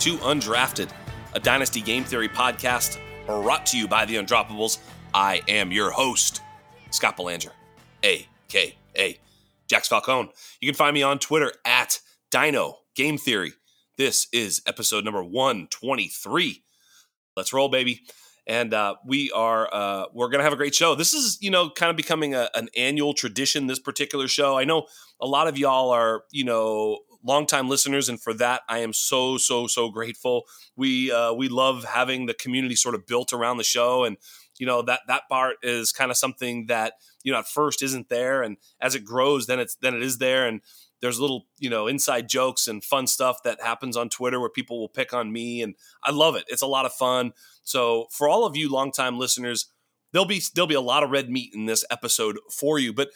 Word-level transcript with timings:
to 0.00 0.16
Undrafted, 0.16 0.88
a 1.34 1.40
Dynasty 1.40 1.82
Game 1.82 2.04
Theory 2.04 2.28
podcast 2.28 2.98
brought 3.26 3.66
to 3.66 3.76
you 3.76 3.86
by 3.86 4.06
the 4.06 4.14
Undroppables. 4.14 4.78
I 5.12 5.42
am 5.46 5.70
your 5.70 5.90
host, 5.90 6.40
Scott 6.90 7.18
Belanger, 7.18 7.52
aka 8.02 9.18
Jax 9.68 9.88
Falcone. 9.88 10.30
You 10.58 10.68
can 10.68 10.74
find 10.74 10.94
me 10.94 11.02
on 11.02 11.18
Twitter 11.18 11.52
at 11.66 12.00
Dyno 12.30 12.76
Game 12.96 13.18
Theory. 13.18 13.52
This 13.98 14.26
is 14.32 14.62
episode 14.66 15.04
number 15.04 15.22
123. 15.22 16.62
Let's 17.36 17.52
roll, 17.52 17.68
baby. 17.68 18.00
And 18.46 18.72
uh, 18.72 18.94
we 19.04 19.30
are 19.32 19.68
uh, 19.70 20.06
we're 20.14 20.30
gonna 20.30 20.44
have 20.44 20.54
a 20.54 20.56
great 20.56 20.74
show. 20.74 20.94
This 20.94 21.12
is 21.12 21.36
you 21.42 21.50
know 21.50 21.68
kind 21.68 21.90
of 21.90 21.96
becoming 21.98 22.34
a, 22.34 22.48
an 22.54 22.70
annual 22.74 23.12
tradition. 23.12 23.66
This 23.66 23.78
particular 23.78 24.28
show. 24.28 24.56
I 24.56 24.64
know 24.64 24.86
a 25.20 25.26
lot 25.26 25.46
of 25.46 25.58
y'all 25.58 25.90
are 25.90 26.22
you 26.30 26.44
know 26.44 27.00
longtime 27.24 27.68
listeners, 27.68 28.08
and 28.08 28.20
for 28.20 28.34
that 28.34 28.62
I 28.68 28.78
am 28.78 28.92
so 28.92 29.36
so 29.36 29.66
so 29.66 29.88
grateful. 29.90 30.44
We 30.76 31.12
uh, 31.12 31.32
we 31.32 31.48
love 31.48 31.84
having 31.84 32.26
the 32.26 32.34
community 32.34 32.76
sort 32.76 32.94
of 32.94 33.06
built 33.06 33.32
around 33.32 33.56
the 33.58 33.64
show, 33.64 34.04
and 34.04 34.16
you 34.58 34.66
know 34.66 34.82
that 34.82 35.00
that 35.08 35.28
part 35.28 35.56
is 35.62 35.92
kind 35.92 36.10
of 36.10 36.16
something 36.16 36.66
that 36.66 36.94
you 37.22 37.32
know 37.32 37.38
at 37.38 37.48
first 37.48 37.82
isn't 37.82 38.08
there, 38.08 38.42
and 38.42 38.56
as 38.80 38.94
it 38.94 39.04
grows, 39.04 39.46
then 39.46 39.58
it's 39.58 39.76
then 39.76 39.94
it 39.94 40.02
is 40.02 40.18
there, 40.18 40.46
and 40.46 40.60
there's 41.00 41.20
little 41.20 41.46
you 41.58 41.70
know 41.70 41.86
inside 41.86 42.28
jokes 42.28 42.68
and 42.68 42.84
fun 42.84 43.06
stuff 43.06 43.42
that 43.44 43.62
happens 43.62 43.96
on 43.96 44.08
Twitter 44.08 44.40
where 44.40 44.50
people 44.50 44.78
will 44.78 44.88
pick 44.88 45.12
on 45.12 45.32
me, 45.32 45.62
and 45.62 45.74
I 46.04 46.10
love 46.10 46.36
it. 46.36 46.44
It's 46.48 46.62
a 46.62 46.66
lot 46.66 46.86
of 46.86 46.92
fun. 46.92 47.32
So 47.62 48.06
for 48.10 48.28
all 48.28 48.44
of 48.44 48.56
you 48.56 48.70
longtime 48.70 49.18
listeners, 49.18 49.70
there'll 50.12 50.26
be 50.26 50.42
there'll 50.54 50.66
be 50.66 50.74
a 50.74 50.80
lot 50.80 51.02
of 51.02 51.10
red 51.10 51.30
meat 51.30 51.52
in 51.54 51.66
this 51.66 51.84
episode 51.90 52.38
for 52.50 52.78
you, 52.78 52.92
but 52.92 53.10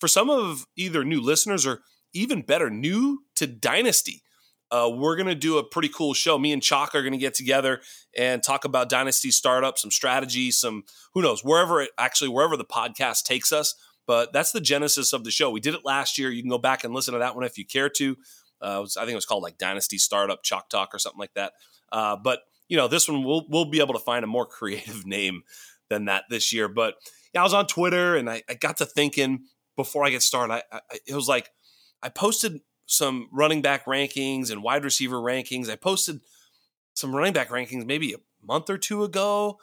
for 0.00 0.08
some 0.08 0.30
of 0.30 0.66
either 0.76 1.04
new 1.04 1.20
listeners 1.20 1.66
or 1.66 1.80
even 2.14 2.42
better, 2.42 2.70
new 2.70 3.24
to 3.36 3.46
Dynasty. 3.46 4.22
Uh, 4.70 4.90
we're 4.90 5.14
going 5.14 5.28
to 5.28 5.34
do 5.34 5.58
a 5.58 5.64
pretty 5.64 5.88
cool 5.88 6.14
show. 6.14 6.38
Me 6.38 6.52
and 6.52 6.62
Chalk 6.62 6.94
are 6.94 7.02
going 7.02 7.12
to 7.12 7.18
get 7.18 7.34
together 7.34 7.80
and 8.16 8.42
talk 8.42 8.64
about 8.64 8.88
Dynasty 8.88 9.30
startup, 9.30 9.78
some 9.78 9.90
strategy, 9.90 10.50
some 10.50 10.84
who 11.12 11.22
knows, 11.22 11.44
wherever 11.44 11.82
it 11.82 11.90
actually, 11.98 12.30
wherever 12.30 12.56
the 12.56 12.64
podcast 12.64 13.24
takes 13.24 13.52
us. 13.52 13.74
But 14.06 14.32
that's 14.32 14.52
the 14.52 14.60
genesis 14.60 15.12
of 15.12 15.24
the 15.24 15.30
show. 15.30 15.50
We 15.50 15.60
did 15.60 15.74
it 15.74 15.84
last 15.84 16.18
year. 16.18 16.30
You 16.30 16.42
can 16.42 16.50
go 16.50 16.58
back 16.58 16.84
and 16.84 16.92
listen 16.92 17.12
to 17.12 17.20
that 17.20 17.34
one 17.34 17.44
if 17.44 17.56
you 17.56 17.64
care 17.64 17.88
to. 17.90 18.16
Uh, 18.60 18.78
was, 18.80 18.96
I 18.96 19.02
think 19.02 19.12
it 19.12 19.16
was 19.16 19.26
called 19.26 19.42
like 19.42 19.58
Dynasty 19.58 19.98
Startup 19.98 20.42
Chalk 20.42 20.68
Talk 20.68 20.94
or 20.94 20.98
something 20.98 21.20
like 21.20 21.34
that. 21.34 21.52
Uh, 21.92 22.16
but 22.16 22.40
you 22.68 22.76
know, 22.76 22.88
this 22.88 23.08
one 23.08 23.22
we'll 23.22 23.46
we'll 23.48 23.70
be 23.70 23.80
able 23.80 23.94
to 23.94 24.00
find 24.00 24.24
a 24.24 24.28
more 24.28 24.46
creative 24.46 25.06
name 25.06 25.42
than 25.88 26.06
that 26.06 26.24
this 26.30 26.52
year. 26.52 26.68
But 26.68 26.94
yeah, 27.32 27.40
I 27.40 27.44
was 27.44 27.54
on 27.54 27.66
Twitter 27.66 28.16
and 28.16 28.28
I, 28.28 28.42
I 28.48 28.54
got 28.54 28.78
to 28.78 28.86
thinking 28.86 29.44
before 29.76 30.04
I 30.04 30.10
get 30.10 30.22
started. 30.22 30.54
I, 30.54 30.62
I, 30.72 30.80
it 31.06 31.14
was 31.14 31.28
like 31.28 31.50
I 32.04 32.10
posted 32.10 32.60
some 32.86 33.28
running 33.32 33.62
back 33.62 33.86
rankings 33.86 34.50
and 34.50 34.62
wide 34.62 34.84
receiver 34.84 35.16
rankings. 35.16 35.70
I 35.70 35.76
posted 35.76 36.20
some 36.92 37.16
running 37.16 37.32
back 37.32 37.48
rankings 37.48 37.86
maybe 37.86 38.12
a 38.12 38.18
month 38.46 38.68
or 38.68 38.76
two 38.76 39.02
ago, 39.04 39.58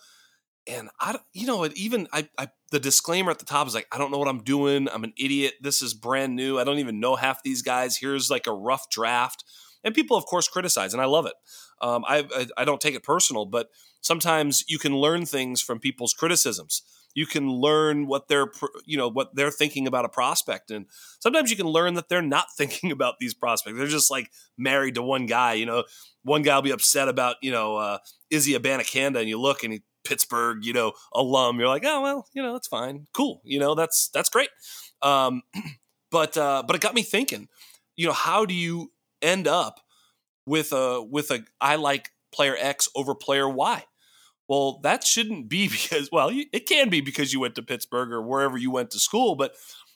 and 0.68 0.90
I, 1.00 1.20
you 1.34 1.46
know, 1.46 1.68
even 1.76 2.08
I, 2.12 2.28
I 2.38 2.50
the 2.72 2.80
disclaimer 2.80 3.30
at 3.30 3.40
the 3.40 3.46
top 3.46 3.68
is 3.68 3.76
like, 3.76 3.88
I 3.92 4.00
don't 4.00 4.12
know 4.12 4.18
what 4.18 4.28
I'm 4.28 4.44
doing. 4.44 4.90
I'm 4.92 5.04
an 5.04 5.14
idiot. 5.18 5.54
This 5.62 5.84
is 5.84 5.94
brand 5.94 6.36
new. 6.36 6.58
I 6.58 6.64
don't 6.64 6.80
even 6.80 7.00
know 7.00 7.16
half 7.16 7.44
these 7.44 7.62
guys. 7.62 7.98
Here's 7.98 8.32
like 8.32 8.48
a 8.48 8.54
rough 8.54 8.90
draft, 8.90 9.44
and 9.84 9.94
people 9.94 10.18
of 10.18 10.26
course 10.26 10.48
criticize, 10.48 10.94
and 10.94 11.02
I 11.02 11.06
love 11.06 11.28
it. 11.28 11.36
Um, 11.80 12.04
I, 12.08 12.26
I 12.36 12.48
I 12.58 12.66
don't 12.66 12.82
take 12.82 12.96
it 12.96 13.04
personal, 13.04 13.46
but 13.46 13.70
sometimes 14.02 14.66
you 14.68 14.80
can 14.80 14.98
learn 14.98 15.28
things 15.28 15.62
from 15.62 15.80
people's 15.80 16.14
criticisms 16.14 16.82
you 17.14 17.26
can 17.26 17.50
learn 17.50 18.08
what 18.08 18.28
they're 18.28 18.48
you 18.86 18.98
know 18.98 19.10
what 19.10 19.36
they're 19.36 19.52
thinking 19.52 19.88
about 19.88 20.06
a 20.06 20.10
prospect 20.10 20.72
and 20.72 20.86
sometimes 21.20 21.50
you 21.50 21.58
can 21.58 21.68
learn 21.68 21.96
that 21.96 22.10
they're 22.10 22.22
not 22.22 22.48
thinking 22.58 22.92
about 22.92 23.16
these 23.20 23.34
prospects. 23.34 23.78
They're 23.78 23.88
just 23.88 24.12
like 24.12 24.32
married 24.58 24.96
to 24.96 25.02
one 25.02 25.26
guy 25.26 25.54
you 25.54 25.66
know? 25.66 25.84
One 26.24 26.44
guy 26.44 26.56
will 26.56 26.62
be 26.62 26.72
upset 26.72 27.08
about 27.08 27.38
you 27.42 27.52
know 27.52 27.78
uh, 27.78 27.98
Izzy 28.30 28.54
Abanikanda 28.54 29.20
and 29.20 29.30
you 29.30 29.40
look 29.40 29.64
and 29.64 29.74
he 29.74 29.82
Pittsburgh 30.04 30.64
you 30.66 30.74
know 30.74 30.94
alum. 31.14 31.60
You're 31.60 31.68
like 31.68 31.84
oh 31.86 32.02
well 32.02 32.28
you 32.34 32.42
know 32.42 32.54
that's 32.54 32.68
fine. 32.68 33.08
Cool. 33.14 33.42
You 33.44 33.60
know 33.60 33.76
that's 33.76 34.10
that's 34.10 34.30
great. 34.30 34.50
Um, 35.02 35.42
but 36.12 36.38
uh, 36.38 36.64
but 36.66 36.76
it 36.76 36.82
got 36.82 36.94
me 36.94 37.02
thinking 37.02 37.48
you 37.96 38.08
know 38.08 38.14
how 38.14 38.46
do 38.46 38.54
you 38.54 38.92
end 39.22 39.48
up 39.48 39.80
with 40.46 40.72
a 40.74 41.02
with 41.02 41.32
a 41.32 41.44
I 41.60 41.76
like 41.76 42.10
player 42.32 42.56
X 42.58 42.90
over 42.96 43.16
player 43.16 43.50
Y 43.50 43.84
well, 44.52 44.82
that 44.84 45.06
shouldn't 45.06 45.48
be 45.48 45.68
because, 45.70 46.10
well, 46.12 46.30
it 46.30 46.68
can 46.68 46.90
be 46.90 47.00
because 47.00 47.32
you 47.32 47.40
went 47.40 47.56
to 47.56 47.64
Pittsburgh 47.64 48.12
or 48.12 48.22
wherever 48.22 48.58
you 48.58 48.70
went 48.70 48.92
to 48.92 49.00
school, 49.00 49.36
but 49.36 49.56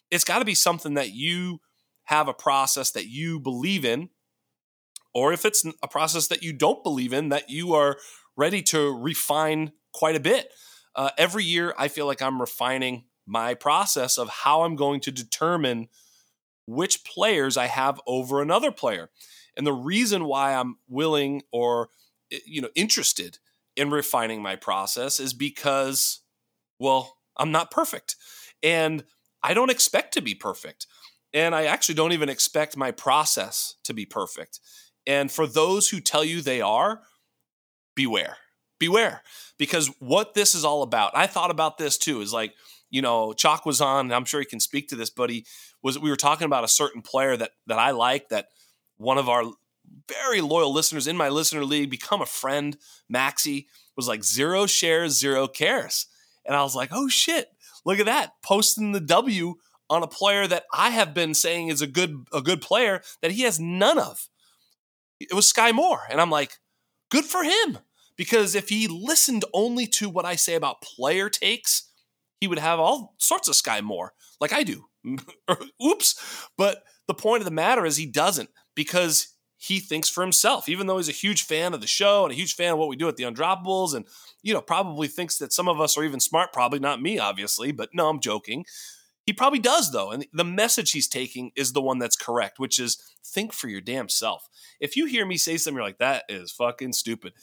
it's 0.09 0.23
got 0.23 0.39
to 0.39 0.45
be 0.45 0.55
something 0.55 0.93
that 0.93 1.11
you 1.11 1.59
have 2.05 2.29
a 2.29 2.33
process 2.33 2.91
that 2.91 3.07
you 3.07 3.37
believe 3.37 3.83
in, 3.83 4.07
or 5.13 5.33
if 5.33 5.43
it's 5.43 5.65
a 5.83 5.89
process 5.89 6.29
that 6.29 6.41
you 6.41 6.53
don't 6.53 6.83
believe 6.83 7.11
in, 7.11 7.27
that 7.29 7.49
you 7.49 7.73
are 7.73 7.97
ready 8.37 8.61
to 8.61 8.97
refine 8.97 9.73
quite 9.93 10.15
a 10.15 10.21
bit. 10.21 10.53
Uh, 10.95 11.09
every 11.17 11.43
year, 11.43 11.73
I 11.77 11.89
feel 11.89 12.05
like 12.05 12.21
I'm 12.21 12.39
refining 12.39 13.03
my 13.25 13.55
process 13.55 14.17
of 14.17 14.29
how 14.29 14.61
I'm 14.61 14.77
going 14.77 15.01
to 15.01 15.11
determine 15.11 15.89
which 16.65 17.03
players 17.03 17.57
I 17.57 17.65
have 17.65 17.99
over 18.07 18.41
another 18.41 18.71
player. 18.71 19.09
And 19.57 19.67
the 19.67 19.73
reason 19.73 20.23
why 20.23 20.53
I'm 20.53 20.77
willing 20.87 21.41
or 21.51 21.89
eh, 22.31 22.39
you 22.45 22.61
know 22.61 22.69
interested 22.73 23.39
in 23.75 23.91
refining 23.91 24.41
my 24.41 24.55
process 24.55 25.19
is 25.19 25.33
because, 25.33 26.21
well, 26.79 27.17
I'm 27.37 27.51
not 27.51 27.71
perfect. 27.71 28.15
And 28.63 29.03
I 29.43 29.53
don't 29.53 29.69
expect 29.69 30.13
to 30.13 30.21
be 30.21 30.33
perfect. 30.35 30.87
And 31.33 31.53
I 31.53 31.65
actually 31.65 31.95
don't 31.95 32.13
even 32.13 32.29
expect 32.29 32.77
my 32.77 32.91
process 32.91 33.75
to 33.83 33.93
be 33.93 34.05
perfect. 34.05 34.59
And 35.05 35.31
for 35.31 35.45
those 35.45 35.89
who 35.89 35.99
tell 35.99 36.23
you 36.23 36.41
they 36.41 36.61
are, 36.61 37.01
beware. 37.95 38.37
Beware. 38.79 39.21
Because 39.57 39.87
what 39.99 40.33
this 40.33 40.55
is 40.55 40.65
all 40.65 40.81
about, 40.81 41.11
I 41.15 41.27
thought 41.27 41.51
about 41.51 41.77
this 41.77 41.97
too, 41.97 42.21
is 42.21 42.33
like, 42.33 42.53
you 42.89 43.01
know, 43.01 43.33
Chalk 43.33 43.65
was 43.65 43.81
on, 43.81 44.11
I'm 44.11 44.25
sure 44.25 44.39
he 44.39 44.45
can 44.45 44.59
speak 44.59 44.87
to 44.89 44.95
this, 44.95 45.09
but 45.09 45.29
he 45.29 45.45
was 45.81 45.99
we 45.99 46.09
were 46.09 46.15
talking 46.15 46.45
about 46.45 46.63
a 46.63 46.69
certain 46.69 47.01
player 47.01 47.35
that 47.37 47.51
that 47.67 47.79
I 47.79 47.91
like 47.91 48.29
that 48.29 48.47
one 48.97 49.17
of 49.17 49.29
our 49.29 49.43
very 50.09 50.41
loyal 50.41 50.73
listeners 50.73 51.07
in 51.07 51.17
my 51.17 51.29
listener 51.29 51.63
league, 51.65 51.89
become 51.89 52.21
a 52.21 52.25
friend. 52.25 52.77
Maxie 53.09 53.67
was 53.95 54.07
like 54.07 54.23
zero 54.23 54.65
shares, 54.65 55.17
zero 55.17 55.47
cares. 55.47 56.07
And 56.45 56.55
I 56.55 56.63
was 56.63 56.75
like, 56.75 56.89
oh 56.91 57.07
shit, 57.07 57.47
look 57.85 57.99
at 57.99 58.05
that. 58.05 58.33
Posting 58.43 58.91
the 58.91 58.99
W 58.99 59.55
on 59.89 60.03
a 60.03 60.07
player 60.07 60.47
that 60.47 60.65
I 60.73 60.89
have 60.89 61.13
been 61.13 61.33
saying 61.33 61.69
is 61.69 61.81
a 61.81 61.87
good 61.87 62.25
a 62.33 62.41
good 62.41 62.61
player 62.61 63.01
that 63.21 63.31
he 63.31 63.43
has 63.43 63.59
none 63.59 63.99
of. 63.99 64.27
It 65.19 65.33
was 65.33 65.47
Sky 65.47 65.71
Moore. 65.71 66.01
And 66.09 66.19
I'm 66.19 66.29
like, 66.29 66.57
good 67.09 67.25
for 67.25 67.43
him. 67.43 67.79
Because 68.17 68.55
if 68.55 68.69
he 68.69 68.87
listened 68.87 69.43
only 69.53 69.87
to 69.87 70.09
what 70.09 70.25
I 70.25 70.35
say 70.35 70.55
about 70.55 70.81
player 70.81 71.29
takes, 71.29 71.89
he 72.39 72.47
would 72.47 72.59
have 72.59 72.79
all 72.79 73.15
sorts 73.17 73.47
of 73.47 73.55
Sky 73.55 73.81
Moore, 73.81 74.13
like 74.39 74.53
I 74.53 74.63
do. 74.63 74.85
Oops. 75.85 76.47
But 76.57 76.83
the 77.07 77.13
point 77.13 77.41
of 77.41 77.45
the 77.45 77.51
matter 77.51 77.85
is 77.85 77.97
he 77.97 78.05
doesn't 78.05 78.49
because 78.73 79.34
he 79.65 79.79
thinks 79.79 80.09
for 80.09 80.21
himself, 80.21 80.69
even 80.69 80.85
though 80.85 80.97
he's 80.97 81.09
a 81.09 81.13
huge 81.13 81.43
fan 81.43 81.73
of 81.73 81.81
the 81.81 81.87
show 81.87 82.23
and 82.23 82.31
a 82.31 82.35
huge 82.35 82.55
fan 82.55 82.73
of 82.73 82.77
what 82.77 82.87
we 82.87 82.95
do 82.95 83.07
at 83.07 83.17
the 83.17 83.23
Undroppables, 83.23 83.95
and 83.95 84.05
you 84.43 84.53
know 84.53 84.61
probably 84.61 85.07
thinks 85.07 85.37
that 85.39 85.53
some 85.53 85.67
of 85.67 85.81
us 85.81 85.97
are 85.97 86.03
even 86.03 86.19
smart. 86.19 86.53
Probably 86.53 86.79
not 86.79 87.01
me, 87.01 87.17
obviously, 87.17 87.71
but 87.71 87.89
no, 87.93 88.07
I'm 88.07 88.19
joking. 88.19 88.65
He 89.25 89.33
probably 89.33 89.59
does 89.59 89.91
though, 89.91 90.11
and 90.11 90.27
the 90.31 90.43
message 90.43 90.91
he's 90.91 91.07
taking 91.07 91.51
is 91.55 91.73
the 91.73 91.81
one 91.81 91.97
that's 91.97 92.15
correct, 92.15 92.59
which 92.59 92.77
is 92.77 93.01
think 93.25 93.53
for 93.53 93.67
your 93.67 93.81
damn 93.81 94.07
self. 94.07 94.47
If 94.79 94.95
you 94.95 95.07
hear 95.07 95.25
me 95.25 95.37
say 95.37 95.57
something, 95.57 95.77
you're 95.77 95.85
like 95.85 95.97
that 95.97 96.25
is 96.29 96.51
fucking 96.51 96.93
stupid. 96.93 97.33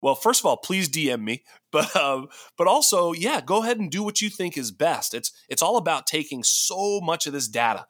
Well, 0.00 0.14
first 0.14 0.42
of 0.42 0.46
all, 0.46 0.58
please 0.58 0.88
DM 0.88 1.22
me, 1.22 1.42
but 1.72 1.94
um, 1.96 2.28
but 2.56 2.68
also, 2.68 3.12
yeah, 3.12 3.40
go 3.40 3.64
ahead 3.64 3.80
and 3.80 3.90
do 3.90 4.04
what 4.04 4.22
you 4.22 4.30
think 4.30 4.56
is 4.56 4.70
best. 4.70 5.12
It's 5.12 5.32
it's 5.48 5.62
all 5.62 5.76
about 5.76 6.06
taking 6.06 6.44
so 6.44 7.00
much 7.00 7.26
of 7.26 7.32
this 7.32 7.48
data 7.48 7.86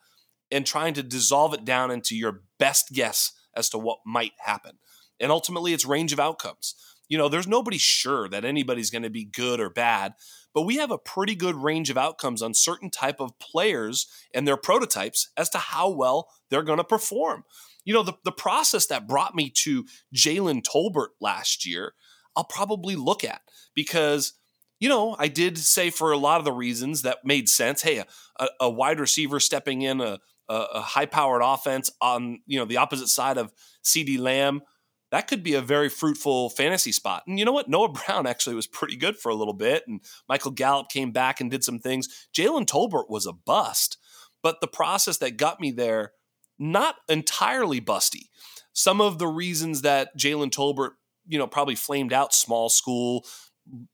and 0.50 0.64
trying 0.64 0.94
to 0.94 1.02
dissolve 1.02 1.52
it 1.52 1.66
down 1.66 1.90
into 1.90 2.16
your 2.16 2.44
best 2.58 2.92
guess 2.92 3.32
as 3.56 3.68
to 3.70 3.78
what 3.78 3.98
might 4.04 4.32
happen. 4.38 4.78
And 5.20 5.30
ultimately, 5.30 5.72
it's 5.72 5.84
range 5.84 6.12
of 6.12 6.20
outcomes. 6.20 6.74
You 7.08 7.18
know, 7.18 7.28
there's 7.28 7.46
nobody 7.46 7.78
sure 7.78 8.28
that 8.28 8.44
anybody's 8.44 8.90
going 8.90 9.02
to 9.02 9.10
be 9.10 9.24
good 9.24 9.60
or 9.60 9.70
bad, 9.70 10.14
but 10.54 10.62
we 10.62 10.76
have 10.76 10.90
a 10.90 10.98
pretty 10.98 11.34
good 11.34 11.54
range 11.54 11.90
of 11.90 11.98
outcomes 11.98 12.40
on 12.42 12.54
certain 12.54 12.90
type 12.90 13.20
of 13.20 13.38
players 13.38 14.06
and 14.32 14.48
their 14.48 14.56
prototypes 14.56 15.28
as 15.36 15.50
to 15.50 15.58
how 15.58 15.90
well 15.90 16.28
they're 16.48 16.62
going 16.62 16.78
to 16.78 16.84
perform. 16.84 17.44
You 17.84 17.92
know, 17.92 18.02
the, 18.02 18.14
the 18.24 18.32
process 18.32 18.86
that 18.86 19.06
brought 19.06 19.34
me 19.34 19.50
to 19.58 19.84
Jalen 20.14 20.62
Tolbert 20.62 21.08
last 21.20 21.66
year, 21.66 21.92
I'll 22.34 22.44
probably 22.44 22.96
look 22.96 23.22
at 23.22 23.42
because 23.74 24.32
you 24.80 24.88
know, 24.88 25.16
I 25.18 25.28
did 25.28 25.56
say 25.56 25.88
for 25.88 26.12
a 26.12 26.18
lot 26.18 26.40
of 26.40 26.44
the 26.44 26.52
reasons 26.52 27.02
that 27.02 27.24
made 27.24 27.48
sense. 27.48 27.82
Hey, 27.82 28.02
a, 28.38 28.48
a 28.60 28.68
wide 28.68 29.00
receiver 29.00 29.40
stepping 29.40 29.82
in, 29.82 30.00
a, 30.00 30.18
a, 30.48 30.54
a 30.74 30.80
high 30.80 31.06
powered 31.06 31.42
offense 31.42 31.90
on 32.00 32.40
you 32.46 32.58
know 32.58 32.64
the 32.64 32.76
opposite 32.76 33.08
side 33.08 33.38
of 33.38 33.52
CeeDee 33.84 34.18
Lamb, 34.18 34.62
that 35.10 35.28
could 35.28 35.42
be 35.42 35.54
a 35.54 35.62
very 35.62 35.88
fruitful 35.88 36.50
fantasy 36.50 36.92
spot. 36.92 37.22
And 37.26 37.38
you 37.38 37.44
know 37.44 37.52
what? 37.52 37.68
Noah 37.68 37.92
Brown 38.06 38.26
actually 38.26 38.56
was 38.56 38.66
pretty 38.66 38.96
good 38.96 39.16
for 39.16 39.30
a 39.30 39.34
little 39.34 39.54
bit, 39.54 39.84
and 39.86 40.00
Michael 40.28 40.50
Gallup 40.50 40.88
came 40.88 41.12
back 41.12 41.40
and 41.40 41.50
did 41.50 41.64
some 41.64 41.78
things. 41.78 42.28
Jalen 42.36 42.66
Tolbert 42.66 43.08
was 43.08 43.26
a 43.26 43.32
bust, 43.32 43.98
but 44.42 44.60
the 44.60 44.66
process 44.66 45.18
that 45.18 45.36
got 45.36 45.60
me 45.60 45.70
there, 45.70 46.12
not 46.58 46.96
entirely 47.08 47.80
busty. 47.80 48.28
some 48.72 49.00
of 49.00 49.20
the 49.20 49.28
reasons 49.28 49.82
that 49.82 50.16
Jalen 50.18 50.50
Tolbert, 50.50 50.90
you 51.28 51.38
know, 51.38 51.46
probably 51.46 51.76
flamed 51.76 52.12
out 52.12 52.34
small 52.34 52.68
school, 52.68 53.24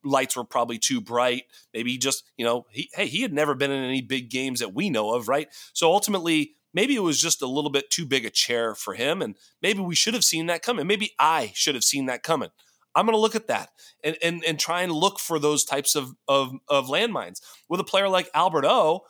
lights 0.04 0.36
were 0.36 0.44
probably 0.44 0.78
too 0.78 1.00
bright. 1.00 1.44
Maybe 1.72 1.96
just, 1.98 2.24
you 2.36 2.44
know, 2.44 2.66
he, 2.70 2.90
hey, 2.94 3.06
he 3.06 3.22
had 3.22 3.32
never 3.32 3.54
been 3.54 3.70
in 3.70 3.84
any 3.84 4.02
big 4.02 4.30
games 4.30 4.60
that 4.60 4.74
we 4.74 4.90
know 4.90 5.14
of, 5.14 5.28
right? 5.28 5.48
So 5.72 5.92
ultimately, 5.92 6.54
maybe 6.74 6.94
it 6.94 7.02
was 7.02 7.20
just 7.20 7.42
a 7.42 7.46
little 7.46 7.70
bit 7.70 7.90
too 7.90 8.06
big 8.06 8.24
a 8.24 8.30
chair 8.30 8.74
for 8.74 8.94
him. 8.94 9.22
And 9.22 9.36
maybe 9.62 9.80
we 9.80 9.94
should 9.94 10.14
have 10.14 10.24
seen 10.24 10.46
that 10.46 10.62
coming. 10.62 10.86
Maybe 10.86 11.12
I 11.18 11.52
should 11.54 11.74
have 11.74 11.84
seen 11.84 12.06
that 12.06 12.22
coming. 12.22 12.50
I'm 12.94 13.06
going 13.06 13.16
to 13.16 13.20
look 13.20 13.36
at 13.36 13.46
that 13.46 13.70
and, 14.02 14.16
and, 14.22 14.44
and 14.44 14.58
try 14.58 14.82
and 14.82 14.92
look 14.92 15.20
for 15.20 15.38
those 15.38 15.64
types 15.64 15.94
of, 15.94 16.14
of, 16.26 16.52
of 16.68 16.88
landmines. 16.88 17.40
With 17.68 17.80
a 17.80 17.84
player 17.84 18.08
like 18.08 18.28
Albert 18.34 18.64
O, 18.64 19.02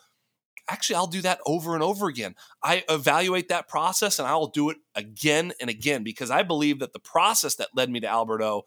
actually, 0.69 0.97
I'll 0.97 1.07
do 1.07 1.23
that 1.23 1.41
over 1.47 1.75
and 1.75 1.83
over 1.83 2.07
again. 2.07 2.35
I 2.63 2.85
evaluate 2.89 3.49
that 3.49 3.69
process 3.69 4.19
and 4.19 4.29
I 4.29 4.37
will 4.37 4.49
do 4.49 4.71
it 4.71 4.77
again 4.95 5.53
and 5.61 5.71
again 5.71 6.05
because 6.05 6.31
I 6.31 6.43
believe 6.43 6.81
that 6.81 6.93
the 6.93 7.01
process 7.01 7.57
that 7.57 7.69
led 7.75 7.91
me 7.91 8.01
to 8.01 8.07
Albert 8.07 8.43
O 8.43 8.65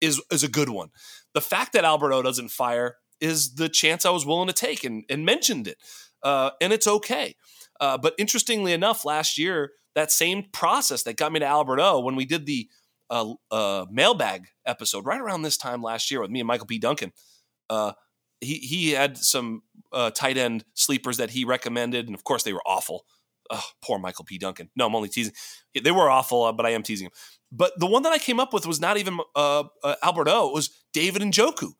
is, 0.00 0.22
is 0.30 0.42
a 0.42 0.48
good 0.48 0.68
one. 0.68 0.88
The 1.34 1.40
fact 1.40 1.72
that 1.72 1.84
Albert 1.84 2.12
O 2.12 2.22
doesn't 2.22 2.50
fire 2.50 2.96
is 3.20 3.54
the 3.54 3.68
chance 3.68 4.06
I 4.06 4.10
was 4.10 4.24
willing 4.24 4.48
to 4.48 4.52
take 4.52 4.84
and, 4.84 5.04
and 5.08 5.24
mentioned 5.24 5.68
it. 5.68 5.78
Uh, 6.22 6.50
and 6.60 6.72
it's 6.72 6.86
okay. 6.86 7.36
Uh, 7.80 7.98
but 7.98 8.14
interestingly 8.18 8.72
enough, 8.72 9.04
last 9.04 9.38
year, 9.38 9.72
that 9.94 10.10
same 10.12 10.44
process 10.52 11.02
that 11.04 11.16
got 11.16 11.32
me 11.32 11.40
to 11.40 11.46
Albert 11.46 11.80
O 11.80 12.00
when 12.00 12.16
we 12.16 12.24
did 12.24 12.46
the 12.46 12.68
uh, 13.10 13.34
uh, 13.50 13.86
mailbag 13.90 14.46
episode 14.66 15.06
right 15.06 15.20
around 15.20 15.42
this 15.42 15.56
time 15.56 15.82
last 15.82 16.10
year 16.10 16.20
with 16.20 16.30
me 16.30 16.40
and 16.40 16.46
Michael 16.46 16.66
P. 16.66 16.78
Duncan, 16.78 17.12
uh, 17.70 17.92
he 18.40 18.54
he 18.54 18.90
had 18.90 19.18
some 19.18 19.62
uh, 19.92 20.10
tight 20.10 20.36
end 20.36 20.64
sleepers 20.74 21.16
that 21.16 21.30
he 21.30 21.44
recommended, 21.44 22.06
and 22.06 22.14
of 22.14 22.24
course 22.24 22.42
they 22.42 22.52
were 22.52 22.62
awful. 22.66 23.04
Oh, 23.50 23.64
poor 23.82 23.98
Michael 23.98 24.24
P. 24.24 24.38
Duncan. 24.38 24.70
No, 24.76 24.86
I'm 24.86 24.94
only 24.94 25.08
teasing. 25.08 25.32
They 25.80 25.90
were 25.90 26.10
awful, 26.10 26.44
uh, 26.44 26.52
but 26.52 26.66
I 26.66 26.70
am 26.70 26.82
teasing 26.82 27.06
him. 27.06 27.12
But 27.50 27.78
the 27.78 27.86
one 27.86 28.02
that 28.02 28.12
I 28.12 28.18
came 28.18 28.40
up 28.40 28.52
with 28.52 28.66
was 28.66 28.80
not 28.80 28.98
even 28.98 29.18
uh, 29.34 29.64
uh. 29.82 29.94
It 30.02 30.54
was 30.54 30.70
David 30.92 31.22
Njoku. 31.22 31.72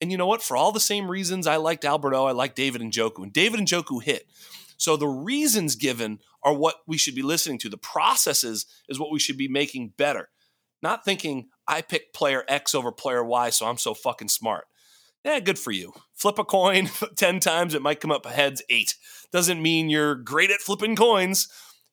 And 0.00 0.10
you 0.10 0.16
know 0.16 0.26
what? 0.26 0.42
For 0.42 0.56
all 0.56 0.72
the 0.72 0.80
same 0.80 1.10
reasons 1.10 1.46
I 1.46 1.56
liked 1.56 1.84
Albert 1.84 2.14
O, 2.14 2.24
I 2.24 2.32
liked 2.32 2.56
David 2.56 2.80
Njoku. 2.80 3.22
And 3.22 3.32
David 3.32 3.60
Njoku 3.60 4.02
hit. 4.02 4.26
So 4.78 4.96
the 4.96 5.08
reasons 5.08 5.76
given 5.76 6.20
are 6.42 6.54
what 6.54 6.76
we 6.86 6.96
should 6.96 7.14
be 7.14 7.20
listening 7.20 7.58
to. 7.58 7.68
The 7.68 7.76
processes 7.76 8.64
is 8.88 8.98
what 8.98 9.12
we 9.12 9.18
should 9.18 9.36
be 9.36 9.48
making 9.48 9.92
better. 9.98 10.30
Not 10.82 11.04
thinking 11.04 11.48
I 11.68 11.82
picked 11.82 12.14
player 12.14 12.44
X 12.48 12.74
over 12.74 12.90
player 12.90 13.22
Y, 13.22 13.50
so 13.50 13.66
I'm 13.66 13.76
so 13.76 13.92
fucking 13.92 14.28
smart. 14.28 14.64
Yeah, 15.24 15.40
good 15.40 15.58
for 15.58 15.70
you. 15.70 15.92
Flip 16.14 16.38
a 16.38 16.44
coin 16.44 16.88
10 17.16 17.40
times, 17.40 17.74
it 17.74 17.82
might 17.82 18.00
come 18.00 18.12
up 18.12 18.26
heads 18.26 18.62
eight. 18.70 18.94
Doesn't 19.32 19.62
mean 19.62 19.90
you're 19.90 20.14
great 20.14 20.50
at 20.50 20.60
flipping 20.60 20.96
coins. 20.96 21.48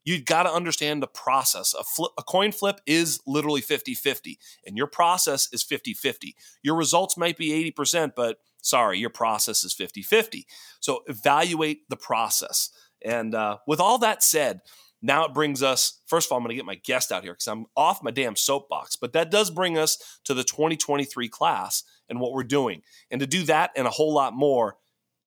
You've 0.06 0.26
got 0.26 0.44
to 0.44 0.54
understand 0.54 1.04
the 1.04 1.08
process. 1.08 1.74
A, 1.78 1.84
flip, 1.84 2.12
a 2.18 2.24
coin 2.24 2.54
flip 2.54 2.80
is 2.86 3.20
literally 3.28 3.60
50 3.60 3.94
50, 3.94 4.40
and 4.66 4.78
your 4.78 4.88
process 4.88 5.50
is 5.52 5.64
50 5.64 5.94
50. 5.94 6.36
Your 6.64 6.76
results 6.76 7.18
might 7.18 7.38
be 7.38 7.72
80%, 7.78 8.12
but 8.16 8.38
sorry, 8.62 9.00
your 9.00 9.10
process 9.10 9.66
is 9.66 9.74
50 9.74 10.02
50. 10.02 10.48
So 10.80 11.04
evaluate 11.08 11.90
the 11.90 11.98
process. 11.98 12.70
And 13.04 13.36
uh, 13.36 13.58
with 13.68 13.82
all 13.82 13.98
that 13.98 14.24
said, 14.24 14.62
now 15.02 15.26
it 15.26 15.34
brings 15.34 15.62
us, 15.62 16.02
first 16.08 16.28
of 16.28 16.32
all, 16.32 16.38
I'm 16.38 16.44
going 16.44 16.50
to 16.52 16.56
get 16.56 16.66
my 16.66 16.76
guest 16.76 17.12
out 17.12 17.24
here 17.24 17.34
because 17.34 17.48
I'm 17.48 17.66
off 17.76 18.02
my 18.02 18.12
damn 18.12 18.38
soapbox, 18.38 18.96
but 18.96 19.12
that 19.14 19.30
does 19.30 19.52
bring 19.52 19.78
us 19.78 20.20
to 20.24 20.34
the 20.34 20.44
2023 20.44 21.28
class 21.30 21.84
and 22.10 22.20
what 22.20 22.34
we're 22.34 22.44
doing. 22.44 22.82
And 23.12 23.20
to 23.22 23.28
do 23.28 23.44
that 23.44 23.72
and 23.76 23.88
a 23.88 23.92
whole 23.92 24.14
lot 24.14 24.34
more, 24.34 24.78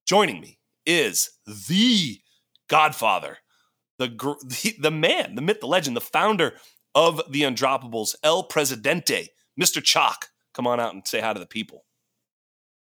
joining 0.05 0.41
me 0.41 0.59
is 0.85 1.31
the 1.45 2.19
Godfather, 2.67 3.37
the, 3.97 4.07
the, 4.43 4.75
the 4.79 4.91
man, 4.91 5.35
the 5.35 5.41
myth, 5.41 5.59
the 5.59 5.67
legend, 5.67 5.95
the 5.95 6.01
founder 6.01 6.53
of 6.93 7.21
the 7.29 7.41
Undroppables, 7.41 8.15
El 8.23 8.43
Presidente, 8.43 9.29
Mr. 9.59 9.83
Chalk. 9.83 10.29
Come 10.53 10.67
on 10.67 10.79
out 10.79 10.93
and 10.93 11.07
say 11.07 11.21
hi 11.21 11.33
to 11.33 11.39
the 11.39 11.45
people. 11.45 11.85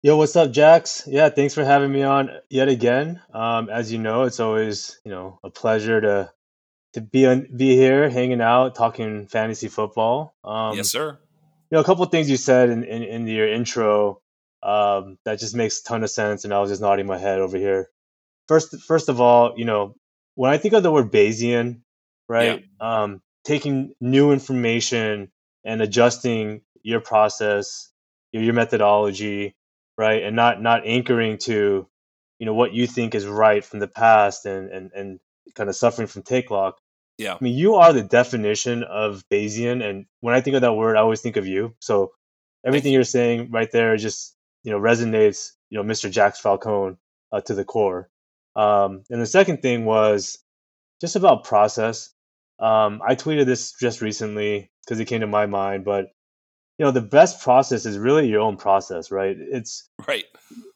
Yo, 0.01 0.18
what's 0.18 0.36
up, 0.36 0.51
Jax? 0.51 1.07
Yeah, 1.07 1.29
thanks 1.29 1.53
for 1.53 1.63
having 1.63 1.89
me 1.89 2.03
on 2.03 2.29
yet 2.50 2.68
again. 2.68 3.21
Um, 3.33 3.69
as 3.69 3.89
you 3.89 4.00
know, 4.00 4.24
it's 4.24 4.41
always 4.41 5.00
you 5.06 5.12
know 5.12 5.39
a 5.44 5.50
pleasure 5.50 6.01
to 6.01 6.29
to 6.94 7.01
be 7.01 7.25
on, 7.25 7.47
be 7.56 7.77
here, 7.77 8.09
hanging 8.09 8.41
out, 8.41 8.75
talking 8.75 9.27
fantasy 9.27 9.69
football. 9.69 10.36
Um, 10.44 10.75
yes, 10.75 10.89
sir. 10.89 11.19
Know, 11.74 11.80
a 11.80 11.84
couple 11.84 12.06
things 12.06 12.30
you 12.30 12.38
said 12.38 12.70
in, 12.70 12.84
in, 12.84 13.02
in 13.02 13.28
your 13.28 13.52
intro 13.52 14.22
um, 14.62 15.18
that 15.25 15.40
just 15.40 15.56
makes 15.56 15.81
a 15.81 15.84
ton 15.84 16.04
of 16.04 16.12
sense, 16.12 16.44
and 16.44 16.54
I 16.54 16.60
was 16.60 16.70
just 16.70 16.84
nodding 16.84 17.08
my 17.08 17.18
head 17.18 17.40
over 17.40 17.58
here. 17.58 17.90
First, 18.48 18.80
first 18.84 19.10
of 19.10 19.20
all, 19.20 19.56
you 19.58 19.66
know, 19.66 19.96
when 20.36 20.52
I 20.52 20.58
think 20.60 20.75
of 20.75 20.84
the 20.84 20.92
word 20.92 21.12
Bayesian, 21.12 21.81
right, 22.30 22.64
yeah. 22.80 23.04
um, 23.04 23.24
taking 23.44 23.96
new 24.00 24.31
information 24.31 25.31
and 25.66 25.81
adjusting 25.81 26.62
your 26.84 27.00
process, 27.00 27.92
your, 28.31 28.44
your 28.44 28.54
methodology, 28.54 29.56
right, 29.98 30.22
and 30.22 30.36
not 30.36 30.62
not 30.62 30.86
anchoring 30.86 31.40
to, 31.40 31.88
you 32.38 32.46
know, 32.46 32.54
what 32.54 32.74
you 32.74 32.86
think 32.86 33.16
is 33.16 33.25
right 33.25 33.66
from 33.66 33.80
the 33.80 33.88
past, 33.88 34.46
and 34.46 34.70
and 34.70 34.92
and 34.94 35.20
kind 35.56 35.70
of 35.70 35.75
suffering 35.75 36.08
from 36.08 36.22
take 36.22 36.52
lock. 36.52 36.78
Yeah. 37.18 37.33
I 37.33 37.38
mean, 37.42 37.56
you 37.56 37.75
are 37.75 37.94
the 37.94 38.04
definition 38.04 38.83
of 38.83 39.24
Bayesian. 39.31 39.88
And 39.88 40.06
when 40.21 40.36
I 40.36 40.42
think 40.42 40.56
of 40.56 40.62
that 40.62 40.74
word, 40.74 40.98
I 40.98 41.01
always 41.01 41.21
think 41.21 41.38
of 41.38 41.45
you. 41.45 41.75
So 41.80 42.12
everything 42.65 42.94
you. 42.94 43.00
are 43.00 43.06
saying 43.06 43.51
right 43.51 43.71
there 43.71 43.95
just, 43.98 44.36
you 44.63 44.71
know, 44.71 44.80
resonates, 44.80 45.51
you 45.69 45.77
know, 45.77 45.83
Mr. 45.83 46.10
Jax 46.10 46.39
Falcone 46.39 46.98
uh, 47.31 47.42
to 47.42 47.54
the 47.54 47.65
core. 47.65 48.10
Um, 48.56 49.04
and 49.10 49.21
the 49.21 49.25
second 49.25 49.62
thing 49.62 49.86
was 49.86 50.39
just 51.01 51.15
about 51.15 51.44
process. 51.44 52.10
Um, 52.60 53.01
I 53.06 53.15
tweeted 53.15 53.45
this 53.45 53.74
just 53.80 54.01
recently 54.01 54.71
because 54.86 55.00
it 55.00 55.06
came 55.06 55.21
to 55.21 55.27
my 55.27 55.45
mind, 55.45 55.86
but 55.86 56.07
you 56.77 56.86
know, 56.86 56.92
the 56.92 57.01
best 57.01 57.42
process 57.42 57.86
is 57.86 57.98
really 57.98 58.27
your 58.27 58.41
own 58.41 58.58
process, 58.58 59.12
right? 59.12 59.36
It's 59.38 59.89
right. 60.08 60.25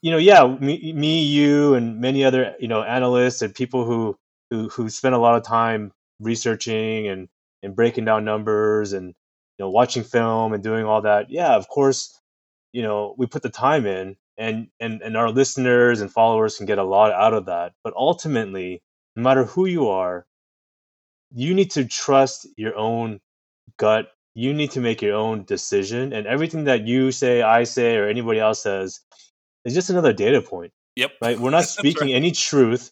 You 0.01 0.11
know, 0.11 0.17
yeah, 0.17 0.45
me, 0.45 0.93
me, 0.93 1.23
you, 1.23 1.73
and 1.73 1.99
many 1.99 2.23
other 2.23 2.55
you 2.59 2.67
know 2.67 2.83
analysts 2.83 3.41
and 3.41 3.53
people 3.53 3.85
who 3.85 4.15
who 4.51 4.69
who 4.69 4.89
spend 4.89 5.15
a 5.15 5.19
lot 5.19 5.35
of 5.35 5.43
time 5.43 5.91
researching 6.19 7.07
and 7.07 7.27
and 7.63 7.75
breaking 7.75 8.05
down 8.05 8.25
numbers 8.25 8.93
and 8.93 9.07
you 9.07 9.65
know 9.65 9.69
watching 9.69 10.03
film 10.03 10.53
and 10.53 10.63
doing 10.63 10.85
all 10.85 11.01
that 11.01 11.29
yeah 11.29 11.55
of 11.55 11.67
course 11.67 12.19
you 12.73 12.83
know 12.83 13.15
we 13.17 13.25
put 13.25 13.43
the 13.43 13.49
time 13.49 13.85
in 13.85 14.15
and 14.37 14.67
and 14.79 15.01
and 15.01 15.17
our 15.17 15.29
listeners 15.31 16.01
and 16.01 16.11
followers 16.11 16.57
can 16.57 16.65
get 16.65 16.77
a 16.77 16.83
lot 16.83 17.11
out 17.11 17.33
of 17.33 17.45
that. 17.45 17.73
But 17.83 17.93
ultimately 17.95 18.81
no 19.15 19.23
matter 19.23 19.45
who 19.45 19.65
you 19.65 19.89
are 19.89 20.25
you 21.33 21.53
need 21.53 21.71
to 21.71 21.85
trust 21.85 22.47
your 22.55 22.75
own 22.75 23.19
gut. 23.77 24.11
You 24.33 24.53
need 24.53 24.71
to 24.71 24.79
make 24.79 25.01
your 25.01 25.15
own 25.15 25.43
decision. 25.43 26.13
And 26.13 26.25
everything 26.27 26.65
that 26.65 26.87
you 26.87 27.11
say 27.11 27.41
i 27.41 27.63
say 27.63 27.97
or 27.97 28.07
anybody 28.07 28.39
else 28.39 28.61
says 28.63 29.01
is 29.65 29.73
just 29.73 29.89
another 29.89 30.13
data 30.13 30.41
point 30.41 30.71
yep. 30.95 31.11
right? 31.21 31.39
We're 31.39 31.51
not 31.51 31.65
speaking 31.77 32.07
right. 32.07 32.15
any 32.15 32.31
truth 32.31 32.91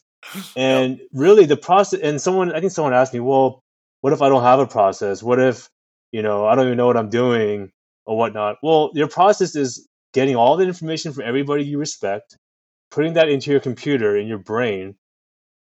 and 0.56 0.98
yep. 0.98 1.08
really 1.12 1.46
the 1.46 1.56
process 1.56 2.00
and 2.00 2.20
someone 2.20 2.52
i 2.52 2.60
think 2.60 2.72
someone 2.72 2.94
asked 2.94 3.14
me 3.14 3.20
well 3.20 3.62
what 4.00 4.12
if 4.12 4.22
i 4.22 4.28
don't 4.28 4.42
have 4.42 4.60
a 4.60 4.66
process 4.66 5.22
what 5.22 5.38
if 5.38 5.68
you 6.12 6.22
know 6.22 6.46
i 6.46 6.54
don't 6.54 6.66
even 6.66 6.76
know 6.76 6.86
what 6.86 6.96
i'm 6.96 7.10
doing 7.10 7.70
or 8.04 8.16
whatnot 8.16 8.56
well 8.62 8.90
your 8.94 9.08
process 9.08 9.56
is 9.56 9.88
getting 10.12 10.36
all 10.36 10.56
the 10.56 10.64
information 10.64 11.12
from 11.12 11.24
everybody 11.24 11.64
you 11.64 11.78
respect 11.78 12.36
putting 12.90 13.14
that 13.14 13.28
into 13.28 13.50
your 13.50 13.60
computer 13.60 14.16
in 14.16 14.26
your 14.26 14.38
brain 14.38 14.94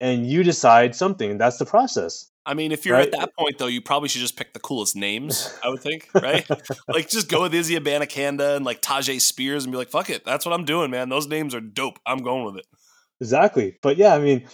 and 0.01 0.27
you 0.27 0.43
decide 0.43 0.95
something 0.95 1.39
that's 1.39 1.59
the 1.59 1.67
process 1.67 2.31
I 2.47 2.55
mean, 2.55 2.73
if 2.73 2.87
you're 2.87 2.97
right? 2.97 3.07
at 3.07 3.21
that 3.21 3.37
point, 3.37 3.59
though, 3.59 3.67
you 3.67 3.83
probably 3.83 4.09
should 4.09 4.23
just 4.23 4.37
pick 4.37 4.55
the 4.55 4.61
coolest 4.61 4.97
names. 4.97 5.53
I 5.63 5.69
would 5.69 5.81
think, 5.81 6.09
right? 6.15 6.49
like, 6.89 7.09
just 7.09 7.29
go 7.29 7.43
with 7.43 7.55
Izzy 7.55 7.79
Abanikanda 7.79 8.57
and 8.57 8.65
like 8.65 8.81
Tyjae 8.81 9.21
Spears 9.21 9.65
and 9.65 9.73
be 9.73 9.77
like, 9.77 9.91
"Fuck 9.91 10.09
it, 10.09 10.25
that's 10.25 10.47
what 10.47 10.55
I'm 10.55 10.65
doing, 10.65 10.91
man. 10.91 11.11
Those 11.11 11.27
names 11.27 11.55
are 11.55 11.61
dope. 11.61 11.99
I'm 12.07 12.19
going 12.19 12.45
with 12.45 12.57
it." 12.57 12.67
Exactly. 13.21 13.79
But 13.83 13.97
yeah, 13.97 14.15
I 14.15 14.19
mean, 14.19 14.49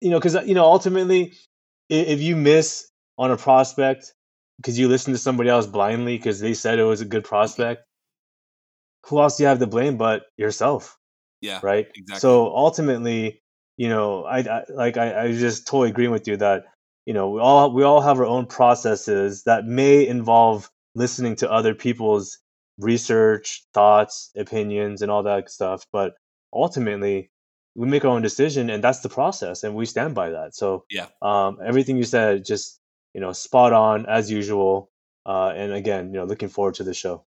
you 0.00 0.10
know, 0.10 0.18
because 0.18 0.36
uh, 0.36 0.42
you 0.42 0.54
know, 0.54 0.64
ultimately, 0.64 1.32
if 1.88 2.20
you 2.20 2.36
miss 2.36 2.88
on 3.18 3.30
a 3.30 3.36
prospect 3.36 4.14
because 4.58 4.78
you 4.78 4.88
listen 4.88 5.12
to 5.14 5.18
somebody 5.18 5.48
else 5.48 5.66
blindly 5.66 6.16
because 6.18 6.40
they 6.40 6.52
said 6.54 6.78
it 6.78 6.84
was 6.84 7.00
a 7.00 7.06
good 7.06 7.24
prospect, 7.24 7.82
who 9.06 9.20
else 9.20 9.36
do 9.36 9.42
you 9.42 9.48
have 9.48 9.58
to 9.58 9.66
blame 9.66 9.96
but 9.96 10.24
yourself? 10.36 10.98
Yeah. 11.40 11.60
Right. 11.62 11.86
Exactly. 11.94 12.20
So 12.20 12.54
ultimately, 12.54 13.40
you 13.78 13.88
know, 13.88 14.24
I, 14.24 14.40
I 14.40 14.64
like 14.68 14.96
I, 14.98 15.24
I 15.24 15.32
just 15.32 15.66
totally 15.66 15.88
agree 15.90 16.08
with 16.08 16.28
you 16.28 16.36
that 16.36 16.64
you 17.06 17.14
know 17.14 17.30
we 17.30 17.40
all 17.40 17.72
we 17.72 17.82
all 17.82 18.02
have 18.02 18.18
our 18.18 18.26
own 18.26 18.46
processes 18.46 19.44
that 19.44 19.64
may 19.64 20.06
involve 20.06 20.70
listening 20.94 21.36
to 21.36 21.50
other 21.50 21.74
people's 21.74 22.38
research, 22.78 23.64
thoughts, 23.72 24.30
opinions, 24.36 25.00
and 25.02 25.10
all 25.10 25.22
that 25.22 25.50
stuff, 25.50 25.86
but 25.92 26.12
ultimately 26.52 27.30
we 27.74 27.86
make 27.86 28.04
our 28.04 28.10
own 28.10 28.22
decision 28.22 28.70
and 28.70 28.82
that's 28.82 29.00
the 29.00 29.08
process 29.08 29.62
and 29.62 29.74
we 29.74 29.86
stand 29.86 30.14
by 30.14 30.30
that 30.30 30.54
so 30.54 30.84
yeah 30.90 31.06
um, 31.22 31.58
everything 31.64 31.96
you 31.96 32.04
said 32.04 32.44
just 32.44 32.80
you 33.14 33.20
know 33.20 33.32
spot 33.32 33.72
on 33.72 34.06
as 34.06 34.30
usual 34.30 34.90
uh, 35.26 35.52
and 35.54 35.72
again 35.72 36.06
you 36.06 36.18
know 36.18 36.24
looking 36.24 36.48
forward 36.48 36.74
to 36.74 36.84
the 36.84 36.94
show 36.94 37.24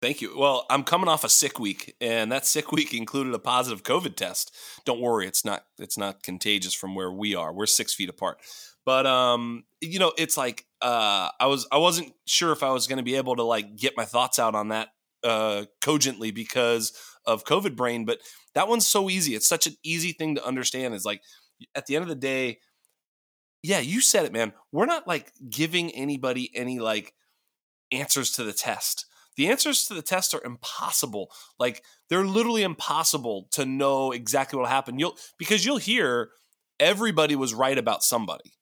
Thank 0.00 0.20
you. 0.20 0.38
Well, 0.38 0.64
I'm 0.70 0.84
coming 0.84 1.08
off 1.08 1.24
a 1.24 1.28
sick 1.28 1.58
week, 1.58 1.96
and 2.00 2.30
that 2.30 2.46
sick 2.46 2.70
week 2.70 2.94
included 2.94 3.34
a 3.34 3.38
positive 3.40 3.82
COVID 3.82 4.14
test. 4.14 4.54
Don't 4.84 5.00
worry, 5.00 5.26
it's 5.26 5.44
not 5.44 5.64
it's 5.76 5.98
not 5.98 6.22
contagious 6.22 6.72
from 6.72 6.94
where 6.94 7.10
we 7.10 7.34
are. 7.34 7.52
We're 7.52 7.66
six 7.66 7.94
feet 7.94 8.08
apart, 8.08 8.38
but 8.86 9.06
um, 9.06 9.64
you 9.80 9.98
know, 9.98 10.12
it's 10.16 10.36
like 10.36 10.66
uh, 10.82 11.30
I 11.40 11.46
was 11.46 11.66
I 11.72 11.78
wasn't 11.78 12.12
sure 12.26 12.52
if 12.52 12.62
I 12.62 12.70
was 12.70 12.86
going 12.86 12.98
to 12.98 13.02
be 13.02 13.16
able 13.16 13.34
to 13.36 13.42
like 13.42 13.74
get 13.74 13.96
my 13.96 14.04
thoughts 14.04 14.38
out 14.38 14.54
on 14.54 14.68
that 14.68 14.90
uh, 15.24 15.64
cogently 15.80 16.30
because 16.30 16.92
of 17.28 17.44
COVID 17.44 17.76
brain, 17.76 18.04
but 18.04 18.18
that 18.54 18.68
one's 18.68 18.86
so 18.86 19.08
easy. 19.08 19.34
It's 19.34 19.46
such 19.46 19.66
an 19.66 19.76
easy 19.84 20.12
thing 20.12 20.34
to 20.34 20.44
understand. 20.44 20.94
Is 20.94 21.04
like 21.04 21.22
at 21.74 21.86
the 21.86 21.96
end 21.96 22.02
of 22.02 22.08
the 22.08 22.14
day, 22.14 22.58
yeah, 23.62 23.80
you 23.80 24.00
said 24.00 24.24
it, 24.24 24.32
man. 24.32 24.52
We're 24.72 24.86
not 24.86 25.06
like 25.06 25.32
giving 25.48 25.90
anybody 25.92 26.50
any 26.54 26.78
like 26.78 27.14
answers 27.92 28.32
to 28.32 28.44
the 28.44 28.52
test. 28.52 29.06
The 29.36 29.48
answers 29.48 29.86
to 29.86 29.94
the 29.94 30.02
test 30.02 30.34
are 30.34 30.44
impossible. 30.44 31.30
Like 31.58 31.84
they're 32.08 32.24
literally 32.24 32.62
impossible 32.62 33.48
to 33.52 33.64
know 33.64 34.10
exactly 34.12 34.58
what 34.58 34.68
happened. 34.68 34.98
You'll 34.98 35.16
because 35.38 35.64
you'll 35.64 35.76
hear 35.76 36.30
everybody 36.80 37.36
was 37.36 37.54
right 37.54 37.78
about 37.78 38.02
somebody, 38.02 38.54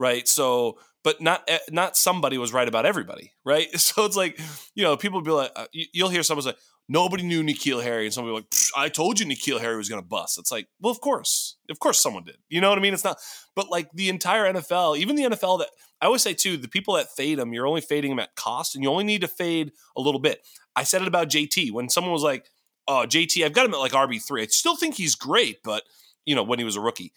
right? 0.00 0.26
So, 0.26 0.78
but 1.04 1.20
not 1.20 1.44
eh, 1.46 1.58
not 1.70 1.96
somebody 1.96 2.38
was 2.38 2.52
right 2.52 2.66
about 2.66 2.86
everybody, 2.86 3.32
right? 3.44 3.68
So 3.78 4.04
it's 4.04 4.16
like 4.16 4.40
you 4.74 4.82
know 4.82 4.96
people 4.96 5.22
be 5.22 5.30
like, 5.30 5.52
uh, 5.54 5.66
you'll 5.72 6.08
hear 6.08 6.22
someone 6.24 6.42
say, 6.42 6.54
nobody 6.88 7.22
knew 7.22 7.42
N'Keal 7.42 7.82
Harry, 7.82 8.04
and 8.04 8.14
somebody 8.14 8.34
like, 8.34 8.52
I 8.76 8.88
told 8.88 9.18
you 9.18 9.26
N'Keal 9.26 9.60
Harry 9.60 9.76
was 9.76 9.88
going 9.88 10.00
to 10.00 10.06
bust. 10.06 10.38
It's 10.38 10.52
like, 10.52 10.68
well, 10.80 10.90
of 10.90 11.00
course, 11.00 11.56
of 11.70 11.78
course, 11.78 12.00
someone 12.00 12.24
did. 12.24 12.36
You 12.48 12.60
know 12.60 12.68
what 12.68 12.78
I 12.78 12.82
mean? 12.82 12.94
It's 12.94 13.04
not, 13.04 13.18
but 13.54 13.70
like 13.70 13.90
the 13.92 14.08
entire 14.08 14.52
NFL, 14.52 14.98
even 14.98 15.16
the 15.16 15.24
NFL 15.24 15.60
that 15.60 15.68
I 16.00 16.06
always 16.06 16.22
say 16.22 16.34
too, 16.34 16.56
the 16.56 16.68
people 16.68 16.94
that 16.94 17.10
fade 17.16 17.38
them, 17.38 17.52
you're 17.52 17.66
only 17.66 17.80
fading 17.80 18.10
them 18.10 18.20
at 18.20 18.36
cost, 18.36 18.74
and 18.74 18.84
you 18.84 18.90
only 18.90 19.04
need 19.04 19.22
to 19.22 19.28
fade 19.28 19.72
a 19.96 20.00
little 20.00 20.20
bit. 20.20 20.40
I 20.74 20.82
said 20.82 21.02
it 21.02 21.08
about 21.08 21.28
JT 21.28 21.72
when 21.72 21.88
someone 21.88 22.12
was 22.12 22.22
like, 22.22 22.50
"Oh, 22.86 23.04
JT, 23.08 23.44
I've 23.44 23.54
got 23.54 23.66
him 23.66 23.74
at 23.74 23.80
like 23.80 23.92
RB 23.92 24.22
three. 24.22 24.42
I 24.42 24.46
still 24.46 24.76
think 24.76 24.94
he's 24.94 25.14
great, 25.14 25.58
but 25.64 25.84
you 26.24 26.34
know 26.34 26.42
when 26.42 26.58
he 26.58 26.64
was 26.64 26.76
a 26.76 26.80
rookie." 26.80 27.12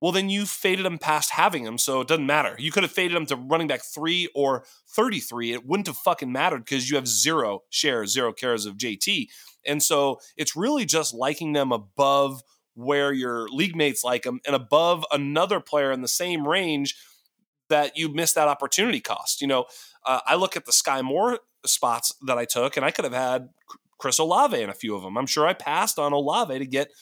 Well, 0.00 0.12
then 0.12 0.28
you 0.28 0.44
faded 0.44 0.84
him 0.84 0.98
past 0.98 1.30
having 1.30 1.64
him, 1.64 1.78
so 1.78 2.00
it 2.00 2.08
doesn't 2.08 2.26
matter. 2.26 2.54
You 2.58 2.70
could 2.70 2.82
have 2.82 2.92
faded 2.92 3.16
him 3.16 3.26
to 3.26 3.36
running 3.36 3.66
back 3.66 3.82
three 3.82 4.28
or 4.34 4.64
33. 4.88 5.52
It 5.52 5.66
wouldn't 5.66 5.86
have 5.86 5.96
fucking 5.96 6.30
mattered 6.30 6.64
because 6.64 6.90
you 6.90 6.96
have 6.96 7.08
zero 7.08 7.62
shares, 7.70 8.12
zero 8.12 8.32
cares 8.32 8.66
of 8.66 8.76
JT. 8.76 9.28
And 9.66 9.82
so 9.82 10.20
it's 10.36 10.54
really 10.54 10.84
just 10.84 11.14
liking 11.14 11.52
them 11.52 11.72
above 11.72 12.42
where 12.74 13.12
your 13.12 13.48
league 13.48 13.74
mates 13.74 14.04
like 14.04 14.24
them 14.24 14.40
and 14.46 14.54
above 14.54 15.04
another 15.10 15.60
player 15.60 15.90
in 15.92 16.02
the 16.02 16.08
same 16.08 16.46
range 16.46 16.94
that 17.70 17.96
you 17.96 18.12
missed 18.12 18.34
that 18.34 18.48
opportunity 18.48 19.00
cost. 19.00 19.40
You 19.40 19.46
know, 19.46 19.64
uh, 20.04 20.20
I 20.26 20.34
look 20.34 20.56
at 20.56 20.66
the 20.66 20.72
Sky 20.72 21.00
Moore 21.00 21.40
spots 21.64 22.14
that 22.26 22.38
I 22.38 22.44
took, 22.44 22.76
and 22.76 22.84
I 22.84 22.90
could 22.90 23.04
have 23.04 23.14
had 23.14 23.48
Chris 23.98 24.18
Olave 24.18 24.60
in 24.60 24.68
a 24.68 24.74
few 24.74 24.94
of 24.94 25.02
them. 25.02 25.16
I'm 25.16 25.26
sure 25.26 25.46
I 25.46 25.54
passed 25.54 25.98
on 25.98 26.12
Olave 26.12 26.58
to 26.58 26.66
get 26.66 26.92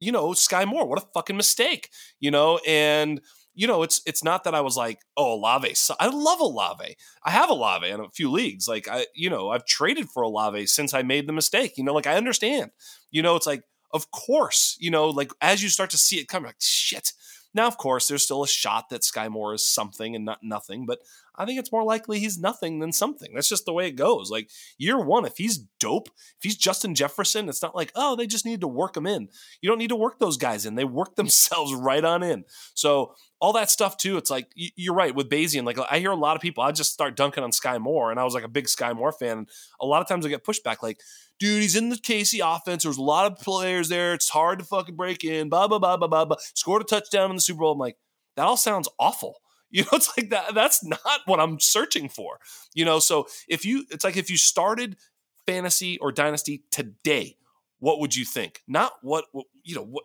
you 0.00 0.12
know, 0.12 0.32
Sky 0.34 0.64
Moore. 0.64 0.86
What 0.86 1.02
a 1.02 1.06
fucking 1.14 1.36
mistake, 1.36 1.90
you 2.20 2.30
know? 2.30 2.60
And, 2.66 3.20
you 3.54 3.66
know, 3.66 3.82
it's 3.82 4.02
it's 4.06 4.22
not 4.22 4.44
that 4.44 4.54
I 4.54 4.60
was 4.60 4.76
like, 4.76 5.00
oh, 5.16 5.34
Olave. 5.34 5.74
I 5.98 6.06
love 6.08 6.40
Olave. 6.40 6.96
I 7.24 7.30
have 7.30 7.50
Olave 7.50 7.88
in 7.88 8.00
a 8.00 8.10
few 8.10 8.30
leagues. 8.30 8.68
Like 8.68 8.86
I, 8.88 9.06
you 9.14 9.30
know, 9.30 9.50
I've 9.50 9.64
traded 9.64 10.10
for 10.10 10.22
Olave 10.22 10.66
since 10.66 10.92
I 10.92 11.02
made 11.02 11.26
the 11.26 11.32
mistake. 11.32 11.78
You 11.78 11.84
know, 11.84 11.94
like 11.94 12.06
I 12.06 12.16
understand. 12.16 12.70
You 13.10 13.22
know, 13.22 13.34
it's 13.34 13.46
like, 13.46 13.62
of 13.92 14.10
course, 14.10 14.76
you 14.78 14.90
know, 14.90 15.08
like 15.08 15.32
as 15.40 15.62
you 15.62 15.70
start 15.70 15.90
to 15.90 15.98
see 15.98 16.16
it 16.18 16.28
come, 16.28 16.44
like 16.44 16.56
shit. 16.58 17.12
Now, 17.56 17.66
of 17.66 17.78
course, 17.78 18.06
there's 18.06 18.22
still 18.22 18.44
a 18.44 18.48
shot 18.48 18.90
that 18.90 19.02
Sky 19.02 19.30
Moore 19.30 19.54
is 19.54 19.66
something 19.66 20.14
and 20.14 20.26
not 20.26 20.40
nothing, 20.42 20.84
but 20.84 20.98
I 21.38 21.46
think 21.46 21.58
it's 21.58 21.72
more 21.72 21.84
likely 21.84 22.18
he's 22.18 22.38
nothing 22.38 22.80
than 22.80 22.92
something. 22.92 23.32
That's 23.34 23.48
just 23.48 23.64
the 23.64 23.72
way 23.72 23.86
it 23.86 23.96
goes. 23.96 24.30
Like 24.30 24.50
year 24.76 25.02
one, 25.02 25.24
if 25.24 25.38
he's 25.38 25.56
dope, 25.80 26.08
if 26.08 26.42
he's 26.42 26.56
Justin 26.56 26.94
Jefferson, 26.94 27.48
it's 27.48 27.62
not 27.62 27.74
like, 27.74 27.92
oh, 27.94 28.14
they 28.14 28.26
just 28.26 28.44
need 28.44 28.60
to 28.60 28.68
work 28.68 28.94
him 28.94 29.06
in. 29.06 29.28
You 29.62 29.70
don't 29.70 29.78
need 29.78 29.88
to 29.88 29.96
work 29.96 30.18
those 30.18 30.36
guys 30.36 30.66
in. 30.66 30.74
They 30.74 30.84
work 30.84 31.16
themselves 31.16 31.72
right 31.74 32.04
on 32.04 32.22
in. 32.22 32.44
So 32.74 33.14
all 33.40 33.54
that 33.54 33.70
stuff 33.70 33.96
too, 33.96 34.18
it's 34.18 34.30
like 34.30 34.48
you're 34.54 34.94
right 34.94 35.14
with 35.14 35.30
Bayesian. 35.30 35.64
Like 35.64 35.78
I 35.90 35.98
hear 35.98 36.10
a 36.10 36.16
lot 36.16 36.36
of 36.36 36.42
people, 36.42 36.62
I 36.62 36.72
just 36.72 36.92
start 36.92 37.16
dunking 37.16 37.42
on 37.42 37.52
Sky 37.52 37.78
Moore, 37.78 38.10
and 38.10 38.20
I 38.20 38.24
was 38.24 38.34
like 38.34 38.44
a 38.44 38.48
big 38.48 38.68
Sky 38.68 38.92
Moore 38.92 39.12
fan. 39.12 39.46
A 39.80 39.86
lot 39.86 40.02
of 40.02 40.08
times 40.08 40.26
I 40.26 40.28
get 40.28 40.44
pushback 40.44 40.82
like, 40.82 41.00
dude, 41.38 41.62
he's 41.62 41.76
in 41.76 41.88
the 41.88 41.96
KC 41.96 42.40
offense. 42.42 42.82
There's 42.82 42.96
a 42.96 43.02
lot 43.02 43.30
of 43.30 43.38
players 43.38 43.88
there. 43.88 44.14
It's 44.14 44.28
hard 44.28 44.58
to 44.58 44.64
fucking 44.64 44.96
break 44.96 45.24
in. 45.24 45.48
Blah 45.48 45.68
blah 45.68 45.78
blah 45.78 45.96
blah 45.96 46.08
blah. 46.08 46.24
blah. 46.24 46.36
Scored 46.54 46.82
a 46.82 46.84
touchdown 46.84 47.30
in 47.30 47.36
the 47.36 47.42
Super 47.42 47.60
Bowl. 47.60 47.72
I'm 47.72 47.78
like, 47.78 47.96
that 48.36 48.46
all 48.46 48.56
sounds 48.56 48.88
awful. 48.98 49.36
You 49.68 49.82
know, 49.82 49.88
it's 49.94 50.16
like 50.16 50.30
that. 50.30 50.54
That's 50.54 50.84
not 50.84 51.20
what 51.26 51.40
I'm 51.40 51.58
searching 51.58 52.08
for. 52.08 52.38
You 52.72 52.84
know, 52.84 53.00
so 53.00 53.26
if 53.48 53.66
you, 53.66 53.84
it's 53.90 54.04
like 54.04 54.16
if 54.16 54.30
you 54.30 54.36
started 54.36 54.96
fantasy 55.44 55.98
or 55.98 56.12
dynasty 56.12 56.62
today, 56.70 57.36
what 57.80 57.98
would 57.98 58.14
you 58.14 58.24
think? 58.24 58.62
Not 58.68 58.92
what, 59.02 59.24
what 59.32 59.46
you 59.64 59.74
know, 59.74 59.82
what, 59.82 60.04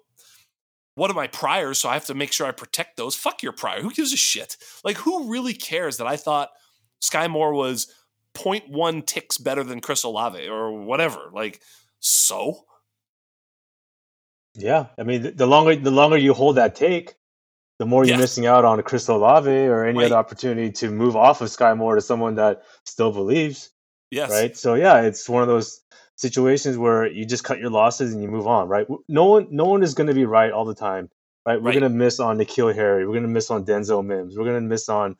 what 0.95 1.11
are 1.11 1.13
my 1.13 1.27
priors? 1.27 1.77
So 1.77 1.89
I 1.89 1.93
have 1.93 2.07
to 2.07 2.15
make 2.15 2.33
sure 2.33 2.47
I 2.47 2.51
protect 2.51 2.97
those. 2.97 3.15
Fuck 3.15 3.43
your 3.43 3.53
prior. 3.53 3.81
Who 3.81 3.91
gives 3.91 4.11
a 4.11 4.17
shit? 4.17 4.57
Like, 4.83 4.97
who 4.97 5.29
really 5.31 5.53
cares 5.53 5.97
that 5.97 6.07
I 6.07 6.17
thought 6.17 6.50
Sky 7.00 7.27
Moore 7.27 7.53
was 7.53 7.93
0.1 8.35 9.05
ticks 9.05 9.38
better 9.38 9.63
than 9.63 9.81
Chris 9.81 10.03
Olave 10.03 10.47
or 10.47 10.83
whatever? 10.83 11.29
Like, 11.33 11.61
so? 12.00 12.65
Yeah, 14.53 14.88
I 14.97 15.03
mean, 15.03 15.35
the 15.35 15.47
longer 15.47 15.75
the 15.75 15.91
longer 15.91 16.17
you 16.17 16.33
hold 16.33 16.57
that 16.57 16.75
take, 16.75 17.15
the 17.79 17.85
more 17.85 18.05
you're 18.05 18.17
missing 18.17 18.45
out 18.45 18.65
on 18.65 18.79
a 18.79 18.83
Chris 18.83 19.07
Olave 19.07 19.50
or 19.50 19.85
any 19.85 19.97
right. 19.97 20.05
other 20.05 20.15
opportunity 20.15 20.71
to 20.71 20.91
move 20.91 21.15
off 21.15 21.41
of 21.41 21.50
Sky 21.50 21.73
Moore 21.73 21.95
to 21.95 22.01
someone 22.01 22.35
that 22.35 22.63
still 22.85 23.11
believes. 23.11 23.71
Yes. 24.11 24.29
Right. 24.29 24.55
So 24.55 24.75
yeah, 24.75 25.01
it's 25.01 25.27
one 25.27 25.41
of 25.41 25.47
those 25.47 25.81
situations 26.15 26.77
where 26.77 27.07
you 27.07 27.25
just 27.25 27.43
cut 27.43 27.59
your 27.59 27.71
losses 27.71 28.13
and 28.13 28.21
you 28.21 28.29
move 28.29 28.45
on. 28.45 28.67
Right. 28.67 28.85
No 29.07 29.25
one, 29.25 29.47
no 29.50 29.65
one 29.65 29.83
is 29.83 29.93
going 29.93 30.07
to 30.07 30.13
be 30.13 30.25
right 30.25 30.51
all 30.51 30.65
the 30.65 30.75
time. 30.75 31.09
Right. 31.45 31.59
We're 31.59 31.71
right. 31.71 31.79
going 31.79 31.91
to 31.91 31.97
miss 31.97 32.19
on 32.19 32.38
N'Keal 32.38 32.75
Harry. 32.75 33.05
We're 33.07 33.13
going 33.13 33.23
to 33.23 33.29
miss 33.29 33.50
on 33.50 33.65
Denzel 33.65 34.05
Mims. 34.05 34.38
We're 34.38 34.45
going 34.45 34.61
to 34.61 34.69
miss 34.69 34.89
on 34.89 35.15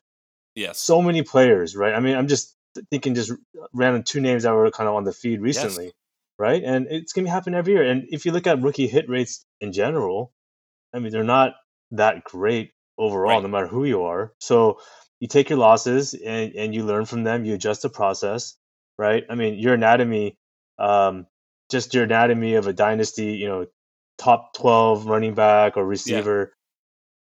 yes 0.54 0.78
so 0.78 1.02
many 1.02 1.22
players. 1.22 1.74
Right. 1.74 1.94
I 1.94 2.00
mean, 2.00 2.16
I'm 2.16 2.28
just 2.28 2.54
thinking 2.90 3.14
just 3.14 3.32
random 3.72 4.02
two 4.02 4.20
names 4.20 4.42
that 4.42 4.52
were 4.52 4.70
kind 4.70 4.88
of 4.88 4.94
on 4.94 5.04
the 5.04 5.12
feed 5.12 5.40
recently. 5.40 5.86
Yes. 5.86 5.94
Right. 6.38 6.62
And 6.64 6.86
it's 6.90 7.12
going 7.12 7.26
to 7.26 7.30
happen 7.30 7.54
every 7.54 7.74
year. 7.74 7.84
And 7.84 8.06
if 8.08 8.24
you 8.24 8.32
look 8.32 8.46
at 8.46 8.62
rookie 8.62 8.88
hit 8.88 9.08
rates 9.08 9.44
in 9.60 9.72
general, 9.72 10.32
I 10.92 10.98
mean, 10.98 11.12
they're 11.12 11.22
not 11.22 11.52
that 11.92 12.24
great 12.24 12.72
overall, 12.98 13.34
right. 13.34 13.42
no 13.42 13.48
matter 13.48 13.66
who 13.66 13.84
you 13.84 14.04
are. 14.04 14.32
So 14.38 14.80
you 15.20 15.28
take 15.28 15.50
your 15.50 15.58
losses 15.58 16.14
and, 16.14 16.52
and 16.54 16.74
you 16.74 16.84
learn 16.84 17.04
from 17.04 17.22
them. 17.22 17.44
You 17.44 17.54
adjust 17.54 17.82
the 17.82 17.90
process, 17.90 18.56
right? 18.98 19.24
I 19.30 19.34
mean, 19.34 19.58
your 19.58 19.74
anatomy, 19.74 20.36
um, 20.78 21.26
just 21.70 21.94
your 21.94 22.04
anatomy 22.04 22.54
of 22.54 22.66
a 22.66 22.72
dynasty, 22.72 23.34
you 23.34 23.46
know, 23.46 23.66
top 24.18 24.54
12 24.54 25.06
running 25.06 25.34
back 25.34 25.76
or 25.76 25.84
receiver. 25.84 26.54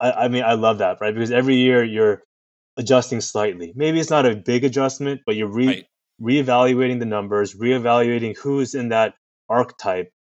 Yeah. 0.02 0.10
I, 0.10 0.26
I 0.26 0.28
mean, 0.30 0.44
I 0.44 0.54
love 0.54 0.80
that, 0.80 0.98
right? 1.00 1.14
Because 1.14 1.32
every 1.32 1.58
year 1.58 1.84
you're 1.84 2.24
adjusting 2.78 3.22
slightly. 3.22 3.74
Maybe 3.76 4.00
it's 4.00 4.10
not 4.10 4.26
a 4.26 4.36
big 4.36 4.64
adjustment, 4.64 5.22
but 5.26 5.36
you're 5.36 5.48
re- 5.48 5.68
right. 5.68 5.86
reevaluating 6.22 7.00
the 7.00 7.06
numbers, 7.06 7.56
reevaluating 7.56 8.38
who's 8.38 8.76
in 8.76 8.90
that 8.90 9.16
archetype, 9.50 10.12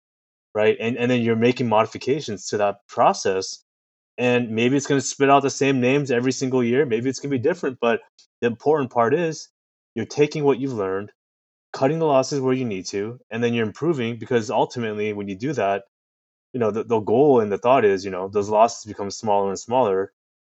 right? 0.55 0.77
And, 0.81 0.97
and 0.97 1.11
then 1.11 1.23
you're 1.23 1.37
making 1.37 1.69
modifications 1.69 2.49
to 2.49 2.59
that 2.59 2.87
process 2.89 3.65
and 4.21 4.51
maybe 4.51 4.77
it's 4.77 4.87
going 4.87 5.01
to 5.01 5.07
spit 5.07 5.31
out 5.31 5.43
the 5.43 5.49
same 5.51 5.81
names 5.81 6.11
every 6.11 6.33
single 6.33 6.63
year. 6.63 6.85
Maybe 6.85 7.09
it's 7.09 7.21
going 7.21 7.31
to 7.31 7.39
be 7.39 7.43
different, 7.43 7.79
but 7.81 8.03
the 8.43 8.49
important 8.49 8.91
part 8.91 9.15
is 9.15 9.49
you're 9.95 10.05
taking 10.05 10.45
what 10.45 10.61
you've 10.61 10.75
learned, 10.75 11.11
cutting 11.73 11.99
the 11.99 12.07
losses 12.07 12.39
where 12.39 12.53
you 12.53 12.67
need 12.67 12.85
to, 12.87 13.19
and 13.31 13.43
then 13.43 13.55
you're 13.55 13.67
improving 13.67 14.19
because 14.19 14.51
ultimately, 14.51 15.15
when 15.15 15.29
you 15.29 15.37
do 15.37 15.55
that, 15.55 15.85
you 16.53 16.61
know 16.61 16.71
the, 16.71 16.85
the 16.85 17.01
goal 17.01 17.41
and 17.41 17.51
the 17.51 17.57
thought 17.57 17.87
is 17.87 18.05
you 18.05 18.11
know 18.11 18.29
those 18.29 18.51
losses 18.51 18.85
become 18.85 19.11
smaller 19.11 19.49
and 19.49 19.59
smaller, 19.59 20.13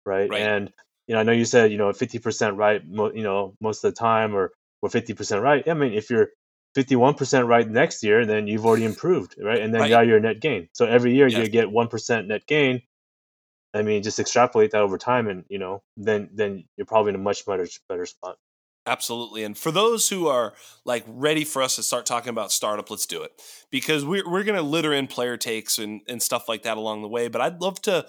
right? 0.04 0.28
right. 0.28 0.40
And 0.42 0.72
you 1.06 1.14
know 1.14 1.20
I 1.20 1.22
know 1.24 1.32
you 1.32 1.44
said 1.44 1.72
you 1.72 1.78
know 1.78 1.90
50% 1.90 2.56
right, 2.56 2.82
you 3.14 3.22
know 3.22 3.54
most 3.60 3.84
of 3.84 3.92
the 3.92 3.98
time, 3.98 4.34
or 4.34 4.52
or 4.80 4.88
50% 4.88 5.42
right. 5.42 5.66
I 5.68 5.74
mean, 5.74 5.92
if 5.92 6.10
you're 6.10 6.30
51% 6.76 7.46
right 7.46 7.68
next 7.68 8.02
year, 8.02 8.26
then 8.26 8.48
you've 8.48 8.66
already 8.66 8.84
improved, 8.84 9.36
right? 9.40 9.60
And 9.60 9.72
then 9.72 9.82
right. 9.82 9.90
now 9.90 10.00
you're 10.00 10.16
a 10.16 10.20
net 10.20 10.40
gain. 10.40 10.68
So 10.72 10.86
every 10.86 11.14
year 11.14 11.28
yes. 11.28 11.38
you 11.38 11.48
get 11.48 11.68
1% 11.68 12.26
net 12.26 12.46
gain 12.46 12.82
I 13.74 13.82
mean, 13.82 14.02
just 14.02 14.18
extrapolate 14.18 14.72
that 14.72 14.82
over 14.82 14.98
time, 14.98 15.28
and 15.28 15.44
you 15.48 15.58
know, 15.58 15.82
then 15.96 16.28
then 16.32 16.64
you're 16.76 16.86
probably 16.86 17.10
in 17.10 17.14
a 17.14 17.18
much 17.18 17.46
better 17.46 17.66
better 17.88 18.06
spot. 18.06 18.36
Absolutely. 18.84 19.44
And 19.44 19.56
for 19.56 19.70
those 19.70 20.08
who 20.08 20.26
are 20.26 20.54
like 20.84 21.04
ready 21.06 21.44
for 21.44 21.62
us 21.62 21.76
to 21.76 21.84
start 21.84 22.04
talking 22.04 22.30
about 22.30 22.50
startup, 22.50 22.90
let's 22.90 23.06
do 23.06 23.22
it 23.22 23.30
because 23.70 24.04
we're, 24.04 24.28
we're 24.28 24.42
going 24.42 24.56
to 24.56 24.62
litter 24.62 24.92
in 24.92 25.06
player 25.06 25.36
takes 25.36 25.78
and, 25.78 26.00
and 26.08 26.20
stuff 26.20 26.48
like 26.48 26.64
that 26.64 26.76
along 26.76 27.02
the 27.02 27.08
way. 27.08 27.28
But 27.28 27.42
I'd 27.42 27.60
love 27.60 27.80
to, 27.82 28.04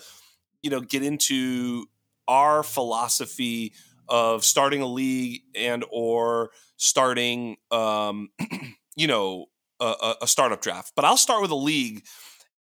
you 0.63 0.71
know, 0.71 0.81
get 0.81 1.03
into 1.03 1.85
our 2.27 2.63
philosophy 2.63 3.73
of 4.09 4.43
starting 4.43 4.81
a 4.81 4.87
league 4.87 5.41
and 5.55 5.85
or 5.91 6.51
starting, 6.77 7.57
um, 7.71 8.29
you 8.95 9.07
know, 9.07 9.45
a, 9.79 10.15
a 10.21 10.27
startup 10.27 10.61
draft. 10.61 10.93
But 10.95 11.05
I'll 11.05 11.17
start 11.17 11.41
with 11.41 11.51
a 11.51 11.55
league 11.55 12.03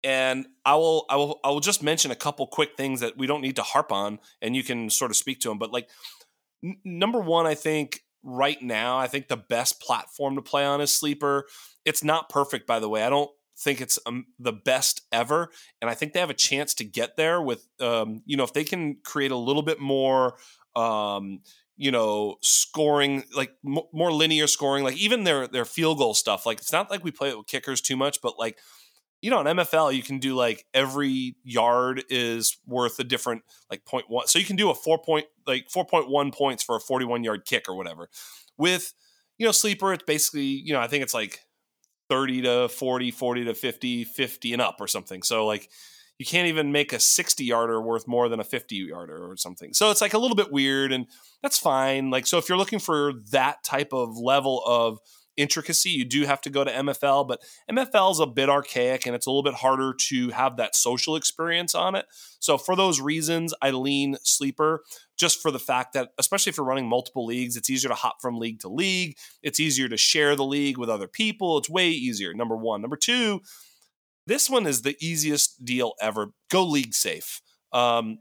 and 0.04 0.46
I 0.64 0.74
will 0.74 1.06
I 1.08 1.16
will 1.16 1.40
I 1.44 1.50
will 1.50 1.60
just 1.60 1.82
mention 1.82 2.10
a 2.10 2.16
couple 2.16 2.46
quick 2.46 2.76
things 2.76 3.00
that 3.00 3.16
we 3.16 3.26
don't 3.26 3.40
need 3.40 3.56
to 3.56 3.62
harp 3.62 3.92
on, 3.92 4.18
and 4.40 4.56
you 4.56 4.64
can 4.64 4.90
sort 4.90 5.10
of 5.10 5.16
speak 5.16 5.40
to 5.40 5.48
them. 5.48 5.58
But 5.58 5.72
like 5.72 5.88
n- 6.64 6.78
number 6.84 7.20
one, 7.20 7.46
I 7.46 7.54
think 7.54 8.00
right 8.22 8.60
now, 8.60 8.98
I 8.98 9.06
think 9.06 9.28
the 9.28 9.36
best 9.36 9.80
platform 9.80 10.36
to 10.36 10.42
play 10.42 10.64
on 10.64 10.80
is 10.80 10.94
Sleeper. 10.94 11.46
It's 11.84 12.02
not 12.02 12.28
perfect, 12.28 12.66
by 12.66 12.80
the 12.80 12.88
way. 12.88 13.04
I 13.04 13.10
don't 13.10 13.30
think 13.62 13.80
it's 13.80 13.98
um, 14.06 14.26
the 14.38 14.52
best 14.52 15.02
ever, 15.12 15.50
and 15.80 15.90
I 15.90 15.94
think 15.94 16.12
they 16.12 16.20
have 16.20 16.30
a 16.30 16.34
chance 16.34 16.74
to 16.74 16.84
get 16.84 17.16
there 17.16 17.40
with 17.40 17.66
um, 17.80 18.22
you 18.26 18.36
know 18.36 18.44
if 18.44 18.52
they 18.52 18.64
can 18.64 18.96
create 19.04 19.30
a 19.30 19.36
little 19.36 19.62
bit 19.62 19.80
more. 19.80 20.36
Um, 20.74 21.40
you 21.76 21.90
know, 21.90 22.36
scoring 22.42 23.24
like 23.34 23.50
m- 23.66 23.78
more 23.92 24.12
linear 24.12 24.46
scoring, 24.46 24.84
like 24.84 24.96
even 24.96 25.24
their 25.24 25.48
their 25.48 25.64
field 25.64 25.98
goal 25.98 26.14
stuff. 26.14 26.46
Like 26.46 26.58
it's 26.58 26.72
not 26.72 26.90
like 26.90 27.02
we 27.02 27.10
play 27.10 27.30
it 27.30 27.36
with 27.36 27.46
kickers 27.46 27.80
too 27.80 27.96
much, 27.96 28.20
but 28.22 28.38
like 28.38 28.58
you 29.22 29.30
know, 29.30 29.40
in 29.40 29.46
MFL 29.46 29.94
you 29.94 30.02
can 30.02 30.18
do 30.18 30.34
like 30.34 30.66
every 30.74 31.36
yard 31.44 32.04
is 32.10 32.58
worth 32.66 32.98
a 32.98 33.04
different 33.04 33.42
like 33.70 33.84
point 33.84 34.06
one. 34.08 34.26
So 34.26 34.38
you 34.38 34.44
can 34.44 34.56
do 34.56 34.70
a 34.70 34.74
four 34.74 34.98
point 34.98 35.26
like 35.46 35.70
four 35.70 35.86
point 35.86 36.10
one 36.10 36.32
points 36.32 36.62
for 36.62 36.76
a 36.76 36.80
forty 36.80 37.06
one 37.06 37.24
yard 37.24 37.44
kick 37.46 37.68
or 37.68 37.76
whatever. 37.76 38.08
With 38.58 38.92
you 39.38 39.46
know 39.46 39.52
sleeper, 39.52 39.92
it's 39.92 40.04
basically 40.04 40.44
you 40.44 40.72
know 40.72 40.80
I 40.80 40.88
think 40.88 41.04
it's 41.04 41.14
like 41.14 41.40
30 42.12 42.42
to 42.42 42.68
40, 42.68 43.10
40 43.10 43.44
to 43.46 43.54
50, 43.54 44.04
50 44.04 44.52
and 44.52 44.60
up 44.60 44.76
or 44.80 44.86
something. 44.86 45.22
So 45.22 45.46
like 45.46 45.70
you 46.18 46.26
can't 46.26 46.46
even 46.46 46.70
make 46.70 46.92
a 46.92 47.00
60 47.00 47.42
yarder 47.42 47.80
worth 47.80 48.06
more 48.06 48.28
than 48.28 48.38
a 48.38 48.44
50 48.44 48.76
yarder 48.76 49.30
or 49.30 49.38
something. 49.38 49.72
So 49.72 49.90
it's 49.90 50.02
like 50.02 50.12
a 50.12 50.18
little 50.18 50.36
bit 50.36 50.52
weird 50.52 50.92
and 50.92 51.06
that's 51.42 51.58
fine. 51.58 52.10
Like, 52.10 52.26
so 52.26 52.36
if 52.36 52.50
you're 52.50 52.58
looking 52.58 52.80
for 52.80 53.14
that 53.30 53.64
type 53.64 53.94
of 53.94 54.18
level 54.18 54.62
of 54.66 54.98
intricacy, 55.36 55.90
you 55.90 56.04
do 56.04 56.24
have 56.24 56.40
to 56.42 56.50
go 56.50 56.64
to 56.64 56.70
MFL, 56.70 57.26
but 57.26 57.40
MFL 57.70 58.12
is 58.12 58.20
a 58.20 58.26
bit 58.26 58.48
archaic 58.48 59.06
and 59.06 59.14
it's 59.14 59.26
a 59.26 59.30
little 59.30 59.42
bit 59.42 59.54
harder 59.54 59.94
to 60.08 60.30
have 60.30 60.56
that 60.56 60.74
social 60.74 61.16
experience 61.16 61.74
on 61.74 61.94
it. 61.94 62.06
So 62.38 62.58
for 62.58 62.76
those 62.76 63.00
reasons, 63.00 63.54
I 63.62 63.70
lean 63.70 64.16
sleeper 64.22 64.82
just 65.18 65.40
for 65.40 65.50
the 65.50 65.58
fact 65.58 65.92
that, 65.94 66.10
especially 66.18 66.50
if 66.50 66.56
you're 66.56 66.66
running 66.66 66.88
multiple 66.88 67.24
leagues, 67.24 67.56
it's 67.56 67.70
easier 67.70 67.88
to 67.88 67.94
hop 67.94 68.16
from 68.20 68.38
league 68.38 68.60
to 68.60 68.68
league. 68.68 69.16
It's 69.42 69.60
easier 69.60 69.88
to 69.88 69.96
share 69.96 70.36
the 70.36 70.44
league 70.44 70.78
with 70.78 70.90
other 70.90 71.08
people. 71.08 71.58
It's 71.58 71.70
way 71.70 71.88
easier. 71.90 72.34
Number 72.34 72.56
one. 72.56 72.80
Number 72.80 72.96
two, 72.96 73.40
this 74.26 74.48
one 74.48 74.66
is 74.66 74.82
the 74.82 74.96
easiest 75.00 75.64
deal 75.64 75.94
ever. 76.00 76.28
Go 76.50 76.64
league 76.64 76.94
safe. 76.94 77.40
Um, 77.72 78.18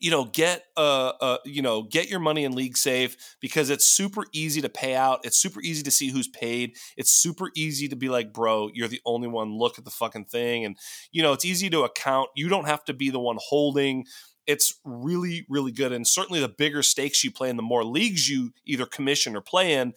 you 0.00 0.10
know, 0.10 0.24
get 0.24 0.64
uh, 0.76 1.12
uh, 1.20 1.38
you 1.44 1.62
know, 1.62 1.82
get 1.82 2.08
your 2.08 2.20
money 2.20 2.44
in 2.44 2.52
league 2.52 2.76
safe 2.76 3.16
because 3.40 3.70
it's 3.70 3.86
super 3.86 4.24
easy 4.32 4.60
to 4.60 4.68
pay 4.68 4.94
out. 4.94 5.20
It's 5.24 5.36
super 5.36 5.60
easy 5.60 5.82
to 5.82 5.90
see 5.90 6.10
who's 6.10 6.28
paid. 6.28 6.76
It's 6.96 7.10
super 7.10 7.50
easy 7.54 7.88
to 7.88 7.96
be 7.96 8.08
like, 8.08 8.32
bro, 8.32 8.70
you're 8.72 8.88
the 8.88 9.00
only 9.04 9.28
one. 9.28 9.56
Look 9.56 9.78
at 9.78 9.84
the 9.84 9.90
fucking 9.90 10.26
thing, 10.26 10.64
and 10.64 10.76
you 11.12 11.22
know, 11.22 11.32
it's 11.32 11.44
easy 11.44 11.70
to 11.70 11.82
account. 11.82 12.30
You 12.34 12.48
don't 12.48 12.66
have 12.66 12.84
to 12.86 12.94
be 12.94 13.10
the 13.10 13.20
one 13.20 13.38
holding. 13.40 14.06
It's 14.46 14.80
really, 14.84 15.46
really 15.48 15.70
good, 15.70 15.92
and 15.92 16.06
certainly 16.06 16.40
the 16.40 16.48
bigger 16.48 16.82
stakes 16.82 17.22
you 17.22 17.30
play, 17.30 17.50
and 17.50 17.58
the 17.58 17.62
more 17.62 17.84
leagues 17.84 18.28
you 18.28 18.52
either 18.64 18.86
commission 18.86 19.36
or 19.36 19.40
play 19.40 19.74
in, 19.74 19.92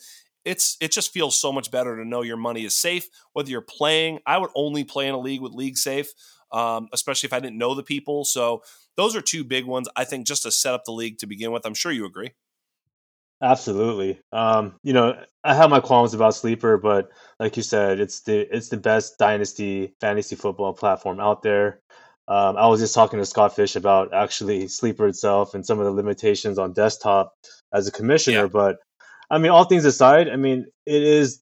it's 0.46 0.78
it 0.82 0.92
just 0.92 1.12
feels 1.12 1.40
so 1.40 1.52
much 1.52 1.72
better 1.72 1.96
to 1.96 2.06
know 2.06 2.22
your 2.22 2.38
money 2.38 2.66
is 2.66 2.76
safe 2.76 3.08
whether 3.34 3.50
you're 3.50 3.62
playing 3.62 4.20
i 4.26 4.38
would 4.38 4.50
only 4.56 4.84
play 4.84 5.08
in 5.08 5.14
a 5.14 5.20
league 5.20 5.42
with 5.42 5.54
league 5.54 5.78
safe 5.78 6.12
um, 6.54 6.88
especially 6.94 7.28
if 7.28 7.34
i 7.34 7.40
didn't 7.40 7.58
know 7.58 7.76
the 7.76 7.84
people. 7.84 8.26
So 8.26 8.64
those 8.96 9.16
are 9.16 9.22
two 9.22 9.44
big 9.44 9.66
ones 9.66 9.90
i 9.96 10.04
think 10.04 10.28
just 10.28 10.44
to 10.44 10.52
set 10.52 10.74
up 10.74 10.86
the 10.86 10.92
league 10.92 11.18
to 11.20 11.28
begin 11.28 11.52
with. 11.52 11.66
I'm 11.66 11.74
sure 11.74 11.92
you 11.92 12.06
agree. 12.06 12.32
Absolutely. 13.42 14.22
Um, 14.32 14.76
you 14.84 14.94
know 14.94 15.20
i 15.44 15.54
have 15.54 15.70
my 15.70 15.80
qualms 15.80 16.14
about 16.14 16.36
sleeper 16.36 16.78
but 16.78 17.10
like 17.40 17.58
you 17.58 17.64
said 17.64 18.00
it's 18.00 18.22
the 18.22 18.48
it's 18.56 18.70
the 18.70 18.78
best 18.78 19.18
dynasty 19.18 19.94
fantasy 20.00 20.36
football 20.36 20.74
platform 20.74 21.20
out 21.20 21.42
there. 21.42 21.82
Um, 22.28 22.56
i 22.56 22.68
was 22.68 22.80
just 22.80 22.96
talking 22.96 23.20
to 23.20 23.26
scott 23.26 23.56
fish 23.56 23.76
about 23.76 24.14
actually 24.14 24.70
sleeper 24.70 25.08
itself 25.08 25.56
and 25.56 25.66
some 25.66 25.80
of 25.80 25.86
the 25.86 25.92
limitations 25.92 26.58
on 26.58 26.72
desktop 26.72 27.34
as 27.74 27.88
a 27.88 27.92
commissioner 27.92 28.44
yeah. 28.44 28.48
but 28.48 28.78
I 29.34 29.40
mean, 29.40 29.52
all 29.52 29.64
things 29.64 29.86
aside, 29.86 30.30
I 30.30 30.36
mean, 30.36 30.68
it 30.86 31.02
is, 31.02 31.42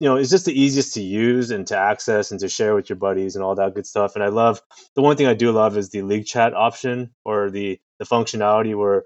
you 0.00 0.08
know, 0.08 0.16
it's 0.16 0.30
just 0.30 0.44
the 0.44 0.58
easiest 0.58 0.94
to 0.94 1.02
use 1.02 1.50
and 1.50 1.66
to 1.68 1.76
access 1.76 2.30
and 2.30 2.38
to 2.40 2.48
share 2.48 2.74
with 2.74 2.88
your 2.88 2.96
buddies 2.96 3.34
and 3.34 3.44
all 3.44 3.56
that 3.56 3.74
good 3.74 3.86
stuff. 3.86 4.14
And 4.14 4.22
I 4.22 4.28
love 4.28 4.62
the 4.94 5.02
one 5.02 5.16
thing 5.16 5.26
I 5.26 5.34
do 5.34 5.50
love 5.50 5.76
is 5.76 5.90
the 5.90 6.02
league 6.02 6.26
chat 6.26 6.54
option 6.54 7.10
or 7.24 7.50
the 7.50 7.80
the 7.98 8.04
functionality 8.04 8.76
where 8.76 9.04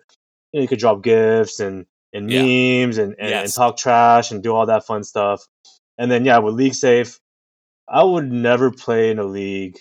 you, 0.53 0.59
know, 0.59 0.63
you 0.63 0.69
could 0.69 0.79
drop 0.79 1.03
gifts 1.03 1.61
and 1.61 1.87
and 2.13 2.31
yeah. 2.31 2.43
memes 2.43 2.99
and 2.99 3.15
and, 3.19 3.31
yes. 3.31 3.45
and 3.45 3.55
talk 3.55 3.77
trash 3.79 4.31
and 4.31 4.43
do 4.43 4.55
all 4.55 4.67
that 4.67 4.87
fun 4.87 5.03
stuff. 5.03 5.47
And 5.97 6.11
then 6.11 6.25
yeah, 6.25 6.39
with 6.39 6.55
League 6.55 6.75
Safe, 6.75 7.19
I 7.89 8.03
would 8.03 8.31
never 8.31 8.71
play 8.71 9.11
in 9.11 9.19
a 9.19 9.25
league 9.25 9.79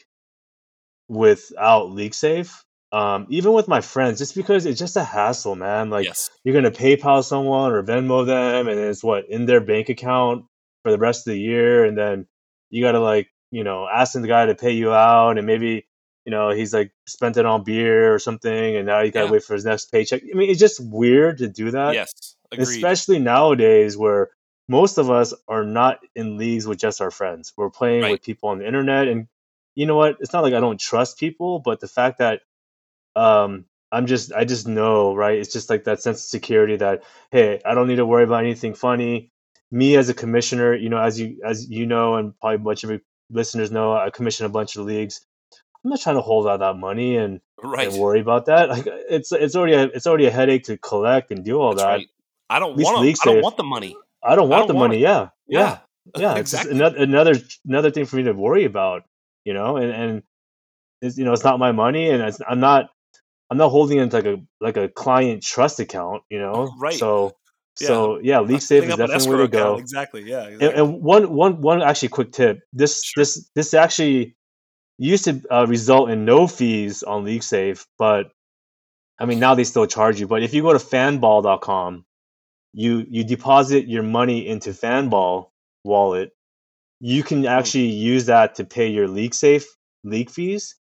without 1.10 1.92
League 1.92 2.14
Safe 2.14 2.64
um, 2.92 3.28
even 3.30 3.54
with 3.54 3.68
my 3.68 3.82
friends, 3.82 4.20
just 4.20 4.36
because 4.36 4.66
it's 4.66 4.80
just 4.80 4.98
a 4.98 5.04
hassle, 5.04 5.56
man. 5.56 5.90
Like 5.90 6.06
yes. 6.06 6.30
you're 6.44 6.54
gonna 6.54 6.72
PayPal 6.72 7.24
someone 7.24 7.72
or 7.72 7.84
Venmo 7.84 8.26
them, 8.26 8.68
and 8.68 8.80
it's 8.80 9.04
what 9.04 9.30
in 9.30 9.46
their 9.46 9.62
bank 9.62 9.90
account 9.90 10.46
for 10.84 10.92
the 10.92 10.98
rest 10.98 11.28
of 11.28 11.34
the 11.34 11.40
year, 11.40 11.86
and 11.86 11.98
then 11.98 12.28
you 12.70 12.84
gotta 12.84 13.00
like 13.00 13.30
you 13.52 13.64
know 13.64 13.88
asking 13.88 14.22
the 14.22 14.28
guy 14.28 14.46
to 14.46 14.56
pay 14.56 14.72
you 14.72 14.94
out, 14.94 15.38
and 15.38 15.48
maybe 15.48 15.88
you 16.26 16.32
know 16.32 16.50
he's 16.50 16.74
like 16.74 16.92
spent 17.08 17.38
it 17.38 17.46
on 17.46 17.64
beer 17.64 18.14
or 18.14 18.20
something, 18.20 18.76
and 18.76 18.86
now 18.86 19.02
you 19.02 19.12
gotta 19.12 19.26
yeah. 19.26 19.32
wait 19.32 19.44
for 19.44 19.54
his 19.54 19.66
next 19.66 19.92
paycheck. 19.92 20.22
I 20.24 20.36
mean, 20.36 20.50
it's 20.50 20.60
just 20.60 20.80
weird 20.84 21.40
to 21.40 21.48
do 21.48 21.72
that. 21.72 21.94
Yes, 21.94 22.36
Agreed. 22.52 22.64
especially 22.64 23.20
nowadays 23.20 23.98
where 23.98 24.30
most 24.68 24.98
of 24.98 25.10
us 25.10 25.34
are 25.48 25.66
not 25.66 26.00
in 26.16 26.38
leagues 26.38 26.66
with 26.66 26.80
just 26.80 27.02
our 27.02 27.12
friends. 27.12 27.52
We're 27.58 27.70
playing 27.70 28.04
right. 28.04 28.12
with 28.12 28.24
people 28.24 28.50
on 28.50 28.60
the 28.60 28.68
internet, 28.68 29.08
and 29.08 29.28
you 29.76 29.86
know 29.86 29.96
what? 29.96 30.18
It's 30.20 30.34
not 30.34 30.44
like 30.44 30.54
I 30.54 30.60
don't 30.60 30.80
trust 30.80 31.20
people, 31.20 31.60
but 31.60 31.80
the 31.80 31.88
fact 31.88 32.20
that 32.20 32.42
um, 33.16 33.66
I'm 33.92 34.06
just 34.06 34.32
I 34.34 34.46
just 34.46 34.68
know, 34.68 35.14
right? 35.14 35.38
It's 35.38 35.52
just 35.52 35.70
like 35.70 35.84
that 35.84 36.02
sense 36.02 36.20
of 36.20 36.26
security 36.26 36.78
that 36.78 37.04
hey, 37.32 37.62
I 37.66 37.76
don't 37.76 37.88
need 37.88 37.98
to 37.98 38.06
worry 38.06 38.24
about 38.24 38.44
anything 38.44 38.74
funny. 38.74 39.32
Me 39.72 39.96
as 39.96 40.10
a 40.10 40.14
commissioner, 40.14 40.76
you 40.76 40.90
know, 40.90 40.98
as 40.98 41.20
you 41.20 41.40
as 41.46 41.70
you 41.70 41.86
know, 41.86 42.16
and 42.16 42.38
probably 42.40 42.56
a 42.56 42.60
bunch 42.60 42.84
of 42.84 42.90
your 42.90 43.00
listeners 43.30 43.72
know, 43.72 43.94
I 43.94 44.10
commission 44.10 44.46
a 44.46 44.50
bunch 44.50 44.76
of 44.76 44.86
leagues. 44.86 45.26
I'm 45.84 45.90
not 45.90 46.02
trying 46.02 46.18
to 46.18 46.22
hold 46.22 46.48
out 46.48 46.60
that 46.60 46.76
money 46.76 47.18
and, 47.18 47.42
right. 47.64 47.88
and 47.88 47.98
worry 47.98 48.20
about 48.20 48.46
that. 48.46 48.70
Like 48.70 48.84
it's 48.86 49.32
it's 49.32 49.56
already 49.56 49.74
a, 49.74 49.84
it's 49.84 50.06
already 50.06 50.28
a 50.28 50.32
headache 50.32 50.66
to 50.66 50.78
collect 50.78 51.32
and 51.32 51.44
do 51.44 51.60
all 51.60 51.72
That's 51.72 51.84
that. 51.84 51.90
Right. 51.90 52.08
I 52.50 52.60
don't 52.60 52.78
want 52.78 53.08
I 53.08 53.26
don't 53.26 53.42
want 53.42 53.58
the 53.58 53.64
money. 53.64 53.96
I 54.24 54.36
don't 54.36 54.50
want 54.50 54.54
I 54.54 54.60
don't 54.60 54.68
the 54.68 54.74
want 54.76 54.92
money. 54.92 55.02
Yeah, 55.02 55.30
yeah, 55.48 55.80
yeah. 56.16 56.22
yeah. 56.22 56.36
exactly. 56.36 56.74
another 56.74 56.98
another 56.98 57.34
another 57.66 57.92
thing 57.92 58.06
for 58.06 58.18
me 58.18 58.24
to 58.24 58.34
worry 58.34 58.66
about. 58.66 59.04
You 59.46 59.56
know, 59.56 59.78
and 59.78 59.92
and 59.92 60.24
it's, 61.02 61.18
you 61.18 61.26
know 61.26 61.34
it's 61.34 61.44
not 61.44 61.58
my 61.58 61.72
money, 61.72 62.10
and 62.10 62.36
I'm 62.48 62.60
not 62.60 62.92
I'm 63.50 63.58
not 63.58 63.70
holding 63.70 63.98
it 63.98 64.14
like 64.14 64.26
a 64.26 64.38
like 64.60 64.78
a 64.78 64.88
client 64.88 65.44
trust 65.44 65.80
account, 65.80 66.24
you 66.30 66.40
know. 66.40 66.74
Right. 66.78 66.94
So 66.94 67.36
yeah. 67.80 67.88
so 67.88 68.20
yeah, 68.20 68.40
League 68.42 68.62
Safe 68.62 68.84
is 68.84 68.96
definitely 68.96 69.30
where 69.30 69.38
to 69.38 69.48
go. 69.48 69.78
Exactly. 69.78 70.24
Yeah. 70.24 70.46
Exactly. 70.46 70.68
And, 70.68 70.78
and, 70.78 71.02
one 71.02 71.34
one 71.34 71.62
one 71.62 71.82
actually 71.82 72.10
quick 72.10 72.32
tip. 72.32 72.60
This 72.74 73.04
sure. 73.04 73.22
this 73.22 73.50
this 73.56 73.74
actually 73.74 74.36
used 74.98 75.26
to 75.26 75.42
uh, 75.50 75.66
result 75.68 76.10
in 76.10 76.26
no 76.26 76.48
fees 76.48 77.04
on 77.04 77.24
League 77.24 77.44
Safe, 77.44 77.86
but 77.98 78.32
I 79.20 79.26
mean 79.26 79.40
now 79.40 79.56
they 79.56 79.64
still 79.64 79.88
charge 79.88 80.20
you. 80.20 80.28
But 80.28 80.44
if 80.44 80.54
you 80.54 80.62
go 80.62 80.74
to 80.74 80.80
fanball.com, 80.80 82.06
you 82.74 83.06
you 83.10 83.24
deposit 83.24 83.88
your 83.88 84.04
money 84.04 84.48
into 84.48 84.72
Fanball 84.72 85.50
wallet, 85.84 86.32
you 87.00 87.24
can 87.24 87.42
hmm. 87.42 87.48
actually 87.48 87.88
use 87.88 88.26
that 88.26 88.56
to 88.56 88.66
pay 88.66 88.88
your 88.88 89.08
League 89.08 89.34
Safe 89.34 89.66
league 90.04 90.30
fees 90.30 90.76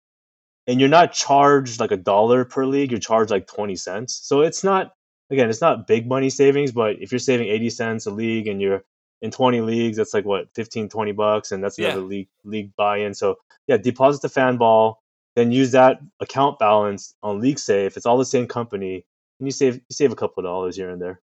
and 0.67 0.79
you're 0.81 0.89
not 0.89 1.13
charged 1.13 1.81
like 1.81 1.91
a 1.91 1.97
dollar 1.97 2.45
per 2.45 2.65
league 2.65 2.91
you're 2.91 3.01
charged 3.01 3.31
like 3.31 3.47
20 3.47 3.77
cents 3.77 4.21
so 4.23 4.43
it's 4.43 4.63
not 4.63 4.93
again 5.31 5.49
it's 5.49 5.61
not 5.61 5.87
big 5.87 6.07
money 6.07 6.31
savings 6.31 6.73
but 6.73 6.97
if 7.01 7.13
you're 7.13 7.19
saving 7.19 7.49
80 7.49 7.71
cents 7.71 8.07
a 8.07 8.11
league 8.11 8.47
and 8.47 8.61
you're 8.61 8.83
in 9.21 9.31
20 9.31 9.61
leagues 9.61 9.97
that's 9.97 10.15
like 10.15 10.25
what 10.25 10.49
15 10.55 10.89
20 10.89 11.13
bucks 11.13 11.53
and 11.53 11.63
that's 11.63 11.79
another 11.79 12.01
yeah. 12.01 12.07
league 12.07 12.29
league 12.45 12.77
buy-in. 12.77 13.15
So 13.15 13.37
yeah 13.67 13.77
deposit 13.77 14.23
the 14.23 14.29
Fanball, 14.29 14.97
then 15.37 15.53
use 15.53 15.73
that 15.73 16.01
account 16.21 16.59
balance 16.59 17.15
on 17.23 17.41
league 17.41 17.59
safe 17.59 17.97
it's 17.97 18.07
all 18.07 18.19
the 18.19 18.25
same 18.25 18.47
company 18.47 19.05
and 19.39 19.47
you 19.47 19.53
save 19.53 19.77
you 19.77 19.83
save 19.91 20.13
a 20.13 20.17
couple 20.17 20.41
of 20.41 20.49
dollars 20.49 20.77
here 20.77 20.91
and 20.91 21.01
there. 21.01 21.21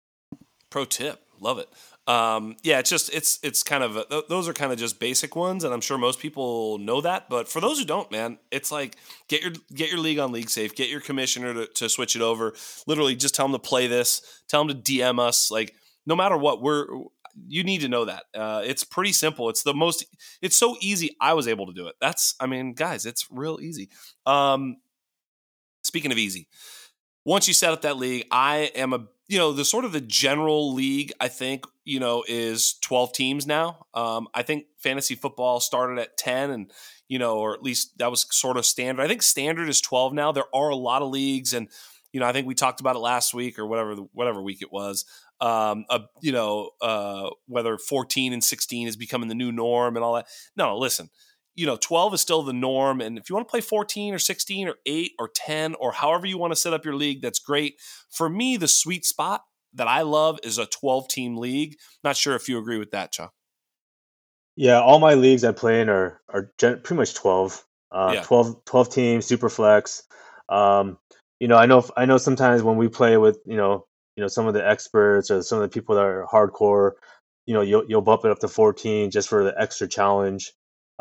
Pro 0.70 0.84
tip 0.84 1.20
love 1.40 1.58
it 1.58 1.68
um, 2.06 2.56
yeah, 2.62 2.80
it's 2.80 2.90
just 2.90 3.12
it's 3.14 3.38
it's 3.42 3.62
kind 3.62 3.82
of 3.82 3.96
a, 3.96 4.22
those 4.28 4.46
are 4.46 4.52
kind 4.52 4.72
of 4.72 4.78
just 4.78 5.00
basic 5.00 5.34
ones, 5.34 5.64
and 5.64 5.72
I'm 5.72 5.80
sure 5.80 5.96
most 5.96 6.20
people 6.20 6.76
know 6.78 7.00
that. 7.00 7.30
But 7.30 7.48
for 7.48 7.60
those 7.60 7.78
who 7.78 7.86
don't, 7.86 8.10
man, 8.10 8.38
it's 8.50 8.70
like 8.70 8.96
get 9.28 9.42
your 9.42 9.52
get 9.72 9.90
your 9.90 10.00
league 10.00 10.18
on 10.18 10.30
League 10.30 10.50
Safe, 10.50 10.74
get 10.74 10.90
your 10.90 11.00
commissioner 11.00 11.54
to, 11.54 11.66
to 11.66 11.88
switch 11.88 12.14
it 12.14 12.20
over. 12.20 12.52
Literally, 12.86 13.16
just 13.16 13.34
tell 13.34 13.46
them 13.46 13.52
to 13.52 13.58
play 13.58 13.86
this, 13.86 14.20
tell 14.48 14.64
them 14.64 14.76
to 14.76 14.92
DM 14.92 15.18
us. 15.18 15.50
Like 15.50 15.74
no 16.04 16.14
matter 16.14 16.36
what, 16.36 16.60
we're 16.60 16.86
you 17.48 17.64
need 17.64 17.80
to 17.80 17.88
know 17.88 18.04
that 18.04 18.24
uh, 18.34 18.62
it's 18.64 18.84
pretty 18.84 19.12
simple. 19.12 19.48
It's 19.48 19.62
the 19.62 19.74
most 19.74 20.04
it's 20.42 20.56
so 20.56 20.76
easy. 20.82 21.16
I 21.22 21.32
was 21.32 21.48
able 21.48 21.66
to 21.66 21.72
do 21.72 21.86
it. 21.88 21.94
That's 22.02 22.34
I 22.38 22.46
mean, 22.46 22.74
guys, 22.74 23.06
it's 23.06 23.26
real 23.30 23.58
easy. 23.62 23.88
Um, 24.26 24.76
speaking 25.82 26.12
of 26.12 26.18
easy, 26.18 26.48
once 27.24 27.48
you 27.48 27.54
set 27.54 27.72
up 27.72 27.82
that 27.82 27.96
league, 27.96 28.26
I 28.30 28.70
am 28.74 28.92
a 28.92 29.06
you 29.28 29.38
know 29.38 29.52
the 29.52 29.64
sort 29.64 29.84
of 29.84 29.92
the 29.92 30.00
general 30.00 30.74
league 30.74 31.12
i 31.20 31.28
think 31.28 31.64
you 31.84 32.00
know 32.00 32.24
is 32.28 32.74
12 32.80 33.12
teams 33.12 33.46
now. 33.46 33.86
Um, 33.94 34.28
i 34.34 34.42
think 34.42 34.66
fantasy 34.78 35.14
football 35.14 35.60
started 35.60 35.98
at 35.98 36.16
10 36.16 36.50
and 36.50 36.70
you 37.08 37.18
know 37.18 37.38
or 37.38 37.54
at 37.54 37.62
least 37.62 37.98
that 37.98 38.10
was 38.10 38.26
sort 38.30 38.56
of 38.56 38.66
standard. 38.66 39.02
I 39.02 39.08
think 39.08 39.22
standard 39.22 39.68
is 39.68 39.80
12 39.80 40.14
now. 40.14 40.32
There 40.32 40.44
are 40.54 40.70
a 40.70 40.76
lot 40.76 41.02
of 41.02 41.10
leagues 41.10 41.52
and 41.52 41.68
you 42.12 42.20
know 42.20 42.26
i 42.26 42.32
think 42.32 42.46
we 42.46 42.54
talked 42.54 42.80
about 42.80 42.96
it 42.96 43.00
last 43.00 43.34
week 43.34 43.58
or 43.58 43.66
whatever 43.66 43.96
whatever 44.12 44.42
week 44.42 44.62
it 44.62 44.72
was 44.72 45.04
um, 45.40 45.84
uh, 45.90 46.00
you 46.20 46.32
know 46.32 46.70
uh, 46.80 47.30
whether 47.46 47.76
14 47.76 48.32
and 48.32 48.42
16 48.42 48.88
is 48.88 48.96
becoming 48.96 49.28
the 49.28 49.34
new 49.34 49.52
norm 49.52 49.96
and 49.96 50.04
all 50.04 50.14
that. 50.14 50.26
No 50.56 50.78
listen 50.78 51.10
you 51.54 51.66
know 51.66 51.76
12 51.76 52.14
is 52.14 52.20
still 52.20 52.42
the 52.42 52.52
norm 52.52 53.00
and 53.00 53.16
if 53.16 53.28
you 53.28 53.34
want 53.34 53.46
to 53.46 53.50
play 53.50 53.60
14 53.60 54.14
or 54.14 54.18
16 54.18 54.68
or 54.68 54.74
8 54.86 55.12
or 55.18 55.28
10 55.28 55.74
or 55.76 55.92
however 55.92 56.26
you 56.26 56.36
want 56.36 56.52
to 56.52 56.58
set 56.58 56.72
up 56.72 56.84
your 56.84 56.94
league 56.94 57.22
that's 57.22 57.38
great 57.38 57.74
for 58.10 58.28
me 58.28 58.56
the 58.56 58.68
sweet 58.68 59.04
spot 59.04 59.42
that 59.74 59.88
I 59.88 60.02
love 60.02 60.38
is 60.42 60.58
a 60.58 60.66
12 60.66 61.08
team 61.08 61.36
league. 61.36 61.76
Not 62.02 62.16
sure 62.16 62.34
if 62.34 62.48
you 62.48 62.58
agree 62.58 62.78
with 62.78 62.92
that, 62.92 63.12
Chuck. 63.12 63.32
Yeah, 64.56 64.80
all 64.80 65.00
my 65.00 65.14
leagues 65.14 65.44
I 65.44 65.52
play 65.52 65.80
in 65.80 65.88
are 65.88 66.20
are 66.28 66.50
pretty 66.56 66.94
much 66.94 67.14
12. 67.14 67.64
Uh, 67.90 68.10
Yeah. 68.14 68.22
12, 68.22 68.64
12 68.64 68.88
teams, 68.88 69.26
super 69.26 69.48
flex. 69.48 70.02
Um, 70.48 70.98
you 71.40 71.48
know, 71.48 71.56
I 71.56 71.66
know 71.66 71.84
I 71.96 72.04
know 72.04 72.18
sometimes 72.18 72.62
when 72.62 72.76
we 72.76 72.88
play 72.88 73.16
with, 73.16 73.38
you 73.44 73.56
know, 73.56 73.86
you 74.16 74.22
know 74.22 74.28
some 74.28 74.46
of 74.46 74.54
the 74.54 74.66
experts 74.66 75.30
or 75.30 75.42
some 75.42 75.60
of 75.60 75.62
the 75.62 75.74
people 75.74 75.96
that 75.96 76.04
are 76.04 76.26
hardcore, 76.32 76.92
you 77.46 77.54
know, 77.54 77.62
you'll 77.62 77.84
you'll 77.88 78.00
bump 78.02 78.24
it 78.24 78.30
up 78.30 78.38
to 78.40 78.48
14 78.48 79.10
just 79.10 79.28
for 79.28 79.42
the 79.42 79.54
extra 79.60 79.88
challenge. 79.88 80.52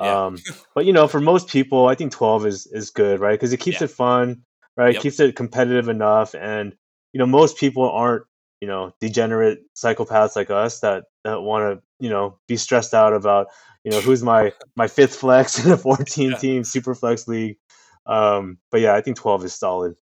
Yeah. 0.04 0.26
Um, 0.26 0.38
but 0.76 0.86
you 0.86 0.94
know, 0.94 1.08
for 1.08 1.20
most 1.20 1.48
people, 1.48 1.88
I 1.88 1.96
think 1.96 2.12
12 2.12 2.46
is 2.46 2.68
is 2.68 2.90
good, 2.90 3.20
right? 3.20 3.34
Because 3.34 3.54
it 3.54 3.60
keeps 3.60 3.80
Yeah. 3.82 3.86
it 3.86 3.92
fun, 3.92 4.44
right? 4.78 4.94
Yep. 4.94 5.02
Keeps 5.02 5.20
it 5.20 5.36
competitive 5.36 5.90
enough, 5.90 6.36
and 6.36 6.76
you 7.14 7.20
know, 7.20 7.26
most 7.26 7.58
people 7.58 7.90
aren't 7.90 8.24
you 8.62 8.68
know 8.68 8.94
degenerate 9.02 9.60
psychopaths 9.76 10.36
like 10.36 10.50
us 10.50 10.80
that 10.80 11.06
that 11.24 11.42
want 11.42 11.64
to 11.80 11.84
you 12.00 12.10
know 12.10 12.38
be 12.48 12.56
stressed 12.58 12.94
out 12.94 13.14
about 13.14 13.48
you 13.84 13.92
know 13.92 14.00
who's 14.02 14.24
my 14.24 14.54
my 14.76 14.88
fifth 14.88 15.16
flex 15.16 15.64
in 15.64 15.72
a 15.72 15.78
14 15.78 16.32
Yeah. 16.32 16.38
team 16.38 16.64
super 16.64 16.96
flex 16.96 17.28
league. 17.28 17.58
Um, 18.06 18.58
but 18.72 18.82
yeah, 18.82 18.96
I 18.96 19.02
think 19.02 19.18
12 19.18 19.46
is 19.46 19.54
solid. 19.54 19.96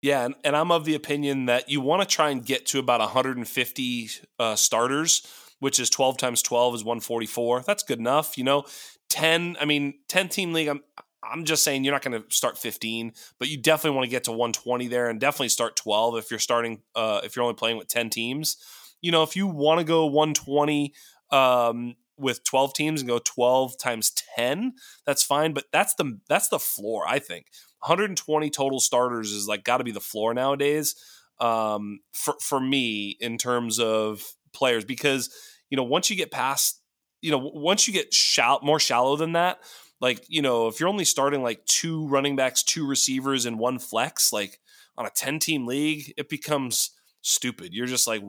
Yeah, 0.00 0.24
and, 0.24 0.34
and 0.42 0.56
I'm 0.56 0.72
of 0.72 0.84
the 0.84 0.96
opinion 0.96 1.46
that 1.46 1.68
you 1.68 1.80
want 1.80 2.02
to 2.02 2.08
try 2.08 2.30
and 2.30 2.44
get 2.44 2.66
to 2.66 2.80
about 2.80 2.98
150 2.98 4.10
uh, 4.40 4.56
starters, 4.56 5.24
which 5.60 5.78
is 5.78 5.88
12 5.90 6.16
times 6.18 6.42
12 6.42 6.74
is 6.74 6.84
144. 6.84 7.60
That's 7.60 7.84
good 7.84 8.00
enough, 8.00 8.36
you 8.36 8.42
know. 8.42 8.64
10, 9.12 9.56
I 9.60 9.66
mean, 9.66 9.94
10 10.08 10.28
team 10.28 10.52
league. 10.52 10.68
I'm 10.68 10.80
I'm 11.24 11.44
just 11.44 11.62
saying 11.62 11.84
you're 11.84 11.94
not 11.94 12.02
going 12.02 12.20
to 12.20 12.28
start 12.34 12.58
15, 12.58 13.12
but 13.38 13.48
you 13.48 13.56
definitely 13.56 13.96
want 13.96 14.06
to 14.06 14.10
get 14.10 14.24
to 14.24 14.32
120 14.32 14.88
there, 14.88 15.08
and 15.08 15.20
definitely 15.20 15.50
start 15.50 15.76
12 15.76 16.16
if 16.16 16.30
you're 16.30 16.40
starting 16.40 16.80
uh, 16.96 17.20
if 17.22 17.36
you're 17.36 17.44
only 17.44 17.54
playing 17.54 17.76
with 17.76 17.88
10 17.88 18.10
teams. 18.10 18.56
You 19.00 19.12
know, 19.12 19.22
if 19.22 19.36
you 19.36 19.46
want 19.46 19.78
to 19.78 19.84
go 19.84 20.06
120 20.06 20.92
um, 21.30 21.94
with 22.18 22.42
12 22.44 22.74
teams 22.74 23.00
and 23.00 23.08
go 23.08 23.18
12 23.18 23.78
times 23.78 24.12
10, 24.36 24.74
that's 25.06 25.22
fine. 25.22 25.52
But 25.52 25.66
that's 25.72 25.94
the 25.94 26.18
that's 26.28 26.48
the 26.48 26.58
floor, 26.58 27.04
I 27.06 27.18
think. 27.18 27.46
120 27.80 28.50
total 28.50 28.80
starters 28.80 29.30
is 29.30 29.46
like 29.46 29.64
got 29.64 29.78
to 29.78 29.84
be 29.84 29.92
the 29.92 30.00
floor 30.00 30.34
nowadays 30.34 30.96
um, 31.38 32.00
for 32.12 32.34
for 32.40 32.60
me 32.60 33.16
in 33.20 33.38
terms 33.38 33.78
of 33.78 34.24
players 34.52 34.84
because 34.84 35.30
you 35.70 35.76
know 35.76 35.82
once 35.82 36.10
you 36.10 36.16
get 36.16 36.30
past 36.30 36.81
you 37.22 37.30
know 37.30 37.38
once 37.38 37.86
you 37.86 37.94
get 37.94 38.12
shall- 38.12 38.60
more 38.62 38.78
shallow 38.78 39.16
than 39.16 39.32
that 39.32 39.58
like 40.00 40.24
you 40.28 40.42
know 40.42 40.66
if 40.66 40.78
you're 40.78 40.88
only 40.88 41.04
starting 41.04 41.42
like 41.42 41.64
two 41.64 42.06
running 42.08 42.36
backs 42.36 42.62
two 42.62 42.86
receivers 42.86 43.46
and 43.46 43.58
one 43.58 43.78
flex 43.78 44.32
like 44.32 44.60
on 44.98 45.06
a 45.06 45.10
10 45.10 45.38
team 45.38 45.66
league 45.66 46.12
it 46.16 46.28
becomes 46.28 46.90
stupid. 47.22 47.72
You're 47.72 47.86
just 47.86 48.06
like 48.06 48.22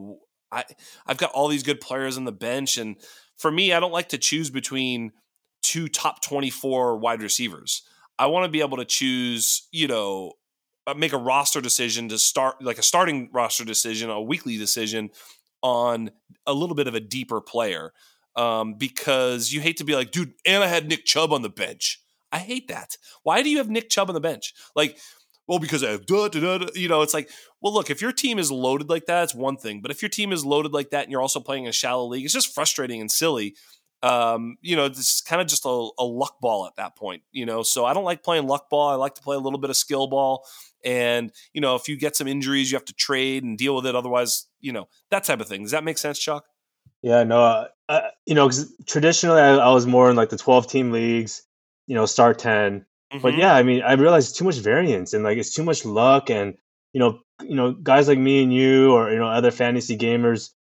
I, 0.50 0.64
I've 1.06 1.18
got 1.18 1.32
all 1.32 1.48
these 1.48 1.64
good 1.64 1.80
players 1.80 2.16
on 2.16 2.24
the 2.24 2.32
bench. 2.32 2.78
And 2.78 2.96
for 3.36 3.50
me 3.50 3.72
i 3.72 3.80
don't 3.80 3.92
like 3.92 4.10
to 4.10 4.18
choose 4.18 4.50
between 4.50 5.12
two 5.62 5.88
top 5.88 6.22
24 6.22 6.98
wide 6.98 7.22
receivers. 7.22 7.82
I 8.18 8.26
want 8.26 8.44
to 8.44 8.50
be 8.50 8.60
able 8.60 8.78
to 8.78 8.84
choose 8.84 9.68
you 9.72 9.88
know 9.88 10.32
uh, 10.86 10.94
make 10.94 11.12
a 11.12 11.18
roster 11.18 11.60
decision 11.60 12.08
to 12.10 12.18
start 12.18 12.62
like 12.62 12.78
a 12.78 12.82
starting 12.82 13.30
roster 13.32 13.64
decision 13.64 14.10
a 14.10 14.22
weekly 14.22 14.56
decision 14.56 15.10
on 15.62 16.10
a 16.46 16.52
little 16.52 16.76
bit 16.76 16.86
of 16.86 16.94
a 16.94 17.00
deeper 17.00 17.40
player 17.40 17.92
um, 18.36 18.74
because 18.74 19.52
you 19.52 19.60
hate 19.60 19.76
to 19.78 19.84
be 19.84 19.94
like, 19.94 20.10
dude, 20.10 20.34
and 20.44 20.62
I 20.62 20.66
had 20.66 20.88
Nick 20.88 21.04
Chubb 21.04 21.32
on 21.32 21.42
the 21.42 21.48
bench. 21.48 22.00
I 22.32 22.38
hate 22.38 22.68
that. 22.68 22.96
Why 23.22 23.42
do 23.42 23.50
you 23.50 23.58
have 23.58 23.70
Nick 23.70 23.90
Chubb 23.90 24.08
on 24.08 24.14
the 24.14 24.20
bench? 24.20 24.54
Like, 24.74 24.98
well, 25.46 25.58
because 25.58 25.84
I 25.84 25.90
have 25.90 26.06
da, 26.06 26.28
da, 26.28 26.58
da, 26.58 26.66
you 26.74 26.88
know, 26.88 27.02
it's 27.02 27.14
like, 27.14 27.30
well, 27.60 27.72
look, 27.72 27.90
if 27.90 28.00
your 28.00 28.12
team 28.12 28.38
is 28.38 28.50
loaded 28.50 28.88
like 28.88 29.06
that, 29.06 29.24
it's 29.24 29.34
one 29.34 29.56
thing. 29.56 29.80
But 29.82 29.90
if 29.90 30.02
your 30.02 30.08
team 30.08 30.32
is 30.32 30.44
loaded 30.44 30.72
like 30.72 30.90
that 30.90 31.04
and 31.04 31.12
you're 31.12 31.20
also 31.20 31.40
playing 31.40 31.64
in 31.64 31.70
a 31.70 31.72
shallow 31.72 32.06
league, 32.06 32.24
it's 32.24 32.34
just 32.34 32.54
frustrating 32.54 33.00
and 33.00 33.10
silly. 33.10 33.54
Um, 34.02 34.56
you 34.60 34.76
know, 34.76 34.86
it's 34.86 35.20
kind 35.22 35.40
of 35.40 35.48
just 35.48 35.64
a, 35.64 35.88
a 35.98 36.04
luck 36.04 36.38
ball 36.40 36.66
at 36.66 36.76
that 36.76 36.96
point, 36.96 37.22
you 37.32 37.46
know. 37.46 37.62
So 37.62 37.84
I 37.84 37.94
don't 37.94 38.04
like 38.04 38.22
playing 38.22 38.46
luck 38.46 38.68
ball. 38.68 38.90
I 38.90 38.94
like 38.96 39.14
to 39.14 39.22
play 39.22 39.36
a 39.36 39.40
little 39.40 39.58
bit 39.58 39.70
of 39.70 39.76
skill 39.76 40.06
ball. 40.08 40.46
And, 40.84 41.32
you 41.54 41.60
know, 41.60 41.74
if 41.74 41.88
you 41.88 41.96
get 41.96 42.14
some 42.16 42.28
injuries, 42.28 42.70
you 42.70 42.76
have 42.76 42.84
to 42.86 42.94
trade 42.94 43.44
and 43.44 43.56
deal 43.56 43.74
with 43.74 43.86
it. 43.86 43.94
Otherwise, 43.94 44.46
you 44.60 44.72
know, 44.72 44.88
that 45.10 45.24
type 45.24 45.40
of 45.40 45.48
thing. 45.48 45.62
Does 45.62 45.70
that 45.70 45.84
make 45.84 45.96
sense, 45.96 46.18
Chuck? 46.18 46.44
Yeah, 47.04 47.22
no, 47.24 47.44
uh, 47.44 47.68
uh, 47.90 48.00
you 48.24 48.34
know, 48.34 48.50
traditionally 48.86 49.38
I, 49.38 49.56
I 49.56 49.74
was 49.74 49.86
more 49.86 50.08
in 50.08 50.16
like 50.16 50.30
the 50.30 50.38
12 50.38 50.66
team 50.68 50.90
leagues, 50.90 51.42
you 51.86 51.94
know, 51.94 52.06
start 52.06 52.38
10. 52.38 52.86
But 53.12 53.34
Mhm. 53.34 53.38
yeah, 53.40 53.54
I 53.54 53.62
mean, 53.62 53.82
I 53.82 53.92
realized 53.92 54.30
it's 54.30 54.38
too 54.38 54.46
much 54.46 54.56
variance 54.56 55.12
and 55.12 55.22
like 55.22 55.36
it's 55.36 55.52
too 55.54 55.64
much 55.64 55.84
luck 55.84 56.30
and 56.30 56.56
you 56.94 57.00
know, 57.00 57.20
you 57.42 57.56
know, 57.56 57.72
guys 57.72 58.08
like 58.08 58.18
me 58.18 58.42
and 58.42 58.54
you 58.54 58.92
or 58.92 59.10
you 59.10 59.18
know 59.18 59.28
other 59.28 59.50
fantasy 59.50 59.98
gamers, 59.98 60.52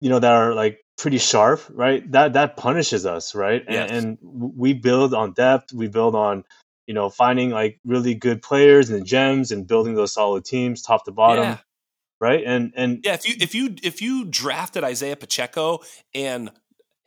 you 0.00 0.10
know, 0.10 0.18
that 0.18 0.32
are 0.32 0.54
like 0.54 0.80
pretty 0.98 1.18
sharp, 1.18 1.60
right? 1.70 2.10
That 2.10 2.32
that 2.32 2.56
punishes 2.56 3.06
us, 3.06 3.34
right? 3.36 3.62
Yes. 3.68 3.90
And, 3.90 4.18
and 4.22 4.52
we 4.56 4.72
build 4.74 5.14
on 5.14 5.34
depth, 5.34 5.72
we 5.72 5.86
build 5.86 6.16
on 6.16 6.44
you 6.88 6.94
know 6.94 7.10
finding 7.10 7.50
like 7.50 7.78
really 7.84 8.14
good 8.16 8.42
players 8.42 8.90
and 8.90 9.06
gems 9.06 9.52
and 9.52 9.68
building 9.68 9.94
those 9.94 10.12
solid 10.12 10.44
teams 10.44 10.82
top 10.82 11.04
to 11.04 11.12
bottom, 11.12 11.44
Yeah. 11.44 11.58
Right? 12.20 12.42
And 12.46 12.72
and 12.76 13.00
Yeah, 13.04 13.14
if 13.14 13.28
you 13.28 13.34
if 13.40 13.54
you 13.54 13.74
if 13.82 14.02
you 14.02 14.24
drafted 14.24 14.84
Isaiah 14.84 15.16
Pacheco 15.16 15.80
and 16.14 16.50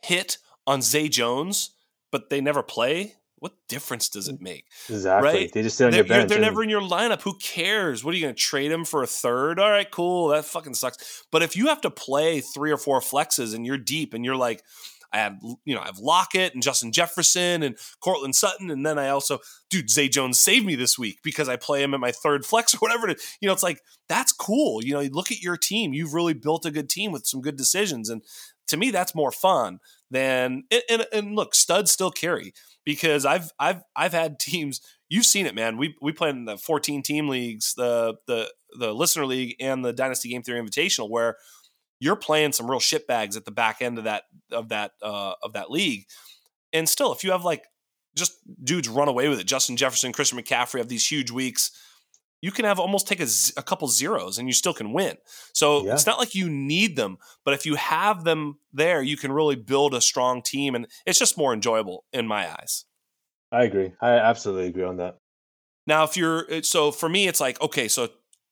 hit 0.02 0.38
on 0.66 0.82
Zay 0.82 1.08
Jones, 1.08 1.70
but 2.10 2.30
they 2.30 2.40
never 2.40 2.62
play, 2.62 3.14
what 3.36 3.52
difference 3.68 4.08
does 4.08 4.28
it 4.28 4.40
make? 4.40 4.66
exactly, 4.88 5.28
Right? 5.30 5.52
they 5.52 5.62
just 5.62 5.76
sit 5.76 5.84
on 5.86 5.90
They're, 5.92 6.00
your 6.00 6.08
bench. 6.08 6.28
they're 6.28 6.40
never 6.40 6.62
in 6.62 6.68
your 6.68 6.80
lineup. 6.82 7.22
Who 7.22 7.34
cares? 7.38 8.04
What 8.04 8.12
are 8.14 8.16
you 8.16 8.24
going 8.24 8.34
to 8.34 8.40
trade 8.40 8.70
him 8.72 8.84
for 8.84 9.02
a 9.02 9.06
third? 9.06 9.58
All 9.60 9.70
right, 9.70 9.90
cool. 9.90 10.28
That 10.28 10.44
fucking 10.44 10.74
sucks. 10.74 11.24
But 11.30 11.42
if 11.42 11.56
you 11.56 11.66
have 11.68 11.80
to 11.82 11.90
play 11.90 12.40
three 12.40 12.70
or 12.72 12.76
four 12.76 13.00
flexes 13.00 13.54
and 13.54 13.64
you're 13.66 13.78
deep 13.78 14.12
and 14.14 14.24
you're 14.24 14.36
like, 14.36 14.62
I 15.12 15.18
have 15.18 15.38
you 15.64 15.74
know 15.74 15.80
I 15.80 15.86
have 15.86 15.98
Lockett 15.98 16.54
and 16.54 16.62
Justin 16.62 16.92
Jefferson 16.92 17.62
and 17.62 17.76
Courtland 18.00 18.34
Sutton, 18.34 18.70
and 18.70 18.84
then 18.84 18.98
I 18.98 19.08
also 19.08 19.38
dude 19.70 19.90
Zay 19.90 20.08
Jones 20.08 20.38
saved 20.38 20.66
me 20.66 20.74
this 20.74 20.98
week 20.98 21.20
because 21.22 21.48
I 21.48 21.56
play 21.56 21.82
him 21.82 21.94
at 21.94 22.00
my 22.00 22.12
third 22.12 22.44
flex 22.44 22.74
or 22.76 22.78
whatever. 22.78 23.08
You 23.08 23.46
know, 23.46 23.52
it's 23.52 23.62
like 23.62 23.80
that's 24.08 24.32
cool. 24.32 24.84
You 24.84 24.94
know, 24.94 25.00
you 25.00 25.10
look 25.10 25.32
at 25.32 25.42
your 25.42 25.56
team. 25.56 25.92
You've 25.92 26.14
really 26.14 26.34
built 26.34 26.66
a 26.66 26.70
good 26.70 26.88
team 26.88 27.12
with 27.12 27.26
some 27.26 27.40
good 27.40 27.56
decisions, 27.56 28.08
and 28.10 28.22
to 28.68 28.76
me, 28.76 28.90
that's 28.90 29.14
more 29.14 29.32
fun 29.32 29.80
than 30.10 30.64
and, 30.70 30.82
and, 30.88 31.06
and 31.12 31.36
look, 31.36 31.54
studs 31.54 31.90
still 31.90 32.10
carry 32.10 32.52
because 32.84 33.24
I've 33.24 33.50
I've 33.58 33.82
I've 33.96 34.12
had 34.12 34.38
teams. 34.38 34.80
You've 35.08 35.24
seen 35.24 35.46
it, 35.46 35.54
man. 35.54 35.78
We 35.78 35.96
we 36.00 36.12
play 36.12 36.30
in 36.30 36.44
the 36.44 36.58
14 36.58 37.02
team 37.02 37.28
leagues, 37.28 37.74
the 37.74 38.16
the 38.26 38.52
the 38.78 38.92
listener 38.92 39.26
league, 39.26 39.56
and 39.58 39.84
the 39.84 39.92
Dynasty 39.92 40.28
Game 40.28 40.42
Theory 40.42 40.60
Invitational, 40.60 41.10
where 41.10 41.36
you're 42.00 42.16
playing 42.16 42.52
some 42.52 42.70
real 42.70 42.80
shit 42.80 43.06
bags 43.06 43.36
at 43.36 43.44
the 43.44 43.50
back 43.50 43.82
end 43.82 43.98
of 43.98 44.04
that 44.04 44.24
of 44.52 44.68
that 44.70 44.92
uh, 45.02 45.34
of 45.42 45.52
that 45.54 45.70
league. 45.70 46.06
And 46.72 46.88
still, 46.88 47.12
if 47.12 47.24
you 47.24 47.32
have 47.32 47.44
like 47.44 47.64
just 48.16 48.32
dudes 48.64 48.88
run 48.88 49.08
away 49.08 49.28
with 49.28 49.40
it, 49.40 49.46
Justin 49.46 49.76
Jefferson, 49.76 50.12
Christian 50.12 50.38
McCaffrey 50.38 50.78
have 50.78 50.88
these 50.88 51.06
huge 51.06 51.30
weeks. 51.30 51.70
You 52.40 52.52
can 52.52 52.64
have 52.66 52.78
almost 52.78 53.08
take 53.08 53.18
a, 53.18 53.26
z- 53.26 53.52
a 53.56 53.64
couple 53.64 53.88
zeros 53.88 54.38
and 54.38 54.46
you 54.46 54.54
still 54.54 54.72
can 54.72 54.92
win. 54.92 55.16
So 55.54 55.84
Yeah. 55.84 55.94
it's 55.94 56.06
not 56.06 56.20
like 56.20 56.36
you 56.36 56.48
need 56.48 56.94
them, 56.94 57.18
but 57.44 57.52
if 57.52 57.66
you 57.66 57.74
have 57.74 58.22
them 58.22 58.58
there, 58.72 59.02
you 59.02 59.16
can 59.16 59.32
really 59.32 59.56
build 59.56 59.92
a 59.92 60.00
strong 60.00 60.40
team, 60.42 60.76
and 60.76 60.86
it's 61.04 61.18
just 61.18 61.36
more 61.36 61.52
enjoyable 61.52 62.04
in 62.12 62.28
my 62.28 62.48
eyes. 62.48 62.84
I 63.50 63.64
agree. 63.64 63.92
I 64.00 64.10
absolutely 64.12 64.68
agree 64.68 64.84
on 64.84 64.98
that. 64.98 65.18
Now, 65.86 66.04
if 66.04 66.16
you're 66.16 66.62
so 66.62 66.92
for 66.92 67.08
me, 67.08 67.26
it's 67.26 67.40
like 67.40 67.60
okay, 67.60 67.88
so 67.88 68.08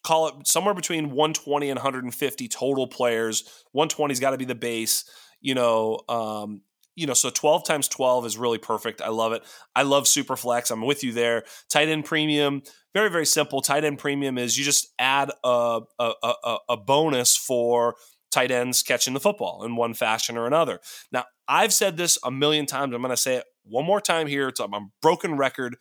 call 0.07 0.29
it 0.29 0.47
somewhere 0.47 0.75
between 0.75 1.11
120 1.11 1.69
and 1.69 1.77
150 1.79 2.49
total 2.49 2.87
players. 2.87 3.65
120's 3.75 4.21
got 4.21 4.31
to 4.31 4.39
be 4.39 4.45
the 4.45 4.55
base. 4.55 5.05
You 5.41 5.55
know, 5.55 5.99
um, 6.09 6.63
you 6.95 7.07
know, 7.07 7.13
so 7.13 7.29
12 7.29 7.65
times 7.65 7.89
12 7.89 8.25
is 8.25 8.39
really 8.39 8.59
perfect. 8.59 9.03
I 9.03 9.09
love 9.09 9.33
it. 9.33 9.43
I 9.75 9.83
love 9.83 10.05
Superflex. 10.05 10.71
I'm 10.71 10.87
with 10.87 11.03
you 11.03 11.13
there. 11.13 11.43
Tight 11.69 11.89
end 11.89 12.05
premium, 12.05 12.63
very 12.95 13.11
very 13.11 13.27
simple. 13.27 13.61
Tight 13.61 13.85
end 13.85 13.99
premium 13.99 14.39
is 14.39 14.57
you 14.57 14.65
just 14.65 14.95
add 14.99 15.33
a 15.43 15.81
a, 15.99 16.13
a, 16.23 16.57
a 16.71 16.77
bonus 16.77 17.37
for 17.37 17.97
tight 18.31 18.51
ends 18.51 18.83
catching 18.83 19.13
the 19.13 19.21
football 19.21 19.65
in 19.65 19.77
one 19.77 19.93
fashion 19.93 20.37
or 20.37 20.47
another. 20.47 20.81
Now, 21.11 21.25
I've 21.49 21.73
said 21.73 21.97
this 21.97 22.19
a 22.25 22.31
million 22.31 22.67
times. 22.67 22.95
I'm 22.95 23.03
going 23.03 23.11
to 23.11 23.17
say 23.17 23.37
it 23.37 23.45
one 23.65 23.85
more 23.85 24.01
time 24.01 24.27
here. 24.27 24.49
It's 24.49 24.61
a 24.61 24.69
broken 25.03 25.37
record. 25.37 25.77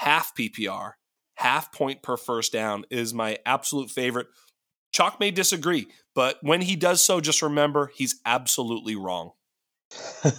Half 0.00 0.34
PPR, 0.36 0.92
half 1.36 1.72
point 1.72 2.02
per 2.02 2.16
first 2.16 2.52
down 2.52 2.84
is 2.90 3.14
my 3.14 3.38
absolute 3.46 3.90
favorite. 3.90 4.26
Chalk 4.92 5.20
may 5.20 5.30
disagree, 5.30 5.86
but 6.14 6.38
when 6.42 6.62
he 6.62 6.76
does 6.76 7.04
so, 7.04 7.20
just 7.20 7.42
remember 7.42 7.90
he's 7.94 8.20
absolutely 8.24 8.96
wrong. 8.96 9.32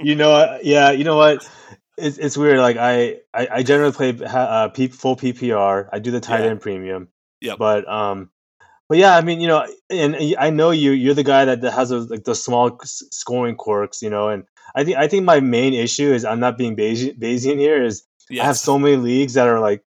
you 0.00 0.14
know 0.14 0.30
what? 0.30 0.64
Yeah, 0.64 0.92
you 0.92 1.04
know 1.04 1.16
what? 1.16 1.48
It's, 1.96 2.18
it's 2.18 2.36
weird. 2.36 2.58
Like 2.58 2.76
I, 2.76 3.16
I, 3.34 3.48
I 3.52 3.62
generally 3.62 3.92
play 3.92 4.10
uh, 4.10 4.70
full 4.70 5.16
PPR. 5.16 5.88
I 5.92 5.98
do 5.98 6.10
the 6.10 6.20
tight 6.20 6.44
Yeah. 6.44 6.50
end 6.50 6.60
premium. 6.60 7.08
Yeah. 7.40 7.54
But 7.58 7.88
um, 7.88 8.30
but 8.88 8.98
yeah, 8.98 9.16
I 9.16 9.20
mean, 9.20 9.40
you 9.40 9.48
know, 9.48 9.66
and 9.90 10.16
I 10.38 10.50
know 10.50 10.70
you. 10.70 10.92
You're 10.92 11.14
the 11.14 11.24
guy 11.24 11.44
that, 11.44 11.60
that 11.60 11.72
has 11.72 11.90
those, 11.90 12.08
like 12.08 12.24
the 12.24 12.34
small 12.34 12.78
scoring 12.84 13.56
quirks, 13.56 14.00
you 14.02 14.10
know. 14.10 14.28
And 14.28 14.44
I 14.74 14.84
think 14.84 14.96
I 14.96 15.08
think 15.08 15.24
my 15.24 15.40
main 15.40 15.74
issue 15.74 16.12
is 16.12 16.24
I'm 16.24 16.40
not 16.40 16.56
being 16.56 16.76
Bayesian, 16.76 17.18
Bayesian 17.18 17.58
here. 17.58 17.82
Is 17.82 18.04
I 18.30 18.44
have 18.44 18.56
so 18.56 18.78
many 18.78 18.96
leagues 18.96 19.34
that 19.34 19.48
are 19.48 19.60
like 19.60 19.82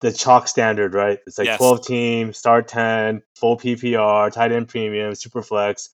the 0.00 0.12
chalk 0.12 0.48
standard, 0.48 0.94
right? 0.94 1.18
It's 1.26 1.38
like 1.38 1.46
Yes. 1.46 1.58
12 1.58 1.86
team, 1.86 2.32
start 2.32 2.68
10, 2.68 3.22
full 3.36 3.56
PPR, 3.56 4.32
tight 4.32 4.52
end 4.52 4.68
premium, 4.68 5.14
super 5.14 5.42
flex. 5.42 5.90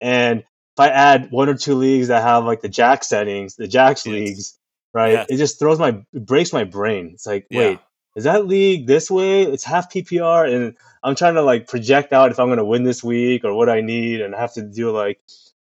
And 0.00 0.40
if 0.40 0.80
I 0.80 0.88
add 0.88 1.30
one 1.30 1.48
or 1.48 1.54
two 1.54 1.74
leagues 1.74 2.08
that 2.08 2.22
have 2.22 2.44
like 2.44 2.60
the 2.60 2.68
jack 2.68 3.04
settings, 3.04 3.56
the 3.56 3.68
Jax 3.68 4.04
Yes. 4.06 4.12
leagues, 4.12 4.58
right? 4.92 5.12
Yes. 5.12 5.26
It 5.30 5.36
just 5.36 5.58
throws 5.58 5.78
my 5.78 6.02
it 6.12 6.26
breaks 6.26 6.52
my 6.52 6.64
brain. 6.64 7.10
It's 7.14 7.26
like, 7.26 7.46
Yeah. 7.50 7.58
wait, 7.58 7.78
is 8.16 8.24
that 8.24 8.46
league 8.46 8.86
this 8.86 9.10
way? 9.10 9.42
It's 9.42 9.64
half 9.64 9.92
PPR 9.92 10.46
and 10.52 10.76
I'm 11.02 11.14
trying 11.14 11.34
to 11.34 11.42
like 11.42 11.68
project 11.68 12.12
out 12.12 12.30
if 12.30 12.38
I'm 12.38 12.48
going 12.48 12.58
to 12.58 12.64
win 12.64 12.84
this 12.84 13.02
week 13.04 13.44
or 13.44 13.52
what 13.54 13.68
I 13.68 13.80
need 13.80 14.20
and 14.20 14.34
I 14.34 14.40
have 14.40 14.54
to 14.54 14.62
do 14.62 14.90
like 14.90 15.20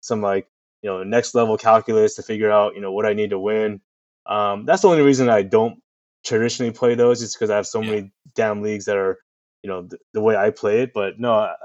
some 0.02 0.22
like, 0.22 0.48
you 0.82 0.90
know, 0.90 1.04
next 1.04 1.34
level 1.34 1.58
calculus 1.58 2.16
to 2.16 2.24
figure 2.24 2.52
out, 2.52 2.76
you 2.76 2.82
know, 2.82 2.92
what 2.92 3.06
I 3.06 3.14
need 3.14 3.30
to 3.30 3.40
win. 3.40 3.82
Um, 4.26 4.66
that's 4.66 4.82
the 4.82 4.90
only 4.90 5.02
reason 5.02 5.30
I 5.30 5.42
don't 5.42 5.80
traditionally 6.26 6.72
play 6.72 6.96
those 6.96 7.22
is 7.22 7.34
because 7.34 7.50
I 7.50 7.56
have 7.56 7.68
so 7.68 7.82
Yeah. 7.82 7.90
many 7.90 8.14
damn 8.36 8.62
leagues 8.62 8.86
that 8.86 8.98
are, 8.98 9.20
you 9.62 9.70
know, 9.70 9.84
the, 9.84 9.98
the 10.14 10.22
way 10.22 10.36
I 10.36 10.50
play 10.50 10.82
it. 10.82 10.94
But 10.94 11.20
no, 11.20 11.34
I, 11.34 11.56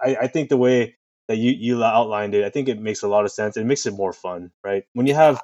I, 0.00 0.16
I 0.22 0.26
think 0.26 0.48
the 0.48 0.56
way 0.56 0.96
that 1.28 1.36
you, 1.36 1.52
you 1.52 1.82
outlined 1.82 2.34
it, 2.34 2.44
I 2.44 2.50
think 2.50 2.68
it 2.68 2.80
makes 2.80 3.02
a 3.02 3.08
lot 3.08 3.24
of 3.24 3.32
sense. 3.32 3.56
It 3.56 3.64
makes 3.64 3.86
it 3.86 3.94
more 3.94 4.12
fun, 4.12 4.50
right? 4.64 4.84
When 4.92 5.06
you 5.06 5.14
have 5.14 5.36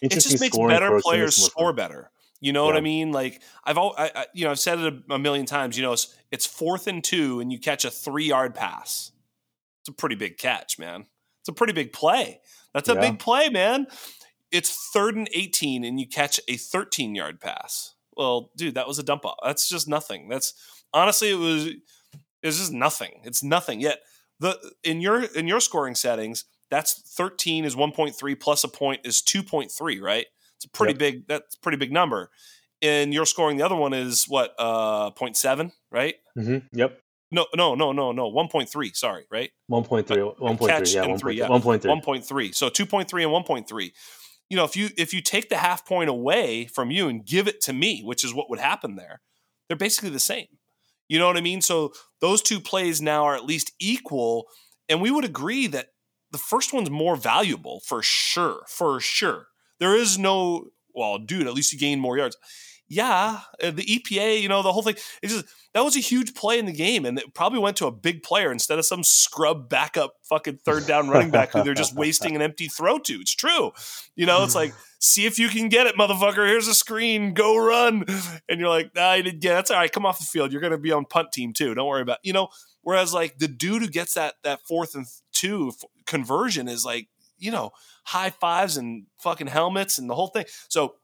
it 0.00 0.04
interesting 0.12 0.32
just 0.32 0.42
makes 0.42 0.56
better 0.56 1.00
players 1.00 1.36
score 1.36 1.72
better. 1.72 2.10
You 2.42 2.54
know 2.54 2.64
what 2.64 2.74
I 2.74 2.80
mean? 2.80 3.12
Like 3.12 3.42
I've 3.64 3.76
all, 3.76 3.94
I, 3.98 4.10
I, 4.14 4.26
you 4.32 4.44
know, 4.44 4.50
I've 4.50 4.58
said 4.58 4.78
it 4.78 4.94
a, 5.10 5.14
a 5.14 5.18
million 5.18 5.44
times. 5.44 5.76
You 5.76 5.82
know, 5.82 5.92
it's, 5.92 6.14
it's 6.30 6.46
fourth 6.46 6.86
and 6.86 7.04
two, 7.04 7.38
and 7.40 7.52
you 7.52 7.58
catch 7.58 7.84
a 7.84 7.90
three 7.90 8.24
yard 8.24 8.54
pass. 8.54 9.12
It's 9.82 9.90
a 9.90 9.92
pretty 9.92 10.14
big 10.14 10.38
catch, 10.38 10.78
man. 10.78 11.06
It's 11.42 11.48
a 11.48 11.52
pretty 11.52 11.74
big 11.74 11.92
play. 11.92 12.40
That's 12.72 12.88
a 12.88 12.94
Yeah. 12.94 13.00
big 13.00 13.18
play, 13.18 13.50
man. 13.50 13.86
It's 14.52 14.90
third 14.92 15.16
and 15.16 15.28
eighteen, 15.34 15.84
and 15.84 16.00
you 16.00 16.06
catch 16.08 16.40
a 16.48 16.56
thirteen 16.56 17.14
yard 17.14 17.40
pass. 17.40 17.94
Well, 18.16 18.50
dude, 18.56 18.74
that 18.74 18.88
was 18.88 18.98
a 18.98 19.02
dump 19.02 19.24
off. 19.24 19.36
That's 19.44 19.68
just 19.68 19.88
nothing. 19.88 20.28
That's 20.28 20.52
honestly, 20.92 21.30
it 21.30 21.36
was, 21.36 21.66
it 21.66 21.76
was 22.42 22.58
just 22.58 22.72
nothing. 22.72 23.20
It's 23.24 23.42
nothing. 23.42 23.80
Yet 23.80 24.00
the 24.40 24.58
in 24.82 25.00
your 25.00 25.22
in 25.22 25.46
your 25.46 25.60
scoring 25.60 25.94
settings, 25.94 26.44
that's 26.70 27.00
thirteen 27.16 27.64
is 27.64 27.76
one 27.76 27.92
point 27.92 28.14
three 28.16 28.34
plus 28.34 28.64
a 28.64 28.68
point 28.68 29.02
is 29.04 29.22
two 29.22 29.42
point 29.42 29.70
three, 29.70 30.00
right? 30.00 30.26
It's 30.56 30.64
a 30.66 30.70
pretty 30.70 30.92
Yep. 30.92 30.98
big. 30.98 31.26
That's 31.28 31.56
pretty 31.56 31.78
big 31.78 31.92
number. 31.92 32.30
And 32.82 33.12
your 33.14 33.26
scoring, 33.26 33.56
the 33.58 33.64
other 33.64 33.76
one 33.76 33.92
is 33.92 34.24
what? 34.26 34.54
Uh, 34.58 35.10
0.7, 35.10 35.70
right? 35.90 36.14
Mm-hmm. 36.36 36.66
Yep. 36.72 36.98
No, 37.30 37.46
no, 37.54 37.74
no, 37.74 37.92
no, 37.92 38.10
no. 38.12 38.28
One 38.28 38.48
point 38.48 38.70
three. 38.70 38.90
Sorry, 38.94 39.24
right? 39.30 39.50
1.3, 39.70 40.04
1.3, 40.38 40.94
yeah, 40.94 41.04
1.3, 41.04 41.34
yeah. 41.34 41.46
1.3. 41.46 41.88
One 41.88 42.00
point 42.00 42.24
three. 42.24 42.52
So 42.52 42.68
two 42.70 42.86
point 42.86 43.08
three 43.08 43.22
and 43.22 43.30
one 43.30 43.44
point 43.44 43.68
three. 43.68 43.92
You 44.50 44.56
know, 44.56 44.64
if 44.64 44.76
you 44.76 44.90
if 44.98 45.14
you 45.14 45.22
take 45.22 45.48
the 45.48 45.56
half 45.56 45.86
point 45.86 46.10
away 46.10 46.66
from 46.66 46.90
you 46.90 47.08
and 47.08 47.24
give 47.24 47.48
it 47.48 47.60
to 47.62 47.72
me, 47.72 48.02
which 48.02 48.24
is 48.24 48.34
what 48.34 48.50
would 48.50 48.58
happen 48.58 48.96
there, 48.96 49.20
they're 49.68 49.76
basically 49.76 50.10
the 50.10 50.20
same. 50.20 50.46
You 51.08 51.18
know 51.18 51.26
what 51.26 51.36
I 51.36 51.40
mean? 51.40 51.62
So 51.62 51.92
those 52.20 52.42
two 52.42 52.60
plays 52.60 53.00
now 53.00 53.24
are 53.24 53.34
at 53.34 53.44
least 53.44 53.72
equal, 53.80 54.46
and 54.88 55.00
we 55.00 55.10
would 55.10 55.24
agree 55.24 55.66
that 55.68 55.88
the 56.32 56.38
first 56.38 56.72
one's 56.72 56.90
more 56.90 57.16
valuable 57.16 57.80
for 57.86 58.02
sure, 58.02 58.62
for 58.68 59.00
sure. 59.00 59.46
There 59.78 59.96
is 59.96 60.18
no 60.18 60.66
well, 60.94 61.18
dude. 61.18 61.46
At 61.46 61.54
least 61.54 61.72
you 61.72 61.78
gain 61.78 62.00
more 62.00 62.18
yards. 62.18 62.36
Yeah, 62.92 63.42
uh, 63.62 63.70
the 63.70 63.84
EPA, 63.84 64.42
you 64.42 64.48
know, 64.48 64.62
the 64.62 64.72
whole 64.72 64.82
thing. 64.82 64.96
It's 65.22 65.32
just 65.32 65.46
that 65.74 65.84
was 65.84 65.96
a 65.96 66.00
huge 66.00 66.34
play 66.34 66.58
in 66.58 66.66
the 66.66 66.72
game, 66.72 67.06
and 67.06 67.16
it 67.20 67.32
probably 67.34 67.60
went 67.60 67.76
to 67.76 67.86
a 67.86 67.92
big 67.92 68.24
player 68.24 68.50
instead 68.50 68.80
of 68.80 68.84
some 68.84 69.04
scrub 69.04 69.68
backup 69.68 70.14
fucking 70.24 70.58
third 70.64 70.88
down 70.88 71.08
running 71.08 71.30
back 71.30 71.52
who 71.52 71.62
they're 71.62 71.72
just 71.72 71.94
wasting 71.94 72.34
an 72.34 72.42
empty 72.42 72.66
throw 72.66 72.98
to. 72.98 73.14
It's 73.14 73.32
true. 73.32 73.70
You 74.16 74.26
know, 74.26 74.42
it's 74.42 74.56
like, 74.56 74.74
see 74.98 75.24
if 75.24 75.38
you 75.38 75.48
can 75.48 75.68
get 75.68 75.86
it, 75.86 75.94
motherfucker. 75.94 76.48
Here's 76.48 76.66
a 76.66 76.74
screen, 76.74 77.32
go 77.32 77.56
run. 77.56 78.04
And 78.48 78.58
you're 78.58 78.68
like, 78.68 78.92
nah, 78.96 79.12
you 79.12 79.22
didn't 79.22 79.40
get 79.40 79.52
it. 79.52 79.54
That's 79.54 79.70
all 79.70 79.76
right. 79.78 79.92
Come 79.92 80.04
off 80.04 80.18
the 80.18 80.24
field. 80.24 80.50
You're 80.50 80.60
gonna 80.60 80.76
be 80.76 80.90
on 80.90 81.04
punt 81.04 81.30
team 81.30 81.52
too. 81.52 81.72
Don't 81.74 81.86
worry 81.86 82.02
about 82.02 82.18
you 82.24 82.32
know. 82.32 82.48
Whereas 82.82 83.14
like 83.14 83.38
the 83.38 83.46
dude 83.46 83.82
who 83.82 83.88
gets 83.88 84.14
that 84.14 84.34
that 84.42 84.62
fourth 84.66 84.96
and 84.96 85.06
two 85.32 85.68
f- 85.68 85.88
conversion 86.06 86.66
is 86.66 86.84
like, 86.84 87.06
you 87.38 87.52
know, 87.52 87.70
high 88.02 88.30
fives 88.30 88.76
and 88.76 89.06
fucking 89.20 89.46
helmets 89.46 89.96
and 89.96 90.10
the 90.10 90.14
whole 90.16 90.28
thing. 90.28 90.46
So 90.68 90.96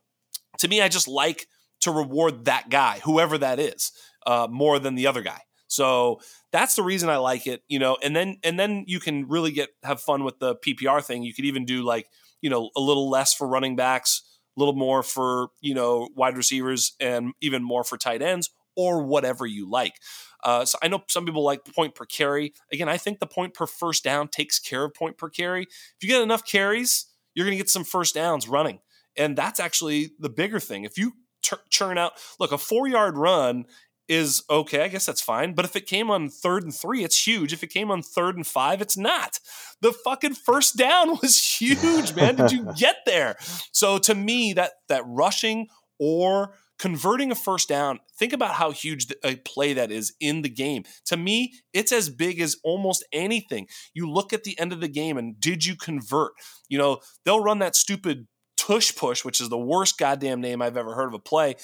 to 0.57 0.67
me, 0.67 0.81
I 0.81 0.89
just 0.89 1.07
like 1.07 1.47
to 1.81 1.91
reward 1.91 2.45
that 2.45 2.69
guy, 2.69 2.99
whoever 3.03 3.37
that 3.37 3.59
is, 3.59 3.91
uh, 4.25 4.47
more 4.49 4.79
than 4.79 4.95
the 4.95 5.07
other 5.07 5.21
guy. 5.21 5.41
So 5.67 6.21
that's 6.51 6.75
the 6.75 6.83
reason 6.83 7.09
I 7.09 7.17
like 7.17 7.45
it, 7.45 7.61
you 7.67 7.79
know. 7.79 7.97
And 8.01 8.15
then 8.15 8.37
and 8.43 8.59
then 8.59 8.85
you 8.87 8.99
can 8.99 9.27
really 9.27 9.51
get 9.51 9.69
have 9.83 10.01
fun 10.01 10.23
with 10.23 10.39
the 10.39 10.55
PPR 10.55 11.03
thing. 11.03 11.23
You 11.23 11.33
could 11.33 11.45
even 11.45 11.65
do 11.65 11.83
like 11.83 12.07
you 12.41 12.49
know 12.49 12.69
a 12.75 12.81
little 12.81 13.09
less 13.09 13.33
for 13.33 13.47
running 13.47 13.75
backs, 13.75 14.23
a 14.55 14.59
little 14.59 14.75
more 14.75 15.03
for 15.03 15.49
you 15.61 15.73
know 15.73 16.09
wide 16.15 16.37
receivers, 16.37 16.95
and 16.99 17.33
even 17.41 17.63
more 17.63 17.83
for 17.83 17.97
tight 17.97 18.21
ends 18.21 18.49
or 18.75 19.03
whatever 19.03 19.45
you 19.45 19.69
like. 19.69 19.95
Uh, 20.43 20.63
so 20.63 20.77
I 20.81 20.87
know 20.87 21.03
some 21.07 21.25
people 21.25 21.43
like 21.43 21.65
point 21.65 21.95
per 21.95 22.05
carry. 22.05 22.53
Again, 22.71 22.87
I 22.87 22.97
think 22.97 23.19
the 23.19 23.25
point 23.25 23.53
per 23.53 23.65
first 23.65 24.03
down 24.03 24.27
takes 24.27 24.59
care 24.59 24.85
of 24.85 24.93
point 24.93 25.17
per 25.17 25.29
carry. 25.29 25.63
If 25.63 25.97
you 26.01 26.09
get 26.09 26.21
enough 26.21 26.45
carries, 26.45 27.07
you're 27.33 27.45
going 27.45 27.57
to 27.57 27.63
get 27.63 27.69
some 27.69 27.83
first 27.83 28.15
downs 28.15 28.47
running, 28.47 28.79
and 29.17 29.35
that's 29.35 29.59
actually 29.59 30.11
the 30.19 30.29
bigger 30.29 30.59
thing. 30.59 30.85
If 30.85 30.97
you 30.97 31.13
tur 31.47 31.59
churn 31.69 31.97
out, 31.97 32.13
look, 32.39 32.51
a 32.51 32.57
four 32.57 32.87
yard 32.87 33.17
run 33.17 33.65
is 34.07 34.43
okay. 34.49 34.83
I 34.83 34.87
guess 34.87 35.05
that's 35.05 35.21
fine. 35.21 35.53
But 35.53 35.65
if 35.65 35.75
it 35.75 35.85
came 35.85 36.09
on 36.09 36.29
third 36.29 36.63
and 36.63 36.73
three, 36.73 37.03
it's 37.03 37.27
huge. 37.27 37.53
If 37.53 37.63
it 37.63 37.67
came 37.67 37.91
on 37.91 38.01
third 38.01 38.35
and 38.35 38.47
five, 38.47 38.81
it's 38.81 38.97
not. 38.97 39.39
The 39.81 39.91
fucking 39.91 40.35
first 40.35 40.77
down 40.77 41.17
was 41.21 41.43
huge, 41.59 42.15
man. 42.15 42.35
Did 42.35 42.51
you 42.51 42.71
get 42.77 42.97
there? 43.05 43.35
So 43.71 43.97
to 43.99 44.15
me, 44.15 44.53
that 44.53 44.71
that 44.87 45.03
rushing 45.05 45.67
or 45.99 46.53
converting 46.79 47.31
a 47.31 47.35
first 47.35 47.67
down, 47.67 47.99
think 48.17 48.33
about 48.33 48.53
how 48.53 48.71
huge 48.71 49.07
a 49.23 49.35
play 49.37 49.73
that 49.73 49.91
is 49.91 50.13
in 50.19 50.43
the 50.43 50.49
game. 50.49 50.83
To 51.05 51.17
me, 51.17 51.53
it's 51.73 51.91
as 51.91 52.09
big 52.09 52.39
as 52.39 52.55
almost 52.63 53.03
anything. 53.11 53.67
You 53.93 54.09
look 54.09 54.31
at 54.31 54.43
the 54.43 54.57
end 54.59 54.71
of 54.71 54.79
the 54.79 54.87
game 54.87 55.17
and 55.17 55.39
did 55.39 55.65
you 55.65 55.75
convert? 55.75 56.33
You 56.69 56.77
know, 56.77 56.99
they'll 57.25 57.43
run 57.43 57.59
that 57.59 57.75
stupid 57.75 58.27
tush 58.67 58.95
push, 58.95 59.23
which 59.23 59.39
is 59.39 59.49
the 59.49 59.57
worst 59.57 59.97
goddamn 59.97 60.41
name 60.41 60.61
I've 60.61 60.77
ever 60.77 60.93
heard 60.93 61.07
of 61.07 61.13
a 61.13 61.19
play. 61.19 61.55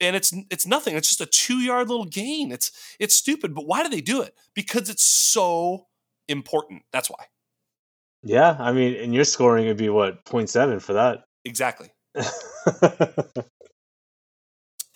And 0.00 0.16
it's 0.16 0.32
it's 0.50 0.66
nothing. 0.66 0.96
It's 0.96 1.08
just 1.08 1.20
a 1.20 1.26
two 1.26 1.58
yard 1.58 1.88
little 1.88 2.04
gain. 2.04 2.52
It's 2.52 2.70
it's 2.98 3.14
stupid. 3.14 3.54
But 3.54 3.66
why 3.66 3.82
do 3.82 3.88
they 3.88 4.00
do 4.00 4.22
it? 4.22 4.34
Because 4.54 4.90
it's 4.90 5.04
so 5.04 5.86
important. 6.28 6.82
That's 6.92 7.08
why. 7.08 7.26
Yeah, 8.22 8.56
I 8.58 8.72
mean, 8.72 8.94
and 8.96 9.14
your 9.14 9.24
scoring 9.24 9.66
would 9.66 9.76
be 9.76 9.90
what 9.90 10.24
0.7 10.24 10.80
for 10.80 10.94
that. 10.94 11.24
Exactly. 11.44 11.90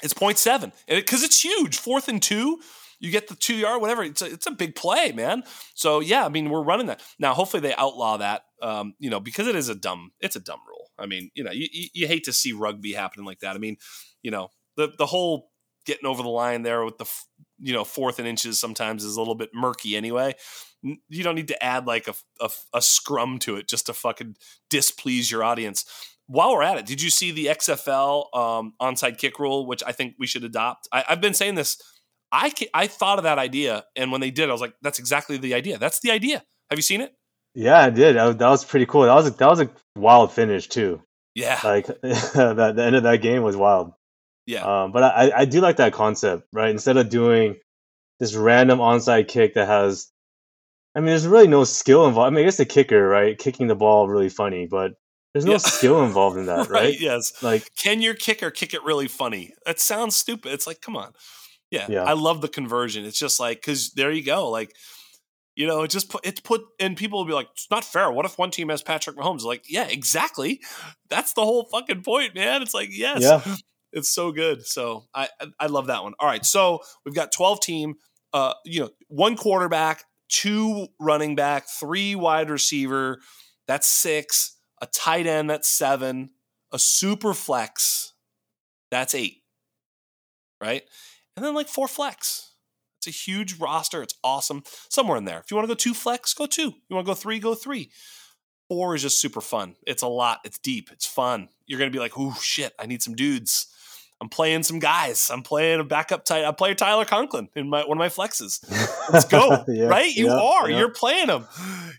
It's 0.02 0.14
0.7 0.14 0.72
because 0.86 1.24
it's 1.24 1.42
huge. 1.42 1.78
Fourth 1.78 2.08
and 2.08 2.22
two, 2.22 2.60
you 3.00 3.10
get 3.10 3.28
the 3.28 3.34
two 3.34 3.56
yard, 3.56 3.80
whatever. 3.80 4.04
It's 4.04 4.22
a, 4.22 4.26
it's 4.26 4.46
a 4.46 4.52
big 4.52 4.74
play, 4.76 5.12
man. 5.12 5.42
So 5.74 6.00
yeah, 6.00 6.24
I 6.24 6.28
mean, 6.28 6.50
we're 6.50 6.62
running 6.62 6.86
that 6.86 7.02
now. 7.18 7.34
Hopefully, 7.34 7.60
they 7.60 7.74
outlaw 7.74 8.16
that. 8.18 8.42
Um, 8.62 8.94
you 8.98 9.10
know, 9.10 9.20
because 9.20 9.46
it 9.46 9.56
is 9.56 9.68
a 9.68 9.74
dumb, 9.74 10.12
it's 10.20 10.36
a 10.36 10.40
dumb 10.40 10.60
rule. 10.68 10.77
I 10.98 11.06
mean, 11.06 11.30
you 11.34 11.44
know, 11.44 11.52
you, 11.52 11.68
you, 11.92 12.06
hate 12.06 12.24
to 12.24 12.32
see 12.32 12.52
rugby 12.52 12.92
happening 12.92 13.26
like 13.26 13.40
that. 13.40 13.54
I 13.54 13.58
mean, 13.58 13.76
you 14.22 14.30
know, 14.30 14.48
the 14.76 14.92
the 14.98 15.06
whole 15.06 15.50
getting 15.86 16.06
over 16.06 16.22
the 16.22 16.28
line 16.28 16.62
there 16.62 16.84
with 16.84 16.98
the 16.98 17.06
you 17.58 17.72
know 17.72 17.84
fourth 17.84 18.18
and 18.18 18.28
inches 18.28 18.58
sometimes 18.58 19.04
is 19.04 19.16
a 19.16 19.20
little 19.20 19.34
bit 19.34 19.50
murky 19.54 19.96
anyway. 19.96 20.34
You 20.82 21.24
don't 21.24 21.34
need 21.34 21.48
to 21.48 21.62
add 21.62 21.86
like 21.86 22.06
a, 22.06 22.14
a, 22.40 22.50
a 22.74 22.82
scrum 22.82 23.40
to 23.40 23.56
it 23.56 23.68
just 23.68 23.86
to 23.86 23.92
fucking 23.92 24.36
displease 24.70 25.30
your 25.30 25.42
audience 25.42 25.84
while 26.28 26.52
we're 26.52 26.62
at 26.62 26.76
it, 26.76 26.86
did 26.86 27.02
you 27.02 27.10
see 27.10 27.30
the 27.30 27.46
XFL 27.46 28.36
um, 28.36 28.74
onside 28.80 29.18
kick 29.18 29.38
rule, 29.38 29.66
which 29.66 29.82
I 29.84 29.92
think 29.92 30.14
we 30.18 30.26
should 30.26 30.44
adopt? 30.44 30.86
I, 30.92 31.04
have 31.08 31.20
been 31.20 31.34
saying 31.34 31.56
this. 31.56 31.80
I 32.30 32.52
I 32.74 32.86
thought 32.86 33.18
of 33.18 33.24
that 33.24 33.38
idea, 33.38 33.84
and 33.96 34.12
when 34.12 34.20
they 34.20 34.30
did, 34.30 34.50
I 34.50 34.52
was 34.52 34.60
like, 34.60 34.74
"That's 34.82 34.98
exactly 34.98 35.38
the 35.38 35.54
idea. 35.54 35.78
That's 35.78 36.00
the 36.00 36.10
idea." 36.10 36.44
Have 36.68 36.78
you 36.78 36.82
seen 36.82 37.00
it? 37.00 37.14
Yeah, 37.54 37.78
I 37.80 37.90
did. 37.90 38.16
That 38.16 38.24
was, 38.26 38.36
that 38.36 38.48
was 38.48 38.64
pretty 38.64 38.86
cool. 38.86 39.02
That 39.02 39.14
was 39.14 39.26
a, 39.28 39.30
that 39.30 39.48
was 39.48 39.60
a 39.60 39.70
wild 39.96 40.32
finish 40.32 40.68
too. 40.68 41.02
Yeah, 41.34 41.58
Like 41.62 41.86
that, 42.02 42.72
the 42.76 42.82
end 42.84 42.96
of 42.96 43.04
that 43.04 43.22
game 43.22 43.42
was 43.42 43.56
wild. 43.56 43.92
yeah, 44.46 44.62
Um, 44.84 44.92
but 44.92 45.02
I, 45.04 45.30
I 45.40 45.44
do 45.44 45.60
like 45.60 45.76
that 45.76 45.92
concept, 45.92 46.48
right? 46.52 46.70
Instead 46.70 46.96
of 46.96 47.08
doing 47.10 47.56
this 48.18 48.34
random 48.34 48.80
onside 48.80 49.28
kick 49.28 49.54
that 49.54 49.68
has, 49.68 50.10
I 50.96 51.00
mean, 51.00 51.06
there's 51.08 51.26
really 51.28 51.46
no 51.46 51.62
skill 51.62 52.06
involved. 52.08 52.32
I 52.32 52.34
mean, 52.34 52.40
I 52.42 52.46
guess 52.46 52.56
the 52.56 52.64
kicker, 52.64 53.06
right, 53.06 53.38
kicking 53.38 53.68
the 53.68 53.76
ball 53.76 54.08
really 54.08 54.28
funny, 54.30 54.66
but 54.66 54.92
there's 55.32 55.44
no 55.44 55.52
Yeah. 55.52 55.58
skill 55.58 56.02
involved 56.04 56.38
in 56.38 56.46
that, 56.46 56.68
right? 56.70 56.98
Yes. 56.98 57.40
Like, 57.42 57.70
Can 57.76 58.00
your 58.02 58.14
kicker 58.14 58.50
kick 58.50 58.74
it 58.74 58.82
really 58.82 59.06
funny? 59.06 59.52
That 59.64 59.78
sounds 59.78 60.16
stupid. 60.16 60.52
It's 60.52 60.66
like, 60.66 60.80
come 60.80 60.96
on. 60.96 61.12
Yeah, 61.70 61.86
Yeah. 61.88 62.02
I 62.02 62.14
love 62.14 62.40
the 62.40 62.48
conversion. 62.48 63.04
It's 63.04 63.18
just 63.18 63.38
like 63.38 63.58
because 63.60 63.92
there 63.92 64.10
you 64.10 64.24
go. 64.24 64.48
Like, 64.48 64.74
you 65.58 65.66
know, 65.66 65.82
it 65.82 65.90
just 65.90 66.08
put 66.08 66.24
it's 66.24 66.38
put, 66.38 66.62
and 66.78 66.96
people 66.96 67.18
will 67.18 67.26
be 67.26 67.32
like, 67.32 67.48
"It's 67.52 67.66
not 67.68 67.84
fair." 67.84 68.12
What 68.12 68.24
if 68.24 68.38
one 68.38 68.52
team 68.52 68.68
has 68.68 68.80
Patrick 68.80 69.16
Mahomes? 69.16 69.42
Like, 69.42 69.64
yeah, 69.68 69.88
exactly. 69.88 70.60
That's 71.10 71.32
the 71.32 71.44
whole 71.44 71.64
fucking 71.72 72.02
point, 72.04 72.36
man. 72.36 72.62
It's 72.62 72.74
like, 72.74 72.90
yes, 72.92 73.22
yeah, 73.22 73.42
it's 73.92 74.08
so 74.08 74.30
good. 74.30 74.64
So 74.64 75.08
I 75.12 75.28
I- 75.40 75.46
I 75.58 75.66
love 75.66 75.88
that 75.88 76.04
one. 76.04 76.14
All 76.20 76.28
right, 76.28 76.46
so 76.46 76.78
we've 77.04 77.14
got 77.14 77.32
twelve 77.32 77.60
team. 77.60 77.96
Uh, 78.32 78.54
you 78.64 78.80
know, 78.82 78.90
one 79.08 79.36
quarterback, 79.36 80.04
two 80.28 80.86
running 81.00 81.34
back, 81.34 81.64
three 81.68 82.14
wide 82.14 82.50
receiver. 82.50 83.18
That's 83.66 83.88
six. 83.88 84.56
A 84.80 84.86
tight 84.86 85.26
end. 85.26 85.50
That's 85.50 85.68
seven. 85.68 86.30
A 86.70 86.78
super 86.78 87.34
flex. 87.34 88.12
That's 88.92 89.12
eight. 89.12 89.42
Right, 90.60 90.82
and 91.36 91.44
then 91.44 91.54
like 91.54 91.66
four 91.68 91.88
flex. 91.88 92.47
A 93.08 93.10
huge 93.10 93.58
roster. 93.58 94.02
It's 94.02 94.14
awesome. 94.22 94.62
Somewhere 94.90 95.16
in 95.16 95.24
there. 95.24 95.38
If 95.38 95.50
you 95.50 95.56
want 95.56 95.66
to 95.66 95.74
go 95.74 95.76
two 95.76 95.94
flex, 95.94 96.34
go 96.34 96.46
two. 96.46 96.74
You 96.88 96.96
want 96.96 97.06
to 97.06 97.10
go 97.10 97.14
three, 97.14 97.38
go 97.38 97.54
three. 97.54 97.90
Four 98.68 98.94
is 98.94 99.02
just 99.02 99.20
super 99.20 99.40
fun. 99.40 99.76
It's 99.86 100.02
a 100.02 100.08
lot. 100.08 100.40
It's 100.44 100.58
deep. 100.58 100.90
It's 100.92 101.06
fun. 101.06 101.48
You're 101.66 101.78
gonna 101.78 101.90
be 101.90 101.98
like, 101.98 102.18
oh 102.18 102.36
shit, 102.40 102.74
I 102.78 102.84
need 102.84 103.02
some 103.02 103.14
dudes. 103.14 103.66
I'm 104.20 104.28
playing 104.28 104.64
some 104.64 104.78
guys. 104.78 105.30
I'm 105.32 105.42
playing 105.42 105.80
a 105.80 105.84
backup 105.84 106.24
tight. 106.24 106.44
I 106.44 106.50
play 106.52 106.74
Tyler 106.74 107.04
Conklin 107.04 107.48
in 107.54 107.70
my 107.70 107.84
one 107.84 107.96
of 107.96 107.98
my 107.98 108.08
flexes. 108.08 108.60
Let's 109.12 109.26
go. 109.26 109.64
yeah, 109.68 109.86
right? 109.86 110.12
You 110.14 110.26
yeah, 110.26 110.40
are. 110.40 110.68
Yeah. 110.68 110.78
You're 110.78 110.92
playing 110.92 111.28
him. 111.28 111.46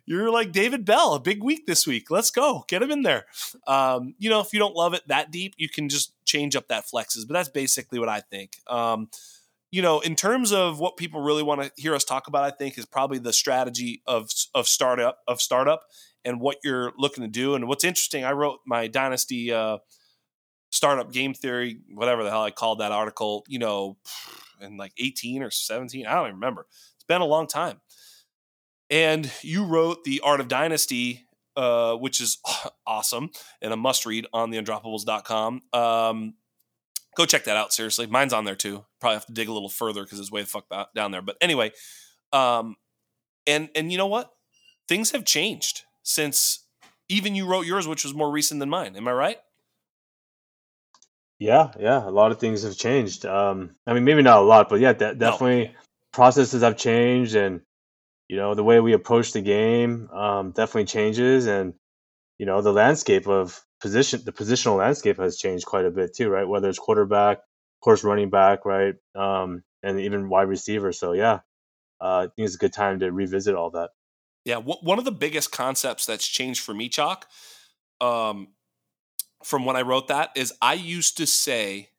You're 0.06 0.30
like 0.30 0.52
David 0.52 0.86
Bell. 0.86 1.14
A 1.14 1.20
big 1.20 1.42
week 1.44 1.66
this 1.66 1.88
week. 1.88 2.12
Let's 2.12 2.30
go. 2.30 2.66
Get 2.68 2.84
him 2.84 2.92
in 2.92 3.04
there. 3.04 3.26
Um, 3.68 4.16
you 4.18 4.30
know, 4.30 4.42
if 4.42 4.52
you 4.54 4.60
don't 4.60 4.76
love 4.76 4.94
it 4.94 5.02
that 5.08 5.32
deep, 5.32 5.56
you 5.58 5.70
can 5.70 5.88
just 5.88 6.14
change 6.26 6.56
up 6.56 6.68
that 6.68 6.86
flexes. 6.86 7.26
But 7.26 7.36
that's 7.36 7.50
basically 7.50 8.00
what 8.00 8.10
I 8.10 8.20
think. 8.20 8.58
Um, 8.68 9.10
you 9.72 9.82
know, 9.82 10.00
in 10.00 10.16
terms 10.16 10.52
of 10.52 10.80
what 10.80 10.98
people 10.98 11.22
really 11.22 11.44
want 11.44 11.62
to 11.62 11.72
hear 11.76 11.94
us 11.94 12.04
talk 12.04 12.28
about, 12.28 12.44
I 12.44 12.52
think 12.52 12.78
is 12.78 12.86
probably 12.86 13.20
the 13.20 13.34
strategy 13.34 14.02
of 14.08 14.30
of 14.54 14.68
startup 14.68 15.20
of 15.28 15.42
startup 15.42 15.84
and 16.26 16.40
what 16.40 16.58
you're 16.64 16.92
looking 16.98 17.24
to 17.24 17.30
do. 17.30 17.56
And 17.56 17.68
what's 17.68 17.84
interesting, 17.84 18.24
I 18.24 18.32
wrote 18.32 18.60
my 18.66 18.88
dynasty. 18.88 19.54
Uh, 19.54 19.78
startup 20.72 21.12
game 21.12 21.34
theory, 21.34 21.80
whatever 21.94 22.24
the 22.24 22.30
hell 22.30 22.44
I 22.44 22.52
called 22.52 22.80
that 22.80 22.92
article, 22.92 23.44
you 23.48 23.60
know, 23.60 23.98
in 24.62 24.78
like 24.78 24.94
18 24.98 25.44
or 25.44 25.52
17. 25.52 26.06
I 26.06 26.14
don't 26.14 26.26
even 26.26 26.36
remember. 26.36 26.68
It's 26.96 27.06
been 27.08 27.22
a 27.22 27.26
long 27.26 27.48
time. 27.48 27.82
And 28.90 29.32
you 29.42 29.66
wrote 29.66 30.04
The 30.04 30.22
Art 30.22 30.40
of 30.40 30.48
Dynasty, 30.48 31.28
uh, 31.56 31.96
which 31.96 32.20
is 32.22 32.40
awesome 32.88 33.30
and 33.62 33.72
a 33.72 33.78
must 33.78 34.06
read 34.06 34.26
on 34.34 34.52
theundroppables.com. 34.52 35.62
Um, 35.74 36.34
go 37.20 37.26
check 37.26 37.44
that 37.44 37.58
out, 37.58 37.74
seriously. 37.74 38.08
Mine's 38.08 38.32
on 38.32 38.46
there 38.46 38.56
too. 38.56 38.86
Probably 39.02 39.16
have 39.16 39.26
to 39.26 39.34
dig 39.34 39.50
a 39.50 39.54
little 39.54 39.70
further 39.70 40.04
because 40.04 40.20
it's 40.20 40.32
way 40.32 40.42
the 40.42 40.48
fuck 40.48 40.66
down 40.96 41.12
there. 41.12 41.22
But 41.22 41.36
anyway, 41.42 41.74
um, 42.32 42.78
and 43.46 43.70
and 43.76 43.92
you 43.92 43.98
know 43.98 44.08
what? 44.08 44.32
Things 44.88 45.12
have 45.12 45.26
changed 45.26 45.84
since 46.02 46.66
even 47.10 47.36
you 47.36 47.46
wrote 47.46 47.66
yours, 47.66 47.88
which 47.88 48.06
was 48.06 48.14
more 48.14 48.32
recent 48.32 48.62
than 48.62 48.70
mine. 48.70 48.96
Am 48.96 49.08
I 49.08 49.12
right? 49.12 49.38
Yeah, 51.40 51.72
yeah, 51.80 52.08
a 52.08 52.10
lot 52.10 52.32
of 52.32 52.40
things 52.40 52.64
have 52.64 52.78
changed. 52.78 53.26
Um, 53.26 53.76
I 53.86 53.94
mean, 53.94 54.06
maybe 54.06 54.22
not 54.22 54.40
a 54.40 54.46
lot, 54.46 54.70
but 54.70 54.80
yeah, 54.80 54.94
de- 54.94 55.16
definitely 55.16 55.66
no. 55.66 55.80
processes 56.14 56.64
have 56.64 56.78
changed, 56.78 57.36
and 57.36 57.62
you 58.30 58.38
know 58.38 58.56
the 58.56 58.64
way 58.64 58.80
we 58.80 58.94
approach 58.94 59.34
the 59.34 59.42
game 59.42 60.10
um, 60.12 60.52
definitely 60.52 60.86
changes, 60.86 61.48
and 61.48 61.74
you 62.38 62.46
know 62.46 62.62
the 62.62 62.74
landscape 62.74 63.28
of 63.28 63.62
position, 63.80 64.22
the 64.24 64.32
positional 64.32 64.78
landscape 64.78 65.18
has 65.18 65.38
changed 65.38 65.66
quite 65.66 65.86
a 65.86 65.92
bit 65.92 66.16
too, 66.16 66.30
right? 66.30 66.48
Whether 66.48 66.70
it's 66.70 66.80
quarterback, 66.80 67.38
of 67.38 67.82
course, 67.82 68.04
running 68.04 68.30
back, 68.30 68.66
right, 68.66 68.96
um, 69.16 69.64
and 69.84 70.00
even 70.00 70.30
wide 70.30 70.48
receiver. 70.48 70.92
So 70.92 71.14
yeah, 71.14 71.40
uh, 72.02 72.18
I 72.18 72.22
think 72.36 72.46
it's 72.46 72.56
a 72.56 72.60
good 72.60 72.74
time 72.74 73.00
to 73.00 73.12
revisit 73.12 73.56
all 73.56 73.72
that. 73.72 73.92
Yeah, 74.46 74.58
one 74.58 74.98
of 74.98 75.06
the 75.06 75.12
biggest 75.12 75.52
concepts 75.52 76.06
that's 76.06 76.28
changed 76.28 76.62
for 76.62 76.74
me, 76.74 76.90
Chalk, 76.90 77.28
um, 78.02 78.48
from 79.44 79.66
when 79.66 79.76
I 79.76 79.82
wrote 79.82 80.08
that 80.08 80.32
is 80.36 80.54
I 80.62 80.74
used 80.74 81.18
to 81.18 81.28
say 81.28 81.90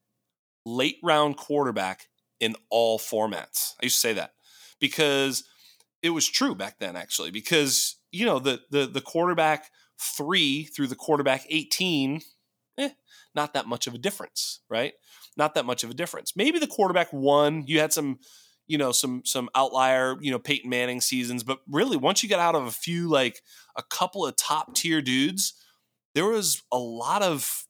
late 0.66 0.98
round 1.02 1.36
quarterback 1.36 2.08
in 2.38 2.56
all 2.70 2.98
formats. 2.98 3.74
I 3.80 3.86
used 3.86 3.96
to 3.96 4.00
say 4.00 4.12
that 4.14 4.32
because 4.80 5.44
it 6.02 6.10
was 6.10 6.26
true 6.26 6.54
back 6.54 6.78
then 6.78 6.96
actually 6.96 7.30
because 7.30 7.96
you 8.12 8.24
know 8.26 8.38
the 8.38 8.60
the 8.70 8.86
the 8.86 9.00
quarterback 9.00 9.70
3 10.00 10.64
through 10.64 10.86
the 10.86 10.96
quarterback 10.96 11.44
18 11.48 12.20
eh, 12.78 12.90
not 13.34 13.54
that 13.54 13.66
much 13.66 13.86
of 13.86 13.94
a 13.94 13.98
difference, 13.98 14.60
right? 14.68 14.94
Not 15.36 15.54
that 15.54 15.66
much 15.66 15.84
of 15.84 15.90
a 15.90 15.94
difference. 15.94 16.34
Maybe 16.34 16.58
the 16.58 16.66
quarterback 16.66 17.12
1 17.12 17.64
you 17.66 17.80
had 17.80 17.92
some 17.92 18.18
you 18.66 18.78
know 18.78 18.92
some 18.92 19.22
some 19.24 19.48
outlier 19.54 20.16
you 20.20 20.30
know 20.30 20.38
Peyton 20.38 20.70
Manning 20.70 21.00
seasons, 21.00 21.42
but 21.42 21.60
really 21.68 21.96
once 21.96 22.22
you 22.22 22.28
get 22.28 22.38
out 22.38 22.54
of 22.54 22.66
a 22.66 22.70
few 22.70 23.08
like 23.08 23.42
a 23.76 23.82
couple 23.82 24.26
of 24.26 24.36
top 24.36 24.74
tier 24.74 25.02
dudes, 25.02 25.54
there 26.14 26.26
was 26.26 26.62
a 26.72 26.78
lot 26.78 27.22
of 27.22 27.66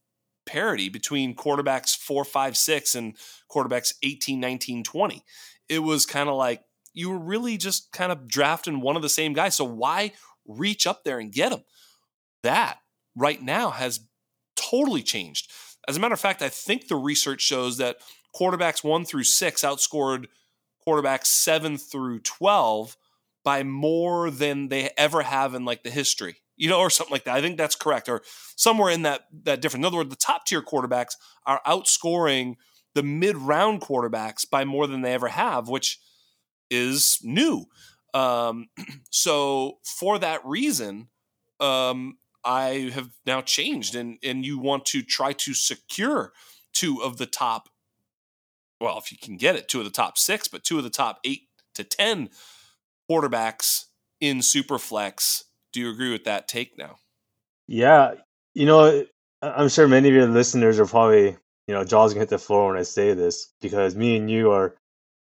parity 0.46 0.88
between 0.88 1.34
quarterbacks 1.34 1.96
four, 1.96 2.24
five, 2.24 2.56
six 2.56 2.94
and 2.94 3.16
quarterbacks 3.50 3.94
18, 4.02 4.40
19, 4.40 4.82
20. 4.82 5.22
It 5.68 5.78
was 5.80 6.06
kind 6.06 6.28
of 6.28 6.34
like 6.34 6.62
you 6.92 7.10
were 7.10 7.18
really 7.18 7.56
just 7.56 7.92
kind 7.92 8.10
of 8.10 8.26
drafting 8.26 8.80
one 8.80 8.96
of 8.96 9.02
the 9.02 9.08
same 9.08 9.32
guys. 9.32 9.54
So 9.54 9.64
why 9.64 10.12
reach 10.46 10.86
up 10.86 11.04
there 11.04 11.18
and 11.18 11.32
get 11.32 11.50
them? 11.50 11.62
That 12.42 12.78
right 13.16 13.40
now 13.42 13.70
has 13.70 14.00
totally 14.56 15.02
changed. 15.02 15.50
As 15.88 15.96
a 15.96 16.00
matter 16.00 16.14
of 16.14 16.20
fact, 16.20 16.42
I 16.42 16.48
think 16.48 16.88
the 16.88 16.96
research 16.96 17.40
shows 17.40 17.78
that 17.78 17.96
quarterbacks 18.38 18.84
one 18.84 19.04
through 19.04 19.24
six 19.24 19.62
outscored 19.62 20.26
quarterbacks 20.86 21.26
seven 21.26 21.76
through 21.76 22.20
12 22.20 22.96
by 23.44 23.62
more 23.62 24.30
than 24.30 24.68
they 24.68 24.90
ever 24.96 25.22
have 25.22 25.54
in 25.54 25.64
like 25.64 25.82
the 25.82 25.90
history 25.90 26.36
you 26.60 26.68
know, 26.68 26.78
or 26.78 26.90
something 26.90 27.12
like 27.12 27.24
that. 27.24 27.36
I 27.36 27.40
think 27.40 27.56
that's 27.56 27.74
correct, 27.74 28.06
or 28.06 28.20
somewhere 28.54 28.90
in 28.90 29.02
that 29.02 29.22
that 29.44 29.62
difference. 29.62 29.80
In 29.80 29.86
other 29.86 29.96
words, 29.96 30.10
the 30.10 30.16
top 30.16 30.44
tier 30.44 30.60
quarterbacks 30.60 31.14
are 31.46 31.60
outscoring 31.66 32.56
the 32.94 33.02
mid 33.02 33.34
round 33.36 33.80
quarterbacks 33.80 34.48
by 34.48 34.66
more 34.66 34.86
than 34.86 35.00
they 35.00 35.14
ever 35.14 35.28
have, 35.28 35.70
which 35.70 35.98
is 36.70 37.18
new. 37.22 37.64
Um, 38.12 38.68
so 39.10 39.78
for 39.84 40.18
that 40.18 40.44
reason, 40.44 41.08
um, 41.60 42.18
I 42.44 42.90
have 42.94 43.10
now 43.26 43.40
changed, 43.40 43.94
and 43.94 44.18
and 44.22 44.44
you 44.44 44.58
want 44.58 44.86
to 44.86 45.02
try 45.02 45.32
to 45.32 45.54
secure 45.54 46.32
two 46.72 47.02
of 47.02 47.18
the 47.18 47.26
top. 47.26 47.68
Well, 48.80 48.98
if 48.98 49.12
you 49.12 49.18
can 49.18 49.36
get 49.36 49.56
it, 49.56 49.68
two 49.68 49.78
of 49.78 49.84
the 49.84 49.90
top 49.90 50.16
six, 50.16 50.48
but 50.48 50.64
two 50.64 50.78
of 50.78 50.84
the 50.84 50.90
top 50.90 51.20
eight 51.24 51.48
to 51.74 51.84
ten 51.84 52.30
quarterbacks 53.10 53.84
in 54.20 54.38
Superflex 54.38 55.44
do 55.72 55.80
you 55.80 55.90
agree 55.90 56.12
with 56.12 56.24
that 56.24 56.48
take 56.48 56.76
now? 56.76 56.96
Yeah, 57.66 58.14
you 58.54 58.66
know, 58.66 59.04
I'm 59.42 59.68
sure 59.68 59.86
many 59.86 60.08
of 60.08 60.14
your 60.14 60.26
listeners 60.26 60.80
are 60.80 60.86
probably, 60.86 61.36
you 61.66 61.74
know, 61.74 61.84
jaws 61.84 62.12
gonna 62.12 62.20
hit 62.20 62.30
the 62.30 62.38
floor 62.38 62.68
when 62.68 62.76
I 62.76 62.82
say 62.82 63.14
this 63.14 63.52
because 63.60 63.94
me 63.94 64.16
and 64.16 64.30
you 64.30 64.50
are, 64.50 64.76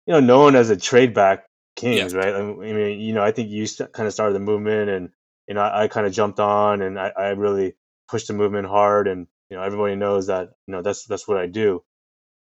you 0.05 0.13
know, 0.13 0.19
known 0.19 0.55
as 0.55 0.69
a 0.69 0.77
trade 0.77 1.13
back 1.13 1.45
kings, 1.75 2.13
yeah. 2.13 2.19
right? 2.19 2.35
I 2.35 2.41
mean, 2.41 2.99
you 2.99 3.13
know, 3.13 3.23
I 3.23 3.31
think 3.31 3.49
you 3.49 3.67
kind 3.93 4.07
of 4.07 4.13
started 4.13 4.33
the 4.33 4.39
movement, 4.39 4.89
and 4.89 5.09
you 5.49 5.55
know, 5.55 5.61
I, 5.61 5.83
I 5.83 5.87
kind 5.89 6.07
of 6.07 6.13
jumped 6.13 6.39
on, 6.39 6.81
and 6.81 6.97
I, 6.97 7.11
I 7.17 7.29
really 7.29 7.75
pushed 8.07 8.27
the 8.27 8.33
movement 8.33 8.67
hard, 8.67 9.09
and 9.09 9.27
you 9.49 9.57
know, 9.57 9.63
everybody 9.63 9.95
knows 9.97 10.27
that, 10.27 10.51
you 10.67 10.71
know, 10.73 10.81
that's 10.81 11.05
that's 11.05 11.27
what 11.27 11.37
I 11.37 11.47
do. 11.47 11.83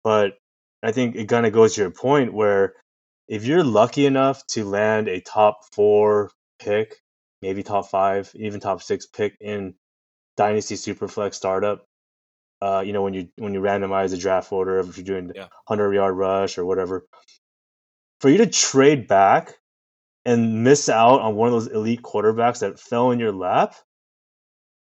But 0.03 0.39
I 0.83 0.93
think 0.93 1.15
it 1.15 1.29
kind 1.29 1.47
of 1.47 1.53
goes 1.53 1.75
to 1.75 1.83
your 1.83 1.91
point 1.91 2.33
where 2.35 2.75
if 3.29 3.45
you're 3.45 3.65
lucky 3.65 4.07
enough 4.07 4.45
to 4.49 4.65
land 4.65 5.09
a 5.09 5.21
top 5.21 5.61
four 5.73 6.31
pick 6.59 6.97
maybe 7.43 7.63
top 7.63 7.89
five, 7.89 8.31
even 8.35 8.61
top 8.61 8.83
six 8.83 9.07
pick 9.07 9.37
in 9.41 9.75
Dynasty 10.37 10.75
Superflex 10.75 11.35
startup. 11.35 11.85
Uh, 12.63 12.83
you 12.85 12.93
know, 12.93 13.03
when 13.03 13.15
you 13.15 13.29
when 13.37 13.53
you 13.53 13.61
randomize 13.61 14.11
the 14.11 14.17
draft 14.17 14.51
order, 14.51 14.79
if 14.81 14.97
you're 14.97 15.05
doing 15.05 15.33
yeah. 15.35 15.47
hundred 15.69 15.93
yard 15.93 16.17
rush 16.17 16.57
or 16.57 16.65
whatever, 16.65 17.07
for 18.21 18.31
you 18.31 18.39
to 18.39 18.47
trade 18.47 19.07
back 19.07 19.55
and 20.27 20.65
miss 20.65 20.89
out 20.89 21.21
on 21.21 21.37
one 21.37 21.47
of 21.47 21.53
those 21.53 21.69
elite 21.69 22.03
quarterbacks 22.03 22.59
that 22.59 22.81
fell 22.81 23.13
in 23.13 23.21
your 23.21 23.33
lap, 23.33 23.77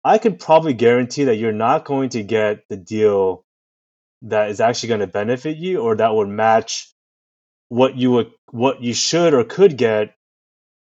I 0.04 0.20
could 0.20 0.40
probably 0.40 0.74
guarantee 0.74 1.26
that 1.26 1.38
you're 1.38 1.52
not 1.52 1.86
going 1.86 2.10
to 2.10 2.24
get 2.24 2.60
the 2.70 2.78
deal 2.78 3.44
that 4.22 4.52
is 4.52 4.62
actually 4.62 4.90
going 4.90 5.00
to 5.02 5.08
benefit 5.08 5.58
you 5.58 5.82
or 5.82 5.96
that 5.96 6.14
would 6.14 6.30
match 6.30 6.94
what 7.70 7.98
you 7.98 8.12
would 8.12 8.32
what 8.52 8.82
you 8.82 8.94
should 8.94 9.34
or 9.34 9.44
could 9.44 9.76
get 9.76 10.16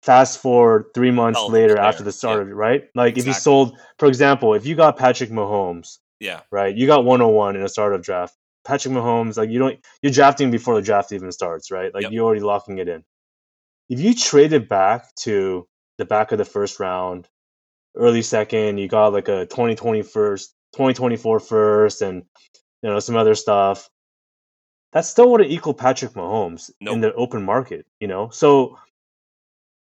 fast 0.03 0.39
forward 0.39 0.87
three 0.93 1.11
months 1.11 1.39
oh, 1.41 1.47
later 1.47 1.77
after 1.77 2.03
the 2.03 2.11
start 2.11 2.37
yeah. 2.37 2.41
of 2.43 2.49
it, 2.49 2.53
right? 2.53 2.83
Like 2.93 3.13
exactly. 3.13 3.21
if 3.21 3.27
you 3.27 3.33
sold, 3.33 3.77
for 3.97 4.07
example, 4.07 4.53
if 4.53 4.65
you 4.65 4.75
got 4.75 4.97
Patrick 4.97 5.31
Mahomes, 5.31 5.97
yeah, 6.19 6.41
right, 6.51 6.75
you 6.75 6.87
got 6.87 7.05
101 7.05 7.55
in 7.55 7.63
a 7.63 7.69
startup 7.69 8.03
draft. 8.03 8.35
Patrick 8.65 8.93
Mahomes, 8.93 9.37
like 9.37 9.49
you 9.49 9.59
don't, 9.59 9.79
you're 10.01 10.11
drafting 10.11 10.51
before 10.51 10.75
the 10.75 10.81
draft 10.81 11.11
even 11.11 11.31
starts, 11.31 11.71
right? 11.71 11.93
Like 11.93 12.03
yep. 12.03 12.11
you're 12.11 12.25
already 12.25 12.41
locking 12.41 12.79
it 12.79 12.87
in. 12.87 13.03
If 13.89 13.99
you 13.99 14.13
traded 14.13 14.67
back 14.67 15.13
to 15.21 15.67
the 15.97 16.05
back 16.05 16.31
of 16.31 16.37
the 16.37 16.45
first 16.45 16.79
round, 16.79 17.27
early 17.95 18.21
second, 18.21 18.77
you 18.77 18.87
got 18.87 19.13
like 19.13 19.27
a 19.27 19.45
2020 19.45 20.01
first, 20.01 20.53
2024 20.73 21.39
first, 21.39 22.01
and 22.01 22.23
you 22.81 22.89
know 22.89 22.99
some 22.99 23.15
other 23.15 23.35
stuff. 23.35 23.89
That's 24.93 25.09
still 25.09 25.35
it 25.35 25.51
equal 25.51 25.73
Patrick 25.73 26.13
Mahomes 26.13 26.71
nope. 26.79 26.95
in 26.95 27.01
the 27.01 27.13
open 27.13 27.43
market, 27.43 27.85
you 27.99 28.07
know. 28.07 28.29
So 28.29 28.77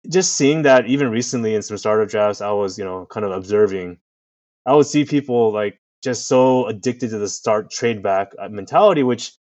just 0.09 0.35
seeing 0.35 0.63
that 0.63 0.87
even 0.87 1.09
recently 1.09 1.55
in 1.55 1.61
some 1.61 1.77
startup 1.77 2.09
drafts, 2.09 2.41
I 2.41 2.51
was, 2.51 2.77
you 2.77 2.85
know, 2.85 3.05
kind 3.05 3.25
of 3.25 3.31
observing, 3.31 3.97
I 4.65 4.73
would 4.73 4.85
see 4.85 5.05
people 5.05 5.51
like 5.51 5.79
just 6.03 6.27
so 6.27 6.67
addicted 6.67 7.09
to 7.09 7.17
the 7.17 7.27
start 7.27 7.71
trade 7.71 8.01
back 8.03 8.31
uh, 8.39 8.49
mentality, 8.49 9.03
which, 9.03 9.33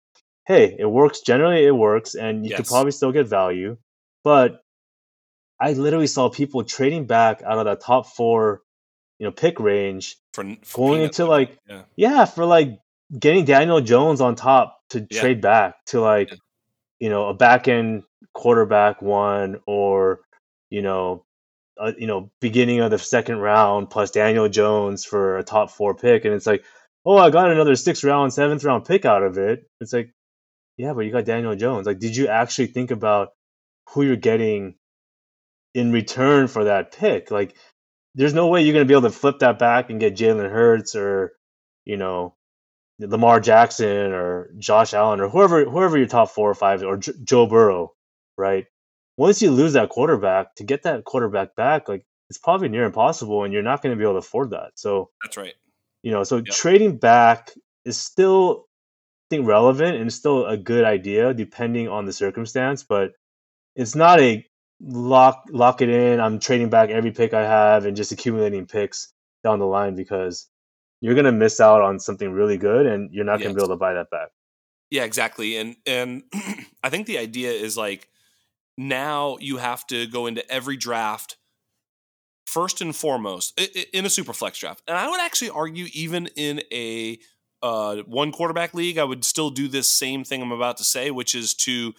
hey, 0.46 0.76
it 0.78 0.86
works. 0.86 1.20
Generally, 1.20 1.66
it 1.66 1.76
works, 1.76 2.14
and 2.14 2.44
you 2.44 2.50
yes. 2.50 2.58
could 2.58 2.66
probably 2.66 2.92
still 2.92 3.12
get 3.12 3.28
value. 3.28 3.76
But 4.24 4.60
I 5.60 5.74
literally 5.74 6.06
saw 6.08 6.30
people 6.30 6.64
trading 6.64 7.06
back 7.06 7.42
out 7.42 7.58
of 7.58 7.66
that 7.66 7.80
top 7.80 8.06
four, 8.06 8.62
you 9.18 9.26
know, 9.26 9.32
pick 9.32 9.60
range, 9.60 10.16
for, 10.32 10.44
for 10.64 10.88
going 10.90 11.02
into 11.02 11.26
like, 11.26 11.58
yeah. 11.68 11.82
yeah, 11.94 12.24
for 12.24 12.44
like 12.44 12.78
getting 13.16 13.44
Daniel 13.44 13.80
Jones 13.80 14.20
on 14.20 14.34
top 14.34 14.78
to 14.90 15.06
yeah. 15.08 15.20
trade 15.20 15.40
back 15.40 15.76
to 15.86 16.00
like, 16.00 16.34
you 16.98 17.10
know, 17.10 17.28
a 17.28 17.34
back 17.34 17.68
end 17.68 18.02
quarterback 18.32 19.00
one 19.00 19.60
or, 19.66 20.20
you 20.70 20.82
know, 20.82 21.24
uh, 21.78 21.92
you 21.98 22.06
know, 22.06 22.30
beginning 22.40 22.80
of 22.80 22.90
the 22.90 22.98
second 22.98 23.38
round 23.38 23.90
plus 23.90 24.10
Daniel 24.10 24.48
Jones 24.48 25.04
for 25.04 25.38
a 25.38 25.44
top 25.44 25.70
four 25.70 25.94
pick. 25.94 26.24
And 26.24 26.34
it's 26.34 26.46
like, 26.46 26.64
oh, 27.04 27.16
I 27.16 27.30
got 27.30 27.50
another 27.50 27.76
sixth 27.76 28.02
round, 28.04 28.32
seventh 28.32 28.64
round 28.64 28.84
pick 28.84 29.04
out 29.04 29.22
of 29.22 29.38
it. 29.38 29.64
It's 29.80 29.92
like, 29.92 30.10
yeah, 30.76 30.92
but 30.94 31.02
you 31.02 31.12
got 31.12 31.24
Daniel 31.24 31.54
Jones. 31.54 31.86
Like, 31.86 31.98
did 31.98 32.16
you 32.16 32.28
actually 32.28 32.68
think 32.68 32.90
about 32.90 33.28
who 33.90 34.02
you're 34.02 34.16
getting 34.16 34.74
in 35.74 35.92
return 35.92 36.46
for 36.48 36.64
that 36.64 36.92
pick? 36.92 37.30
Like, 37.30 37.54
there's 38.14 38.34
no 38.34 38.46
way 38.48 38.62
you're 38.62 38.72
going 38.72 38.84
to 38.84 38.88
be 38.88 38.94
able 38.94 39.10
to 39.10 39.16
flip 39.16 39.40
that 39.40 39.58
back 39.58 39.90
and 39.90 40.00
get 40.00 40.16
Jalen 40.16 40.50
Hurts 40.50 40.94
or, 40.94 41.32
you 41.84 41.96
know, 41.96 42.34
Lamar 43.00 43.40
Jackson 43.40 44.12
or 44.12 44.50
Josh 44.58 44.94
Allen 44.94 45.20
or 45.20 45.28
whoever 45.28 45.64
whoever 45.64 45.98
your 45.98 46.06
top 46.06 46.30
four 46.30 46.48
or 46.48 46.54
five 46.54 46.82
or 46.82 46.96
J- 46.96 47.12
Joe 47.24 47.46
Burrow, 47.46 47.92
right? 48.38 48.66
Once 49.16 49.42
you 49.42 49.50
lose 49.50 49.72
that 49.72 49.88
quarterback, 49.88 50.54
to 50.56 50.64
get 50.64 50.84
that 50.84 51.04
quarterback 51.04 51.56
back, 51.56 51.88
like 51.88 52.06
it's 52.30 52.38
probably 52.38 52.68
near 52.68 52.84
impossible, 52.84 53.44
and 53.44 53.52
you're 53.52 53.62
not 53.62 53.82
going 53.82 53.94
to 53.94 53.98
be 53.98 54.04
able 54.04 54.14
to 54.14 54.18
afford 54.18 54.50
that. 54.50 54.72
So 54.76 55.10
that's 55.22 55.36
right. 55.36 55.54
You 56.02 56.12
know, 56.12 56.22
so 56.24 56.36
yep. 56.36 56.46
trading 56.46 56.98
back 56.98 57.50
is 57.84 57.98
still, 57.98 58.66
I 59.30 59.36
think, 59.36 59.46
relevant 59.46 59.96
and 59.96 60.12
still 60.12 60.46
a 60.46 60.56
good 60.56 60.84
idea 60.84 61.34
depending 61.34 61.88
on 61.88 62.06
the 62.06 62.12
circumstance, 62.12 62.84
but 62.84 63.12
it's 63.76 63.94
not 63.94 64.20
a 64.20 64.44
lock 64.80 65.44
lock 65.50 65.80
it 65.80 65.88
in. 65.88 66.20
I'm 66.20 66.38
trading 66.38 66.70
back 66.70 66.90
every 66.90 67.12
pick 67.12 67.34
I 67.34 67.42
have 67.46 67.86
and 67.86 67.96
just 67.96 68.12
accumulating 68.12 68.66
picks 68.66 69.12
down 69.42 69.58
the 69.58 69.66
line 69.66 69.94
because 69.94 70.48
you're 71.00 71.14
going 71.14 71.24
to 71.26 71.32
miss 71.32 71.60
out 71.60 71.82
on 71.82 71.98
something 71.98 72.32
really 72.32 72.56
good 72.56 72.86
and 72.86 73.12
you're 73.12 73.24
not 73.24 73.40
to 73.40 73.48
be 73.48 73.60
able 73.60 73.68
to 73.68 73.76
buy 73.76 73.94
that 73.94 74.10
back. 74.10 74.28
Yeah, 74.90 75.04
exactly. 75.04 75.56
And 75.56 75.76
and 75.86 76.22
I 76.82 76.90
think 76.90 77.06
the 77.06 77.18
idea 77.18 77.50
is 77.50 77.76
like 77.76 78.08
now 78.76 79.36
you 79.40 79.58
have 79.58 79.86
to 79.88 80.06
go 80.06 80.26
into 80.26 80.48
every 80.50 80.76
draft 80.76 81.36
first 82.46 82.80
and 82.80 82.94
foremost 82.94 83.58
in 83.92 84.06
a 84.06 84.10
super 84.10 84.32
flex 84.32 84.58
draft. 84.58 84.82
And 84.86 84.96
I 84.96 85.08
would 85.08 85.20
actually 85.20 85.50
argue 85.50 85.86
even 85.92 86.28
in 86.36 86.62
a 86.72 87.18
uh, 87.62 87.96
one 88.06 88.30
quarterback 88.30 88.74
league, 88.74 88.98
I 88.98 89.04
would 89.04 89.24
still 89.24 89.50
do 89.50 89.68
this 89.68 89.88
same 89.88 90.22
thing 90.22 90.42
I'm 90.42 90.52
about 90.52 90.76
to 90.76 90.84
say, 90.84 91.10
which 91.10 91.34
is 91.34 91.54
to 91.54 91.94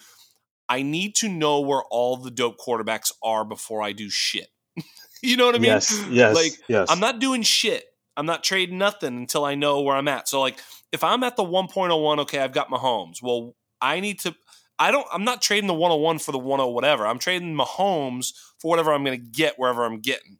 I 0.68 0.82
need 0.82 1.14
to 1.16 1.28
know 1.28 1.60
where 1.60 1.82
all 1.90 2.16
the 2.16 2.30
dope 2.30 2.58
quarterbacks 2.58 3.12
are 3.22 3.44
before 3.44 3.82
I 3.82 3.92
do 3.92 4.10
shit. 4.10 4.48
you 5.22 5.36
know 5.36 5.46
what 5.46 5.54
I 5.54 5.58
mean? 5.58 5.70
Yes. 5.70 6.04
Yes. 6.10 6.34
Like 6.34 6.52
yes. 6.68 6.88
I'm 6.90 7.00
not 7.00 7.18
doing 7.18 7.42
shit 7.42 7.84
I'm 8.16 8.26
not 8.26 8.42
trading 8.42 8.78
nothing 8.78 9.16
until 9.16 9.44
I 9.44 9.54
know 9.54 9.82
where 9.82 9.96
I'm 9.96 10.08
at. 10.08 10.28
So 10.28 10.40
like 10.40 10.58
if 10.92 11.04
I'm 11.04 11.22
at 11.22 11.36
the 11.36 11.44
1.01, 11.44 12.18
okay, 12.20 12.38
I've 12.38 12.52
got 12.52 12.70
Mahomes. 12.70 13.22
Well, 13.22 13.54
I 13.80 14.00
need 14.00 14.20
to 14.20 14.34
I 14.78 14.90
don't 14.90 15.06
I'm 15.12 15.24
not 15.24 15.42
trading 15.42 15.68
the 15.68 15.74
101 15.74 16.18
for 16.18 16.32
the 16.32 16.40
10 16.40 16.72
whatever. 16.72 17.06
I'm 17.06 17.18
trading 17.18 17.54
Mahomes 17.54 18.32
for 18.58 18.70
whatever 18.70 18.92
I'm 18.92 19.04
going 19.04 19.20
to 19.20 19.30
get 19.30 19.58
wherever 19.58 19.84
I'm 19.84 20.00
getting. 20.00 20.38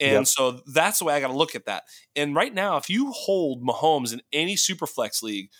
And 0.00 0.12
yep. 0.12 0.26
so 0.26 0.60
that's 0.66 0.98
the 0.98 1.04
way 1.04 1.14
I 1.14 1.20
got 1.20 1.28
to 1.28 1.36
look 1.36 1.54
at 1.54 1.66
that. 1.66 1.84
And 2.16 2.34
right 2.34 2.52
now, 2.52 2.76
if 2.76 2.90
you 2.90 3.12
hold 3.12 3.62
Mahomes 3.62 4.12
in 4.12 4.20
any 4.32 4.56
superflex 4.56 5.22
league, 5.22 5.50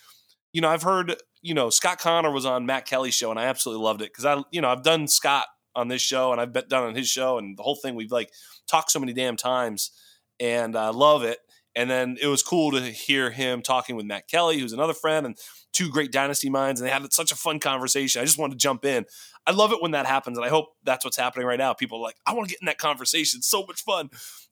you 0.51 0.59
know, 0.59 0.67
I've 0.67 0.83
heard, 0.83 1.15
you 1.43 1.53
know, 1.53 1.69
Scott 1.69 1.99
Connor 1.99 2.31
was 2.31 2.45
on 2.45 2.65
Matt 2.65 2.87
Kelly's 2.87 3.13
show 3.13 3.29
and 3.29 3.39
I 3.39 3.45
absolutely 3.45 3.83
loved 3.83 4.01
it 4.01 4.11
because 4.11 4.25
I, 4.25 4.41
you 4.51 4.61
know, 4.61 4.69
I've 4.69 4.81
done 4.81 5.07
Scott 5.07 5.45
on 5.75 5.89
this 5.89 6.01
show 6.01 6.31
and 6.31 6.39
I've 6.39 6.53
been 6.53 6.67
done 6.69 6.83
on 6.83 6.95
his 6.95 7.07
show 7.07 7.37
and 7.37 7.57
the 7.57 7.63
whole 7.63 7.75
thing 7.75 7.95
we've 7.95 8.11
like 8.11 8.31
talked 8.67 8.91
so 8.91 8.99
many 8.99 9.13
damn 9.13 9.35
times 9.35 9.91
and 10.39 10.75
I 10.75 10.89
love 10.89 11.23
it. 11.23 11.39
And 11.75 11.89
then 11.89 12.17
it 12.21 12.27
was 12.27 12.43
cool 12.43 12.71
to 12.71 12.81
hear 12.81 13.31
him 13.31 13.61
talking 13.61 13.95
with 13.95 14.05
Matt 14.05 14.27
Kelly, 14.27 14.59
who's 14.59 14.73
another 14.73 14.93
friend, 14.93 15.25
and 15.25 15.35
two 15.73 15.89
great 15.89 16.11
dynasty 16.11 16.49
minds. 16.49 16.79
And 16.79 16.87
they 16.87 16.93
had 16.93 17.11
such 17.11 17.31
a 17.31 17.35
fun 17.35 17.59
conversation. 17.59 18.21
I 18.21 18.25
just 18.25 18.37
wanted 18.37 18.53
to 18.53 18.63
jump 18.63 18.85
in. 18.85 19.05
I 19.47 19.51
love 19.51 19.71
it 19.71 19.81
when 19.81 19.91
that 19.91 20.05
happens. 20.05 20.37
And 20.37 20.45
I 20.45 20.49
hope 20.49 20.67
that's 20.83 21.03
what's 21.03 21.17
happening 21.17 21.47
right 21.47 21.57
now. 21.57 21.73
People 21.73 21.97
are 21.97 22.03
like, 22.03 22.15
I 22.27 22.33
want 22.33 22.47
to 22.47 22.53
get 22.53 22.61
in 22.61 22.67
that 22.67 22.77
conversation. 22.77 23.39
It's 23.39 23.49
so 23.49 23.65
much 23.65 23.83
fun. 23.83 24.11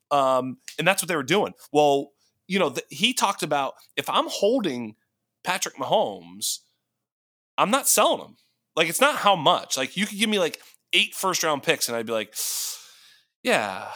Um, 0.09 0.57
and 0.79 0.87
that's 0.87 1.01
what 1.01 1.09
they 1.09 1.15
were 1.15 1.23
doing. 1.23 1.53
Well, 1.71 2.11
you 2.47 2.57
know, 2.57 2.69
the, 2.69 2.83
he 2.89 3.13
talked 3.13 3.43
about 3.43 3.75
if 3.95 4.09
I'm 4.09 4.27
holding 4.27 4.95
Patrick 5.43 5.75
Mahomes, 5.75 6.59
I'm 7.57 7.71
not 7.71 7.87
selling 7.87 8.21
him. 8.21 8.35
Like, 8.75 8.89
it's 8.89 9.01
not 9.01 9.17
how 9.17 9.35
much. 9.35 9.77
Like, 9.77 9.97
you 9.97 10.05
could 10.05 10.17
give 10.17 10.29
me 10.29 10.39
like 10.39 10.59
eight 10.93 11.13
first 11.13 11.43
round 11.43 11.63
picks, 11.63 11.87
and 11.87 11.95
I'd 11.95 12.05
be 12.05 12.13
like, 12.13 12.33
yeah, 13.43 13.87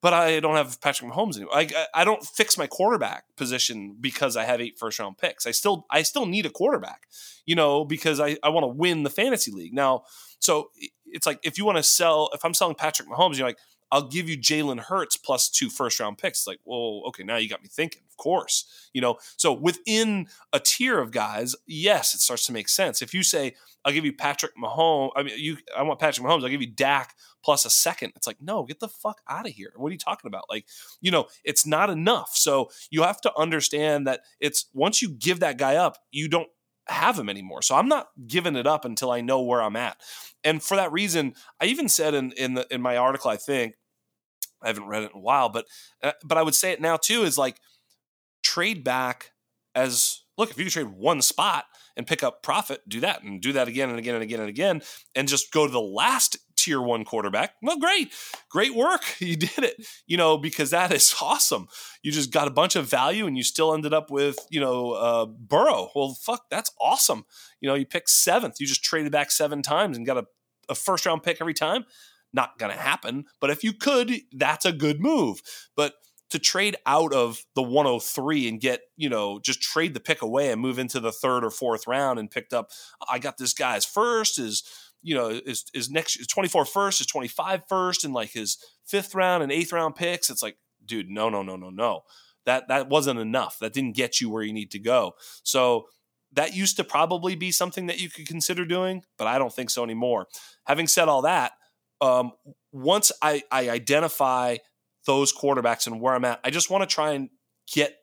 but 0.00 0.12
I 0.12 0.40
don't 0.40 0.54
have 0.54 0.80
Patrick 0.80 1.10
Mahomes 1.10 1.36
anymore. 1.36 1.56
I, 1.56 1.68
I 1.94 2.04
don't 2.04 2.24
fix 2.24 2.56
my 2.56 2.66
quarterback 2.66 3.24
position 3.36 3.96
because 4.00 4.36
I 4.36 4.44
have 4.44 4.60
eight 4.60 4.78
first 4.78 4.98
round 4.98 5.18
picks. 5.18 5.46
I 5.46 5.50
still 5.50 5.86
I 5.90 6.02
still 6.02 6.26
need 6.26 6.46
a 6.46 6.50
quarterback, 6.50 7.02
you 7.46 7.54
know, 7.54 7.84
because 7.84 8.20
I, 8.20 8.36
I 8.42 8.50
want 8.50 8.64
to 8.64 8.68
win 8.68 9.02
the 9.02 9.10
fantasy 9.10 9.50
league. 9.50 9.74
Now, 9.74 10.02
so 10.38 10.70
it's 11.06 11.26
like 11.26 11.40
if 11.42 11.58
you 11.58 11.64
want 11.64 11.78
to 11.78 11.82
sell, 11.82 12.30
if 12.32 12.44
I'm 12.44 12.54
selling 12.54 12.76
Patrick 12.76 13.08
Mahomes, 13.08 13.38
you're 13.38 13.48
like, 13.48 13.58
I'll 13.90 14.08
give 14.08 14.28
you 14.28 14.36
Jalen 14.36 14.80
Hurts 14.80 15.16
plus 15.16 15.48
two 15.48 15.70
first 15.70 15.98
round 16.00 16.18
picks. 16.18 16.46
Like, 16.46 16.60
well, 16.64 17.02
okay, 17.08 17.22
now 17.22 17.36
you 17.36 17.48
got 17.48 17.62
me 17.62 17.68
thinking. 17.68 18.02
Of 18.10 18.16
course, 18.16 18.88
you 18.92 19.00
know. 19.00 19.18
So 19.36 19.52
within 19.52 20.26
a 20.52 20.60
tier 20.60 20.98
of 20.98 21.10
guys, 21.10 21.54
yes, 21.66 22.14
it 22.14 22.20
starts 22.20 22.46
to 22.46 22.52
make 22.52 22.68
sense. 22.68 23.00
If 23.00 23.14
you 23.14 23.22
say, 23.22 23.54
I'll 23.84 23.92
give 23.92 24.04
you 24.04 24.12
Patrick 24.12 24.52
Mahomes, 24.62 25.10
I 25.16 25.22
mean, 25.22 25.34
you, 25.38 25.56
I 25.76 25.82
want 25.82 26.00
Patrick 26.00 26.26
Mahomes. 26.26 26.42
I'll 26.42 26.48
give 26.48 26.60
you 26.60 26.70
Dak 26.70 27.14
plus 27.42 27.64
a 27.64 27.70
second. 27.70 28.12
It's 28.16 28.26
like, 28.26 28.40
no, 28.40 28.64
get 28.64 28.80
the 28.80 28.88
fuck 28.88 29.20
out 29.28 29.46
of 29.46 29.52
here. 29.52 29.72
What 29.76 29.88
are 29.88 29.92
you 29.92 29.98
talking 29.98 30.28
about? 30.28 30.44
Like, 30.50 30.66
you 31.00 31.10
know, 31.10 31.26
it's 31.44 31.64
not 31.64 31.88
enough. 31.88 32.32
So 32.34 32.70
you 32.90 33.02
have 33.02 33.20
to 33.22 33.32
understand 33.36 34.06
that 34.06 34.20
it's 34.40 34.66
once 34.74 35.00
you 35.00 35.10
give 35.10 35.40
that 35.40 35.58
guy 35.58 35.76
up, 35.76 35.98
you 36.10 36.28
don't 36.28 36.48
have 36.88 37.18
him 37.18 37.28
anymore. 37.28 37.62
So 37.62 37.74
I'm 37.74 37.88
not 37.88 38.08
giving 38.26 38.56
it 38.56 38.66
up 38.66 38.84
until 38.84 39.10
I 39.10 39.20
know 39.20 39.42
where 39.42 39.62
I'm 39.62 39.76
at. 39.76 39.98
And 40.44 40.62
for 40.62 40.76
that 40.76 40.92
reason, 40.92 41.34
I 41.60 41.66
even 41.66 41.88
said 41.88 42.14
in 42.14 42.32
in 42.32 42.54
the 42.54 42.66
in 42.70 42.80
my 42.80 42.96
article, 42.96 43.30
I 43.30 43.36
think 43.36 43.74
I 44.62 44.68
haven't 44.68 44.86
read 44.86 45.02
it 45.02 45.12
in 45.12 45.18
a 45.18 45.22
while, 45.22 45.48
but 45.48 45.66
uh, 46.02 46.12
but 46.24 46.38
I 46.38 46.42
would 46.42 46.54
say 46.54 46.72
it 46.72 46.80
now 46.80 46.96
too 46.96 47.22
is 47.22 47.38
like 47.38 47.60
trade 48.42 48.84
back 48.84 49.32
as 49.74 50.22
look 50.36 50.50
if 50.50 50.58
you 50.58 50.70
trade 50.70 50.88
one 50.88 51.20
spot 51.22 51.64
and 51.96 52.06
pick 52.06 52.22
up 52.22 52.42
profit, 52.42 52.80
do 52.88 53.00
that 53.00 53.22
and 53.22 53.42
do 53.42 53.52
that 53.52 53.68
again 53.68 53.90
and 53.90 53.98
again 53.98 54.14
and 54.14 54.22
again 54.22 54.40
and 54.40 54.48
again, 54.48 54.82
and 55.14 55.28
just 55.28 55.52
go 55.52 55.66
to 55.66 55.72
the 55.72 55.80
last 55.80 56.36
tier 56.68 56.82
one 56.82 57.04
quarterback. 57.04 57.54
Well, 57.62 57.78
great, 57.78 58.12
great 58.50 58.74
work, 58.74 59.02
you 59.18 59.36
did 59.36 59.58
it. 59.58 59.86
You 60.06 60.16
know 60.16 60.38
because 60.38 60.70
that 60.70 60.92
is 60.92 61.14
awesome. 61.22 61.68
You 62.02 62.12
just 62.12 62.32
got 62.32 62.48
a 62.48 62.52
bunch 62.52 62.76
of 62.76 62.86
value 62.86 63.26
and 63.26 63.36
you 63.36 63.42
still 63.42 63.74
ended 63.74 63.94
up 63.94 64.10
with 64.10 64.38
you 64.50 64.60
know 64.60 64.92
uh, 64.92 65.26
Burrow. 65.26 65.90
Well, 65.94 66.16
fuck, 66.20 66.44
that's 66.50 66.70
awesome. 66.80 67.24
You 67.60 67.68
know 67.68 67.74
you 67.74 67.86
picked 67.86 68.10
seventh. 68.10 68.60
You 68.60 68.66
just 68.66 68.84
traded 68.84 69.12
back 69.12 69.30
seven 69.30 69.62
times 69.62 69.96
and 69.96 70.06
got 70.06 70.18
a, 70.18 70.26
a 70.68 70.74
first 70.74 71.06
round 71.06 71.22
pick 71.22 71.38
every 71.40 71.54
time. 71.54 71.84
Not 72.32 72.58
going 72.58 72.70
to 72.70 72.78
happen. 72.78 73.24
But 73.40 73.48
if 73.48 73.64
you 73.64 73.72
could, 73.72 74.12
that's 74.32 74.66
a 74.66 74.72
good 74.72 75.00
move. 75.00 75.40
But 75.74 75.94
to 76.30 76.38
trade 76.38 76.76
out 76.84 77.12
of 77.14 77.42
the 77.54 77.62
103 77.62 78.48
and 78.48 78.60
get, 78.60 78.82
you 78.98 79.08
know, 79.08 79.38
just 79.38 79.62
trade 79.62 79.94
the 79.94 80.00
pick 80.00 80.20
away 80.20 80.50
and 80.50 80.60
move 80.60 80.78
into 80.78 81.00
the 81.00 81.10
third 81.10 81.42
or 81.42 81.50
fourth 81.50 81.86
round 81.86 82.18
and 82.18 82.30
picked 82.30 82.52
up, 82.52 82.70
I 83.10 83.18
got 83.18 83.38
this 83.38 83.54
guy's 83.54 83.86
first, 83.86 84.38
is, 84.38 84.62
you 85.02 85.14
know, 85.14 85.28
is, 85.28 85.64
is 85.74 85.90
next, 85.90 86.16
is 86.16 86.26
24 86.26 86.64
first, 86.64 87.00
is 87.00 87.06
25 87.06 87.62
first, 87.68 88.04
and 88.04 88.14
like 88.14 88.30
his 88.30 88.58
fifth 88.86 89.14
round 89.14 89.42
and 89.42 89.52
eighth 89.52 89.72
round 89.72 89.94
picks. 89.94 90.30
It's 90.30 90.42
like, 90.42 90.56
dude, 90.84 91.10
no, 91.10 91.28
no, 91.28 91.42
no, 91.42 91.56
no, 91.56 91.70
no. 91.70 92.02
That, 92.46 92.68
that 92.68 92.88
wasn't 92.88 93.20
enough. 93.20 93.58
That 93.60 93.72
didn't 93.72 93.96
get 93.96 94.20
you 94.20 94.30
where 94.30 94.42
you 94.42 94.52
need 94.52 94.70
to 94.72 94.78
go. 94.78 95.12
So 95.42 95.86
that 96.32 96.54
used 96.54 96.76
to 96.76 96.84
probably 96.84 97.34
be 97.34 97.50
something 97.50 97.86
that 97.86 98.00
you 98.00 98.10
could 98.10 98.26
consider 98.26 98.64
doing, 98.64 99.02
but 99.16 99.26
I 99.26 99.38
don't 99.38 99.52
think 99.52 99.70
so 99.70 99.82
anymore. 99.82 100.26
Having 100.64 100.88
said 100.88 101.08
all 101.08 101.22
that, 101.22 101.52
um, 102.00 102.32
once 102.72 103.12
I, 103.22 103.42
I 103.50 103.70
identify 103.70 104.58
those 105.08 105.32
quarterbacks 105.32 105.86
and 105.86 106.00
where 106.00 106.14
I'm 106.14 106.24
at. 106.26 106.38
I 106.44 106.50
just 106.50 106.70
want 106.70 106.88
to 106.88 106.94
try 106.94 107.12
and 107.12 107.30
get 107.72 107.96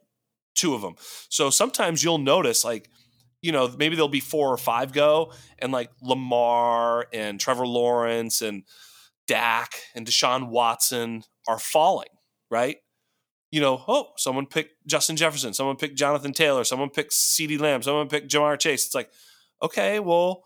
two 0.56 0.74
of 0.74 0.82
them. 0.82 0.96
So 1.30 1.52
sometimes 1.52 2.04
you'll 2.04 2.18
notice 2.18 2.66
like, 2.66 2.90
you 3.46 3.52
know, 3.52 3.72
maybe 3.78 3.96
there'll 3.96 4.10
be 4.10 4.20
four 4.20 4.52
or 4.52 4.58
five 4.58 4.92
go 4.92 5.32
and 5.60 5.72
like 5.72 5.92
Lamar 6.02 7.06
and 7.14 7.40
Trevor 7.40 7.68
Lawrence 7.68 8.42
and 8.42 8.64
Dak 9.28 9.76
and 9.94 10.08
Deshaun 10.08 10.50
Watson 10.50 11.24
are 11.48 11.60
falling, 11.60 12.10
right? 12.50 12.78
You 13.52 13.62
know, 13.62 13.84
oh, 13.88 14.08
someone 14.18 14.48
picked 14.48 14.88
Justin 14.88 15.16
Jefferson, 15.16 15.54
someone 15.54 15.76
picked 15.76 15.96
Jonathan 15.96 16.34
Taylor, 16.34 16.64
someone 16.64 16.90
picked 16.90 17.12
CeeDee 17.12 17.60
Lamb, 17.60 17.84
someone 17.84 18.10
picked 18.10 18.32
Ja'Marr 18.32 18.60
Chase. 18.60 18.88
It's 18.88 18.96
like, 18.96 19.12
okay, 19.62 20.00
well, 20.00 20.44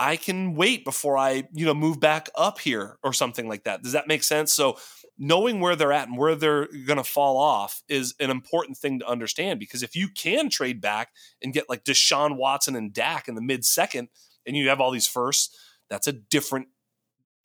I 0.00 0.16
can 0.16 0.54
wait 0.56 0.84
before 0.84 1.16
I, 1.16 1.44
you 1.52 1.64
know, 1.64 1.74
move 1.74 2.00
back 2.00 2.30
up 2.34 2.58
here 2.58 2.98
or 3.04 3.12
something 3.12 3.48
like 3.48 3.62
that. 3.62 3.84
Does 3.84 3.92
that 3.92 4.08
make 4.08 4.24
sense? 4.24 4.52
So 4.52 4.76
knowing 5.22 5.60
where 5.60 5.76
they're 5.76 5.92
at 5.92 6.08
and 6.08 6.16
where 6.16 6.34
they're 6.34 6.66
going 6.86 6.96
to 6.96 7.04
fall 7.04 7.36
off 7.36 7.82
is 7.88 8.14
an 8.18 8.30
important 8.30 8.78
thing 8.78 8.98
to 8.98 9.06
understand 9.06 9.60
because 9.60 9.82
if 9.82 9.94
you 9.94 10.08
can 10.08 10.48
trade 10.48 10.80
back 10.80 11.10
and 11.42 11.52
get 11.52 11.68
like 11.68 11.84
Deshaun 11.84 12.38
Watson 12.38 12.74
and 12.74 12.90
Dak 12.90 13.28
in 13.28 13.34
the 13.34 13.42
mid 13.42 13.66
second 13.66 14.08
and 14.46 14.56
you 14.56 14.70
have 14.70 14.80
all 14.80 14.90
these 14.90 15.06
firsts, 15.06 15.54
that's 15.90 16.06
a 16.06 16.12
different 16.12 16.68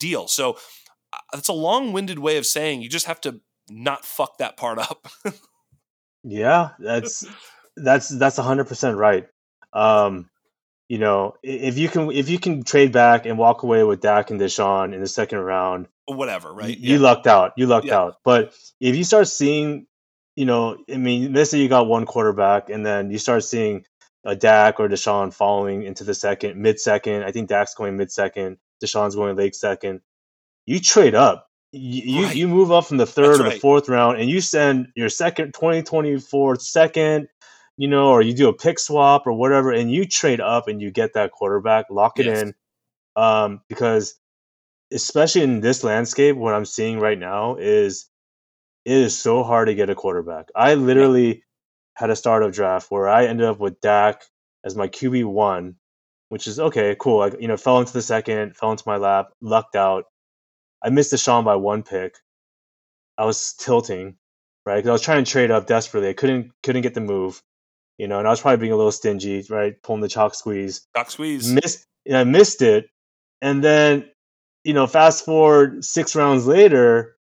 deal. 0.00 0.26
So 0.26 0.56
uh, 1.12 1.40
a 1.46 1.52
long 1.52 1.92
winded 1.92 2.18
way 2.18 2.38
of 2.38 2.46
saying 2.46 2.80
you 2.80 2.88
just 2.88 3.06
have 3.06 3.20
to 3.20 3.42
not 3.68 4.06
fuck 4.06 4.38
that 4.38 4.56
part 4.56 4.78
up. 4.78 5.06
yeah, 6.24 6.70
that's 6.78 7.26
that's 7.76 8.08
that's 8.08 8.38
100% 8.38 8.96
right. 8.96 9.26
Um 9.74 10.30
you 10.88 10.98
know, 10.98 11.34
if 11.42 11.78
you 11.78 11.88
can 11.88 12.10
if 12.12 12.28
you 12.28 12.38
can 12.38 12.62
trade 12.62 12.92
back 12.92 13.26
and 13.26 13.38
walk 13.38 13.62
away 13.62 13.82
with 13.82 14.00
Dak 14.00 14.30
and 14.30 14.40
Deshaun 14.40 14.94
in 14.94 15.00
the 15.00 15.08
second 15.08 15.38
round, 15.40 15.88
whatever, 16.06 16.52
right? 16.52 16.76
You, 16.76 16.94
yeah. 16.94 17.00
lucked 17.00 17.26
out. 17.26 17.52
You 17.56 17.66
lucked 17.66 17.86
yeah. 17.86 17.98
out. 17.98 18.16
But 18.24 18.54
if 18.80 18.94
you 18.94 19.02
start 19.02 19.28
seeing, 19.28 19.86
you 20.36 20.44
know, 20.44 20.76
I 20.92 20.96
mean, 20.96 21.32
let's 21.32 21.50
say 21.50 21.58
you 21.58 21.68
got 21.68 21.88
one 21.88 22.06
quarterback, 22.06 22.70
and 22.70 22.86
then 22.86 23.10
you 23.10 23.18
start 23.18 23.42
seeing 23.42 23.84
a 24.24 24.36
Dak 24.36 24.78
or 24.78 24.88
Deshaun 24.88 25.32
falling 25.32 25.82
into 25.82 26.04
the 26.04 26.14
second, 26.14 26.60
mid 26.60 26.78
second. 26.78 27.24
I 27.24 27.32
think 27.32 27.48
Dak's 27.48 27.74
going 27.74 27.96
mid 27.96 28.12
second. 28.12 28.58
Deshaun's 28.82 29.16
going 29.16 29.36
late 29.36 29.56
second. 29.56 30.02
You 30.66 30.80
trade 30.80 31.14
up. 31.14 31.48
You, 31.72 32.24
right. 32.24 32.36
you 32.36 32.48
move 32.48 32.72
up 32.72 32.86
from 32.86 32.96
the 32.96 33.06
third 33.06 33.26
That's 33.26 33.40
or 33.40 33.42
the 33.44 33.50
right. 33.50 33.60
fourth 33.60 33.88
round, 33.88 34.20
and 34.20 34.30
you 34.30 34.40
send 34.40 34.88
your 34.94 35.08
second 35.08 35.52
2024 35.54 36.60
second, 36.60 37.28
you 37.76 37.88
know, 37.88 38.08
or 38.08 38.22
you 38.22 38.34
do 38.34 38.48
a 38.48 38.52
pick 38.52 38.78
swap 38.78 39.26
or 39.26 39.32
whatever, 39.32 39.72
and 39.72 39.90
you 39.90 40.06
trade 40.06 40.40
up 40.40 40.68
and 40.68 40.80
you 40.80 40.90
get 40.90 41.14
that 41.14 41.32
quarterback, 41.32 41.86
lock 41.90 42.18
it 42.18 42.26
yes. 42.26 42.42
in. 42.42 42.54
Um, 43.16 43.60
because 43.68 44.18
especially 44.92 45.42
in 45.42 45.60
this 45.60 45.84
landscape, 45.84 46.36
what 46.36 46.54
I'm 46.54 46.64
seeing 46.64 47.00
right 47.00 47.18
now 47.18 47.56
is 47.56 48.08
it 48.84 48.92
is 48.92 49.18
so 49.18 49.42
hard 49.42 49.68
to 49.68 49.74
get 49.74 49.90
a 49.90 49.94
quarterback. 49.94 50.48
I 50.54 50.74
literally 50.74 51.28
yeah. 51.28 51.40
had 51.94 52.10
a 52.10 52.16
startup 52.16 52.52
draft 52.52 52.90
where 52.90 53.08
I 53.08 53.26
ended 53.26 53.46
up 53.46 53.58
with 53.58 53.80
Dak 53.80 54.22
as 54.64 54.76
my 54.76 54.88
QB 54.88 55.24
one, 55.24 55.76
which 56.28 56.46
is 56.46 56.60
okay, 56.60 56.96
cool. 56.98 57.22
I 57.22 57.32
you 57.38 57.48
know 57.48 57.56
fell 57.56 57.78
into 57.80 57.92
the 57.92 58.02
second, 58.02 58.56
fell 58.56 58.70
into 58.70 58.84
my 58.86 58.96
lap, 58.96 59.30
lucked 59.40 59.76
out. 59.76 60.04
I 60.82 60.90
missed 60.90 61.10
the 61.10 61.16
Deshaun 61.16 61.44
by 61.44 61.56
one 61.56 61.82
pick. 61.82 62.16
I 63.18 63.24
was 63.24 63.54
tilting, 63.54 64.16
right? 64.64 64.76
Because 64.76 64.88
I 64.88 64.92
was 64.92 65.02
trying 65.02 65.24
to 65.24 65.30
trade 65.30 65.50
up 65.50 65.66
desperately. 65.66 66.10
I 66.10 66.14
couldn't 66.14 66.52
couldn't 66.62 66.82
get 66.82 66.94
the 66.94 67.00
move 67.00 67.42
you 67.98 68.08
know, 68.08 68.18
and 68.18 68.26
I 68.26 68.30
was 68.30 68.40
probably 68.40 68.58
being 68.58 68.72
a 68.72 68.76
little 68.76 68.92
stingy, 68.92 69.44
right? 69.48 69.80
Pulling 69.82 70.02
the 70.02 70.08
chalk 70.08 70.34
squeeze. 70.34 70.86
Chalk 70.96 71.10
squeeze. 71.10 71.50
Missed, 71.50 71.86
and 72.06 72.16
I 72.16 72.24
missed 72.24 72.62
it. 72.62 72.88
And 73.40 73.62
then, 73.62 74.08
you 74.64 74.74
know, 74.74 74.86
fast 74.86 75.24
forward 75.24 75.84
six 75.84 76.14
rounds 76.14 76.46
later, 76.46 77.16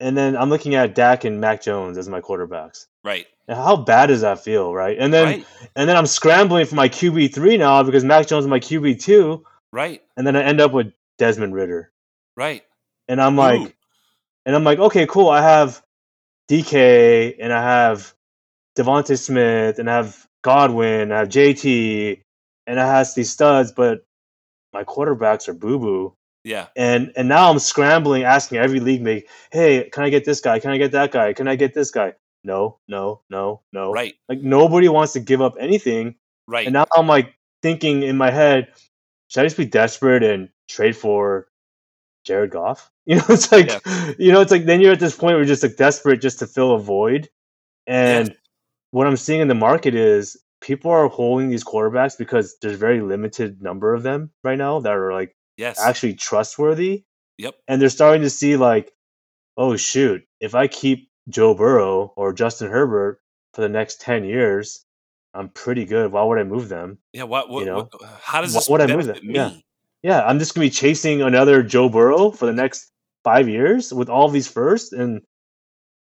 and 0.00 0.16
then 0.16 0.36
I'm 0.36 0.50
looking 0.50 0.74
at 0.74 0.94
Dak 0.94 1.24
and 1.24 1.40
Mac 1.40 1.62
Jones 1.62 1.98
as 1.98 2.08
my 2.08 2.20
quarterbacks. 2.20 2.86
Right. 3.04 3.26
And 3.48 3.56
how 3.56 3.76
bad 3.76 4.06
does 4.06 4.20
that 4.20 4.44
feel, 4.44 4.74
right? 4.74 4.96
And 4.98 5.12
then, 5.12 5.24
right. 5.24 5.46
and 5.74 5.88
then 5.88 5.96
I'm 5.96 6.06
scrambling 6.06 6.66
for 6.66 6.74
my 6.74 6.88
QB 6.88 7.34
three 7.34 7.56
now 7.56 7.82
because 7.82 8.04
Mac 8.04 8.26
Jones 8.26 8.44
is 8.44 8.48
my 8.48 8.60
QB 8.60 9.00
two. 9.02 9.44
Right. 9.72 10.02
And 10.16 10.26
then 10.26 10.36
I 10.36 10.42
end 10.42 10.60
up 10.60 10.72
with 10.72 10.92
Desmond 11.18 11.54
Ridder. 11.54 11.90
Right. 12.36 12.62
And 13.08 13.20
I'm 13.20 13.36
like, 13.36 13.60
Ooh. 13.60 13.72
and 14.46 14.54
I'm 14.54 14.64
like, 14.64 14.78
okay, 14.78 15.06
cool. 15.06 15.28
I 15.28 15.42
have 15.42 15.82
DK 16.48 17.36
and 17.40 17.52
I 17.52 17.62
have 17.62 18.14
DeVonta 18.78 19.18
Smith 19.18 19.78
and 19.78 19.90
I 19.90 19.96
have 19.96 20.26
Godwin, 20.42 21.12
I 21.12 21.18
have 21.18 21.28
JT, 21.28 22.22
and 22.66 22.80
I 22.80 22.86
have 22.86 23.08
these 23.14 23.30
studs, 23.30 23.72
but 23.72 24.04
my 24.72 24.84
quarterbacks 24.84 25.48
are 25.48 25.54
boo 25.54 25.78
boo. 25.78 26.14
Yeah. 26.44 26.66
And 26.76 27.12
and 27.16 27.28
now 27.28 27.50
I'm 27.50 27.58
scrambling, 27.58 28.22
asking 28.22 28.58
every 28.58 28.80
league 28.80 29.02
mate, 29.02 29.26
hey, 29.50 29.88
can 29.92 30.04
I 30.04 30.10
get 30.10 30.24
this 30.24 30.40
guy? 30.40 30.60
Can 30.60 30.70
I 30.70 30.78
get 30.78 30.92
that 30.92 31.10
guy? 31.10 31.32
Can 31.32 31.48
I 31.48 31.56
get 31.56 31.74
this 31.74 31.90
guy? 31.90 32.14
No, 32.44 32.78
no, 32.88 33.22
no, 33.28 33.62
no. 33.72 33.92
Right. 33.92 34.14
Like 34.28 34.40
nobody 34.40 34.88
wants 34.88 35.12
to 35.14 35.20
give 35.20 35.42
up 35.42 35.56
anything. 35.58 36.14
Right. 36.46 36.66
And 36.66 36.74
now 36.74 36.86
I'm 36.96 37.06
like 37.06 37.34
thinking 37.62 38.02
in 38.02 38.16
my 38.16 38.30
head, 38.30 38.68
should 39.28 39.40
I 39.40 39.44
just 39.46 39.56
be 39.56 39.66
desperate 39.66 40.22
and 40.22 40.48
trade 40.68 40.96
for 40.96 41.48
Jared 42.24 42.50
Goff? 42.50 42.90
You 43.08 43.16
know, 43.16 43.24
it's 43.30 43.50
like 43.50 43.70
yeah. 43.70 44.12
you 44.18 44.32
know, 44.32 44.42
it's 44.42 44.50
like 44.50 44.66
then 44.66 44.82
you're 44.82 44.92
at 44.92 45.00
this 45.00 45.16
point 45.16 45.32
where 45.32 45.38
you're 45.38 45.46
just 45.46 45.62
like 45.62 45.76
desperate 45.76 46.20
just 46.20 46.40
to 46.40 46.46
fill 46.46 46.74
a 46.74 46.78
void. 46.78 47.30
And 47.86 48.36
what 48.90 49.06
I'm 49.06 49.16
seeing 49.16 49.40
in 49.40 49.48
the 49.48 49.54
market 49.54 49.94
is 49.94 50.36
people 50.60 50.90
are 50.90 51.08
holding 51.08 51.50
these 51.50 51.64
quarterbacks 51.64 52.16
because 52.16 52.56
there's 52.60 52.78
very 52.78 53.00
limited 53.00 53.62
number 53.62 53.94
of 53.94 54.02
them 54.02 54.30
right 54.42 54.58
now 54.58 54.80
that 54.80 54.92
are 54.92 55.12
like 55.12 55.36
yes. 55.56 55.80
actually 55.80 56.14
trustworthy. 56.14 57.04
Yep. 57.38 57.54
And 57.68 57.80
they're 57.80 57.88
starting 57.88 58.22
to 58.22 58.30
see 58.30 58.56
like, 58.56 58.92
oh 59.56 59.76
shoot, 59.76 60.22
if 60.40 60.54
I 60.54 60.66
keep 60.66 61.08
Joe 61.28 61.54
Burrow 61.54 62.12
or 62.16 62.32
Justin 62.32 62.70
Herbert 62.70 63.20
for 63.54 63.60
the 63.60 63.68
next 63.68 64.00
ten 64.00 64.24
years, 64.24 64.84
I'm 65.34 65.50
pretty 65.50 65.84
good. 65.84 66.10
Why 66.10 66.24
would 66.24 66.38
I 66.38 66.44
move 66.44 66.68
them? 66.68 66.98
Yeah. 67.12 67.24
What? 67.24 67.48
what 67.50 67.60
you 67.60 67.66
know? 67.66 67.88
What, 67.90 68.10
how 68.20 68.40
does 68.40 68.54
this 68.54 68.68
what, 68.68 68.80
would 68.80 68.90
I 68.90 68.96
move 68.96 69.06
them? 69.06 69.18
Me? 69.22 69.34
Yeah. 69.34 69.52
Yeah. 70.02 70.22
I'm 70.22 70.38
just 70.38 70.54
gonna 70.54 70.66
be 70.66 70.70
chasing 70.70 71.22
another 71.22 71.62
Joe 71.62 71.88
Burrow 71.88 72.30
for 72.30 72.46
the 72.46 72.52
next 72.52 72.90
five 73.24 73.48
years 73.48 73.92
with 73.92 74.08
all 74.08 74.28
these 74.28 74.48
first, 74.48 74.92
and 74.92 75.20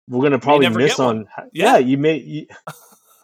we're 0.08 0.24
gonna 0.24 0.40
probably 0.40 0.70
miss 0.70 1.00
on. 1.00 1.28
Yeah. 1.54 1.74
yeah. 1.74 1.78
you 1.78 1.98
may. 1.98 2.18
You, 2.18 2.48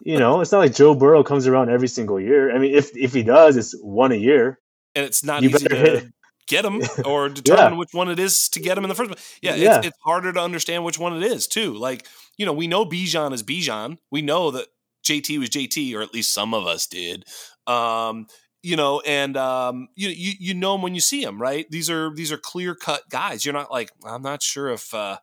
you 0.04 0.18
know, 0.18 0.40
it's 0.40 0.50
not 0.50 0.58
like 0.58 0.74
Joe 0.74 0.94
Burrow 0.94 1.22
comes 1.22 1.46
around 1.46 1.70
every 1.70 1.88
single 1.88 2.20
year. 2.20 2.54
I 2.54 2.58
mean, 2.58 2.74
if 2.74 2.96
if 2.96 3.12
he 3.12 3.22
does, 3.22 3.56
it's 3.56 3.72
one 3.80 4.12
a 4.12 4.16
year, 4.16 4.58
and 4.94 5.04
it's 5.04 5.22
not 5.22 5.42
you 5.42 5.50
easy 5.50 5.66
to 5.66 5.76
hit. 5.76 6.06
get 6.48 6.64
him 6.64 6.82
or 7.04 7.28
determine 7.28 7.74
yeah. 7.74 7.78
which 7.78 7.92
one 7.92 8.10
it 8.10 8.18
is 8.18 8.48
to 8.50 8.60
get 8.60 8.76
him 8.76 8.84
in 8.84 8.88
the 8.88 8.96
first 8.96 9.12
place. 9.12 9.38
Yeah, 9.42 9.54
yeah. 9.54 9.78
It's, 9.78 9.88
it's, 9.88 9.98
harder 10.04 10.32
to 10.32 10.40
understand 10.40 10.84
which 10.84 10.98
one 10.98 11.16
it 11.16 11.22
is 11.22 11.46
too. 11.46 11.74
Like 11.74 12.06
you 12.36 12.46
know, 12.46 12.52
we 12.52 12.66
know 12.66 12.84
Bijan 12.84 13.32
is 13.32 13.44
Bijan. 13.44 13.98
We 14.10 14.22
know 14.22 14.50
that 14.50 14.66
JT 15.06 15.38
was 15.38 15.50
JT, 15.50 15.94
or 15.94 16.02
at 16.02 16.12
least 16.12 16.32
some 16.32 16.52
of 16.52 16.66
us 16.66 16.86
did. 16.86 17.24
Um, 17.68 18.26
you 18.62 18.76
know, 18.76 19.00
and 19.06 19.36
um, 19.36 19.88
you 19.94 20.08
you 20.08 20.32
you 20.38 20.54
know 20.54 20.74
him 20.74 20.82
when 20.82 20.96
you 20.96 21.00
see 21.00 21.22
him, 21.22 21.40
right? 21.40 21.66
These 21.70 21.88
are 21.90 22.12
these 22.12 22.32
are 22.32 22.38
clear 22.38 22.74
cut 22.74 23.08
guys. 23.08 23.44
You're 23.44 23.54
not 23.54 23.70
like 23.70 23.90
I'm 24.04 24.22
not 24.22 24.42
sure 24.42 24.68
if. 24.70 24.92
Uh, 24.92 25.18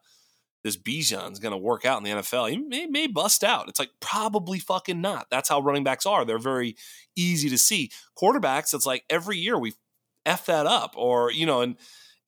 this 0.64 0.78
Bijan's 0.78 1.40
going 1.40 1.52
to 1.52 1.58
work 1.58 1.86
out 1.86 1.98
in 1.98 2.04
the 2.04 2.22
NFL. 2.22 2.50
He 2.50 2.58
may, 2.58 2.86
may 2.86 3.08
bust 3.08 3.44
out. 3.44 3.70
It's 3.70 3.80
like 3.80 3.92
probably 4.00 4.60
fucking 4.60 5.00
not. 5.00 5.28
That's 5.32 5.50
how 5.50 5.62
running 5.62 5.84
backs 5.84 6.06
are. 6.06 6.26
They're 6.26 6.38
very 6.38 6.76
easy 7.16 7.50
to 7.50 7.58
see. 7.58 7.92
Quarterbacks, 8.18 8.74
it's 8.74 8.86
like 8.86 9.04
every 9.10 9.38
year 9.38 9.58
we 9.58 9.74
f 10.26 10.46
that 10.48 10.66
up, 10.66 10.94
or 10.98 11.32
you 11.32 11.46
know, 11.46 11.62
and 11.62 11.78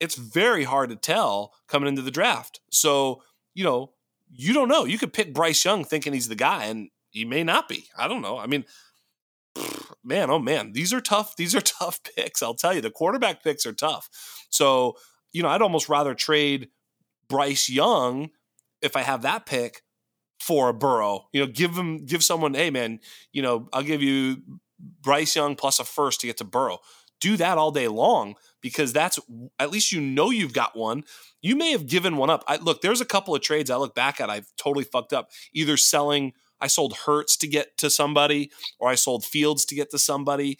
it's 0.00 0.16
very 0.16 0.64
hard 0.64 0.90
to 0.90 0.96
tell 0.96 1.52
coming 1.68 1.88
into 1.88 2.02
the 2.02 2.10
draft. 2.10 2.60
So 2.70 3.22
you 3.54 3.64
know, 3.64 3.92
you 4.30 4.54
don't 4.54 4.68
know. 4.68 4.84
You 4.84 4.98
could 4.98 5.12
pick 5.12 5.34
Bryce 5.34 5.64
Young 5.64 5.84
thinking 5.84 6.12
he's 6.12 6.28
the 6.28 6.34
guy, 6.34 6.64
and 6.64 6.88
he 7.10 7.24
may 7.24 7.44
not 7.44 7.68
be. 7.68 7.88
I 7.96 8.08
don't 8.08 8.22
know. 8.22 8.38
I 8.38 8.46
mean, 8.46 8.64
man, 10.04 10.30
oh 10.30 10.38
man, 10.38 10.72
these 10.72 10.92
are 10.92 11.00
tough. 11.00 11.36
These 11.42 11.54
are 11.54 11.60
tough 11.60 12.00
picks. 12.16 12.42
I'll 12.42 12.54
tell 12.54 12.74
you, 12.74 12.80
the 12.80 12.90
quarterback 12.90 13.42
picks 13.42 13.66
are 13.66 13.72
tough. 13.72 14.08
So 14.50 14.96
you 15.32 15.42
know, 15.42 15.48
I'd 15.48 15.62
almost 15.62 15.88
rather 15.88 16.14
trade 16.14 16.68
Bryce 17.32 17.70
Young, 17.70 18.28
if 18.82 18.94
I 18.94 19.00
have 19.00 19.22
that 19.22 19.46
pick 19.46 19.80
for 20.38 20.68
a 20.68 20.74
Burrow, 20.74 21.28
you 21.32 21.40
know, 21.40 21.50
give 21.50 21.74
him 21.74 22.04
give 22.04 22.22
someone, 22.22 22.52
hey 22.52 22.68
man, 22.68 23.00
you 23.32 23.40
know, 23.40 23.70
I'll 23.72 23.82
give 23.82 24.02
you 24.02 24.42
Bryce 25.00 25.34
Young 25.34 25.56
plus 25.56 25.80
a 25.80 25.84
first 25.84 26.20
to 26.20 26.26
get 26.26 26.36
to 26.36 26.44
Burrow. 26.44 26.80
Do 27.22 27.38
that 27.38 27.56
all 27.56 27.70
day 27.70 27.88
long 27.88 28.34
because 28.60 28.92
that's 28.92 29.18
at 29.58 29.70
least 29.70 29.92
you 29.92 30.00
know 30.02 30.28
you've 30.28 30.52
got 30.52 30.76
one. 30.76 31.04
You 31.40 31.56
may 31.56 31.72
have 31.72 31.86
given 31.86 32.18
one 32.18 32.28
up. 32.28 32.44
I, 32.46 32.56
look, 32.56 32.82
there's 32.82 33.00
a 33.00 33.06
couple 33.06 33.34
of 33.34 33.40
trades 33.40 33.70
I 33.70 33.76
look 33.76 33.94
back 33.94 34.20
at. 34.20 34.28
I've 34.28 34.52
totally 34.58 34.84
fucked 34.84 35.14
up. 35.14 35.30
Either 35.54 35.78
selling, 35.78 36.34
I 36.60 36.66
sold 36.66 36.92
Hurts 37.06 37.38
to 37.38 37.46
get 37.46 37.78
to 37.78 37.88
somebody, 37.88 38.50
or 38.78 38.90
I 38.90 38.94
sold 38.94 39.24
Fields 39.24 39.64
to 39.66 39.74
get 39.74 39.90
to 39.92 39.98
somebody. 39.98 40.58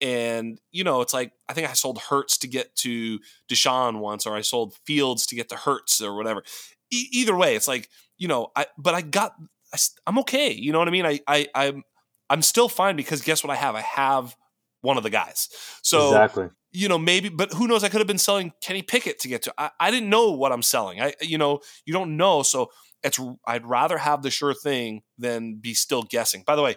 And, 0.00 0.60
you 0.70 0.84
know, 0.84 1.00
it's 1.00 1.12
like, 1.12 1.32
I 1.48 1.52
think 1.52 1.68
I 1.68 1.72
sold 1.72 1.98
Hurts 1.98 2.38
to 2.38 2.48
get 2.48 2.74
to 2.76 3.18
Deshaun 3.50 3.98
once, 3.98 4.26
or 4.26 4.36
I 4.36 4.42
sold 4.42 4.74
Fields 4.86 5.26
to 5.26 5.34
get 5.34 5.48
to 5.48 5.56
Hurts 5.56 6.00
or 6.00 6.14
whatever. 6.14 6.42
E- 6.90 7.08
either 7.12 7.36
way, 7.36 7.56
it's 7.56 7.68
like, 7.68 7.88
you 8.16 8.28
know, 8.28 8.52
I, 8.54 8.66
but 8.76 8.94
I 8.94 9.00
got, 9.00 9.34
I, 9.74 9.78
am 10.06 10.18
okay. 10.20 10.52
You 10.52 10.72
know 10.72 10.78
what 10.78 10.88
I 10.88 10.92
mean? 10.92 11.06
I, 11.06 11.20
I, 11.26 11.48
I'm, 11.54 11.82
I'm 12.30 12.42
still 12.42 12.68
fine 12.68 12.96
because 12.96 13.22
guess 13.22 13.42
what 13.42 13.50
I 13.50 13.56
have? 13.56 13.74
I 13.74 13.80
have 13.80 14.36
one 14.82 14.96
of 14.96 15.02
the 15.02 15.10
guys. 15.10 15.48
So, 15.82 16.08
exactly. 16.08 16.48
you 16.70 16.88
know, 16.88 16.98
maybe, 16.98 17.28
but 17.28 17.52
who 17.52 17.66
knows? 17.66 17.82
I 17.82 17.88
could 17.88 18.00
have 18.00 18.06
been 18.06 18.18
selling 18.18 18.52
Kenny 18.60 18.82
Pickett 18.82 19.18
to 19.20 19.28
get 19.28 19.42
to. 19.42 19.54
I, 19.58 19.70
I 19.80 19.90
didn't 19.90 20.10
know 20.10 20.30
what 20.30 20.52
I'm 20.52 20.62
selling. 20.62 21.00
I, 21.00 21.14
you 21.20 21.38
know, 21.38 21.60
you 21.84 21.92
don't 21.92 22.16
know. 22.16 22.42
So 22.42 22.70
it's, 23.02 23.18
I'd 23.46 23.66
rather 23.66 23.98
have 23.98 24.22
the 24.22 24.30
sure 24.30 24.54
thing 24.54 25.02
than 25.18 25.56
be 25.56 25.74
still 25.74 26.04
guessing. 26.04 26.44
By 26.46 26.54
the 26.54 26.62
way, 26.62 26.76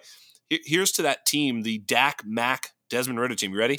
here's 0.49 0.91
to 0.93 1.03
that 1.03 1.25
team, 1.25 1.61
the 1.61 1.77
Dak 1.77 2.23
Mac 2.25 2.69
Desmond 2.91 3.21
Ridder 3.21 3.35
team. 3.35 3.53
You 3.53 3.57
ready? 3.57 3.77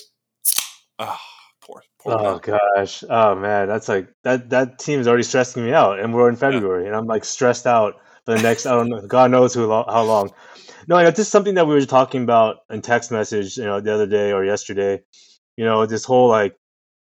Oh, 0.99 1.19
poor, 1.61 1.83
poor. 2.01 2.15
Oh 2.19 2.39
gosh. 2.39 3.05
Oh 3.09 3.35
man, 3.35 3.69
that's 3.69 3.87
like 3.87 4.09
that. 4.25 4.49
That 4.49 4.79
team 4.79 5.01
is 5.01 5.07
already 5.07 5.23
stressing 5.23 5.63
me 5.63 5.73
out, 5.75 6.01
and 6.01 6.15
we're 6.15 6.31
in 6.31 6.37
February, 6.37 6.83
yeah. 6.83 6.89
and 6.89 6.97
I'm 6.97 7.05
like 7.05 7.27
stressed 7.27 7.67
out 7.67 8.01
for 8.25 8.35
the 8.35 8.43
next. 8.43 8.65
I 8.65 8.73
don't 8.73 8.89
know. 8.89 9.07
God 9.07 9.31
knows 9.31 9.53
who 9.53 9.69
how 9.69 10.03
long. 10.03 10.33
No, 10.89 10.97
it's 10.97 11.19
just 11.19 11.31
something 11.31 11.55
that 11.55 11.67
we 11.67 11.75
were 11.75 11.85
talking 11.85 12.23
about 12.23 12.61
in 12.71 12.81
text 12.81 13.13
message, 13.13 13.59
you 13.59 13.65
know, 13.65 13.81
the 13.81 13.93
other 13.93 14.07
day 14.07 14.33
or 14.33 14.45
yesterday. 14.45 15.03
You 15.59 15.67
know, 15.67 15.85
this 15.85 16.05
whole 16.05 16.29
like 16.29 16.57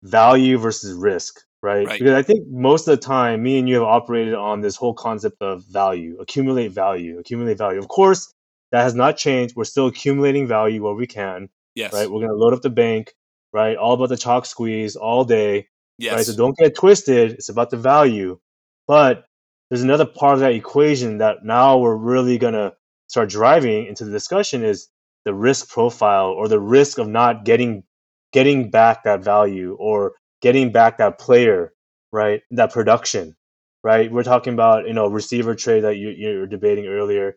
value 0.03 0.57
versus 0.57 0.95
risk, 0.95 1.41
right? 1.63 1.87
right? 1.87 1.99
Because 1.99 2.15
I 2.15 2.23
think 2.23 2.49
most 2.49 2.89
of 2.89 2.99
the 2.99 3.07
time, 3.07 3.43
me 3.43 3.59
and 3.59 3.69
you 3.69 3.75
have 3.75 3.85
operated 3.85 4.33
on 4.33 4.63
this 4.63 4.77
whole 4.77 4.95
concept 4.95 5.43
of 5.43 5.63
value, 5.67 6.17
accumulate 6.21 6.73
value, 6.73 7.19
accumulate 7.19 7.59
value. 7.59 7.79
Of 7.79 7.89
course, 7.89 8.33
that 8.73 8.83
has 8.83 8.95
not 8.95 9.19
changed. 9.19 9.57
We're 9.57 9.65
still 9.65 9.89
accumulating 9.89 10.47
value 10.47 10.83
where 10.83 10.95
we 10.95 11.07
can. 11.07 11.51
Yes. 11.79 11.93
Right. 11.93 12.11
We're 12.11 12.21
gonna 12.21 12.35
load 12.35 12.55
up 12.55 12.63
the 12.63 12.71
bank. 12.71 13.15
Right. 13.53 13.77
All 13.77 13.95
about 13.95 14.09
the 14.09 14.17
chalk 14.17 14.47
squeeze 14.47 14.97
all 14.97 15.25
day. 15.25 15.69
Yes. 15.97 16.17
Right. 16.17 16.27
So 16.27 16.37
don't 16.37 16.57
get 16.57 16.75
twisted. 16.75 17.33
It's 17.33 17.49
about 17.49 17.71
the 17.71 17.77
value. 17.77 18.41
But 18.89 19.25
there's 19.71 19.83
another 19.83 20.05
part 20.07 20.35
of 20.35 20.41
that 20.41 20.55
equation 20.55 21.19
that 21.19 21.45
now 21.45 21.79
we're 21.79 21.95
really 21.95 22.37
gonna 22.37 22.73
start 23.07 23.29
driving 23.31 23.87
into 23.87 24.05
the 24.05 24.11
discussion 24.11 24.65
is 24.65 24.89
the 25.25 25.33
risk 25.33 25.69
profile 25.69 26.31
or 26.31 26.49
the 26.49 26.59
risk 26.61 26.99
of 26.99 27.07
not 27.07 27.45
getting 27.45 27.85
getting 28.33 28.71
back 28.71 29.05
that 29.05 29.23
value 29.23 29.77
or 29.79 30.15
getting 30.43 30.73
back 30.73 30.99
that 30.99 31.19
player, 31.19 31.73
right? 32.13 32.43
That 32.51 32.73
production, 32.73 33.37
right? 33.85 34.11
We're 34.11 34.25
talking 34.25 34.53
about 34.53 34.89
you 34.89 34.95
know 34.95 35.07
receiver 35.07 35.55
trade 35.55 35.85
that 35.85 35.97
you 35.97 36.09
you 36.11 36.41
were 36.41 36.47
debating 36.47 36.87
earlier, 36.87 37.37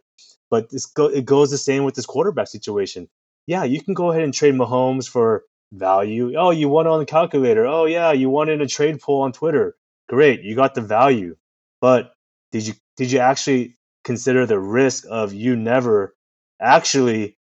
but 0.49 0.71
this 0.71 0.87
go, 0.87 1.05
it 1.07 1.25
goes 1.25 1.51
the 1.51 1.57
same 1.59 1.83
with 1.83 1.93
this 1.95 2.07
quarterback 2.07 2.47
situation. 2.47 3.07
Yeah, 3.47 3.63
you 3.63 3.81
can 3.81 3.93
go 3.93 4.11
ahead 4.11 4.23
and 4.23 4.33
trade 4.33 4.53
Mahomes 4.53 5.09
for 5.09 5.43
value. 5.73 6.33
Oh, 6.37 6.51
you 6.51 6.69
won 6.69 6.87
on 6.87 6.99
the 6.99 7.05
calculator. 7.05 7.65
Oh 7.65 7.85
yeah, 7.85 8.11
you 8.11 8.29
won 8.29 8.49
in 8.49 8.61
a 8.61 8.67
trade 8.67 9.01
poll 9.01 9.21
on 9.21 9.31
Twitter. 9.31 9.75
Great, 10.07 10.41
you 10.41 10.55
got 10.55 10.75
the 10.75 10.81
value. 10.81 11.35
But 11.79 12.13
did 12.51 12.67
you 12.67 12.73
did 12.97 13.11
you 13.11 13.19
actually 13.19 13.77
consider 14.03 14.45
the 14.45 14.59
risk 14.59 15.05
of 15.09 15.33
you 15.33 15.55
never 15.55 16.15
actually 16.59 17.37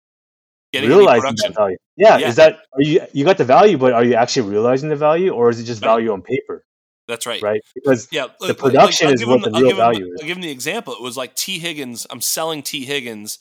Getting 0.73 0.91
realizing 0.91 1.35
that 1.43 1.55
value? 1.55 1.77
Yeah, 1.97 2.19
yeah, 2.19 2.29
is 2.29 2.37
that 2.37 2.59
are 2.73 2.83
you 2.83 3.01
you 3.13 3.25
got 3.25 3.39
the 3.39 3.45
value, 3.45 3.79
but 3.79 3.93
are 3.93 4.05
you 4.05 4.15
actually 4.15 4.51
realizing 4.51 4.89
the 4.89 4.97
value, 4.97 5.31
or 5.31 5.49
is 5.49 5.61
it 5.61 5.65
just 5.65 5.81
value 5.81 6.13
on 6.13 6.23
paper? 6.23 6.65
That's 7.09 7.25
right. 7.25 7.41
Right, 7.41 7.61
because 7.75 8.09
yeah, 8.11 8.27
the 8.41 8.53
production 8.53 9.07
like, 9.07 9.15
is 9.15 9.25
what 9.25 9.45
the 9.45 9.53
real 9.53 9.71
him, 9.71 9.77
value 9.77 10.07
is. 10.07 10.21
I'll 10.21 10.27
give 10.27 10.37
him 10.37 10.43
the 10.43 10.51
example. 10.51 10.93
It 10.93 11.01
was 11.01 11.17
like 11.17 11.35
Tee 11.35 11.61
Higgins. 11.61 12.07
I'm 12.11 12.21
selling 12.21 12.63
Tee 12.63 12.85
Higgins, 12.85 13.39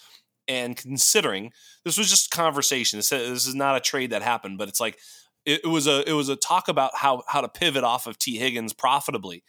and 0.48 0.78
considering 0.78 1.52
this 1.86 1.98
was 1.98 2.10
just 2.10 2.32
conversation. 2.32 2.98
This, 2.98 3.12
is 3.12 3.56
not 3.56 3.78
a 3.78 3.80
trade 3.80 4.10
that 4.10 4.24
happened, 4.24 4.58
but 4.58 4.68
it's 4.68 4.82
like 4.82 4.98
it, 5.46 5.62
it 5.64 5.68
was 5.68 5.88
a 5.88 6.08
it 6.10 6.14
was 6.14 6.28
a 6.28 6.36
talk 6.36 6.68
about 6.68 6.96
how 6.96 7.24
how 7.28 7.42
to 7.42 7.48
pivot 7.48 7.84
off 7.84 8.08
of 8.08 8.18
Tee 8.18 8.38
Higgins 8.38 8.74
profitably. 8.74 9.44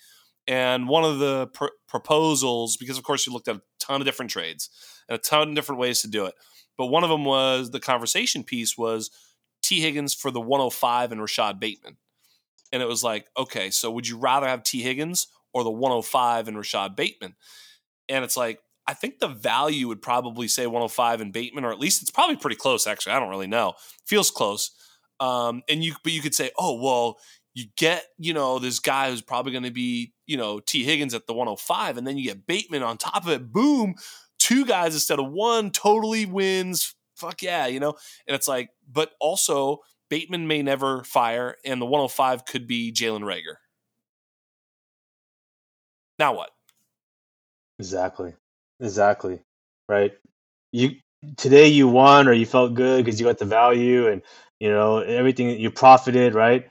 And 0.46 0.86
one 0.86 1.02
of 1.02 1.18
the 1.18 1.48
pr- 1.48 1.74
proposals, 1.88 2.76
because 2.76 2.98
of 2.98 3.02
course 3.02 3.26
you 3.26 3.32
looked 3.32 3.48
at 3.48 3.56
a 3.56 3.62
ton 3.80 4.00
of 4.00 4.04
different 4.06 4.30
trades 4.30 4.70
and 5.08 5.18
a 5.18 5.20
ton 5.20 5.48
of 5.48 5.54
different 5.56 5.80
ways 5.80 6.02
to 6.02 6.08
do 6.08 6.26
it, 6.26 6.34
but 6.78 6.86
one 6.86 7.02
of 7.02 7.10
them 7.10 7.24
was 7.24 7.70
the 7.70 7.80
conversation 7.80 8.44
piece 8.44 8.78
was 8.78 9.10
Tee 9.62 9.80
Higgins 9.80 10.14
for 10.14 10.30
the 10.30 10.40
105 10.40 11.10
and 11.10 11.20
Rashad 11.20 11.58
Bateman. 11.58 11.96
And 12.72 12.82
it 12.82 12.86
was 12.86 13.02
like, 13.02 13.26
okay, 13.36 13.70
so 13.70 13.90
would 13.90 14.06
you 14.06 14.18
rather 14.18 14.46
have 14.46 14.62
Tee 14.62 14.82
Higgins 14.82 15.28
or 15.52 15.64
the 15.64 15.70
105 15.70 16.48
and 16.48 16.56
Rashad 16.56 16.94
Bateman? 16.94 17.34
And 18.08 18.24
it's 18.24 18.36
like, 18.36 18.60
I 18.88 18.94
think 18.94 19.18
the 19.18 19.28
value 19.28 19.88
would 19.88 20.00
probably 20.00 20.48
say 20.48 20.66
105 20.66 21.20
and 21.20 21.32
Bateman, 21.32 21.64
or 21.64 21.72
at 21.72 21.78
least 21.78 22.02
it's 22.02 22.10
probably 22.10 22.36
pretty 22.36 22.56
close. 22.56 22.86
Actually, 22.86 23.12
I 23.12 23.20
don't 23.20 23.30
really 23.30 23.46
know. 23.46 23.74
Feels 24.06 24.30
close. 24.30 24.70
Um, 25.18 25.62
and 25.68 25.82
you, 25.82 25.94
but 26.04 26.12
you 26.12 26.20
could 26.20 26.34
say, 26.34 26.50
oh 26.58 26.80
well, 26.80 27.18
you 27.54 27.64
get 27.76 28.04
you 28.18 28.34
know 28.34 28.58
this 28.58 28.78
guy 28.78 29.10
who's 29.10 29.22
probably 29.22 29.50
going 29.50 29.64
to 29.64 29.70
be 29.70 30.12
you 30.26 30.36
know 30.36 30.60
Tee 30.60 30.84
Higgins 30.84 31.14
at 31.14 31.26
the 31.26 31.32
105, 31.32 31.96
and 31.96 32.06
then 32.06 32.18
you 32.18 32.24
get 32.24 32.46
Bateman 32.46 32.82
on 32.82 32.98
top 32.98 33.24
of 33.24 33.30
it. 33.30 33.52
Boom, 33.52 33.94
two 34.38 34.64
guys 34.64 34.94
instead 34.94 35.18
of 35.18 35.30
one, 35.30 35.70
totally 35.70 36.26
wins. 36.26 36.94
Fuck 37.16 37.42
yeah, 37.42 37.66
you 37.66 37.80
know. 37.80 37.94
And 38.26 38.34
it's 38.34 38.46
like, 38.46 38.70
but 38.90 39.12
also 39.20 39.80
Bateman 40.10 40.46
may 40.46 40.62
never 40.62 41.02
fire, 41.04 41.56
and 41.64 41.80
the 41.80 41.86
105 41.86 42.44
could 42.44 42.66
be 42.66 42.92
Jalen 42.92 43.22
Reagor. 43.22 43.56
Now 46.18 46.34
what? 46.34 46.50
Exactly. 47.78 48.34
Exactly. 48.80 49.40
Right. 49.88 50.12
You 50.72 50.96
today 51.36 51.68
you 51.68 51.88
won 51.88 52.28
or 52.28 52.32
you 52.32 52.46
felt 52.46 52.74
good 52.74 53.04
because 53.04 53.20
you 53.20 53.26
got 53.26 53.38
the 53.38 53.44
value 53.44 54.08
and 54.08 54.22
you 54.60 54.70
know 54.70 54.98
everything 54.98 55.58
you 55.58 55.70
profited, 55.70 56.34
right? 56.34 56.68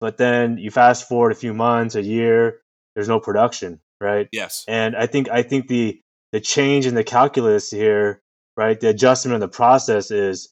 But 0.00 0.16
then 0.16 0.58
you 0.58 0.70
fast 0.70 1.08
forward 1.08 1.32
a 1.32 1.36
few 1.36 1.54
months, 1.54 1.94
a 1.94 2.02
year, 2.02 2.60
there's 2.94 3.08
no 3.08 3.20
production, 3.20 3.80
right? 4.00 4.28
Yes. 4.32 4.64
And 4.68 4.96
I 4.96 5.06
think 5.06 5.28
I 5.28 5.42
think 5.42 5.68
the 5.68 6.00
the 6.32 6.40
change 6.40 6.86
in 6.86 6.94
the 6.94 7.04
calculus 7.04 7.70
here, 7.70 8.20
right? 8.56 8.78
The 8.78 8.88
adjustment 8.88 9.34
of 9.34 9.40
the 9.40 9.48
process 9.48 10.10
is 10.10 10.48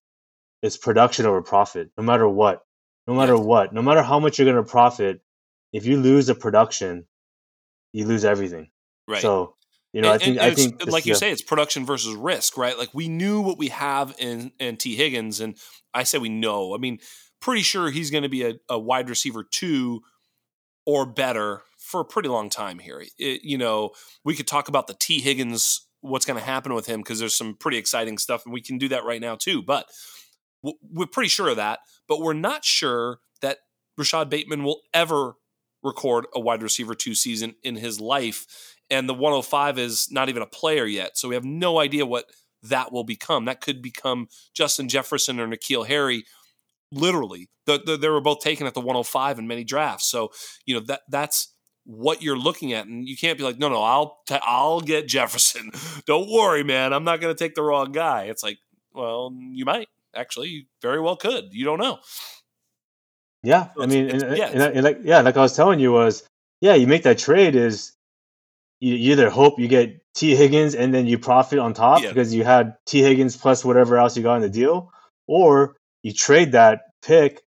it's 0.62 0.76
production 0.76 1.26
over 1.26 1.42
profit, 1.42 1.90
no 1.96 2.04
matter 2.04 2.28
what. 2.28 2.62
No 3.06 3.14
matter 3.14 3.34
yes. 3.34 3.44
what. 3.44 3.72
No 3.72 3.82
matter 3.82 4.02
how 4.02 4.20
much 4.20 4.38
you're 4.38 4.46
gonna 4.50 4.62
profit, 4.62 5.20
if 5.72 5.86
you 5.86 5.96
lose 6.00 6.28
a 6.28 6.34
production, 6.34 7.06
you 7.92 8.06
lose 8.06 8.24
everything. 8.24 8.68
Right. 9.08 9.22
So 9.22 9.56
you 9.92 10.00
know, 10.02 10.12
and, 10.12 10.22
I 10.22 10.24
think 10.24 10.38
I 10.38 10.54
think 10.54 10.86
like 10.86 11.06
you 11.06 11.12
yeah. 11.12 11.18
say, 11.18 11.32
it's 11.32 11.42
production 11.42 11.84
versus 11.84 12.14
risk, 12.14 12.56
right? 12.56 12.78
Like 12.78 12.90
we 12.94 13.08
knew 13.08 13.40
what 13.40 13.58
we 13.58 13.68
have 13.68 14.14
in 14.18 14.52
in 14.60 14.76
Tee 14.76 14.94
Higgins, 14.94 15.40
and 15.40 15.56
I 15.92 16.04
say 16.04 16.18
we 16.18 16.28
know. 16.28 16.74
I 16.74 16.78
mean, 16.78 16.98
pretty 17.40 17.62
sure 17.62 17.90
he's 17.90 18.10
going 18.10 18.22
to 18.22 18.28
be 18.28 18.44
a, 18.44 18.54
a, 18.68 18.78
wide 18.78 19.08
receiver 19.08 19.42
two 19.42 20.02
or 20.86 21.06
better 21.06 21.62
for 21.78 22.00
a 22.00 22.04
pretty 22.04 22.28
long 22.28 22.50
time 22.50 22.78
here. 22.78 23.02
It, 23.18 23.42
you 23.42 23.58
know, 23.58 23.90
we 24.24 24.36
could 24.36 24.46
talk 24.46 24.68
about 24.68 24.86
the 24.86 24.94
Tee 24.94 25.20
Higgins, 25.20 25.86
what's 26.02 26.26
going 26.26 26.38
to 26.38 26.44
happen 26.44 26.74
with 26.74 26.86
him 26.86 27.00
because 27.00 27.18
there's 27.18 27.36
some 27.36 27.56
pretty 27.56 27.78
exciting 27.78 28.18
stuff, 28.18 28.44
and 28.44 28.52
we 28.52 28.60
can 28.60 28.78
do 28.78 28.88
that 28.88 29.04
right 29.04 29.20
now 29.20 29.34
too. 29.34 29.62
But 29.62 29.86
we're 30.62 31.06
pretty 31.06 31.30
sure 31.30 31.48
of 31.48 31.56
that. 31.56 31.80
But 32.06 32.20
we're 32.20 32.32
not 32.32 32.64
sure 32.64 33.18
that 33.42 33.58
Rashad 33.98 34.28
Bateman 34.28 34.62
will 34.62 34.82
ever 34.94 35.34
record 35.82 36.26
a 36.34 36.40
wide 36.40 36.62
receiver 36.62 36.94
two 36.94 37.14
season 37.14 37.54
in 37.62 37.76
his 37.76 38.00
life 38.00 38.46
and 38.90 39.08
the 39.08 39.14
105 39.14 39.78
is 39.78 40.10
not 40.10 40.28
even 40.28 40.42
a 40.42 40.46
player 40.46 40.84
yet. 40.86 41.16
So 41.16 41.28
we 41.28 41.34
have 41.34 41.44
no 41.44 41.78
idea 41.78 42.04
what 42.04 42.26
that 42.62 42.92
will 42.92 43.04
become. 43.04 43.44
That 43.44 43.60
could 43.60 43.80
become 43.80 44.28
Justin 44.54 44.88
Jefferson 44.88 45.40
or 45.40 45.46
N'Keal 45.46 45.86
Harry. 45.86 46.24
Literally, 46.92 47.48
the, 47.66 47.80
the, 47.84 47.96
they 47.96 48.08
were 48.08 48.20
both 48.20 48.40
taken 48.40 48.66
at 48.66 48.74
the 48.74 48.80
105 48.80 49.38
in 49.38 49.46
many 49.46 49.62
drafts. 49.62 50.06
So 50.06 50.32
you 50.66 50.74
know 50.74 50.80
that 50.86 51.02
that's 51.08 51.54
what 51.84 52.22
you're 52.22 52.38
looking 52.38 52.72
at, 52.72 52.86
and 52.86 53.08
you 53.08 53.16
can't 53.16 53.38
be 53.38 53.44
like, 53.44 53.58
no, 53.58 53.68
no, 53.68 53.82
I'll 53.82 54.18
t- 54.26 54.36
I'll 54.42 54.80
get 54.80 55.06
Jefferson. 55.06 55.70
Don't 56.06 56.30
worry, 56.30 56.64
man. 56.64 56.92
I'm 56.92 57.04
not 57.04 57.20
going 57.20 57.34
to 57.34 57.38
take 57.38 57.54
the 57.54 57.62
wrong 57.62 57.92
guy. 57.92 58.24
It's 58.24 58.42
like, 58.42 58.58
well, 58.92 59.32
you 59.52 59.64
might 59.64 59.88
actually, 60.14 60.48
you 60.48 60.64
very 60.82 61.00
well 61.00 61.16
could. 61.16 61.52
You 61.52 61.64
don't 61.64 61.78
know. 61.78 62.00
Yeah, 63.42 63.68
so 63.76 63.82
I 63.82 63.86
mean, 63.86 64.10
and, 64.10 64.36
yeah, 64.36 64.48
and, 64.48 64.60
and 64.62 64.82
like 64.82 64.98
yeah, 65.02 65.20
like 65.20 65.36
I 65.36 65.40
was 65.40 65.54
telling 65.54 65.80
you 65.80 65.92
was 65.92 66.24
yeah, 66.60 66.74
you 66.74 66.86
make 66.86 67.04
that 67.04 67.18
trade 67.18 67.56
is 67.56 67.92
you, 68.80 68.94
either 69.12 69.30
hope 69.30 69.58
you 69.58 69.68
get 69.68 70.00
Tee 70.14 70.34
Higgins 70.34 70.74
and 70.74 70.92
then 70.92 71.06
you 71.06 71.18
profit 71.18 71.58
on 71.58 71.74
top 71.74 72.02
yeah. 72.02 72.08
because 72.08 72.34
you 72.34 72.44
had 72.44 72.74
Tee 72.86 73.02
Higgins 73.02 73.36
plus 73.36 73.64
whatever 73.64 73.98
else 73.98 74.16
you 74.16 74.22
got 74.22 74.36
in 74.36 74.42
the 74.42 74.48
deal, 74.48 74.92
or 75.28 75.76
you 76.02 76.12
trade 76.12 76.52
that 76.52 76.82
pick 77.02 77.42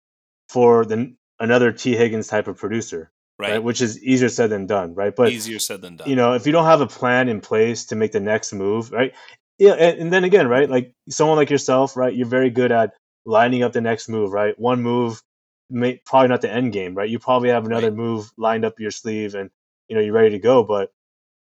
for 0.49 0.85
the 0.85 1.15
another 1.41 1.73
Tee 1.73 1.97
Higgins 1.97 2.29
type 2.29 2.47
of 2.47 2.57
producer, 2.57 3.11
right. 3.39 3.53
right? 3.53 3.63
Which 3.63 3.81
is 3.81 4.03
easier 4.03 4.29
said 4.29 4.51
than 4.51 4.67
done, 4.67 4.95
right? 4.95 5.15
But 5.15 5.33
easier 5.33 5.59
said 5.59 5.81
than 5.81 5.97
done. 5.97 6.09
You 6.09 6.17
know, 6.17 6.35
if 6.35 6.47
you 6.47 6.53
don't 6.53 6.67
have 6.67 6.81
a 6.81 6.87
plan 6.87 7.29
in 7.29 7.41
place 7.41 7.87
to 7.87 7.97
make 7.97 8.13
the 8.13 8.21
next 8.21 8.53
move, 8.53 8.93
right? 8.93 9.13
Yeah, 9.59 9.73
and, 9.73 9.99
and 9.99 10.13
then 10.13 10.25
again, 10.25 10.49
right? 10.49 10.69
Like 10.69 10.93
someone 11.09 11.37
like 11.37 11.51
yourself, 11.51 11.97
right? 11.97 12.15
You're 12.15 12.27
very 12.27 12.51
good 12.51 12.73
at 12.73 12.93
lining 13.25 13.63
up 13.63 13.73
the 13.73 13.81
next 13.81 14.09
move, 14.09 14.33
right? 14.33 14.59
One 14.59 14.83
move, 14.83 15.23
may, 15.71 16.01
probably 16.05 16.29
not 16.29 16.43
the 16.43 16.53
end 16.53 16.73
game, 16.73 16.95
right? 16.95 17.09
You 17.09 17.19
probably 17.19 17.51
have 17.51 17.65
another 17.65 17.89
right. 17.89 17.97
move 17.97 18.31
lined 18.37 18.65
up 18.65 18.79
your 18.79 18.91
sleeve, 18.91 19.35
and 19.35 19.51
you 19.89 19.97
know 19.97 20.03
you're 20.03 20.15
ready 20.15 20.31
to 20.31 20.39
go, 20.39 20.63
but 20.65 20.91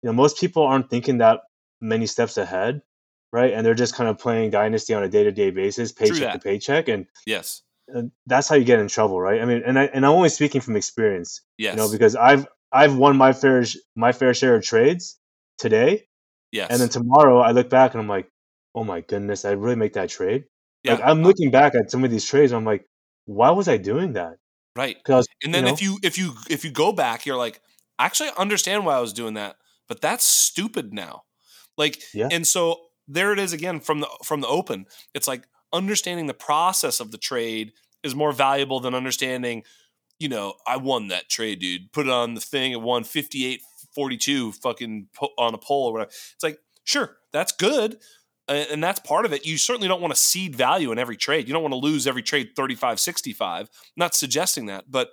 you 0.05 0.11
know 0.11 0.13
most 0.13 0.39
people 0.39 0.63
aren't 0.63 0.91
thinking 0.91 1.19
that 1.19 1.41
many 1.81 2.07
steps 2.07 2.37
ahead 2.37 2.83
right? 3.35 3.53
And 3.53 3.67
they're 3.67 3.75
just 3.75 3.97
kind 3.97 4.09
of 4.09 4.17
playing 4.17 4.51
dynasty 4.51 4.95
on 4.95 5.03
a 5.03 5.09
day-to-day 5.09 5.51
basis 5.51 5.91
paycheck 5.91 6.35
to 6.35 6.39
paycheck 6.39 6.87
and 6.87 7.07
yes. 7.27 7.63
and 7.89 8.13
that's 8.29 8.49
how 8.49 8.55
you 8.55 8.65
get 8.65 8.79
in 8.79 8.87
trouble 8.87 9.21
right? 9.21 9.43
I 9.43 9.45
mean 9.45 9.63
and 9.67 9.77
i 9.77 9.87
and 9.87 10.07
i'm 10.07 10.13
only 10.13 10.29
speaking 10.29 10.61
from 10.61 10.77
experience 10.77 11.41
yes. 11.59 11.73
you 11.73 11.79
know 11.79 11.91
because 11.91 12.15
i've 12.15 12.47
i've 12.71 12.97
won 12.97 13.17
my 13.17 13.33
fair 13.33 13.65
my 13.97 14.13
fair 14.13 14.35
share 14.35 14.55
of 14.55 14.63
trades 14.63 15.19
today 15.59 16.07
yes 16.53 16.71
and 16.71 16.81
then 16.81 16.89
tomorrow 16.89 17.41
i 17.41 17.51
look 17.51 17.69
back 17.69 17.93
and 17.93 18.01
i'm 18.01 18.09
like 18.09 18.31
oh 18.77 18.85
my 18.85 19.01
goodness 19.01 19.45
i 19.45 19.51
really 19.51 19.77
make 19.77 19.95
that 19.95 20.11
trade? 20.11 20.45
Yeah. 20.85 20.95
like 20.95 21.03
i'm 21.05 21.25
looking 21.25 21.51
back 21.51 21.75
at 21.75 21.91
some 21.91 22.05
of 22.05 22.13
these 22.13 22.25
trades 22.25 22.53
i'm 22.53 22.65
like 22.65 22.87
why 23.27 23.51
was 23.51 23.69
i 23.69 23.79
doing 23.79 24.13
that? 24.13 24.37
Right. 24.77 24.97
Because 24.97 25.27
and 25.43 25.55
then 25.55 25.65
you 25.65 25.71
know, 25.71 25.75
if 25.75 25.83
you 25.83 25.99
if 26.03 26.19
you 26.19 26.35
if 26.49 26.65
you 26.65 26.71
go 26.71 26.93
back 26.93 27.27
you're 27.27 27.37
like 27.37 27.61
actually 27.99 28.29
I 28.31 28.33
understand 28.43 28.85
why 28.85 28.97
i 28.97 29.01
was 29.01 29.13
doing 29.13 29.35
that 29.35 29.57
but 29.89 30.01
that's 30.01 30.25
stupid 30.25 30.93
now. 30.93 31.23
Like, 31.77 32.03
yeah. 32.13 32.29
and 32.31 32.47
so 32.47 32.79
there 33.09 33.33
it 33.33 33.39
is 33.39 33.53
again 33.53 33.81
from 33.81 34.01
the 34.01 34.09
from 34.25 34.41
the 34.41 34.49
open. 34.49 34.87
It's 35.15 35.29
like 35.29 35.45
understanding 35.73 36.27
the 36.27 36.35
process 36.35 37.01
of 37.01 37.11
the 37.11 37.19
trade 37.19 37.73
is 38.03 38.15
more 38.15 38.33
valuable 38.33 38.81
than 38.81 38.95
understanding, 38.95 39.65
you 40.19 40.29
know, 40.29 40.55
I 40.67 40.77
won 40.77 41.09
that 41.09 41.29
trade, 41.29 41.59
dude. 41.59 41.93
Put 41.93 42.07
it 42.07 42.13
on 42.13 42.35
the 42.35 42.41
thing, 42.41 42.73
it 42.73 42.81
won 42.81 43.05
58 43.05 43.61
42 43.95 44.53
fucking 44.53 45.09
on 45.39 45.55
a 45.55 45.59
poll 45.59 45.89
or 45.89 45.93
whatever. 45.93 46.11
It's 46.11 46.43
like, 46.43 46.59
sure, 46.85 47.17
that's 47.33 47.53
good. 47.53 47.99
And 48.47 48.85
that's 48.85 49.01
part 49.01 49.25
of 49.25 49.33
it. 49.33 49.47
You 49.47 49.57
certainly 49.57 49.89
don't 49.89 50.03
want 50.03 50.13
to 50.13 50.21
cede 50.21 50.55
value 50.55 50.93
in 50.93 50.99
every 50.99 51.17
trade. 51.17 51.49
You 51.49 51.55
don't 51.55 51.63
want 51.63 51.73
to 51.73 51.79
lose 51.79 52.07
every 52.07 52.23
trade 52.23 52.51
35 52.55 53.01
65. 53.01 53.71
Not 53.97 54.15
suggesting 54.15 54.67
that, 54.67 54.91
but 54.91 55.11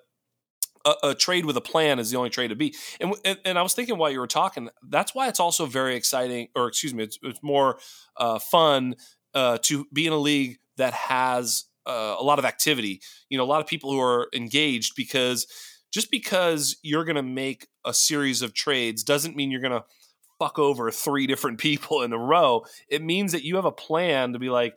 a, 0.85 1.09
a, 1.09 1.15
trade 1.15 1.45
with 1.45 1.57
a 1.57 1.61
plan 1.61 1.99
is 1.99 2.11
the 2.11 2.17
only 2.17 2.29
trade 2.29 2.49
to 2.49 2.55
be. 2.55 2.75
And, 2.99 3.13
and, 3.23 3.39
and 3.45 3.59
I 3.59 3.61
was 3.61 3.73
thinking 3.73 3.97
while 3.97 4.09
you 4.09 4.19
were 4.19 4.27
talking, 4.27 4.69
that's 4.87 5.13
why 5.13 5.27
it's 5.27 5.39
also 5.39 5.65
very 5.65 5.95
exciting, 5.95 6.47
or 6.55 6.67
excuse 6.67 6.93
me, 6.93 7.03
it's, 7.03 7.17
it's 7.21 7.41
more 7.43 7.79
uh, 8.17 8.39
fun 8.39 8.95
uh, 9.33 9.57
to 9.63 9.85
be 9.93 10.07
in 10.07 10.13
a 10.13 10.17
league 10.17 10.57
that 10.77 10.93
has 10.93 11.65
uh, 11.85 12.15
a 12.17 12.23
lot 12.23 12.39
of 12.39 12.45
activity. 12.45 13.01
You 13.29 13.37
know, 13.37 13.43
a 13.43 13.45
lot 13.45 13.61
of 13.61 13.67
people 13.67 13.91
who 13.91 14.01
are 14.01 14.27
engaged 14.33 14.93
because 14.95 15.47
just 15.91 16.09
because 16.09 16.77
you're 16.81 17.05
going 17.05 17.15
to 17.15 17.23
make 17.23 17.67
a 17.85 17.93
series 17.93 18.41
of 18.41 18.53
trades 18.53 19.03
doesn't 19.03 19.35
mean 19.35 19.51
you're 19.51 19.61
going 19.61 19.71
to 19.71 19.83
fuck 20.39 20.57
over 20.57 20.89
three 20.91 21.27
different 21.27 21.59
people 21.59 22.01
in 22.01 22.13
a 22.13 22.17
row. 22.17 22.63
It 22.89 23.03
means 23.03 23.31
that 23.31 23.43
you 23.43 23.55
have 23.55 23.65
a 23.65 23.71
plan 23.71 24.33
to 24.33 24.39
be 24.39 24.49
like, 24.49 24.75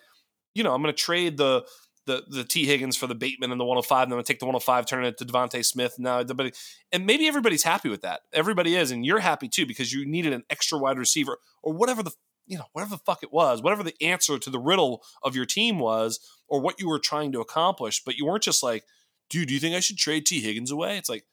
you 0.55 0.63
know, 0.63 0.73
I'm 0.73 0.83
going 0.83 0.95
to 0.95 1.03
trade 1.03 1.37
the 1.37 1.65
the 2.07 2.25
the 2.29 2.45
Tee 2.45 2.67
Higgins 2.67 2.97
for 2.97 3.07
the 3.07 3.15
Bateman 3.15 3.51
and 3.51 3.61
the 3.61 3.65
105, 3.65 4.05
and 4.05 4.13
then 4.13 4.19
to 4.19 4.25
take 4.25 4.39
the 4.39 4.47
105, 4.47 4.87
turn 4.87 5.05
it 5.05 5.19
to 5.19 5.25
DeVonta 5.25 5.65
Smith. 5.65 5.99
Now, 5.99 6.19
everybody, 6.19 6.53
and 6.93 7.07
maybe 7.07 7.27
everybody's 7.27 7.63
happy 7.63 7.89
with 7.89 8.03
that. 8.03 8.23
Everybody 8.33 8.77
is, 8.77 8.91
and 8.91 9.05
you're 9.05 9.21
happy 9.21 9.49
too 9.49 9.67
because 9.67 9.93
you 9.93 10.05
needed 10.07 10.33
an 10.33 10.45
extra 10.51 10.79
wide 10.79 10.99
receiver 10.99 11.39
or 11.63 11.73
whatever 11.73 12.03
the 12.03 12.13
you 12.47 12.59
know 12.59 12.67
whatever 12.73 12.91
the 12.91 13.03
fuck 13.05 13.23
it 13.23 13.33
was, 13.33 13.63
whatever 13.63 13.83
the 13.83 13.95
answer 14.01 14.39
to 14.39 14.51
the 14.51 14.59
riddle 14.59 15.03
of 15.23 15.35
your 15.35 15.47
team 15.47 15.79
was, 15.79 16.21
or 16.49 16.61
what 16.61 16.81
you 16.81 16.89
were 16.89 16.99
trying 16.99 17.33
to 17.33 17.41
accomplish. 17.41 18.03
But 18.05 18.17
you 18.17 18.27
weren't 18.27 18.43
just 18.43 18.63
like, 18.63 18.85
dude, 19.31 19.49
do 19.49 19.55
you 19.55 19.61
think 19.61 19.75
I 19.75 19.81
should 19.81 19.99
trade 19.99 20.27
Tee 20.27 20.41
Higgins 20.41 20.71
away? 20.71 20.99
It's 20.99 21.09
like, 21.09 21.25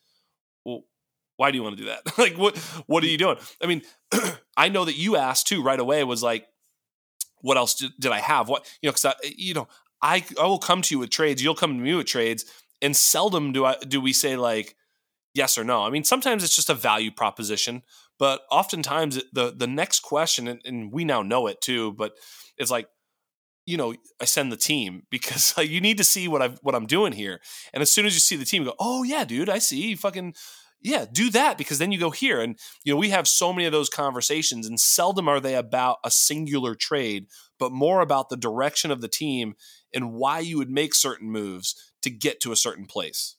well, 0.66 0.84
why 1.38 1.52
do 1.52 1.58
you 1.58 1.64
want 1.64 1.78
to 1.78 1.84
do 1.84 1.90
that? 1.90 2.18
like, 2.18 2.38
what 2.38 2.58
what 2.88 3.04
are 3.04 3.08
you 3.08 3.18
doing? 3.18 3.38
I 3.62 3.68
mean, 3.68 3.82
I 4.58 4.70
know 4.70 4.86
that 4.86 4.98
you 4.98 5.16
asked 5.16 5.48
too 5.48 5.62
right 5.62 5.80
away. 5.80 6.04
Was 6.04 6.24
like, 6.24 6.48
what 7.40 7.58
else 7.58 7.76
did, 7.76 7.92
did 8.00 8.12
I 8.12 8.20
have? 8.20 8.48
What 8.48 8.66
you 8.82 8.88
know? 8.88 8.94
Because 8.94 9.16
you 9.24 9.54
know, 9.54 9.68
I 10.02 10.24
I 10.40 10.46
will 10.46 10.60
come 10.60 10.82
to 10.82 10.96
you 10.96 11.00
with 11.00 11.10
trades. 11.10 11.44
You'll 11.44 11.56
come 11.56 11.78
to 11.78 11.84
me 11.84 11.94
with 11.94 12.08
trades, 12.08 12.46
and 12.82 12.96
seldom 12.96 13.52
do 13.52 13.66
I 13.66 13.76
do 13.78 14.02
we 14.02 14.14
say 14.14 14.36
like 14.36 14.76
yes 15.34 15.58
or 15.58 15.64
no. 15.64 15.84
I 15.84 15.90
mean, 15.90 16.04
sometimes 16.04 16.44
it's 16.44 16.56
just 16.56 16.70
a 16.70 16.76
value 16.76 17.12
proposition, 17.12 17.84
but 18.20 18.42
oftentimes 18.52 19.22
the 19.34 19.54
the 19.56 19.68
next 19.68 20.02
question, 20.02 20.48
and, 20.48 20.62
and 20.66 20.92
we 20.92 21.06
now 21.06 21.22
know 21.22 21.48
it 21.48 21.62
too, 21.62 21.94
but 21.94 22.14
it's 22.58 22.72
like 22.72 22.88
you 23.68 23.78
know, 23.78 23.94
I 24.20 24.26
send 24.26 24.52
the 24.52 24.58
team 24.58 25.04
because 25.12 25.56
like, 25.56 25.70
you 25.70 25.82
need 25.82 25.98
to 25.98 26.04
see 26.04 26.28
what 26.28 26.42
I 26.42 26.50
what 26.62 26.76
I'm 26.76 26.88
doing 26.88 27.14
here. 27.14 27.40
And 27.74 27.82
as 27.82 27.92
soon 27.92 28.06
as 28.06 28.14
you 28.14 28.20
see 28.20 28.36
the 28.36 28.46
team, 28.46 28.64
go, 28.64 28.74
oh 28.80 29.04
yeah, 29.04 29.24
dude, 29.24 29.50
I 29.50 29.60
see. 29.60 29.90
You 29.90 29.98
fucking 29.98 30.34
yeah, 30.84 31.06
do 31.12 31.30
that 31.30 31.60
because 31.60 31.78
then 31.78 31.92
you 31.92 32.00
go 32.00 32.10
here. 32.10 32.42
And 32.42 32.58
you 32.84 32.94
know, 32.94 33.00
we 33.00 33.10
have 33.10 33.28
so 33.28 33.54
many 33.54 33.66
of 33.66 33.72
those 33.72 33.90
conversations, 33.90 34.68
and 34.68 34.80
seldom 34.80 35.28
are 35.28 35.40
they 35.40 35.56
about 35.56 35.98
a 36.04 36.12
singular 36.12 36.76
trade, 36.76 37.28
but 37.60 37.72
more 37.72 38.02
about 38.02 38.30
the 38.30 38.38
direction 38.38 38.92
of 38.92 39.02
the 39.02 39.08
team 39.08 39.54
and 39.94 40.14
why 40.14 40.40
you 40.40 40.58
would 40.58 40.70
make 40.70 40.94
certain 40.94 41.30
moves 41.30 41.92
to 42.02 42.10
get 42.10 42.40
to 42.42 42.52
a 42.52 42.56
certain 42.56 42.86
place. 42.86 43.36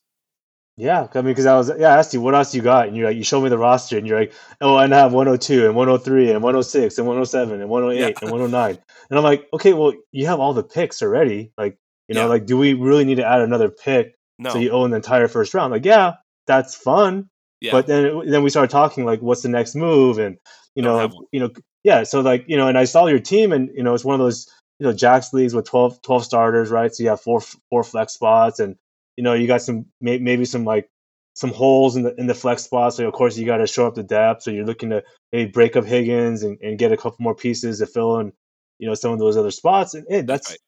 Yeah, 0.79 1.07
I 1.15 1.19
mean, 1.19 1.27
because 1.27 1.45
I 1.45 1.55
was 1.55 1.71
yeah, 1.79 1.95
I 1.95 1.99
asked 1.99 2.15
you 2.15 2.23
what 2.23 2.35
else 2.35 2.55
you 2.55 2.63
got, 2.63 2.89
and 2.89 2.97
you're 2.97 3.07
like, 3.07 3.17
you 3.17 3.25
showed 3.25 3.43
me 3.43 3.51
the 3.51 3.59
roster, 3.59 3.99
and 3.99 4.07
you're 4.07 4.19
like, 4.19 4.33
oh, 4.63 4.75
I 4.75 4.89
have 4.89 5.13
102 5.13 5.67
and 5.67 5.77
103 5.77 6.31
and 6.31 6.43
106 6.43 6.99
and 6.99 7.07
107 7.07 7.61
and 7.61 7.69
108 7.69 8.01
yeah. 8.01 8.19
and 8.23 8.31
109, 8.31 8.79
and 9.11 9.19
I'm 9.19 9.25
like, 9.25 9.49
okay, 9.53 9.75
well, 9.75 9.93
you 10.13 10.27
have 10.27 10.41
all 10.41 10.55
the 10.55 10.63
picks 10.63 11.03
already, 11.03 11.53
like, 11.59 11.77
you 12.09 12.15
know, 12.15 12.23
yeah. 12.23 12.27
like, 12.27 12.47
do 12.47 12.57
we 12.57 12.73
really 12.73 13.05
need 13.05 13.17
to 13.17 13.27
add 13.27 13.43
another 13.43 13.69
pick 13.69 14.15
no. 14.39 14.51
so 14.51 14.59
you 14.59 14.71
own 14.71 14.91
the 14.91 14.97
entire 14.97 15.29
first 15.29 15.53
round? 15.53 15.73
Like, 15.73 15.85
yeah, 15.85 16.15
that's 16.47 16.75
fun, 16.75 17.29
yeah. 17.61 17.73
but 17.73 17.87
then 17.87 18.23
then 18.31 18.43
we 18.43 18.49
started 18.49 18.71
talking 18.71 19.05
like, 19.05 19.21
what's 19.21 19.43
the 19.43 19.51
next 19.51 19.75
move, 19.75 20.19
and 20.19 20.39
you 20.75 20.83
know, 20.83 21.11
you 21.33 21.41
know, 21.41 21.51
yeah, 21.85 22.03
so 22.05 22.23
like, 22.23 22.47
you 22.49 22.57
know, 22.57 22.69
and 22.69 22.79
I 22.79 22.85
saw 22.85 23.07
your 23.09 23.21
team, 23.21 23.53
and 23.53 23.69
you 23.75 23.83
know, 23.83 23.93
it's 23.93 24.07
one 24.07 24.19
of 24.19 24.25
those 24.25 24.49
you 24.83 24.89
know 24.89 24.93
Jax 24.93 25.33
leagues 25.33 25.55
with 25.55 25.67
12, 25.67 26.03
12 26.03 26.25
starters, 26.25 26.69
right? 26.69 26.93
So 26.93 27.05
you 27.05 27.11
have 27.11 27.21
four 27.21 27.41
four 27.71 27.85
flex 27.85 28.15
spots, 28.15 28.59
and 28.59 28.75
you 29.17 29.23
know 29.23 29.33
you 29.33 29.47
got 29.47 29.63
some 29.63 29.87
maybe 30.01 30.45
some 30.45 30.65
like 30.65 30.91
some 31.35 31.53
holes 31.53 31.95
in 31.95 32.03
the 32.03 32.13
in 32.17 32.27
the 32.27 32.35
flex 32.35 32.65
spots. 32.65 32.97
So 32.97 33.07
of 33.07 33.15
course 33.15 33.39
you 33.39 33.47
got 33.47 33.59
to 33.59 33.69
show 33.69 33.87
up 33.87 33.95
the 33.95 34.03
depth. 34.03 34.43
So 34.43 34.51
you're 34.51 34.67
looking 34.67 34.91
to 34.91 35.05
maybe 35.31 35.53
break 35.53 35.77
up 35.77 35.85
Higgins 35.85 36.43
and, 36.43 36.59
and 36.61 36.81
get 36.81 36.91
a 36.91 36.97
couple 36.97 37.19
more 37.21 37.37
pieces 37.37 37.79
to 37.79 37.87
fill 37.87 38.19
in, 38.19 38.33
you 38.81 38.89
know, 38.89 38.95
some 38.95 39.13
of 39.13 39.21
those 39.21 39.37
other 39.37 39.53
spots. 39.53 39.95
And 39.95 40.05
hey, 40.09 40.23
that's 40.23 40.51
right. 40.51 40.59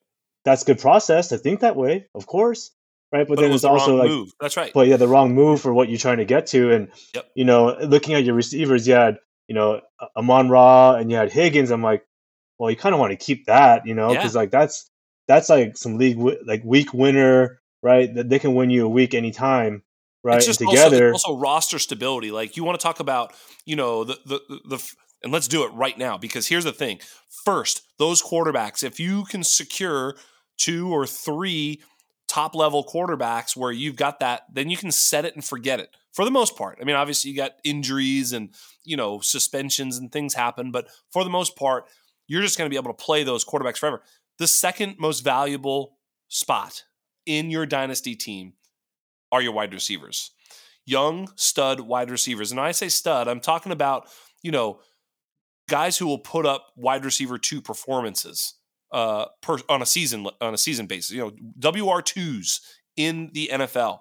that's 0.45 0.63
good 0.63 0.79
process 0.79 1.27
to 1.27 1.37
think 1.37 1.59
that 1.59 1.75
way, 1.75 2.07
of 2.15 2.25
course, 2.25 2.71
right? 3.11 3.27
But, 3.27 3.35
but 3.35 3.41
then 3.41 3.51
it 3.51 3.55
it's 3.55 3.63
the 3.63 3.69
also 3.69 3.97
like 3.97 4.07
move. 4.07 4.31
that's 4.39 4.55
right. 4.55 4.71
But 4.73 4.87
yeah, 4.87 4.95
the 4.95 5.09
wrong 5.09 5.35
move 5.35 5.59
for 5.59 5.73
what 5.73 5.89
you're 5.89 5.99
trying 5.99 6.19
to 6.19 6.25
get 6.25 6.47
to. 6.47 6.71
And 6.71 6.87
yep. 7.13 7.29
you 7.35 7.43
know, 7.43 7.75
looking 7.81 8.15
at 8.15 8.23
your 8.23 8.35
receivers, 8.35 8.87
you 8.87 8.93
had 8.93 9.17
you 9.49 9.55
know 9.55 9.81
Amon 10.15 10.47
Ra 10.47 10.95
and 10.95 11.11
you 11.11 11.17
had 11.17 11.33
Higgins. 11.33 11.69
I'm 11.69 11.83
like, 11.83 12.05
well, 12.57 12.69
you 12.69 12.77
kind 12.77 12.93
of 12.93 12.99
want 12.99 13.11
to 13.11 13.17
keep 13.17 13.45
that, 13.45 13.85
you 13.85 13.93
know, 13.93 14.09
because 14.09 14.35
yeah. 14.35 14.41
like 14.41 14.51
that's 14.51 14.89
that's 15.27 15.49
like 15.49 15.77
some 15.77 15.97
league 15.97 16.17
like 16.45 16.63
week 16.63 16.93
winner, 16.93 17.59
right? 17.81 18.13
That 18.13 18.29
they 18.29 18.39
can 18.39 18.55
win 18.55 18.69
you 18.69 18.85
a 18.85 18.89
week 18.89 19.13
anytime, 19.13 19.83
right? 20.23 20.37
It's 20.37 20.45
just 20.45 20.59
together, 20.59 21.11
also, 21.11 21.31
also, 21.31 21.39
roster 21.39 21.79
stability. 21.79 22.31
Like 22.31 22.57
you 22.57 22.63
want 22.63 22.79
to 22.79 22.83
talk 22.83 22.99
about, 22.99 23.33
you 23.65 23.75
know, 23.75 24.03
the, 24.03 24.17
the 24.25 24.41
the 24.49 24.59
the 24.69 24.91
and 25.23 25.33
let's 25.33 25.47
do 25.47 25.63
it 25.63 25.69
right 25.69 25.97
now 25.97 26.17
because 26.17 26.47
here's 26.47 26.63
the 26.63 26.71
thing. 26.71 26.99
First, 27.45 27.81
those 27.97 28.21
quarterbacks, 28.21 28.83
if 28.83 28.99
you 28.99 29.25
can 29.25 29.43
secure 29.43 30.15
two 30.57 30.93
or 30.93 31.05
three 31.05 31.81
top 32.27 32.55
level 32.55 32.83
quarterbacks 32.83 33.55
where 33.55 33.71
you've 33.71 33.95
got 33.95 34.19
that, 34.19 34.43
then 34.51 34.69
you 34.69 34.77
can 34.77 34.91
set 34.91 35.25
it 35.25 35.35
and 35.35 35.43
forget 35.43 35.79
it 35.79 35.89
for 36.13 36.25
the 36.25 36.31
most 36.31 36.55
part. 36.55 36.77
I 36.81 36.85
mean, 36.85 36.95
obviously 36.95 37.31
you 37.31 37.37
got 37.37 37.53
injuries 37.63 38.33
and 38.33 38.49
you 38.83 38.95
know 38.95 39.19
suspensions 39.19 39.97
and 39.97 40.11
things 40.11 40.33
happen, 40.33 40.71
but 40.71 40.87
for 41.11 41.23
the 41.23 41.29
most 41.29 41.55
part, 41.55 41.85
you're 42.27 42.41
just 42.41 42.57
going 42.57 42.69
to 42.69 42.73
be 42.73 42.77
able 42.77 42.93
to 42.93 43.03
play 43.03 43.23
those 43.23 43.45
quarterbacks 43.45 43.77
forever. 43.77 44.01
The 44.37 44.47
second 44.47 44.95
most 44.99 45.21
valuable 45.21 45.97
spot 46.27 46.83
in 47.25 47.49
your 47.49 47.65
dynasty 47.65 48.15
team 48.15 48.53
are 49.31 49.41
your 49.41 49.53
wide 49.53 49.73
receivers. 49.73 50.31
Young 50.85 51.29
stud 51.35 51.79
wide 51.81 52.11
receivers. 52.11 52.51
And 52.51 52.59
I 52.59 52.71
say 52.71 52.89
stud, 52.89 53.27
I'm 53.27 53.39
talking 53.39 53.71
about, 53.71 54.07
you 54.43 54.51
know, 54.51 54.79
guys 55.69 55.97
who 55.97 56.07
will 56.07 56.19
put 56.19 56.45
up 56.45 56.67
wide 56.75 57.05
receiver 57.05 57.37
two 57.37 57.61
performances 57.61 58.55
uh, 58.91 59.25
per, 59.41 59.57
on 59.67 59.81
a 59.81 59.85
season 59.85 60.27
on 60.41 60.53
a 60.53 60.57
season 60.57 60.85
basis. 60.85 61.11
You 61.11 61.21
know, 61.21 61.31
WR2s 61.59 62.61
in 62.95 63.31
the 63.33 63.49
NFL 63.51 63.99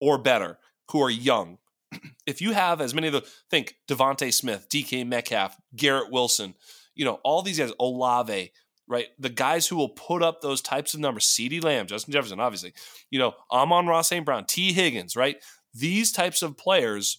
or 0.00 0.18
better 0.18 0.58
who 0.90 1.02
are 1.02 1.10
young. 1.10 1.58
if 2.26 2.40
you 2.40 2.52
have 2.52 2.80
as 2.80 2.92
many 2.92 3.06
of 3.06 3.12
the 3.12 3.24
think 3.50 3.76
DeVonta 3.88 4.32
Smith, 4.32 4.68
DK 4.68 5.06
Metcalf, 5.06 5.56
Garrett 5.74 6.10
Wilson, 6.10 6.54
you 6.96 7.04
know, 7.04 7.20
all 7.22 7.42
these 7.42 7.58
guys, 7.58 7.72
Olave, 7.78 8.52
right? 8.88 9.06
The 9.18 9.28
guys 9.28 9.68
who 9.68 9.76
will 9.76 9.90
put 9.90 10.22
up 10.22 10.40
those 10.40 10.60
types 10.60 10.94
of 10.94 11.00
numbers, 11.00 11.26
CeeDee 11.26 11.62
Lamb, 11.62 11.86
Justin 11.86 12.12
Jefferson, 12.12 12.40
obviously, 12.40 12.72
you 13.10 13.18
know, 13.18 13.34
Amon 13.52 13.86
Ra 13.86 14.02
St. 14.02 14.24
Brown, 14.24 14.46
Tee 14.46 14.72
Higgins, 14.72 15.14
right? 15.14 15.36
These 15.74 16.10
types 16.10 16.42
of 16.42 16.56
players 16.56 17.18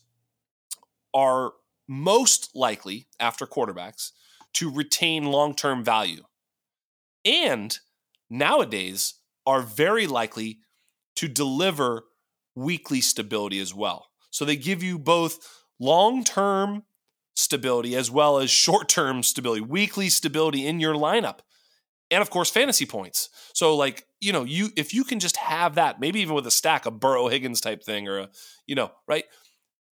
are 1.13 1.53
most 1.87 2.49
likely, 2.53 3.07
after 3.19 3.45
quarterbacks, 3.45 4.11
to 4.53 4.71
retain 4.71 5.25
long 5.25 5.55
term 5.55 5.83
value. 5.83 6.23
And 7.23 7.77
nowadays 8.29 9.15
are 9.45 9.61
very 9.61 10.07
likely 10.07 10.59
to 11.15 11.27
deliver 11.27 12.05
weekly 12.55 13.01
stability 13.01 13.59
as 13.59 13.73
well. 13.73 14.07
So 14.31 14.43
they 14.43 14.55
give 14.55 14.83
you 14.83 14.97
both 14.97 15.65
long 15.79 16.23
term 16.23 16.83
stability 17.37 17.95
as 17.95 18.09
well 18.09 18.39
as 18.39 18.49
short 18.49 18.89
term 18.89 19.21
stability, 19.21 19.61
weekly 19.61 20.09
stability 20.09 20.65
in 20.65 20.79
your 20.79 20.95
lineup. 20.95 21.39
And 22.09 22.21
of 22.21 22.29
course, 22.29 22.49
fantasy 22.49 22.85
points. 22.85 23.29
So, 23.53 23.75
like, 23.75 24.05
you 24.19 24.33
know, 24.33 24.43
you 24.43 24.69
if 24.75 24.93
you 24.93 25.03
can 25.03 25.19
just 25.19 25.37
have 25.37 25.75
that, 25.75 25.99
maybe 25.99 26.19
even 26.19 26.33
with 26.35 26.47
a 26.47 26.51
stack, 26.51 26.85
a 26.85 26.91
Burrow 26.91 27.27
Higgins 27.27 27.61
type 27.61 27.83
thing, 27.83 28.07
or 28.07 28.17
a, 28.19 28.29
you 28.65 28.75
know, 28.75 28.91
right? 29.07 29.25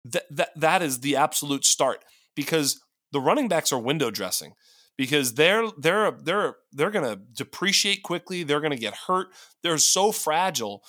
That 0.05 0.25
that 0.31 0.51
that 0.57 0.83
is 0.83 1.01
the 1.01 1.17
absolute 1.17 1.65
start 1.65 2.05
because 2.35 2.83
the 3.13 3.21
running 3.21 3.47
backs 3.47 3.73
are 3.73 3.79
window 3.79 4.11
dressing 4.11 4.55
because 4.97 5.35
they're 5.35 5.69
they're 5.79 6.11
they're 6.11 6.57
they're 6.73 6.91
going 6.91 7.09
to 7.09 7.23
depreciate 7.35 8.03
quickly. 8.03 8.43
They're 8.43 8.61
going 8.61 8.73
to 8.73 8.79
get 8.79 8.95
hurt. 9.07 9.29
They're 9.63 9.79
so 9.79 10.13
fragile 10.13 10.83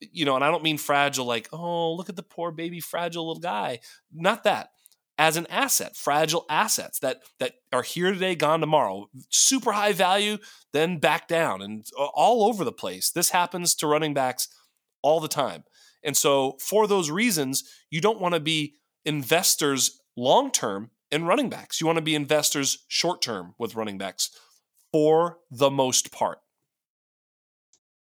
you 0.00 0.24
know, 0.24 0.34
and 0.34 0.42
I 0.42 0.50
don't 0.50 0.62
mean 0.62 0.78
fragile 0.78 1.26
like, 1.26 1.48
oh, 1.52 1.92
look 1.92 2.08
at 2.08 2.16
the 2.16 2.22
poor 2.22 2.50
baby 2.50 2.80
fragile 2.80 3.26
little 3.26 3.42
guy. 3.42 3.80
Not 4.10 4.44
that 4.44 4.70
as 5.18 5.36
an 5.36 5.46
asset, 5.50 5.96
fragile 5.96 6.46
assets 6.48 7.00
that 7.00 7.22
that 7.40 7.54
are 7.72 7.82
here 7.82 8.12
today, 8.12 8.36
gone 8.36 8.60
tomorrow, 8.60 9.10
super 9.28 9.72
high 9.72 9.92
value, 9.92 10.38
then 10.72 10.98
back 10.98 11.26
down, 11.26 11.60
and 11.60 11.84
uh, 11.98 12.04
all 12.14 12.44
over 12.44 12.64
the 12.64 12.72
place. 12.72 13.10
This 13.10 13.30
happens 13.30 13.74
to 13.76 13.86
running 13.86 14.14
backs 14.14 14.48
all 15.02 15.20
the 15.20 15.28
time, 15.28 15.64
and 16.04 16.16
so 16.16 16.56
for 16.60 16.86
those 16.86 17.10
reasons, 17.10 17.64
you 17.90 18.00
don't 18.00 18.20
want 18.20 18.34
to 18.34 18.40
be 18.40 18.76
investors 19.04 20.00
long 20.16 20.50
term 20.50 20.90
in 21.10 21.24
running 21.24 21.50
backs. 21.50 21.80
You 21.80 21.86
want 21.86 21.96
to 21.98 22.02
be 22.02 22.14
investors 22.14 22.84
short 22.86 23.20
term 23.20 23.54
with 23.58 23.74
running 23.74 23.98
backs, 23.98 24.30
for 24.92 25.38
the 25.50 25.70
most 25.70 26.12
part. 26.12 26.38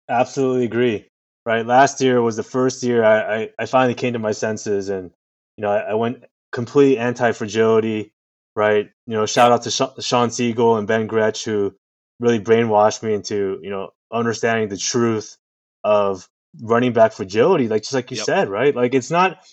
Absolutely 0.09 0.65
agree. 0.65 1.07
Right, 1.47 1.67
last 1.67 2.01
year 2.01 2.23
was 2.23 2.37
the 2.37 2.43
first 2.43 2.83
year 2.83 3.05
I, 3.05 3.37
I, 3.37 3.51
I 3.59 3.67
finally 3.67 3.95
came 3.95 4.15
to 4.15 4.19
my 4.19 4.33
senses, 4.33 4.89
and 4.89 5.11
you 5.59 5.63
know 5.63 5.71
I, 5.71 5.91
I 5.91 5.95
went 5.95 6.25
complete 6.55 6.97
anti 6.97 7.33
fragility, 7.33 8.13
right? 8.57 8.89
You 9.07 9.15
know, 9.15 9.27
shout 9.27 9.53
out 9.53 9.65
to 9.65 9.71
Shawn 9.71 10.31
Siegele 10.31 10.79
and 10.79 10.87
Ben 10.87 11.07
Gretch 11.07 11.45
who 11.45 11.75
really 12.21 12.41
brainwashed 12.41 13.03
me 13.03 13.13
into 13.13 13.59
you 13.63 13.69
know 13.69 13.91
understanding 14.11 14.69
the 14.69 14.79
truth 14.79 15.37
of 15.83 16.27
running 16.63 16.95
back 16.95 17.13
fragility, 17.13 17.69
like 17.69 17.83
just 17.83 17.93
like 17.93 18.11
you 18.11 18.17
yep. 18.17 18.25
said, 18.25 18.49
right? 18.49 18.75
Like 18.75 18.95
it's 18.95 19.11
not 19.11 19.45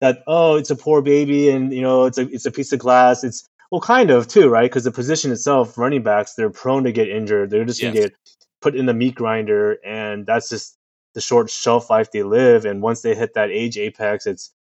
that 0.00 0.22
oh 0.28 0.56
it's 0.56 0.70
a 0.70 0.76
poor 0.76 1.02
baby 1.02 1.48
and 1.48 1.72
you 1.72 1.80
know 1.80 2.04
it's 2.04 2.18
a 2.18 2.28
it's 2.28 2.46
a 2.46 2.52
piece 2.52 2.72
of 2.72 2.78
glass. 2.78 3.24
It's 3.24 3.48
well, 3.72 3.80
kind 3.80 4.10
of 4.10 4.28
too, 4.28 4.48
right? 4.48 4.70
Because 4.70 4.84
the 4.84 4.92
position 4.92 5.32
itself, 5.32 5.78
running 5.78 6.02
backs, 6.02 6.34
they're 6.34 6.50
prone 6.50 6.84
to 6.84 6.92
get 6.92 7.08
injured. 7.08 7.50
They're 7.50 7.64
just 7.64 7.80
gonna 7.80 7.94
get 7.94 8.12
put 8.60 8.76
in 8.76 8.86
the 8.86 8.94
meat 8.94 9.14
grinder, 9.14 9.78
and 9.84 10.26
that's 10.26 10.50
just 10.50 10.76
the 11.14 11.20
short 11.20 11.50
shelf 11.50 11.88
life 11.88 12.10
they 12.12 12.22
live. 12.22 12.66
And 12.66 12.82
once 12.82 13.00
they 13.00 13.14
hit 13.14 13.34
that 13.34 13.50
age 13.50 13.78
apex, 13.78 14.26
it's 14.26 14.52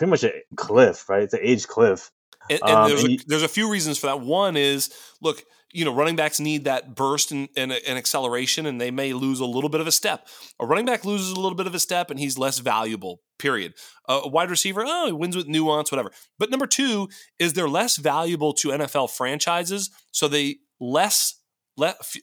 pretty 0.00 0.10
much 0.10 0.24
a 0.24 0.32
cliff, 0.56 1.10
right? 1.10 1.24
It's 1.24 1.34
an 1.34 1.40
age 1.42 1.68
cliff. 1.68 2.10
And, 2.48 2.58
and 2.62 2.72
um, 2.72 2.88
there's, 2.88 3.04
and 3.04 3.20
a, 3.20 3.24
there's 3.26 3.42
a 3.42 3.48
few 3.48 3.70
reasons 3.70 3.98
for 3.98 4.06
that. 4.06 4.20
One 4.20 4.56
is, 4.56 4.90
look, 5.20 5.44
you 5.74 5.84
know, 5.84 5.94
running 5.94 6.16
backs 6.16 6.40
need 6.40 6.64
that 6.64 6.94
burst 6.94 7.32
and, 7.32 7.50
and, 7.54 7.70
and, 7.70 7.98
acceleration, 7.98 8.64
and 8.64 8.80
they 8.80 8.90
may 8.90 9.12
lose 9.12 9.40
a 9.40 9.44
little 9.44 9.68
bit 9.68 9.82
of 9.82 9.86
a 9.86 9.92
step. 9.92 10.26
A 10.58 10.64
running 10.64 10.86
back 10.86 11.04
loses 11.04 11.32
a 11.32 11.36
little 11.36 11.54
bit 11.54 11.66
of 11.66 11.74
a 11.74 11.78
step, 11.78 12.10
and 12.10 12.18
he's 12.18 12.38
less 12.38 12.60
valuable. 12.60 13.20
Period. 13.38 13.74
a 14.08 14.26
wide 14.26 14.48
receiver, 14.48 14.84
oh, 14.86 15.06
he 15.06 15.12
wins 15.12 15.36
with 15.36 15.48
nuance, 15.48 15.92
whatever. 15.92 16.10
But 16.38 16.48
number 16.48 16.66
two 16.66 17.10
is 17.38 17.52
they're 17.52 17.68
less 17.68 17.98
valuable 17.98 18.54
to 18.54 18.68
NFL 18.68 19.10
franchises, 19.10 19.90
so 20.12 20.28
they 20.28 20.60
less 20.80 21.36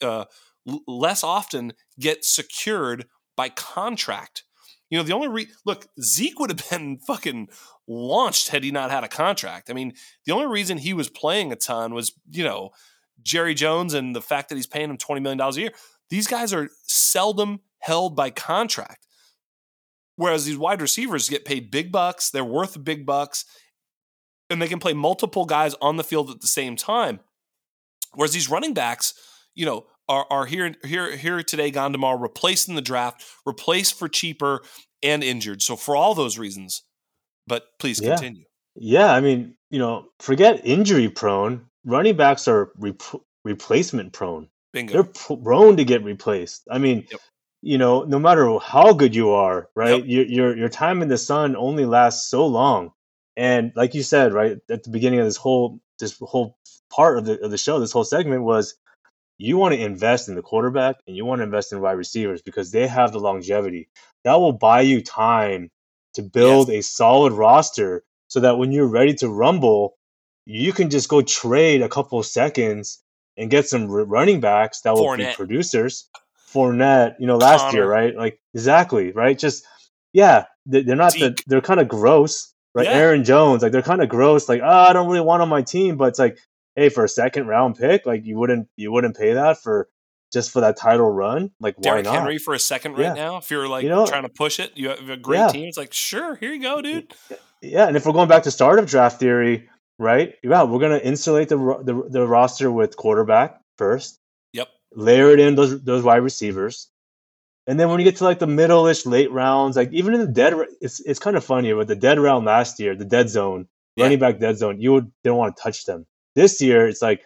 uh, 0.01 0.25
less 0.87 1.23
often 1.23 1.73
get 1.99 2.25
secured 2.25 3.05
by 3.35 3.49
contract. 3.49 4.43
You 4.89 4.97
know, 4.97 5.03
the 5.03 5.13
only 5.13 5.27
re- 5.27 5.47
look 5.65 5.87
Zeke 6.01 6.39
would 6.39 6.49
have 6.49 6.69
been 6.69 6.97
fucking 7.07 7.49
launched 7.87 8.49
had 8.49 8.63
he 8.63 8.71
not 8.71 8.91
had 8.91 9.03
a 9.03 9.09
contract. 9.09 9.69
I 9.69 9.73
mean, 9.73 9.93
the 10.25 10.33
only 10.33 10.47
reason 10.47 10.77
he 10.77 10.93
was 10.93 11.09
playing 11.09 11.51
a 11.51 11.55
ton 11.55 11.93
was 11.93 12.13
you 12.29 12.43
know 12.43 12.71
Jerry 13.21 13.53
Jones 13.53 13.93
and 13.93 14.15
the 14.15 14.21
fact 14.21 14.49
that 14.49 14.55
he's 14.55 14.67
paying 14.67 14.89
him 14.89 14.97
$20 14.97 15.21
million 15.21 15.41
a 15.41 15.51
year. 15.51 15.71
These 16.09 16.27
guys 16.27 16.53
are 16.53 16.69
seldom 16.83 17.59
held 17.79 18.15
by 18.15 18.29
contract. 18.29 19.05
Whereas 20.15 20.45
these 20.45 20.57
wide 20.57 20.81
receivers 20.81 21.29
get 21.29 21.45
paid 21.45 21.69
big 21.69 21.91
bucks, 21.91 22.31
they're 22.31 22.43
worth 22.43 22.83
big 22.83 23.05
bucks, 23.05 23.45
and 24.49 24.61
they 24.61 24.67
can 24.67 24.79
play 24.79 24.93
multiple 24.93 25.45
guys 25.45 25.75
on 25.81 25.97
the 25.97 26.03
field 26.03 26.31
at 26.31 26.41
the 26.41 26.47
same 26.47 26.75
time. 26.75 27.19
Whereas 28.13 28.31
these 28.31 28.49
running 28.49 28.73
backs, 28.73 29.13
you 29.53 29.65
know, 29.65 29.85
are, 30.09 30.25
are 30.29 30.45
here 30.45 30.75
here 30.83 31.15
here 31.15 31.43
today, 31.43 31.71
gone 31.71 31.91
tomorrow, 31.91 32.17
replaced 32.17 32.69
in 32.69 32.75
the 32.75 32.81
draft, 32.81 33.23
replaced 33.45 33.97
for 33.97 34.07
cheaper 34.07 34.61
and 35.03 35.23
injured. 35.23 35.61
So 35.61 35.75
for 35.75 35.95
all 35.95 36.15
those 36.15 36.37
reasons, 36.37 36.83
but 37.45 37.63
please 37.79 38.01
yeah. 38.01 38.15
continue. 38.15 38.43
Yeah, 38.75 39.11
I 39.11 39.21
mean, 39.21 39.55
you 39.69 39.79
know, 39.79 40.05
forget 40.19 40.61
injury 40.63 41.09
prone 41.09 41.67
running 41.87 42.17
backs 42.17 42.47
are 42.47 42.71
replacement 43.43 44.13
prone. 44.13 44.49
Bingo. 44.73 44.93
They're 44.93 45.37
prone 45.37 45.77
to 45.77 45.85
get 45.85 46.03
replaced. 46.03 46.67
I 46.69 46.77
mean, 46.77 47.07
yep. 47.09 47.21
you 47.61 47.77
know, 47.77 48.03
no 48.03 48.19
matter 48.19 48.59
how 48.59 48.93
good 48.93 49.15
you 49.15 49.31
are, 49.31 49.69
right? 49.75 49.97
Yep. 49.97 50.03
Your, 50.05 50.25
your 50.25 50.57
your 50.57 50.69
time 50.69 51.01
in 51.01 51.07
the 51.07 51.17
sun 51.17 51.55
only 51.55 51.85
lasts 51.85 52.29
so 52.29 52.45
long. 52.45 52.91
And 53.35 53.71
like 53.75 53.95
you 53.95 54.03
said, 54.03 54.33
right 54.33 54.57
at 54.69 54.83
the 54.83 54.89
beginning 54.89 55.19
of 55.19 55.25
this 55.25 55.37
whole 55.37 55.79
this 55.99 56.17
whole 56.19 56.57
part 56.91 57.17
of 57.17 57.25
the 57.25 57.41
of 57.41 57.49
the 57.49 57.57
show, 57.57 57.79
this 57.79 57.91
whole 57.91 58.03
segment 58.03 58.43
was 58.43 58.75
you 59.37 59.57
want 59.57 59.73
to 59.73 59.83
invest 59.83 60.29
in 60.29 60.35
the 60.35 60.41
quarterback 60.41 60.97
and 61.05 61.15
you 61.15 61.25
want 61.25 61.39
to 61.39 61.43
invest 61.43 61.71
in 61.71 61.81
wide 61.81 61.91
receivers 61.93 62.41
because 62.41 62.71
they 62.71 62.87
have 62.87 63.11
the 63.11 63.19
longevity. 63.19 63.87
That 64.23 64.39
will 64.39 64.53
buy 64.53 64.81
you 64.81 65.01
time 65.01 65.69
to 66.15 66.23
build 66.23 66.69
yes. 66.69 66.77
a 66.77 66.89
solid 66.89 67.33
roster 67.33 68.03
so 68.27 68.39
that 68.41 68.57
when 68.57 68.71
you're 68.71 68.87
ready 68.87 69.13
to 69.15 69.29
rumble, 69.29 69.95
you 70.45 70.73
can 70.73 70.89
just 70.89 71.09
go 71.09 71.21
trade 71.21 71.81
a 71.81 71.89
couple 71.89 72.21
seconds 72.23 73.03
and 73.37 73.51
get 73.51 73.67
some 73.67 73.87
running 73.87 74.39
backs 74.39 74.81
that 74.81 74.93
will 74.93 75.05
Fournette. 75.05 75.31
be 75.31 75.35
producers. 75.35 76.09
Fournette, 76.51 77.15
you 77.19 77.27
know, 77.27 77.37
last 77.37 77.65
Connor. 77.65 77.77
year, 77.77 77.87
right? 77.87 78.15
Like 78.15 78.39
exactly, 78.53 79.11
right? 79.11 79.37
Just 79.37 79.65
yeah, 80.13 80.45
they're 80.65 80.95
not 80.95 81.13
the, 81.13 81.37
they're 81.45 81.61
kind 81.61 81.79
of 81.79 81.87
gross, 81.87 82.53
right? 82.73 82.85
Yeah. 82.85 82.93
Aaron 82.93 83.23
Jones, 83.23 83.61
like 83.61 83.71
they're 83.71 83.81
kind 83.81 84.01
of 84.01 84.09
gross. 84.09 84.49
Like, 84.49 84.61
oh, 84.63 84.67
I 84.67 84.93
don't 84.93 85.07
really 85.07 85.21
want 85.21 85.41
on 85.41 85.49
my 85.49 85.61
team, 85.61 85.97
but 85.97 86.05
it's 86.05 86.19
like, 86.19 86.39
hey, 86.77 86.89
for 86.89 87.03
a 87.03 87.09
second 87.09 87.47
round 87.47 87.75
pick, 87.75 88.05
like 88.05 88.25
you 88.25 88.37
wouldn't 88.37 88.69
you 88.77 88.91
wouldn't 88.93 89.17
pay 89.17 89.33
that 89.33 89.61
for 89.61 89.89
just 90.31 90.51
for 90.51 90.61
that 90.61 90.77
title 90.77 91.09
run. 91.09 91.51
Like, 91.59 91.75
why 91.77 91.81
Derrick 91.81 92.05
not? 92.05 92.15
Henry 92.15 92.37
for 92.37 92.53
a 92.53 92.59
second 92.59 92.93
right 92.93 93.01
yeah. 93.01 93.13
now. 93.13 93.37
If 93.37 93.51
you're 93.51 93.67
like 93.67 93.83
you 93.83 93.89
know, 93.89 94.05
trying 94.05 94.23
to 94.23 94.29
push 94.29 94.59
it, 94.59 94.71
you 94.75 94.89
have 94.89 95.09
a 95.09 95.17
great 95.17 95.39
yeah. 95.39 95.47
team. 95.49 95.67
It's 95.67 95.77
like, 95.77 95.91
sure, 95.91 96.35
here 96.35 96.53
you 96.53 96.61
go, 96.61 96.81
dude. 96.81 97.13
Yeah, 97.61 97.87
and 97.87 97.97
if 97.97 98.05
we're 98.05 98.13
going 98.13 98.29
back 98.29 98.43
to 98.43 98.51
start 98.51 98.79
of 98.79 98.85
draft 98.85 99.19
theory, 99.19 99.67
right? 99.99 100.35
Yeah, 100.43 100.63
we're 100.63 100.79
gonna 100.79 100.99
insulate 100.99 101.49
the, 101.49 101.57
the 101.57 102.07
the 102.09 102.27
roster 102.27 102.71
with 102.71 102.95
quarterback 102.95 103.59
first. 103.77 104.19
Yep. 104.53 104.69
Layer 104.93 105.31
it 105.31 105.39
in 105.39 105.55
those 105.55 105.81
those 105.83 106.03
wide 106.03 106.17
receivers, 106.17 106.89
and 107.65 107.79
then 107.79 107.89
when 107.89 107.99
you 107.99 108.03
get 108.03 108.17
to 108.17 108.23
like 108.23 108.39
the 108.39 108.47
middle-ish 108.47 109.05
late 109.05 109.31
rounds, 109.31 109.75
like 109.75 109.91
even 109.91 110.13
in 110.13 110.19
the 110.19 110.27
dead, 110.27 110.53
it's 110.81 110.99
it's 110.99 111.19
kind 111.19 111.35
of 111.35 111.43
funny. 111.43 111.73
With 111.73 111.87
the 111.87 111.95
dead 111.95 112.19
round 112.19 112.45
last 112.45 112.79
year, 112.79 112.95
the 112.95 113.05
dead 113.05 113.29
zone, 113.29 113.67
yeah. 113.95 114.03
running 114.03 114.19
back 114.19 114.39
dead 114.39 114.57
zone, 114.57 114.79
you 114.79 114.93
would, 114.93 115.11
didn't 115.23 115.37
want 115.37 115.57
to 115.57 115.63
touch 115.63 115.85
them. 115.85 116.05
This 116.37 116.61
year, 116.61 116.87
it's 116.87 117.01
like 117.01 117.25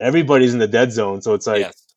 everybody's 0.00 0.52
in 0.52 0.58
the 0.58 0.68
dead 0.68 0.92
zone, 0.92 1.22
so 1.22 1.34
it's 1.34 1.46
like. 1.46 1.60
Yes 1.60 1.88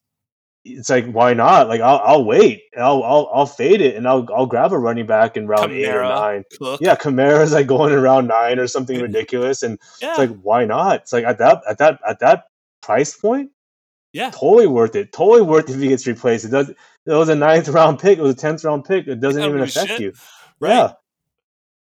it's 0.64 0.89
like 0.89 1.12
why 1.12 1.34
not? 1.34 1.68
Like 1.68 1.82
I'll 1.82 2.01
I'll 2.03 2.24
wait. 2.24 2.64
I'll 2.78 3.03
I'll 3.03 3.30
I'll 3.34 3.45
fade 3.45 3.82
it 3.82 3.95
and 3.95 4.07
I'll 4.07 4.28
I'll 4.34 4.45
grab 4.45 4.72
a 4.72 4.78
running 4.78 5.07
back 5.07 5.36
in 5.36 5.47
round 5.47 5.72
Kamara, 5.72 5.76
eight 5.76 5.95
or 5.95 6.03
nine. 6.03 6.43
Cook. 6.57 6.82
Yeah, 6.82 6.95
Kamara's 6.95 7.53
like 7.53 7.68
going 7.68 7.93
in 7.93 7.99
round 7.99 8.28
nine 8.28 8.59
or 8.59 8.68
something 8.68 9.01
ridiculous, 9.01 9.64
and 9.64 9.80
yeah. 10.01 10.09
it's 10.09 10.20
like 10.20 10.41
why 10.41 10.66
not? 10.66 11.01
It's 11.01 11.14
like 11.14 11.26
at 11.26 11.39
that 11.39 11.64
at 11.68 11.80
that 11.80 11.99
at 12.07 12.20
that 12.20 12.45
price 12.82 13.16
point, 13.16 13.51
yeah, 14.14 14.30
totally 14.30 14.68
worth 14.68 14.95
it. 14.95 15.12
Totally 15.12 15.41
worth 15.41 15.70
it 15.70 15.76
if 15.76 15.82
he 15.82 15.88
gets 15.88 16.05
replaced. 16.05 16.45
It 16.45 16.51
does. 16.51 16.70
It 16.70 16.78
was 17.07 17.30
a 17.30 17.36
ninth 17.36 17.68
round 17.70 17.99
pick. 17.99 18.20
It 18.20 18.22
was 18.22 18.34
a 18.34 18.38
tenth 18.38 18.64
round 18.64 18.86
pick. 18.86 19.07
It 19.07 19.20
doesn't 19.20 19.41
even 19.41 19.62
affect 19.62 19.88
shit. 19.88 19.99
you. 19.99 20.14
Right. 20.59 20.76
Yeah. 20.76 20.93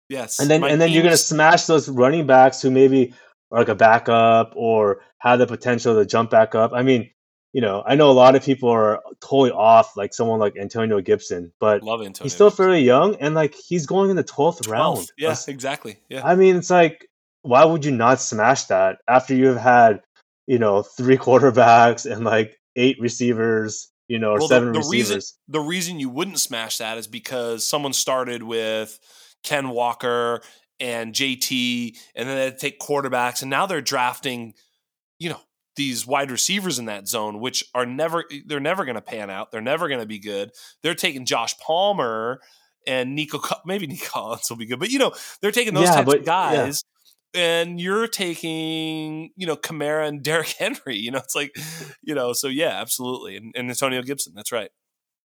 Yes. 0.09 0.39
And 0.39 0.49
then 0.49 0.63
and 0.63 0.81
then 0.81 0.89
you're 0.89 1.03
gonna 1.03 1.17
smash 1.17 1.65
those 1.65 1.87
running 1.87 2.25
backs 2.25 2.61
who 2.61 2.71
maybe 2.71 3.13
like 3.51 3.67
a 3.67 3.75
backup 3.75 4.53
or 4.55 5.01
have 5.19 5.39
the 5.39 5.47
potential 5.47 5.95
to 5.95 6.05
jump 6.05 6.29
back 6.29 6.55
up. 6.55 6.71
I 6.73 6.83
mean, 6.83 7.11
you 7.53 7.59
know, 7.59 7.83
I 7.85 7.95
know 7.95 8.09
a 8.09 8.13
lot 8.13 8.35
of 8.35 8.43
people 8.43 8.69
are 8.69 9.01
totally 9.19 9.51
off, 9.51 9.97
like 9.97 10.13
someone 10.13 10.39
like 10.39 10.55
Antonio 10.57 11.01
Gibson, 11.01 11.51
but 11.59 11.81
Antonio 11.83 12.13
he's 12.21 12.33
still 12.33 12.49
fairly 12.49 12.81
young, 12.81 13.15
and 13.15 13.35
like 13.35 13.53
he's 13.53 13.85
going 13.85 14.09
in 14.09 14.15
the 14.15 14.23
twelfth 14.23 14.67
round. 14.67 15.11
Yeah, 15.17 15.35
exactly. 15.47 15.99
Yeah. 16.09 16.25
I 16.25 16.35
mean, 16.35 16.55
it's 16.55 16.69
like, 16.69 17.07
why 17.41 17.65
would 17.65 17.83
you 17.83 17.91
not 17.91 18.21
smash 18.21 18.65
that 18.65 18.99
after 19.07 19.35
you've 19.35 19.57
had, 19.57 20.01
you 20.47 20.59
know, 20.59 20.81
three 20.81 21.17
quarterbacks 21.17 22.09
and 22.09 22.23
like 22.23 22.57
eight 22.77 22.97
receivers, 23.01 23.91
you 24.07 24.17
know, 24.17 24.31
or 24.31 24.39
well, 24.39 24.47
seven 24.47 24.69
the, 24.69 24.73
the 24.73 24.79
receivers? 24.79 25.11
Reason, 25.11 25.35
the 25.49 25.59
reason 25.59 25.99
you 25.99 26.09
wouldn't 26.09 26.39
smash 26.39 26.77
that 26.77 26.97
is 26.97 27.07
because 27.07 27.67
someone 27.67 27.91
started 27.91 28.43
with 28.43 28.97
Ken 29.43 29.69
Walker 29.69 30.41
and 30.81 31.13
JT, 31.13 31.95
and 32.15 32.27
then 32.27 32.35
they 32.35 32.57
take 32.57 32.79
quarterbacks, 32.79 33.41
and 33.41 33.51
now 33.51 33.67
they're 33.67 33.81
drafting, 33.81 34.55
you 35.19 35.29
know, 35.29 35.39
these 35.75 36.05
wide 36.05 36.31
receivers 36.31 36.79
in 36.79 36.85
that 36.85 37.07
zone, 37.07 37.39
which 37.39 37.63
are 37.73 37.85
never 37.85 38.25
they're 38.47 38.59
never 38.59 38.83
going 38.83 38.95
to 38.95 39.01
pan 39.01 39.29
out. 39.29 39.51
They're 39.51 39.61
never 39.61 39.87
going 39.87 40.01
to 40.01 40.07
be 40.07 40.19
good. 40.19 40.51
They're 40.81 40.95
taking 40.95 41.25
Josh 41.25 41.57
Palmer 41.59 42.41
and 42.87 43.15
Nico, 43.15 43.39
maybe 43.65 43.87
Nico 43.87 44.07
Collins 44.09 44.49
will 44.49 44.57
be 44.57 44.65
good, 44.65 44.79
but 44.79 44.89
you 44.89 44.99
know 44.99 45.13
they're 45.41 45.51
taking 45.51 45.73
those 45.73 45.85
yeah, 45.85 45.95
types 45.95 46.05
but, 46.07 46.19
of 46.19 46.25
guys. 46.25 46.83
Yeah. 46.83 46.87
And 47.33 47.79
you're 47.79 48.09
taking, 48.09 49.29
you 49.37 49.47
know, 49.47 49.55
Kamara 49.55 50.05
and 50.05 50.21
Derrick 50.23 50.53
Henry. 50.59 50.97
You 50.97 51.11
know, 51.11 51.19
it's 51.19 51.33
like, 51.33 51.55
you 52.01 52.13
know, 52.13 52.33
so 52.33 52.49
yeah, 52.49 52.81
absolutely. 52.81 53.37
And, 53.37 53.53
and 53.55 53.69
Antonio 53.69 54.01
Gibson, 54.01 54.33
that's 54.35 54.51
right. 54.51 54.69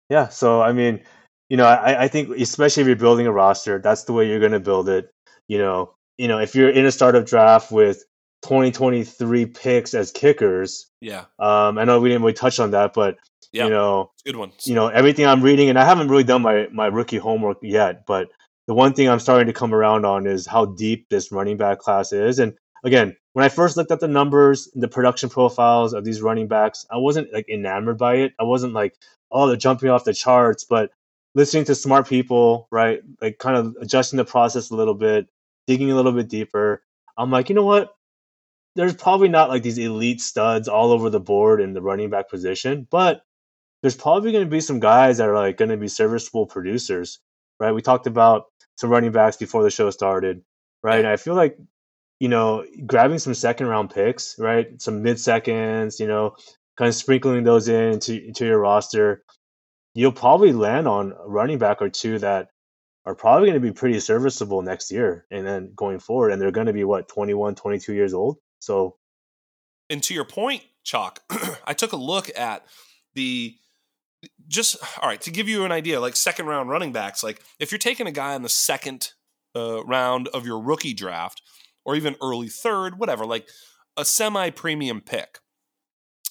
Yeah. 0.09 0.29
So 0.29 0.61
I 0.61 0.71
mean, 0.71 1.01
you 1.49 1.57
know, 1.57 1.65
I, 1.65 2.05
I 2.05 2.07
think 2.07 2.29
especially 2.31 2.81
if 2.81 2.87
you're 2.87 2.95
building 2.95 3.27
a 3.27 3.31
roster, 3.31 3.79
that's 3.79 4.05
the 4.05 4.13
way 4.13 4.27
you're 4.27 4.39
going 4.39 4.53
to 4.53 4.59
build 4.59 4.89
it. 4.89 5.12
You 5.47 5.57
know, 5.57 5.93
you 6.17 6.27
know, 6.27 6.39
if 6.39 6.55
you're 6.55 6.69
in 6.69 6.85
a 6.85 6.91
startup 6.91 7.25
draft 7.25 7.71
with 7.71 8.03
2023 8.43 9.45
picks 9.47 9.93
as 9.93 10.11
kickers. 10.11 10.89
Yeah. 11.01 11.25
Um, 11.39 11.77
I 11.77 11.85
know 11.85 11.99
we 11.99 12.09
didn't 12.09 12.21
really 12.21 12.33
touch 12.33 12.59
on 12.59 12.71
that, 12.71 12.93
but 12.93 13.17
yeah. 13.51 13.65
you 13.65 13.69
know, 13.69 14.11
good 14.25 14.35
one. 14.35 14.51
You 14.65 14.75
know, 14.75 14.87
everything 14.87 15.25
I'm 15.25 15.41
reading, 15.41 15.69
and 15.69 15.79
I 15.79 15.85
haven't 15.85 16.09
really 16.09 16.23
done 16.23 16.41
my 16.41 16.67
my 16.71 16.87
rookie 16.87 17.17
homework 17.17 17.57
yet, 17.61 18.05
but 18.05 18.29
the 18.67 18.73
one 18.73 18.93
thing 18.93 19.09
I'm 19.09 19.19
starting 19.19 19.47
to 19.47 19.53
come 19.53 19.73
around 19.73 20.05
on 20.05 20.27
is 20.27 20.45
how 20.45 20.65
deep 20.65 21.09
this 21.09 21.31
running 21.31 21.57
back 21.57 21.79
class 21.79 22.11
is. 22.13 22.39
And 22.39 22.53
again, 22.83 23.15
when 23.33 23.43
I 23.43 23.49
first 23.49 23.77
looked 23.77 23.91
at 23.91 23.99
the 23.99 24.07
numbers, 24.07 24.69
the 24.73 24.87
production 24.87 25.29
profiles 25.29 25.93
of 25.93 26.05
these 26.05 26.21
running 26.21 26.47
backs, 26.47 26.85
I 26.91 26.97
wasn't 26.97 27.33
like 27.33 27.49
enamored 27.49 27.97
by 27.97 28.15
it. 28.15 28.33
I 28.39 28.43
wasn't 28.43 28.73
like, 28.73 28.95
oh, 29.31 29.47
they're 29.47 29.57
jumping 29.57 29.89
off 29.89 30.05
the 30.05 30.13
charts, 30.13 30.63
but 30.63 30.91
listening 31.35 31.65
to 31.65 31.75
smart 31.75 32.07
people, 32.07 32.67
right? 32.71 33.01
Like 33.21 33.37
kind 33.37 33.57
of 33.57 33.75
adjusting 33.81 34.17
the 34.17 34.25
process 34.25 34.69
a 34.69 34.75
little 34.75 34.93
bit, 34.93 35.27
digging 35.68 35.91
a 35.91 35.95
little 35.95 36.11
bit 36.11 36.30
deeper. 36.30 36.84
I'm 37.18 37.32
like, 37.32 37.49
you 37.49 37.55
know 37.55 37.66
what? 37.66 37.93
there's 38.76 38.95
probably 38.95 39.30
not 39.30 39.49
like 39.49 39.64
these 39.64 39.78
elite 39.78 40.22
studs 40.22 40.68
all 40.68 40.91
over 40.91 41.09
the 41.09 41.20
board 41.20 41.61
in 41.61 41.74
the 41.74 41.82
running 41.82 42.09
back 42.09 42.30
position, 42.30 42.88
but 42.89 43.22
there's 43.82 43.95
probably 43.95 44.32
going 44.32 44.43
to 44.43 44.49
be 44.49 44.61
some 44.61 44.80
guys 44.80 45.18
that 45.18 45.30
are 45.30 45.36
like 45.36 45.57
going 45.57 45.70
to 45.70 45.78
be 45.78 45.88
serviceable 45.88 46.45
producers, 46.45 47.20
right? 47.59 47.72
We 47.74 47.82
talked 47.82 48.07
about 48.07 48.45
some 48.78 48.89
running 48.89 49.11
backs 49.11 49.38
before 49.38 49.64
the 49.64 49.70
show 49.70 49.89
started, 49.89 50.41
right? 50.82 50.99
And 50.99 51.07
I 51.07 51.18
feel 51.18 51.36
like 51.36 51.57
you 52.20 52.30
know 52.30 52.66
grabbing 52.86 53.20
some 53.20 53.34
second 53.34 53.68
round 53.68 53.91
picks, 53.91 54.39
right? 54.39 54.82
Some 54.82 55.03
mid 55.03 55.20
seconds, 55.20 55.99
you 55.99 56.07
know, 56.07 56.36
kind 56.78 56.89
of 56.89 56.95
sprinkling 56.95 57.43
those 57.43 57.68
in 57.68 57.93
into, 57.93 58.26
into 58.26 58.45
your 58.45 58.59
roster. 58.59 59.24
You'll 59.93 60.11
probably 60.11 60.53
land 60.53 60.88
on 60.88 61.14
a 61.14 61.30
running 61.30 61.59
back 61.59 61.82
or 61.82 61.89
two 61.89 62.18
that 62.20 62.49
are 63.05 63.15
probably 63.15 63.49
going 63.49 63.61
to 63.61 63.67
be 63.67 63.73
pretty 63.73 63.99
serviceable 63.99 64.61
next 64.61 64.91
year 64.91 65.25
and 65.29 65.45
then 65.45 65.71
going 65.75 65.99
forward 65.99 66.31
and 66.31 66.41
they're 66.41 66.51
going 66.51 66.67
to 66.67 66.73
be 66.73 66.83
what 66.83 67.07
21 67.07 67.55
22 67.55 67.93
years 67.93 68.13
old 68.13 68.37
so, 68.63 68.95
and 69.89 70.01
to 70.03 70.13
your 70.13 70.23
point, 70.23 70.63
Chalk, 70.83 71.19
I 71.65 71.73
took 71.73 71.91
a 71.91 71.97
look 71.97 72.31
at 72.37 72.65
the 73.13 73.57
just 74.47 74.77
all 75.01 75.09
right 75.09 75.19
to 75.19 75.31
give 75.31 75.49
you 75.49 75.65
an 75.65 75.71
idea, 75.73 75.99
like 75.99 76.15
second 76.15 76.45
round 76.45 76.69
running 76.69 76.93
backs. 76.93 77.23
Like 77.23 77.41
if 77.59 77.71
you're 77.71 77.79
taking 77.79 78.07
a 78.07 78.11
guy 78.11 78.35
in 78.35 78.41
the 78.41 78.49
second 78.49 79.11
uh, 79.53 79.83
round 79.83 80.29
of 80.29 80.45
your 80.45 80.61
rookie 80.61 80.93
draft, 80.93 81.41
or 81.83 81.95
even 81.95 82.15
early 82.21 82.47
third, 82.47 82.97
whatever, 82.97 83.25
like 83.25 83.49
a 83.97 84.05
semi 84.05 84.49
premium 84.49 85.01
pick. 85.01 85.39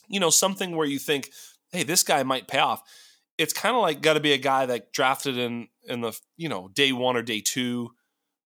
You 0.09 0.19
know, 0.19 0.31
something 0.31 0.75
where 0.75 0.87
you 0.87 0.99
think, 0.99 1.31
hey, 1.71 1.83
this 1.83 2.03
guy 2.03 2.23
might 2.23 2.49
pay 2.49 2.59
off. 2.59 2.83
It's 3.39 3.53
kind 3.53 3.75
of 3.75 3.83
like 3.83 4.03
got 4.03 4.15
to 4.15 4.21
be 4.21 4.33
a 4.33 4.39
guy 4.39 4.67
that 4.67 4.93
drafted 4.93 5.39
in 5.39 5.69
in 5.85 6.01
the 6.01 6.19
you 6.37 6.49
know 6.49 6.69
day 6.69 6.93
one 6.93 7.17
or 7.17 7.23
day 7.23 7.41
two. 7.41 7.91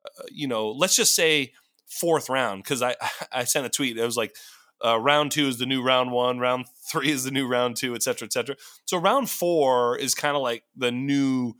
Uh, 0.05 0.25
you 0.31 0.47
know, 0.47 0.71
let's 0.71 0.97
just 0.97 1.15
say 1.15 1.53
fourth 1.87 2.29
round 2.29 2.63
because 2.63 2.83
I 2.83 2.97
I 3.33 3.45
sent 3.45 3.67
a 3.67 3.71
tweet. 3.71 3.99
It 3.99 4.05
was 4.05 4.17
like 4.17 4.35
uh, 4.85 4.99
round 4.99 5.33
two 5.33 5.47
is 5.47 5.59
the 5.59 5.67
new 5.67 5.83
round 5.83 6.13
one, 6.13 6.39
round 6.39 6.67
three 6.91 7.11
is 7.11 7.25
the 7.25 7.31
new 7.31 7.47
round 7.47 7.77
two, 7.77 7.95
et 7.95 8.03
cetera, 8.03 8.27
et 8.27 8.33
cetera. 8.33 8.57
So 8.85 8.99
round 8.99 9.31
four 9.31 9.97
is 9.97 10.15
kind 10.15 10.37
of 10.37 10.43
like 10.43 10.65
the 10.77 10.93
new 10.93 11.55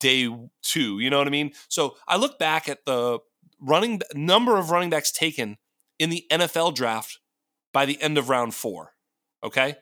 day 0.00 0.28
two. 0.62 0.98
You 0.98 1.10
know 1.10 1.18
what 1.18 1.26
I 1.26 1.30
mean? 1.30 1.52
So 1.68 1.96
I 2.06 2.16
look 2.16 2.38
back 2.38 2.68
at 2.68 2.84
the 2.84 3.18
running 3.60 4.02
number 4.14 4.56
of 4.56 4.70
running 4.70 4.90
backs 4.90 5.12
taken 5.12 5.56
in 5.98 6.10
the 6.10 6.26
NFL 6.30 6.74
draft 6.74 7.20
by 7.72 7.86
the 7.86 8.00
end 8.02 8.18
of 8.18 8.28
round 8.28 8.54
four. 8.54 8.92
Okay. 9.44 9.76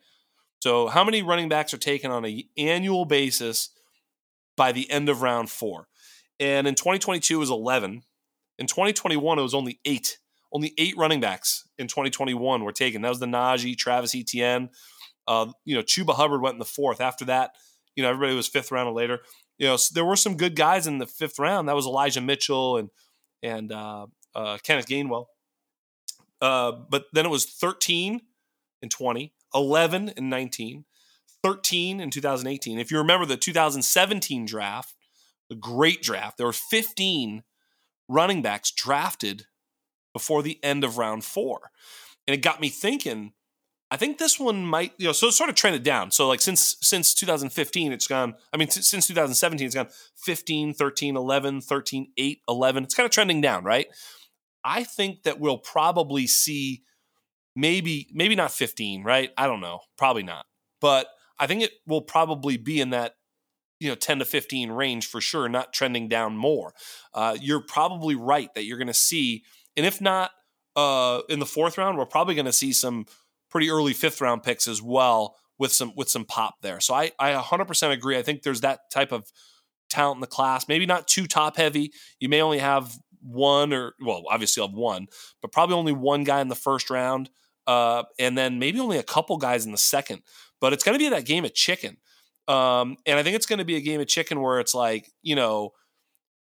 So 0.61 0.89
how 0.89 1.05
many 1.05 1.23
running 1.23 1.49
backs 1.49 1.75
are 1.75 1.79
taken 1.79 2.11
on 2.11 2.25
an 2.25 2.43
annual 2.57 3.05
basis 3.05 3.71
by 4.57 4.73
the 4.73 4.91
end 4.91 5.09
of 5.09 5.23
round 5.23 5.51
four? 5.51 5.89
And 6.39 6.67
in 6.67 6.75
2022 6.75 7.35
it 7.35 7.39
was 7.39 7.51
11. 7.51 8.03
In 8.59 8.67
2021 8.67 9.39
it 9.39 9.43
was 9.43 9.55
only 9.55 9.81
eight. 9.85 10.19
Only 10.53 10.75
eight 10.79 10.97
running 10.97 11.21
backs 11.21 11.67
in 11.79 11.87
2021 11.87 12.65
were 12.65 12.73
taken. 12.73 13.03
That 13.03 13.09
was 13.09 13.21
the 13.21 13.27
Najee, 13.27 13.77
Travis 13.77 14.15
Etienne. 14.15 14.71
Uh, 15.27 15.53
you 15.65 15.77
know, 15.77 15.83
Chuba 15.83 16.15
Hubbard 16.15 16.43
went 16.43 16.55
in 16.55 16.59
the 16.59 16.65
fourth. 16.65 17.01
After 17.01 17.25
that, 17.27 17.53
you 17.95 18.03
know, 18.03 18.11
everybody 18.11 18.35
was 18.35 18.49
fifth 18.49 18.73
round 18.73 18.89
or 18.89 18.93
later. 18.93 19.21
You 19.59 19.69
know, 19.69 19.77
so 19.77 19.93
there 19.95 20.05
were 20.05 20.17
some 20.17 20.37
good 20.37 20.57
guys 20.57 20.87
in 20.87 20.99
the 20.99 21.07
fifth 21.07 21.39
round. 21.39 21.69
That 21.69 21.77
was 21.77 21.87
Elijah 21.87 22.21
Mitchell 22.21 22.79
and 22.79 22.91
and 23.43 23.71
uh, 23.71 24.07
uh, 24.35 24.59
Kenneth 24.63 24.87
Gainwell. 24.87 25.27
Uh, 26.41 26.73
but 26.73 27.05
then 27.13 27.27
it 27.27 27.31
was 27.31 27.45
13 27.45 28.21
and 28.83 28.91
20, 28.91 29.33
11 29.55 30.13
and 30.17 30.31
19, 30.31 30.85
13 31.43 32.01
in 32.01 32.11
2018. 32.11 32.79
If 32.79 32.91
you 32.91 32.99
remember 32.99 33.27
the 33.27 33.37
2017 33.37 34.47
draft, 34.47 34.95
the 35.49 35.57
great 35.57 36.03
draft, 36.03 36.37
there 36.37 36.47
were 36.47 36.53
15 36.53 37.43
running 38.09 38.43
backs 38.43 38.71
drafted 38.71 39.47
before 40.13 40.43
the 40.43 40.63
end 40.63 40.85
of 40.85 40.99
round 40.99 41.25
four. 41.25 41.71
And 42.27 42.35
it 42.35 42.43
got 42.43 42.61
me 42.61 42.69
thinking, 42.69 43.33
I 43.91 43.97
think 43.97 44.19
this 44.19 44.39
one 44.39 44.65
might, 44.65 44.93
you 44.99 45.07
know, 45.07 45.13
so 45.13 45.31
sort 45.31 45.51
of 45.51 45.57
trended 45.57 45.83
down. 45.83 46.13
So 46.13 46.29
like 46.29 46.41
since 46.41 46.77
since 46.81 47.13
2015, 47.15 47.93
it's 47.93 48.07
gone, 48.07 48.35
I 48.53 48.57
mean, 48.57 48.69
since 48.69 49.07
2017, 49.07 49.67
it's 49.67 49.75
gone 49.75 49.89
15, 50.25 50.75
13, 50.75 51.17
11, 51.17 51.61
13, 51.61 52.13
8, 52.17 52.39
11. 52.49 52.85
It's 52.85 52.95
kind 52.95 53.05
of 53.05 53.11
trending 53.11 53.41
down, 53.41 53.65
right? 53.65 53.89
I 54.65 54.85
think 54.85 55.25
that 55.25 55.41
we'll 55.41 55.59
probably 55.59 56.27
see 56.27 56.83
maybe, 57.61 58.09
maybe 58.13 58.35
not 58.35 58.51
15, 58.51 59.05
right? 59.05 59.31
I 59.37 59.47
don't 59.47 59.61
know. 59.61 59.81
Probably 59.99 60.23
not. 60.23 60.47
But 60.81 61.09
I 61.39 61.47
think 61.47 61.63
it 61.63 61.73
will 61.87 62.03
probably 62.03 62.57
be 62.57 62.81
in 62.81 62.91
that 62.91 63.15
you 63.79 63.89
know 63.89 63.95
10 63.95 64.19
to 64.19 64.25
15 64.27 64.71
range 64.73 65.07
for 65.07 65.23
sure 65.23 65.49
not 65.49 65.73
trending 65.73 66.07
down 66.07 66.37
more 66.37 66.75
uh, 67.15 67.35
you're 67.41 67.63
probably 67.63 68.15
right 68.15 68.53
that 68.55 68.65
you're 68.65 68.77
going 68.77 68.87
to 68.87 68.93
see 68.93 69.43
and 69.75 69.87
if 69.87 70.03
not 70.03 70.33
uh, 70.77 71.21
in 71.29 71.39
the 71.39 71.47
fourth 71.47 71.79
round, 71.79 71.99
we're 71.99 72.07
probably 72.07 72.35
going 72.35 72.47
to 72.47 72.53
see 72.53 72.73
some 72.73 73.07
pretty 73.51 73.71
early 73.71 73.93
fifth 73.93 74.21
round 74.21 74.43
picks 74.43 74.69
as 74.69 74.81
well 74.81 75.37
with 75.59 75.73
some 75.73 75.93
with 75.97 76.09
some 76.09 76.25
pop 76.25 76.55
there. 76.63 76.81
So 76.81 76.95
I 76.95 77.13
I 77.19 77.33
100% 77.33 77.91
agree. 77.91 78.17
I 78.17 78.23
think 78.23 78.43
there's 78.43 78.61
that 78.63 78.91
type 78.93 79.13
of 79.13 79.31
talent 79.89 80.17
in 80.17 80.21
the 80.21 80.27
class. 80.27 80.69
Maybe 80.69 80.87
not 80.87 81.09
too 81.09 81.27
top 81.27 81.57
heavy. 81.57 81.93
You 82.19 82.29
may 82.29 82.41
only 82.41 82.59
have 82.59 82.97
one 83.21 83.73
or 83.73 83.95
well, 84.01 84.23
obviously 84.31 84.61
you'll 84.61 84.69
have 84.69 84.77
one, 84.77 85.09
but 85.43 85.53
probably 85.53 85.77
only 85.77 85.93
one 85.93 86.25
guy 86.25 86.41
in 86.41 86.49
the 86.49 86.55
first 86.55 86.89
round, 86.89 87.31
uh, 87.71 88.03
and 88.19 88.37
then 88.37 88.59
maybe 88.59 88.81
only 88.81 88.99
a 88.99 89.03
couple 89.03 89.37
guys 89.37 89.65
in 89.65 89.71
the 89.71 89.79
second. 89.79 90.23
But 90.61 90.73
it's 90.73 90.83
going 90.83 90.99
to 90.99 90.99
be 90.99 91.09
that 91.11 91.25
game 91.25 91.45
of 91.45 91.55
chicken, 91.55 91.99
um, 92.49 92.97
and 93.07 93.19
I 93.19 93.23
think 93.23 93.37
it's 93.37 93.47
going 93.47 93.61
to 93.61 93.65
be 93.65 93.77
a 93.77 93.81
game 93.81 94.01
of 94.01 94.09
chicken 94.09 94.41
where 94.41 94.59
it's 94.59 94.75
like 94.75 95.11
you 95.23 95.37
know 95.37 95.71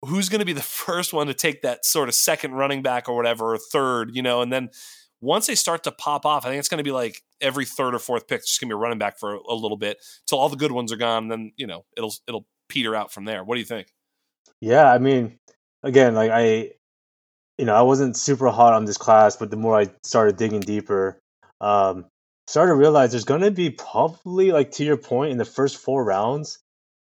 who's 0.04 0.30
going 0.30 0.40
to 0.40 0.46
be 0.46 0.54
the 0.54 0.62
first 0.86 1.14
one 1.14 1.28
to 1.28 1.34
take 1.34 1.62
that 1.62 1.86
sort 1.86 2.10
of 2.10 2.16
second 2.16 2.52
running 2.52 2.82
back 2.82 3.08
or 3.08 3.16
whatever, 3.16 3.54
or 3.54 3.58
third, 3.58 4.12
you 4.14 4.22
know, 4.22 4.42
and 4.42 4.52
then 4.52 4.70
once 5.22 5.48
they 5.48 5.56
start 5.56 5.84
to 5.84 5.92
pop 5.92 6.26
off, 6.26 6.46
I 6.46 6.50
think 6.50 6.60
it's 6.60 6.68
going 6.68 6.80
to 6.80 6.84
be 6.84 6.92
like 6.92 7.24
every 7.42 7.66
third 7.66 7.96
or 7.96 8.00
fourth 8.00 8.28
pick, 8.28 8.42
just 8.42 8.60
going 8.60 8.70
to 8.70 8.76
be 8.76 8.80
running 8.80 9.00
back 9.00 9.18
for 9.18 9.36
a, 9.36 9.40
a 9.50 9.56
little 9.56 9.78
bit 9.78 9.98
till 10.28 10.38
all 10.38 10.50
the 10.50 10.58
good 10.58 10.72
ones 10.72 10.92
are 10.92 10.98
gone. 10.98 11.30
Then, 11.30 11.54
you 11.56 11.66
know, 11.66 11.86
it'll, 11.98 12.14
it'll 12.28 12.46
peter 12.68 12.94
out 12.94 13.12
from 13.12 13.26
there. 13.26 13.44
What 13.44 13.56
do 13.56 13.60
you 13.60 13.66
think? 13.66 13.88
Yeah. 14.60 14.92
I 14.92 14.98
mean, 15.00 15.40
again, 15.82 16.14
like 16.14 16.32
I, 16.32 16.72
you 17.58 17.66
know, 17.66 17.76
I 17.76 17.82
wasn't 17.82 18.18
super 18.18 18.50
hot 18.50 18.74
on 18.74 18.86
this 18.86 18.98
class, 18.98 19.38
but 19.38 19.50
the 19.50 19.58
more 19.58 19.78
I 19.80 19.90
started 20.04 20.38
digging 20.38 20.60
deeper, 20.60 21.20
um, 21.62 22.06
started 22.48 22.74
to 22.74 22.76
realize 22.76 23.12
there's 23.12 23.26
going 23.26 23.42
to 23.42 23.52
be 23.52 23.70
probably 23.70 24.52
like 24.52 24.72
to 24.72 24.84
your 24.84 24.98
point 24.98 25.32
in 25.32 25.38
the 25.38 25.46
first 25.46 25.78
four 25.78 26.04
rounds, 26.04 26.60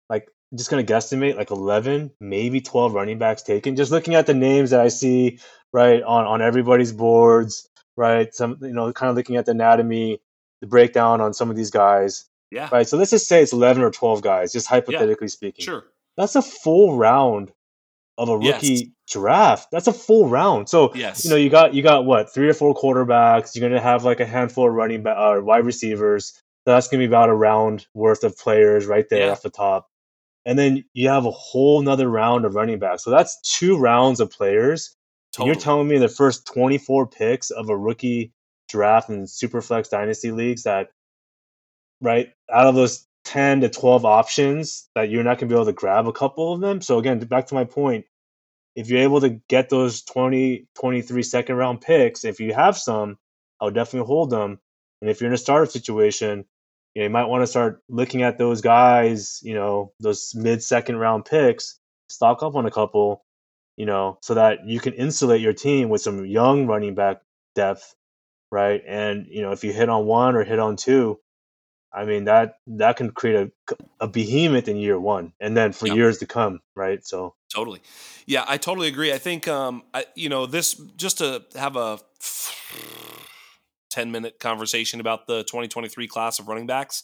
like 0.10 0.28
just 0.56 0.70
going 0.70 0.86
to 0.86 0.94
guesstimate 0.94 1.36
like 1.36 1.52
11, 1.52 2.12
maybe 2.20 2.62
12 2.62 2.94
running 2.94 3.18
backs 3.18 3.42
taken. 3.42 3.76
Just 3.76 3.92
looking 3.92 4.16
at 4.16 4.28
the 4.28 4.34
names 4.34 4.70
that 4.70 4.80
I 4.80 4.90
see 4.90 5.40
right 5.72 6.04
on 6.04 6.26
on 6.26 6.42
everybody's 6.42 6.94
boards, 6.94 7.68
right? 7.98 8.34
Some 8.34 8.58
you 8.62 8.74
know, 8.74 8.94
kind 8.94 9.10
of 9.10 9.16
looking 9.16 9.38
at 9.38 9.46
the 9.46 9.52
anatomy, 9.52 10.20
the 10.62 10.68
breakdown 10.68 11.20
on 11.20 11.34
some 11.34 11.50
of 11.50 11.56
these 11.56 11.72
guys. 11.72 12.26
Yeah. 12.52 12.70
Right. 12.72 12.88
So 12.88 12.98
let's 12.98 13.10
just 13.10 13.28
say 13.28 13.42
it's 13.42 13.54
11 13.54 13.82
or 13.82 13.90
12 13.90 14.22
guys, 14.22 14.54
just 14.54 14.68
hypothetically 14.68 15.26
yeah, 15.26 15.32
speaking. 15.32 15.66
Sure. 15.66 15.86
That's 16.16 16.36
a 16.36 16.44
full 16.44 16.96
round 16.96 17.52
of 18.18 18.30
a 18.30 18.38
rookie 18.38 18.74
yes. 18.74 18.84
draft. 19.10 19.70
That's 19.72 19.88
a 19.88 19.94
full 19.94 20.28
round. 20.30 20.70
So 20.70 20.94
yes. 20.96 21.24
you 21.24 21.32
know, 21.32 21.36
you 21.36 21.50
got 21.50 21.74
you 21.74 21.82
got 21.82 22.06
what 22.06 22.34
three 22.34 22.50
or 22.50 22.54
four 22.54 22.76
quarterbacks. 22.76 23.56
You're 23.56 23.68
gonna 23.68 23.82
have 23.82 24.04
like 24.04 24.20
a 24.20 24.26
handful 24.26 24.68
of 24.68 24.74
running 24.74 25.04
back, 25.04 25.18
uh, 25.18 25.42
wide 25.42 25.66
receivers. 25.66 26.34
So 26.66 26.74
that's 26.74 26.88
gonna 26.88 27.02
be 27.02 27.08
about 27.08 27.30
a 27.30 27.34
round 27.34 27.88
worth 27.94 28.24
of 28.24 28.38
players 28.38 28.86
right 28.86 29.08
there 29.10 29.26
yeah. 29.26 29.32
off 29.32 29.42
the 29.42 29.50
top 29.50 29.90
and 30.46 30.60
then 30.60 30.84
you 30.94 31.10
have 31.10 31.26
a 31.26 31.32
whole 31.32 31.82
nother 31.82 32.10
round 32.10 32.46
of 32.46 32.56
running 32.56 32.80
backs. 32.80 33.04
So 33.04 33.12
that's 33.12 33.40
two 33.42 33.78
rounds 33.78 34.20
of 34.20 34.30
players. 34.30 34.96
Totally. 35.32 35.54
You're 35.54 35.62
telling 35.62 35.88
me 35.88 35.98
the 35.98 36.10
first 36.10 36.46
24 36.48 37.08
picks 37.08 37.50
of 37.50 37.70
a 37.70 37.78
rookie 37.78 38.34
draft 38.68 39.10
in 39.10 39.24
Superflex 39.24 39.90
Dynasty 39.90 40.32
leagues 40.32 40.64
that, 40.64 40.90
right, 42.02 42.30
out 42.52 42.68
of 42.68 42.76
those 42.76 43.08
10 43.26 43.62
to 43.62 43.70
12 43.70 44.06
options, 44.06 44.90
that 44.96 45.10
you're 45.10 45.24
not 45.24 45.38
going 45.40 45.50
to 45.50 45.54
be 45.54 45.56
able 45.56 45.66
to 45.66 45.74
grab 45.74 46.08
a 46.08 46.14
couple 46.14 46.54
of 46.54 46.62
them. 46.62 46.82
So 46.82 47.00
again, 47.00 47.20
back 47.20 47.48
to 47.48 47.56
my 47.56 47.64
point, 47.64 48.06
if 48.76 48.90
you're 48.90 49.02
able 49.02 49.22
to 49.22 49.42
get 49.50 49.70
those 49.70 50.02
20, 50.04 50.68
23 50.76 51.24
second 51.24 51.56
round 51.56 51.82
picks, 51.82 52.26
if 52.26 52.40
you 52.40 52.54
have 52.54 52.78
some, 52.78 53.18
I'll 53.62 53.72
definitely 53.72 54.08
hold 54.08 54.30
them. 54.30 54.60
And 55.02 55.10
if 55.10 55.22
you're 55.22 55.30
in 55.30 55.36
a 55.36 55.38
startup 55.38 55.72
situation, 55.72 56.46
you 56.94 57.02
know, 57.02 57.04
you 57.06 57.10
might 57.10 57.26
want 57.26 57.44
to 57.44 57.48
start 57.48 57.82
looking 57.90 58.24
at 58.24 58.38
those 58.38 58.62
guys, 58.62 59.40
you 59.44 59.54
know, 59.54 59.94
those 60.00 60.34
mid 60.36 60.64
second 60.64 60.98
round 60.98 61.26
picks, 61.26 61.80
stock 62.10 62.44
up 62.44 62.56
on 62.56 62.66
a 62.66 62.72
couple, 62.72 63.24
you 63.78 63.86
know, 63.86 64.18
so 64.22 64.36
that 64.36 64.68
you 64.68 64.80
can 64.80 64.94
insulate 64.94 65.42
your 65.42 65.54
team 65.54 65.90
with 65.90 66.02
some 66.02 66.26
young 66.26 66.68
running 66.68 66.96
back 66.96 67.22
depth, 67.56 67.96
right? 68.52 68.82
And 68.88 69.28
you 69.30 69.42
know, 69.42 69.52
if 69.52 69.64
you 69.64 69.74
hit 69.74 69.90
on 69.90 70.06
one 70.06 70.36
or 70.36 70.44
hit 70.44 70.60
on 70.60 70.76
two, 70.76 71.20
I 71.94 72.06
mean 72.06 72.26
that 72.26 72.60
that 72.68 72.98
can 72.98 73.12
create 73.12 73.52
a, 73.70 73.76
a 74.00 74.08
behemoth 74.08 74.68
in 74.68 74.78
year 74.78 75.00
one, 75.00 75.34
and 75.40 75.56
then 75.56 75.72
for 75.74 75.88
yep. 75.88 75.96
years 75.96 76.18
to 76.20 76.26
come, 76.26 76.60
right? 76.76 77.06
So 77.06 77.36
totally, 77.54 77.82
yeah, 78.26 78.46
I 78.48 78.58
totally 78.58 78.88
agree. 78.88 79.14
I 79.14 79.18
think, 79.18 79.48
um, 79.48 79.84
I 79.94 80.06
you 80.16 80.30
know, 80.30 80.46
this 80.46 80.74
just 80.98 81.20
to 81.20 81.44
have 81.56 81.76
a 81.76 82.00
10 83.94 84.12
minute 84.12 84.40
conversation 84.40 85.00
about 85.00 85.28
the 85.28 85.44
2023 85.44 86.08
class 86.08 86.40
of 86.40 86.48
running 86.48 86.66
backs. 86.66 87.04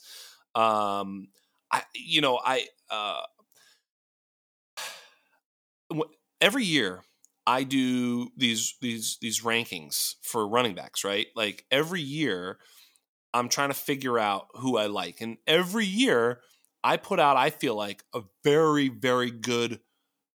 Um, 0.56 1.28
I, 1.72 1.84
you 1.94 2.20
know, 2.22 2.40
I, 2.44 2.66
uh, 2.90 3.22
every 6.42 6.64
year 6.66 7.04
I 7.46 7.62
do 7.62 8.32
these, 8.36 8.74
these, 8.82 9.20
these 9.22 9.42
rankings 9.42 10.16
for 10.24 10.48
running 10.48 10.74
backs, 10.74 11.04
right? 11.04 11.28
Like 11.36 11.64
every 11.70 12.02
year 12.02 12.58
I'm 13.34 13.50
trying 13.50 13.70
to 13.70 13.76
figure 13.76 14.18
out 14.18 14.48
who 14.56 14.78
I 14.78 14.88
like. 14.88 15.22
And 15.22 15.38
every 15.46 15.86
year 15.86 16.42
I 16.84 16.98
put 16.98 17.20
out, 17.20 17.38
I 17.38 17.50
feel 17.50 17.76
like 17.76 18.04
a 18.14 18.22
very, 18.44 18.90
very 18.90 19.32
good 19.32 19.80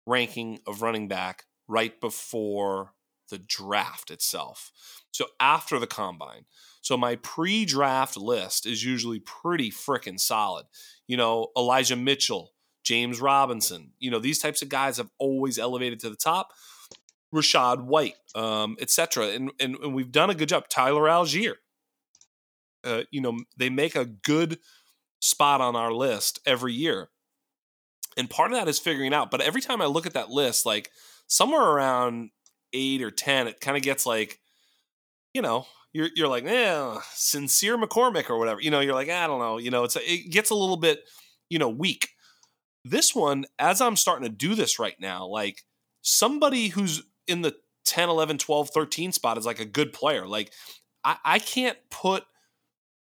ranking 0.05 0.59
of 0.67 0.81
running 0.81 1.07
back 1.07 1.45
right 1.67 1.99
before 2.01 2.93
the 3.29 3.37
draft 3.37 4.11
itself. 4.11 4.71
So 5.11 5.25
after 5.39 5.79
the 5.79 5.87
combine. 5.87 6.45
So 6.81 6.97
my 6.97 7.15
pre-draft 7.17 8.17
list 8.17 8.65
is 8.65 8.83
usually 8.83 9.19
pretty 9.19 9.71
freaking 9.71 10.19
solid. 10.19 10.65
You 11.07 11.17
know, 11.17 11.47
Elijah 11.57 11.95
Mitchell, 11.95 12.53
James 12.83 13.21
Robinson, 13.21 13.91
you 13.99 14.09
know, 14.09 14.19
these 14.19 14.39
types 14.39 14.61
of 14.61 14.69
guys 14.69 14.97
have 14.97 15.11
always 15.19 15.59
elevated 15.59 15.99
to 16.01 16.09
the 16.09 16.15
top. 16.15 16.51
Rachaad 17.33 17.85
White, 17.85 18.15
um, 18.35 18.75
etc. 18.81 19.27
And, 19.27 19.51
and, 19.59 19.75
and 19.77 19.93
we've 19.93 20.11
done 20.11 20.29
a 20.29 20.35
good 20.35 20.49
job. 20.49 20.67
Tyler 20.67 21.03
Allgeier. 21.03 21.55
Uh, 22.83 23.03
you 23.11 23.21
know, 23.21 23.39
they 23.57 23.69
make 23.69 23.95
a 23.95 24.05
good 24.05 24.59
spot 25.19 25.61
on 25.61 25.75
our 25.75 25.91
list 25.91 26.39
every 26.45 26.73
year. 26.73 27.09
And 28.17 28.29
part 28.29 28.51
of 28.51 28.57
that 28.57 28.67
is 28.67 28.79
figuring 28.79 29.13
out, 29.13 29.31
but 29.31 29.41
every 29.41 29.61
time 29.61 29.81
I 29.81 29.85
look 29.85 30.05
at 30.05 30.13
that 30.13 30.29
list, 30.29 30.65
like 30.65 30.91
somewhere 31.27 31.61
around 31.61 32.31
eight 32.73 33.01
or 33.01 33.11
ten, 33.11 33.47
it 33.47 33.61
kind 33.61 33.77
of 33.77 33.83
gets 33.83 34.05
like, 34.05 34.39
you 35.33 35.41
know, 35.41 35.65
you're 35.93 36.09
you're 36.15 36.27
like, 36.27 36.45
eh, 36.45 36.97
Sincere 37.13 37.77
McCormick 37.77 38.29
or 38.29 38.37
whatever. 38.37 38.61
You 38.61 38.71
know, 38.71 38.79
you're 38.79 38.95
like, 38.95 39.09
I 39.09 39.27
don't 39.27 39.39
know. 39.39 39.57
You 39.57 39.71
know, 39.71 39.83
it's 39.83 39.95
it 39.95 40.31
gets 40.31 40.49
a 40.49 40.55
little 40.55 40.77
bit, 40.77 41.03
you 41.49 41.59
know, 41.59 41.69
weak. 41.69 42.09
This 42.83 43.13
one, 43.13 43.45
as 43.59 43.79
I'm 43.79 43.95
starting 43.95 44.27
to 44.27 44.35
do 44.35 44.55
this 44.55 44.79
right 44.79 44.95
now, 44.99 45.25
like 45.25 45.63
somebody 46.01 46.69
who's 46.69 47.03
in 47.27 47.43
the 47.43 47.55
10, 47.85 48.09
11, 48.09 48.37
12, 48.37 48.69
13 48.69 49.11
spot 49.11 49.37
is 49.37 49.45
like 49.45 49.59
a 49.59 49.65
good 49.65 49.93
player. 49.93 50.27
Like 50.27 50.51
I, 51.03 51.17
I 51.23 51.39
can't 51.39 51.77
put 51.89 52.23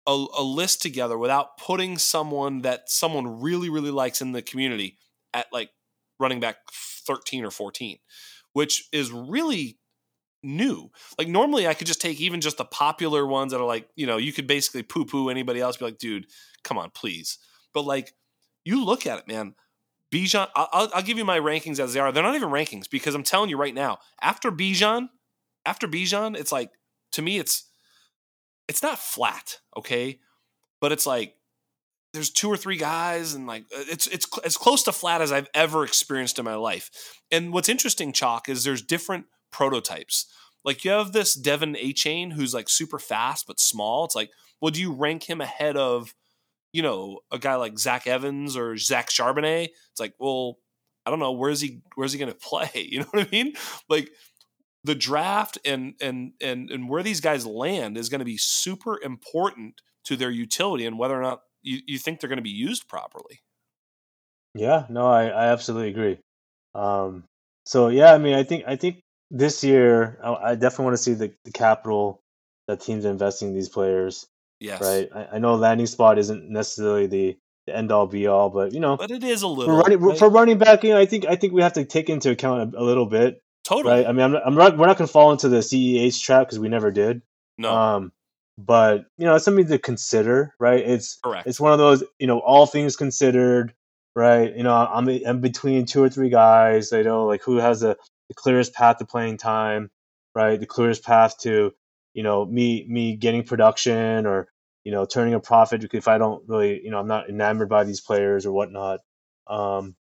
a, 0.09 0.27
a 0.39 0.43
list 0.43 0.81
together 0.81 1.19
without 1.19 1.59
putting 1.59 1.99
someone 1.99 2.63
that 2.63 2.89
someone 2.91 3.41
really, 3.41 3.69
really 3.69 3.91
likes 3.91 4.23
in 4.23 4.33
the 4.33 4.41
community 4.43 4.97
at 5.35 5.47
like 5.53 5.71
running 6.19 6.41
back 6.41 6.57
13 7.07 7.45
or 7.45 7.51
14, 7.51 7.99
which 8.55 8.89
is 8.91 9.13
really 9.13 9.79
new. 10.43 10.91
Like 11.19 11.29
normally 11.29 11.69
I 11.69 11.75
could 11.75 11.87
just 11.87 12.01
take 12.01 12.21
even 12.21 12.41
just 12.41 12.57
the 12.57 12.65
popular 12.65 13.27
ones 13.27 13.53
that 13.53 13.61
are 13.61 13.67
like, 13.67 13.89
you 13.97 14.07
know, 14.07 14.17
you 14.17 14.33
could 14.33 14.47
basically 14.47 14.83
poo 14.83 15.05
poo 15.05 15.29
anybody 15.29 15.61
else, 15.61 15.77
be 15.77 15.85
like, 15.85 15.99
dude, 15.99 16.27
come 16.65 16.79
on, 16.79 16.91
please. 16.91 17.39
But 17.75 17.85
like, 17.85 18.15
you 18.65 18.85
look 18.85 19.07
at 19.07 19.19
it, 19.19 19.29
man. 19.29 19.55
Bijan, 20.13 20.49
I'll, 20.57 20.89
I'll 20.95 21.03
give 21.03 21.19
you 21.19 21.25
my 21.27 21.39
rankings 21.39 21.79
as 21.79 21.93
they 21.93 22.01
are. 22.01 22.11
They're 22.11 22.23
not 22.23 22.35
even 22.35 22.49
rankings 22.49 22.89
because 22.89 23.15
I'm 23.15 23.23
telling 23.23 23.51
you 23.51 23.59
right 23.59 23.75
now, 23.75 23.99
after 24.23 24.51
Bijan, 24.51 25.11
after 25.67 25.87
Bijan, 25.87 26.35
it's 26.35 26.51
like, 26.51 26.71
to 27.13 27.21
me, 27.21 27.39
it's, 27.39 27.68
it's 28.69 28.83
not 28.83 28.99
flat, 28.99 29.59
okay? 29.77 30.21
But 30.81 30.93
it's 30.93 31.07
like, 31.07 31.35
there's 32.13 32.31
two 32.31 32.49
or 32.49 32.57
three 32.57 32.77
guys 32.77 33.35
and 33.35 33.47
like 33.47 33.65
uh, 33.65 33.85
it's 33.91 34.07
it's 34.07 34.27
as 34.45 34.57
close 34.57 34.83
to 34.85 34.93
flat 34.93 35.21
as 35.21 35.31
I've 35.31 35.49
ever 35.53 35.85
experienced 35.85 36.39
in 36.39 36.45
my 36.45 36.55
life. 36.55 36.91
And 37.31 37.53
what's 37.53 37.69
interesting, 37.69 38.13
Chalk, 38.13 38.49
is 38.49 38.65
there's 38.65 38.83
different 38.83 39.27
prototypes. 39.51 40.27
Like 40.65 40.85
you 40.85 40.91
have 40.91 41.13
this 41.13 41.41
De'Von 41.41 41.81
Achane 41.81 42.33
who's 42.33 42.55
like 42.55 42.69
super 42.69 42.99
fast 42.99 43.47
but 43.47 43.61
small. 43.61 44.05
It's 44.05 44.17
like, 44.17 44.31
well, 44.61 44.71
do 44.71 44.81
you 44.81 44.93
rank 44.93 45.29
him 45.29 45.41
ahead 45.41 45.77
of, 45.77 46.15
you 46.73 46.83
know, 46.83 47.21
a 47.31 47.39
guy 47.39 47.55
like 47.57 47.79
Zach 47.79 48.07
Evans 48.07 48.57
or 48.57 48.77
Zach 48.77 49.09
Charbonnet? 49.11 49.69
It's 49.91 50.01
like, 50.01 50.15
well, 50.19 50.59
I 51.07 51.11
don't 51.11 51.21
know, 51.21 51.33
where's 51.33 51.61
he 51.61 51.81
where's 51.95 52.13
he 52.13 52.19
gonna 52.19 52.35
play? 52.41 52.71
You 52.75 53.01
know 53.01 53.07
what 53.11 53.27
I 53.27 53.31
mean? 53.31 53.53
Like 53.89 54.11
the 54.85 54.95
draft 54.95 55.59
and 55.65 55.95
and 56.01 56.33
and 56.41 56.71
and 56.71 56.89
where 56.89 57.03
these 57.03 57.21
guys 57.21 57.47
land 57.47 57.97
is 57.97 58.09
going 58.09 58.21
to 58.21 58.25
be 58.25 58.39
super 58.39 59.01
important 59.03 59.83
to 60.05 60.17
their 60.17 60.31
utility 60.31 60.87
and 60.87 60.99
whether 60.99 61.19
or 61.19 61.23
not 61.23 61.43
you, 61.63 61.81
you 61.87 61.99
think 61.99 62.21
they're 62.21 62.29
going 62.29 62.39
to 62.39 62.43
be 62.43 62.51
used 62.51 62.89
properly. 62.89 63.41
Yeah, 64.55 64.87
no, 64.89 65.07
I, 65.07 65.27
I 65.27 65.47
absolutely 65.49 65.91
agree. 65.91 66.19
Um, 66.75 67.25
so 67.67 67.89
yeah, 67.89 68.13
I 68.13 68.19
mean, 68.19 68.35
I 68.35 68.45
think 68.45 68.65
I 68.67 68.77
think 68.77 69.03
this 69.31 69.63
year 69.63 70.19
I, 70.23 70.51
I 70.51 70.55
definitely 70.55 70.85
want 70.87 70.97
to 70.97 71.03
see 71.03 71.15
the, 71.15 71.33
the 71.45 71.53
capital 71.53 72.23
that 72.67 72.81
teams 72.81 73.05
are 73.05 73.11
investing 73.11 73.49
in 73.49 73.55
these 73.55 73.69
players. 73.69 74.27
Yes. 74.61 74.81
Right. 74.81 75.09
I, 75.15 75.37
I 75.37 75.39
know 75.39 75.55
landing 75.55 75.87
spot 75.87 76.19
isn't 76.19 76.49
necessarily 76.51 77.07
the, 77.07 77.37
the 77.67 77.77
end 77.77 77.93
all 77.93 78.07
be 78.07 78.27
all, 78.27 78.51
but 78.51 78.73
you 78.73 78.81
know, 78.81 78.97
but 78.97 79.11
it 79.11 79.23
is 79.23 79.43
a 79.43 79.49
little 79.49 79.77
for 79.77 79.83
running, 79.83 80.01
right? 80.01 80.19
for 80.19 80.29
running 80.29 80.59
back. 80.59 80.83
You 80.83 80.91
know, 80.91 80.99
I 80.99 81.07
think 81.07 81.27
I 81.27 81.37
think 81.37 81.53
we 81.53 81.63
have 81.63 81.75
to 81.75 81.85
take 81.85 82.09
into 82.09 82.31
account 82.31 82.75
a, 82.75 82.81
a 82.81 82.83
little 82.83 83.07
bit. 83.07 83.41
Totally. 83.69 83.97
Right. 83.97 84.07
I 84.07 84.13
mean, 84.13 84.23
I'm, 84.23 84.35
I'm 84.35 84.55
not, 84.55 84.79
we're 84.79 84.87
not 84.87 84.97
going 84.97 85.07
to 85.07 85.13
fall 85.13 85.31
into 85.31 85.51
the 85.51 85.59
CEH 85.59 86.23
trap 86.23 86.47
because 86.47 86.59
we 86.59 86.71
never 86.71 86.91
did. 86.91 87.21
No. 87.59 87.71
Um, 87.71 88.13
but 88.57 89.05
you 89.19 89.27
know, 89.27 89.35
it's 89.35 89.45
something 89.45 89.67
to 89.67 89.79
consider, 89.79 90.55
right? 90.59 90.81
It's 90.81 91.19
correct. 91.23 91.47
It's 91.47 91.61
one 91.61 91.73
of 91.73 91.79
those, 91.79 92.03
you 92.19 92.27
know, 92.27 92.39
all 92.39 92.65
things 92.65 92.97
considered, 92.97 93.75
right? 94.17 94.57
You 94.57 94.63
know, 94.63 94.75
I'm 94.75 95.07
I'm 95.27 95.41
between 95.43 95.85
two 95.85 96.03
or 96.03 96.09
three 96.09 96.31
guys. 96.31 96.95
I 96.95 97.03
know 97.03 97.27
like 97.27 97.43
who 97.43 97.59
has 97.59 97.81
the, 97.81 97.99
the 98.29 98.35
clearest 98.35 98.73
path 98.73 98.99
to 98.99 99.05
playing 99.05 99.37
time, 99.37 99.91
right? 100.35 100.59
The 100.59 100.67
clearest 100.67 101.05
path 101.05 101.39
to, 101.41 101.73
you 102.15 102.23
know, 102.23 102.47
me 102.47 102.87
me 102.89 103.17
getting 103.17 103.45
production 103.45 104.25
or 104.25 104.49
you 104.83 104.93
know 104.93 105.05
turning 105.05 105.35
a 105.35 105.41
profit 105.41 105.85
if 105.93 106.09
I 106.09 106.17
don't 106.17 106.43
really, 106.49 106.81
you 106.83 106.91
know, 106.91 106.99
I'm 106.99 107.07
not 107.07 107.29
enamored 107.29 107.69
by 107.69 107.85
these 107.85 108.01
players 108.01 108.47
or 108.47 108.53
whatnot. 108.53 109.01
Um, 109.47 109.95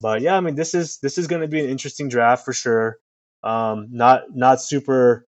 but 0.00 0.22
yeah, 0.22 0.36
I 0.36 0.40
mean, 0.40 0.56
this 0.56 0.74
is 0.74 0.98
this 0.98 1.18
is 1.18 1.28
going 1.28 1.42
to 1.42 1.48
be 1.48 1.60
an 1.60 1.70
interesting 1.70 2.08
draft 2.08 2.44
for 2.44 2.52
sure. 2.52 2.98
Um, 3.42 3.88
not 3.90 4.34
not 4.34 4.60
super 4.60 5.26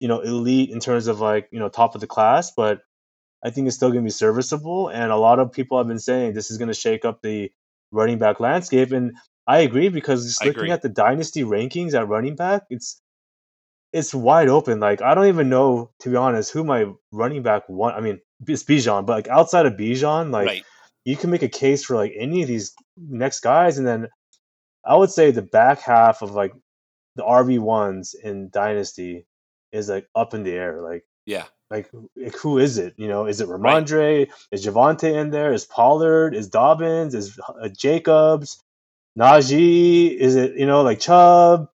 you 0.00 0.08
know 0.08 0.20
elite 0.20 0.70
in 0.70 0.80
terms 0.80 1.06
of 1.06 1.20
like 1.20 1.48
you 1.50 1.58
know 1.58 1.68
top 1.68 1.94
of 1.94 2.00
the 2.00 2.06
class, 2.06 2.52
but 2.56 2.80
I 3.44 3.50
think 3.50 3.66
it's 3.66 3.76
still 3.76 3.90
going 3.90 4.02
to 4.02 4.06
be 4.06 4.10
serviceable. 4.10 4.88
And 4.88 5.12
a 5.12 5.16
lot 5.16 5.38
of 5.38 5.52
people 5.52 5.78
have 5.78 5.86
been 5.86 5.98
saying 5.98 6.32
this 6.32 6.50
is 6.50 6.58
going 6.58 6.68
to 6.68 6.74
shake 6.74 7.04
up 7.04 7.22
the 7.22 7.50
running 7.92 8.18
back 8.18 8.40
landscape, 8.40 8.92
and 8.92 9.16
I 9.46 9.60
agree 9.60 9.88
because 9.88 10.26
just 10.26 10.44
looking 10.44 10.62
agree. 10.62 10.70
at 10.72 10.82
the 10.82 10.88
dynasty 10.88 11.42
rankings 11.42 11.94
at 11.94 12.08
running 12.08 12.36
back, 12.36 12.64
it's 12.70 13.00
it's 13.92 14.14
wide 14.14 14.48
open. 14.48 14.80
Like 14.80 15.02
I 15.02 15.14
don't 15.14 15.28
even 15.28 15.48
know 15.48 15.90
to 16.00 16.10
be 16.10 16.16
honest 16.16 16.52
who 16.52 16.64
my 16.64 16.86
running 17.12 17.42
back 17.42 17.68
one. 17.68 17.94
I 17.94 18.00
mean, 18.00 18.20
it's 18.46 18.64
Bijan, 18.64 19.06
but 19.06 19.14
like 19.14 19.28
outside 19.28 19.66
of 19.66 19.74
Bijan, 19.74 20.30
like 20.30 20.46
right. 20.46 20.64
you 21.04 21.16
can 21.16 21.30
make 21.30 21.42
a 21.42 21.48
case 21.48 21.84
for 21.84 21.96
like 21.96 22.12
any 22.16 22.42
of 22.42 22.48
these 22.48 22.74
next 22.96 23.40
guys, 23.40 23.78
and 23.78 23.86
then 23.86 24.08
I 24.84 24.96
would 24.96 25.10
say 25.10 25.30
the 25.30 25.42
back 25.42 25.80
half 25.80 26.22
of 26.22 26.32
like 26.32 26.52
the 27.16 27.24
RB 27.24 27.58
ones 27.58 28.14
in 28.14 28.50
dynasty 28.50 29.26
is 29.72 29.88
like 29.88 30.08
up 30.14 30.34
in 30.34 30.42
the 30.42 30.52
air. 30.52 30.80
Like 30.82 31.04
yeah, 31.24 31.44
like, 31.70 31.90
like 32.16 32.34
who 32.36 32.58
is 32.58 32.78
it? 32.78 32.94
You 32.96 33.08
know, 33.08 33.26
is 33.26 33.40
it 33.40 33.48
Rhamondre? 33.48 34.18
Right. 34.18 34.28
Is 34.52 34.64
Javonte 34.64 35.12
in 35.12 35.30
there? 35.30 35.52
Is 35.52 35.64
Pollard? 35.64 36.34
Is 36.34 36.48
Dobbins? 36.48 37.14
Is 37.14 37.38
uh, 37.60 37.68
Jacobs? 37.68 38.62
Najee? 39.18 40.16
Is 40.16 40.36
it 40.36 40.56
you 40.56 40.66
know 40.66 40.82
like 40.82 41.00
Chubb? 41.00 41.68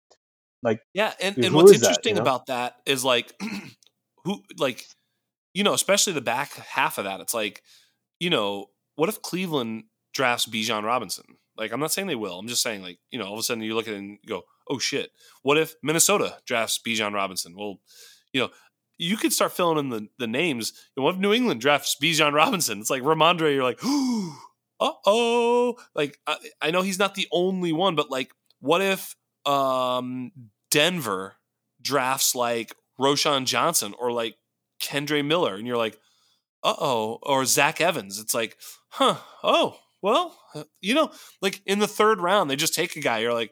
Like 0.64 0.82
yeah, 0.94 1.14
and, 1.22 1.38
and 1.38 1.56
what's 1.56 1.74
interesting 1.74 2.16
that, 2.16 2.22
you 2.22 2.24
know? 2.24 2.32
about 2.32 2.46
that 2.46 2.76
is 2.86 3.04
like 3.04 3.34
who 4.26 4.44
like 4.58 4.86
you 5.54 5.64
know 5.64 5.74
especially 5.74 6.14
the 6.14 6.22
back 6.22 6.54
half 6.54 6.98
of 6.98 7.06
that. 7.06 7.20
It's 7.20 7.34
like 7.34 7.64
you 8.20 8.30
know 8.30 8.68
what 8.96 9.10
if 9.10 9.22
Cleveland 9.22 9.86
drafts 10.14 10.46
Bijan 10.46 10.84
Robinson? 10.84 11.26
Like 11.58 11.74
I'm 11.74 11.80
not 11.80 11.92
saying 11.92 12.08
they 12.08 12.16
will. 12.16 12.40
I'm 12.40 12.48
just 12.48 12.62
saying 12.62 12.82
like 12.82 13.00
you 13.10 13.20
know 13.20 13.26
all 13.26 13.34
of 13.34 13.40
a 13.40 13.44
sudden 13.44 13.64
you 13.64 13.76
look 13.76 13.88
at 13.88 13.96
it 13.96 13.98
and 13.98 14.20
go 14.26 14.44
oh 14.72 14.80
shit, 14.80 15.12
what 15.44 15.58
if 15.58 15.76
Minnesota 15.84 16.38
drafts 16.46 16.80
Bijan 16.86 17.14
Robinson? 17.14 17.56
Well, 17.56 17.80
you 18.34 18.42
know, 18.42 18.50
you 18.98 19.18
could 19.18 19.34
start 19.34 19.52
filling 19.52 19.80
in 19.80 19.90
the, 19.90 20.08
the 20.18 20.28
names. 20.28 20.74
what 20.96 21.16
if 21.16 21.20
New 21.20 21.34
England 21.34 21.60
drafts 21.60 21.98
Bijan 22.02 22.34
Robinson? 22.34 22.80
It's 22.80 22.90
like 22.90 23.04
Rhamondre, 23.04 23.54
you're 23.54 23.64
like, 23.64 23.80
uh 24.80 24.94
oh. 25.06 25.76
Like, 25.94 26.20
I, 26.26 26.38
I, 26.62 26.72
know 26.72 26.82
he's 26.82 27.00
not 27.00 27.16
the 27.16 27.28
only 27.32 27.74
one, 27.74 27.96
but 27.96 28.10
like, 28.10 28.32
what 28.60 28.82
if 28.82 29.16
um, 29.46 30.32
Denver 30.70 31.36
drafts 31.82 32.36
like 32.36 32.76
Roschon 33.00 33.46
Johnson 33.46 33.94
or 34.00 34.12
like 34.12 34.36
Kendre 34.82 35.26
Miller? 35.26 35.56
And 35.56 35.68
you're 35.68 35.78
like, 35.78 35.98
uh 36.64 36.76
oh. 36.80 37.20
Or 37.24 37.44
Zach 37.46 37.82
Evans. 37.82 38.20
It's 38.20 38.36
like, 38.36 38.56
huh, 38.90 39.18
oh, 39.44 39.78
well, 40.02 40.38
you 40.80 40.94
know, 40.94 41.12
like 41.42 41.62
in 41.66 41.80
the 41.80 41.88
third 41.88 42.22
round, 42.22 42.50
they 42.50 42.56
just 42.56 42.74
take 42.76 42.96
a 42.96 43.02
guy. 43.02 43.20
You're 43.20 43.34
like, 43.34 43.52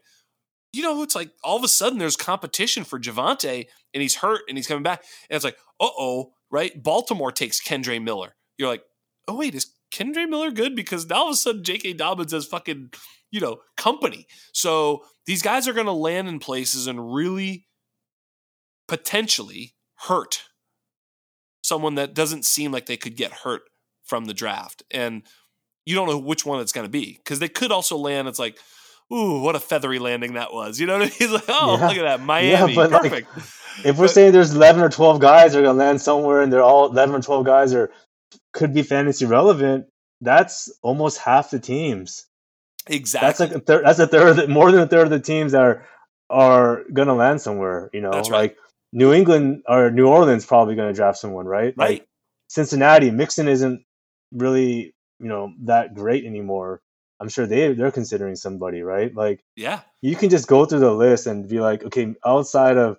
you 0.71 0.81
know, 0.81 1.01
it's 1.03 1.15
like 1.15 1.31
all 1.43 1.57
of 1.57 1.63
a 1.63 1.67
sudden 1.67 1.99
there's 1.99 2.15
competition 2.15 2.83
for 2.83 2.99
Javonte 2.99 3.67
and 3.93 4.01
he's 4.01 4.15
hurt 4.15 4.41
and 4.47 4.57
he's 4.57 4.67
coming 4.67 4.83
back. 4.83 5.03
And 5.29 5.35
it's 5.35 5.45
like, 5.45 5.57
uh 5.79 5.89
oh, 5.97 6.33
right? 6.51 6.81
Baltimore 6.81 7.31
takes 7.31 7.61
Kendre 7.61 8.01
Miller. 8.01 8.35
You're 8.57 8.69
like, 8.69 8.83
oh, 9.27 9.35
wait, 9.35 9.55
is 9.55 9.71
Kendre 9.91 10.29
Miller 10.29 10.51
good? 10.51 10.75
Because 10.75 11.07
now 11.07 11.17
all 11.17 11.27
of 11.27 11.33
a 11.33 11.37
sudden 11.37 11.63
J.K. 11.63 11.93
Dobbins 11.93 12.31
has 12.33 12.45
fucking, 12.45 12.91
you 13.31 13.39
know, 13.39 13.57
company. 13.77 14.27
So 14.53 15.03
these 15.25 15.41
guys 15.41 15.67
are 15.67 15.73
going 15.73 15.85
to 15.87 15.91
land 15.91 16.27
in 16.27 16.39
places 16.39 16.87
and 16.87 17.13
really 17.13 17.67
potentially 18.87 19.75
hurt 20.07 20.43
someone 21.63 21.95
that 21.95 22.13
doesn't 22.13 22.45
seem 22.45 22.71
like 22.71 22.85
they 22.85 22.97
could 22.97 23.15
get 23.15 23.31
hurt 23.31 23.63
from 24.03 24.25
the 24.25 24.33
draft. 24.33 24.83
And 24.91 25.23
you 25.85 25.95
don't 25.95 26.07
know 26.07 26.17
which 26.17 26.45
one 26.45 26.59
it's 26.61 26.71
going 26.71 26.85
to 26.85 26.91
be 26.91 27.19
because 27.23 27.39
they 27.39 27.49
could 27.49 27.71
also 27.71 27.97
land, 27.97 28.27
it's 28.27 28.39
like, 28.39 28.57
ooh, 29.11 29.39
what 29.41 29.55
a 29.55 29.59
feathery 29.59 29.99
landing 29.99 30.33
that 30.33 30.53
was. 30.53 30.79
You 30.79 30.87
know 30.87 30.93
what 30.93 31.03
I 31.03 31.05
mean? 31.05 31.13
He's 31.17 31.31
like, 31.31 31.45
oh, 31.47 31.77
yeah. 31.77 31.87
look 31.87 31.97
at 31.97 32.03
that, 32.03 32.21
Miami, 32.21 32.73
yeah, 32.73 32.87
perfect. 32.87 33.35
Like, 33.35 33.45
if 33.85 33.97
we're 33.97 34.05
but, 34.05 34.11
saying 34.11 34.31
there's 34.33 34.53
11 34.53 34.81
or 34.81 34.89
12 34.89 35.19
guys 35.19 35.53
that 35.53 35.59
are 35.59 35.63
going 35.63 35.77
to 35.77 35.83
land 35.83 36.01
somewhere, 36.01 36.41
and 36.41 36.51
they're 36.51 36.63
all 36.63 36.87
11 36.87 37.15
or 37.15 37.21
12 37.21 37.45
guys 37.45 37.73
are 37.73 37.91
could 38.51 38.73
be 38.73 38.81
fantasy 38.81 39.25
relevant, 39.25 39.85
that's 40.21 40.71
almost 40.81 41.17
half 41.19 41.51
the 41.51 41.59
teams. 41.59 42.25
Exactly. 42.87 43.27
That's 43.27 43.39
like 43.39 43.51
a 43.51 43.59
third. 43.59 43.85
That's 43.85 43.99
a 43.99 44.07
third. 44.07 44.35
The, 44.35 44.47
more 44.47 44.71
than 44.71 44.81
a 44.81 44.87
third 44.87 45.03
of 45.03 45.09
the 45.11 45.19
teams 45.19 45.51
that 45.51 45.61
are 45.61 45.85
are 46.29 46.83
going 46.91 47.07
to 47.07 47.13
land 47.13 47.41
somewhere. 47.41 47.89
You 47.93 48.01
know, 48.01 48.11
that's 48.11 48.29
right. 48.29 48.37
like 48.37 48.57
New 48.91 49.13
England 49.13 49.63
or 49.67 49.91
New 49.91 50.07
Orleans 50.07 50.45
probably 50.45 50.75
going 50.75 50.91
to 50.91 50.95
draft 50.95 51.19
someone, 51.19 51.45
right? 51.45 51.73
Right. 51.77 51.99
Like 51.99 52.07
Cincinnati, 52.47 53.11
Mixon 53.11 53.47
isn't 53.47 53.83
really 54.31 54.93
you 55.19 55.27
know 55.27 55.53
that 55.65 55.93
great 55.93 56.25
anymore. 56.25 56.81
I'm 57.19 57.29
sure 57.29 57.45
they 57.45 57.73
they're 57.73 57.91
considering 57.91 58.35
somebody, 58.35 58.81
right? 58.81 59.13
Like, 59.13 59.43
yeah, 59.55 59.81
you 60.01 60.15
can 60.15 60.29
just 60.29 60.47
go 60.47 60.65
through 60.65 60.79
the 60.79 60.93
list 60.93 61.27
and 61.27 61.47
be 61.47 61.59
like, 61.59 61.83
okay, 61.83 62.15
outside 62.25 62.77
of 62.77 62.97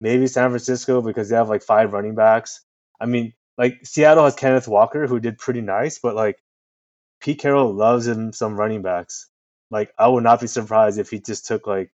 maybe 0.00 0.26
San 0.26 0.50
Francisco 0.50 1.00
because 1.00 1.28
they 1.28 1.36
have 1.36 1.48
like 1.48 1.62
five 1.62 1.92
running 1.92 2.14
backs. 2.14 2.64
I 3.00 3.06
mean, 3.06 3.32
like 3.58 3.80
Seattle 3.84 4.24
has 4.24 4.34
Kenneth 4.34 4.68
Walker 4.68 5.06
who 5.06 5.20
did 5.20 5.38
pretty 5.38 5.60
nice, 5.62 5.98
but 5.98 6.14
like 6.14 6.38
Pete 7.20 7.38
Carroll 7.38 7.72
loves 7.72 8.06
him 8.06 8.32
some 8.32 8.58
running 8.58 8.82
backs. 8.82 9.28
Like, 9.70 9.92
I 9.98 10.08
would 10.08 10.24
not 10.24 10.40
be 10.40 10.46
surprised 10.48 10.98
if 10.98 11.08
he 11.10 11.18
just 11.20 11.46
took 11.46 11.66
like 11.66 11.90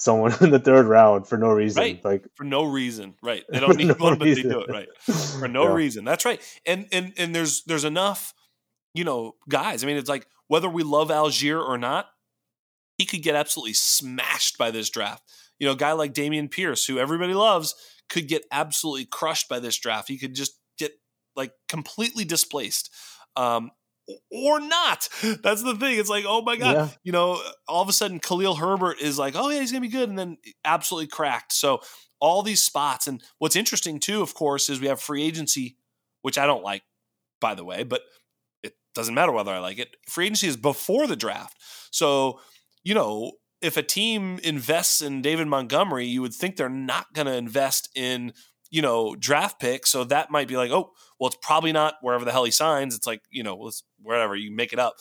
someone 0.00 0.34
in 0.40 0.50
the 0.50 0.58
third 0.58 0.86
round 0.86 1.28
for 1.28 1.38
no 1.38 1.48
reason. 1.50 1.80
Right. 1.80 2.04
Like 2.04 2.26
for 2.34 2.44
no 2.44 2.64
reason. 2.64 3.14
Right. 3.22 3.44
They 3.48 3.60
don't 3.64 3.76
need 3.76 3.86
no 3.88 3.94
one, 3.94 4.18
but 4.18 4.24
they 4.24 4.42
do 4.42 4.60
it 4.62 4.70
right 4.70 4.88
for 5.38 5.46
no 5.48 5.64
Yeah. 5.64 5.74
reason. 5.74 6.04
That's 6.04 6.24
right. 6.24 6.40
And 6.66 6.88
and 6.92 7.12
and 7.16 7.34
there's 7.34 7.62
there's 7.64 7.84
enough, 7.84 8.34
you 8.94 9.04
know, 9.04 9.34
guys. 9.48 9.84
I 9.84 9.86
mean, 9.86 9.96
it's 9.96 10.08
like 10.08 10.26
whether 10.48 10.68
we 10.68 10.82
love 10.82 11.08
Allgeier 11.08 11.62
or 11.62 11.78
not, 11.78 12.06
he 12.98 13.04
could 13.06 13.22
get 13.22 13.34
absolutely 13.34 13.74
smashed 13.74 14.58
by 14.58 14.70
this 14.70 14.90
draft. 14.90 15.22
You 15.58 15.66
know, 15.66 15.72
a 15.72 15.76
guy 15.76 15.92
like 15.92 16.14
Dameon 16.14 16.50
Pierce, 16.50 16.86
who 16.86 16.98
everybody 16.98 17.34
loves, 17.34 17.74
could 18.08 18.28
get 18.28 18.44
absolutely 18.52 19.06
crushed 19.06 19.48
by 19.48 19.58
this 19.60 19.78
draft. 19.78 20.08
He 20.08 20.18
could 20.18 20.34
just 20.34 20.58
get 20.78 20.92
like 21.36 21.52
completely 21.68 22.24
displaced. 22.24 22.90
Um 23.36 23.70
or 24.30 24.60
not. 24.60 25.08
That's 25.42 25.62
the 25.62 25.74
thing. 25.76 25.98
It's 25.98 26.10
like, 26.10 26.26
oh 26.28 26.42
my 26.42 26.56
God, 26.56 26.74
Yeah. 26.74 26.88
you 27.04 27.12
know, 27.12 27.40
all 27.66 27.80
of 27.82 27.88
a 27.88 27.92
sudden 27.92 28.20
Khalil 28.20 28.54
Herbert 28.56 29.00
is 29.00 29.18
like, 29.18 29.34
oh 29.34 29.48
yeah, 29.48 29.60
he's 29.60 29.72
gonna 29.72 29.80
be 29.80 29.88
good, 29.88 30.10
and 30.10 30.18
then 30.18 30.36
absolutely 30.64 31.06
cracked. 31.06 31.52
So 31.54 31.80
all 32.20 32.42
these 32.42 32.62
spots, 32.62 33.06
and 33.06 33.22
what's 33.38 33.56
interesting 33.56 33.98
too, 34.00 34.20
of 34.20 34.34
course, 34.34 34.68
is 34.68 34.78
we 34.80 34.88
have 34.88 35.00
free 35.00 35.22
agency, 35.22 35.78
which 36.22 36.36
I 36.36 36.44
don't 36.46 36.62
like, 36.62 36.82
by 37.40 37.54
the 37.54 37.64
way, 37.64 37.82
but 37.82 38.02
doesn't 38.94 39.14
matter 39.14 39.32
whether 39.32 39.52
I 39.52 39.58
like 39.58 39.78
it. 39.78 39.96
Free 40.08 40.26
agency 40.26 40.48
is 40.48 40.56
before 40.56 41.06
the 41.06 41.16
draft, 41.16 41.56
so 41.90 42.40
you 42.82 42.94
know. 42.94 43.32
If 43.62 43.78
a 43.78 43.82
team 43.82 44.38
invests 44.44 45.00
in 45.00 45.22
David 45.22 45.46
Montgomery, 45.46 46.04
you 46.04 46.20
would 46.20 46.34
think 46.34 46.56
they're 46.56 46.68
not 46.68 47.14
going 47.14 47.26
to 47.26 47.34
invest 47.34 47.88
in, 47.94 48.34
you 48.70 48.82
know, 48.82 49.16
draft 49.16 49.58
picks. 49.58 49.88
So 49.88 50.04
that 50.04 50.30
might 50.30 50.48
be 50.48 50.58
like, 50.58 50.70
oh, 50.70 50.90
well, 51.18 51.28
it's 51.28 51.38
probably 51.40 51.72
not 51.72 51.94
wherever 52.02 52.26
the 52.26 52.32
hell 52.32 52.44
he 52.44 52.50
signs. 52.50 52.94
It's 52.94 53.06
like, 53.06 53.22
you 53.30 53.42
know, 53.42 53.56
let's, 53.56 53.82
wherever 54.02 54.36
you 54.36 54.54
make 54.54 54.74
it 54.74 54.78
up. 54.78 54.96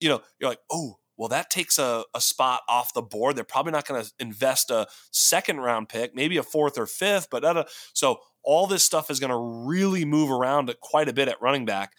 You 0.00 0.08
know, 0.08 0.22
you're 0.40 0.50
like, 0.50 0.58
oh, 0.72 0.98
well, 1.16 1.28
that 1.28 1.50
takes 1.50 1.78
a, 1.78 2.02
a 2.12 2.20
spot 2.20 2.62
off 2.68 2.94
the 2.94 3.02
board. 3.02 3.36
They're 3.36 3.44
probably 3.44 3.70
not 3.70 3.86
going 3.86 4.02
to 4.02 4.10
invest 4.18 4.72
a 4.72 4.88
second 5.12 5.60
round 5.60 5.88
pick, 5.88 6.12
maybe 6.12 6.36
a 6.36 6.42
fourth 6.42 6.78
or 6.78 6.86
fifth, 6.86 7.28
but 7.30 7.68
so 7.92 8.18
all 8.42 8.66
this 8.66 8.82
stuff 8.82 9.08
is 9.08 9.20
going 9.20 9.30
to 9.30 9.68
really 9.68 10.04
move 10.04 10.32
around 10.32 10.74
quite 10.80 11.08
a 11.08 11.12
bit 11.12 11.28
at 11.28 11.40
running 11.40 11.64
back. 11.64 11.92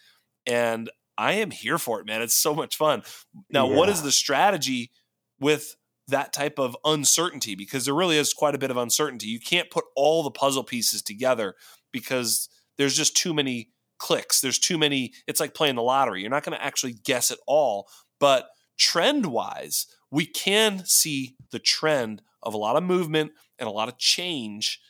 And 0.44 0.90
I 1.22 1.34
am 1.34 1.52
here 1.52 1.78
for 1.78 2.00
it, 2.00 2.06
man. 2.06 2.20
It's 2.20 2.34
so 2.34 2.52
much 2.52 2.76
fun. 2.76 3.04
Now, 3.48 3.66
what 3.66 3.88
is 3.88 4.02
the 4.02 4.10
strategy 4.10 4.90
with 5.38 5.76
that 6.08 6.32
type 6.32 6.58
of 6.58 6.76
uncertainty? 6.84 7.54
Because 7.54 7.84
there 7.84 7.94
really 7.94 8.18
is 8.18 8.34
quite 8.34 8.56
a 8.56 8.58
bit 8.58 8.72
of 8.72 8.76
uncertainty. 8.76 9.28
You 9.28 9.38
can't 9.38 9.70
put 9.70 9.84
all 9.94 10.24
the 10.24 10.32
puzzle 10.32 10.64
pieces 10.64 11.00
together 11.00 11.54
because 11.92 12.48
there's 12.76 12.96
just 12.96 13.16
too 13.16 13.32
many 13.32 13.70
clicks. 13.98 14.40
There's 14.40 14.58
too 14.58 14.76
many. 14.76 15.12
It's 15.28 15.38
like 15.38 15.54
playing 15.54 15.76
the 15.76 15.82
lottery. 15.82 16.22
You're 16.22 16.30
not 16.30 16.42
going 16.42 16.58
to 16.58 16.64
actually 16.64 16.94
guess 17.04 17.30
it 17.30 17.38
all. 17.46 17.88
But 18.18 18.48
trend 18.76 19.26
wise, 19.26 19.86
we 20.10 20.26
can 20.26 20.84
see 20.84 21.36
the 21.52 21.60
trend 21.60 22.22
of 22.42 22.52
a 22.52 22.58
lot 22.58 22.74
of 22.74 22.82
movement 22.82 23.30
and 23.60 23.68
a 23.68 23.72
lot 23.72 23.88
of 23.88 23.96
change 23.96 24.80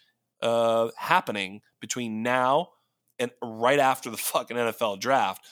uh, 0.40 0.88
happening 0.96 1.60
between 1.78 2.22
now 2.22 2.70
and 3.18 3.30
right 3.42 3.78
after 3.78 4.09
the 4.09 4.16
fucking 4.32 4.56
NFL 4.56 4.98
draft. 4.98 5.46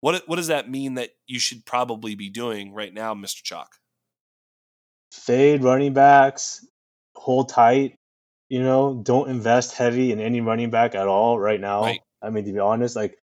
What 0.00 0.22
what 0.26 0.36
does 0.36 0.46
that 0.46 0.70
mean 0.70 0.94
that 0.94 1.10
you 1.26 1.38
should 1.38 1.66
probably 1.66 2.14
be 2.14 2.30
doing 2.30 2.72
right 2.72 2.94
now, 2.94 3.14
Mr. 3.14 3.42
Chalk? 3.42 3.76
fade 5.12 5.62
running 5.62 5.92
backs, 5.92 6.66
hold 7.14 7.48
tight. 7.48 7.96
You 8.48 8.62
know, 8.62 9.00
don't 9.02 9.28
invest 9.28 9.74
heavy 9.74 10.10
in 10.10 10.20
any 10.20 10.40
running 10.40 10.70
back 10.70 10.94
at 10.94 11.06
all 11.06 11.38
right 11.38 11.60
now. 11.60 11.82
Right. 11.82 12.00
I 12.22 12.30
mean, 12.30 12.44
to 12.46 12.52
be 12.52 12.58
honest, 12.58 12.96
like, 12.96 13.18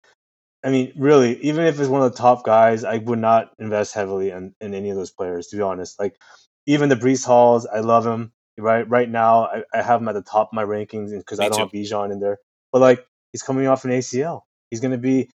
I 0.65 0.69
mean, 0.69 0.91
really, 0.97 1.41
even 1.41 1.65
if 1.65 1.79
it's 1.79 1.89
one 1.89 2.01
of 2.01 2.11
the 2.11 2.17
top 2.17 2.43
guys, 2.43 2.83
I 2.83 2.97
would 2.97 3.19
not 3.19 3.51
invest 3.57 3.93
heavily 3.93 4.31
in, 4.31 4.53
in 4.59 4.73
any 4.73 4.89
of 4.89 4.97
those 4.97 5.11
players. 5.11 5.47
To 5.47 5.55
be 5.55 5.61
honest, 5.61 5.97
like, 5.97 6.17
even 6.65 6.89
the 6.89 6.95
Breece 6.95 7.25
Halls, 7.25 7.65
I 7.65 7.79
love 7.79 8.05
him. 8.05 8.33
Right, 8.57 8.87
right 8.87 9.09
now, 9.09 9.45
I, 9.45 9.63
I 9.73 9.81
have 9.81 10.01
him 10.01 10.09
at 10.09 10.13
the 10.13 10.21
top 10.21 10.49
of 10.49 10.53
my 10.53 10.63
rankings 10.63 11.17
because 11.17 11.39
I 11.39 11.49
don't 11.49 11.53
too. 11.53 11.59
have 11.61 11.71
Bijan 11.71 12.11
in 12.11 12.19
there. 12.19 12.37
But 12.71 12.81
like, 12.81 13.05
he's 13.31 13.41
coming 13.41 13.65
off 13.67 13.85
an 13.85 13.91
ACL. 13.91 14.41
He's 14.69 14.79
going 14.79 14.91
to 14.91 14.97
be. 14.97 15.29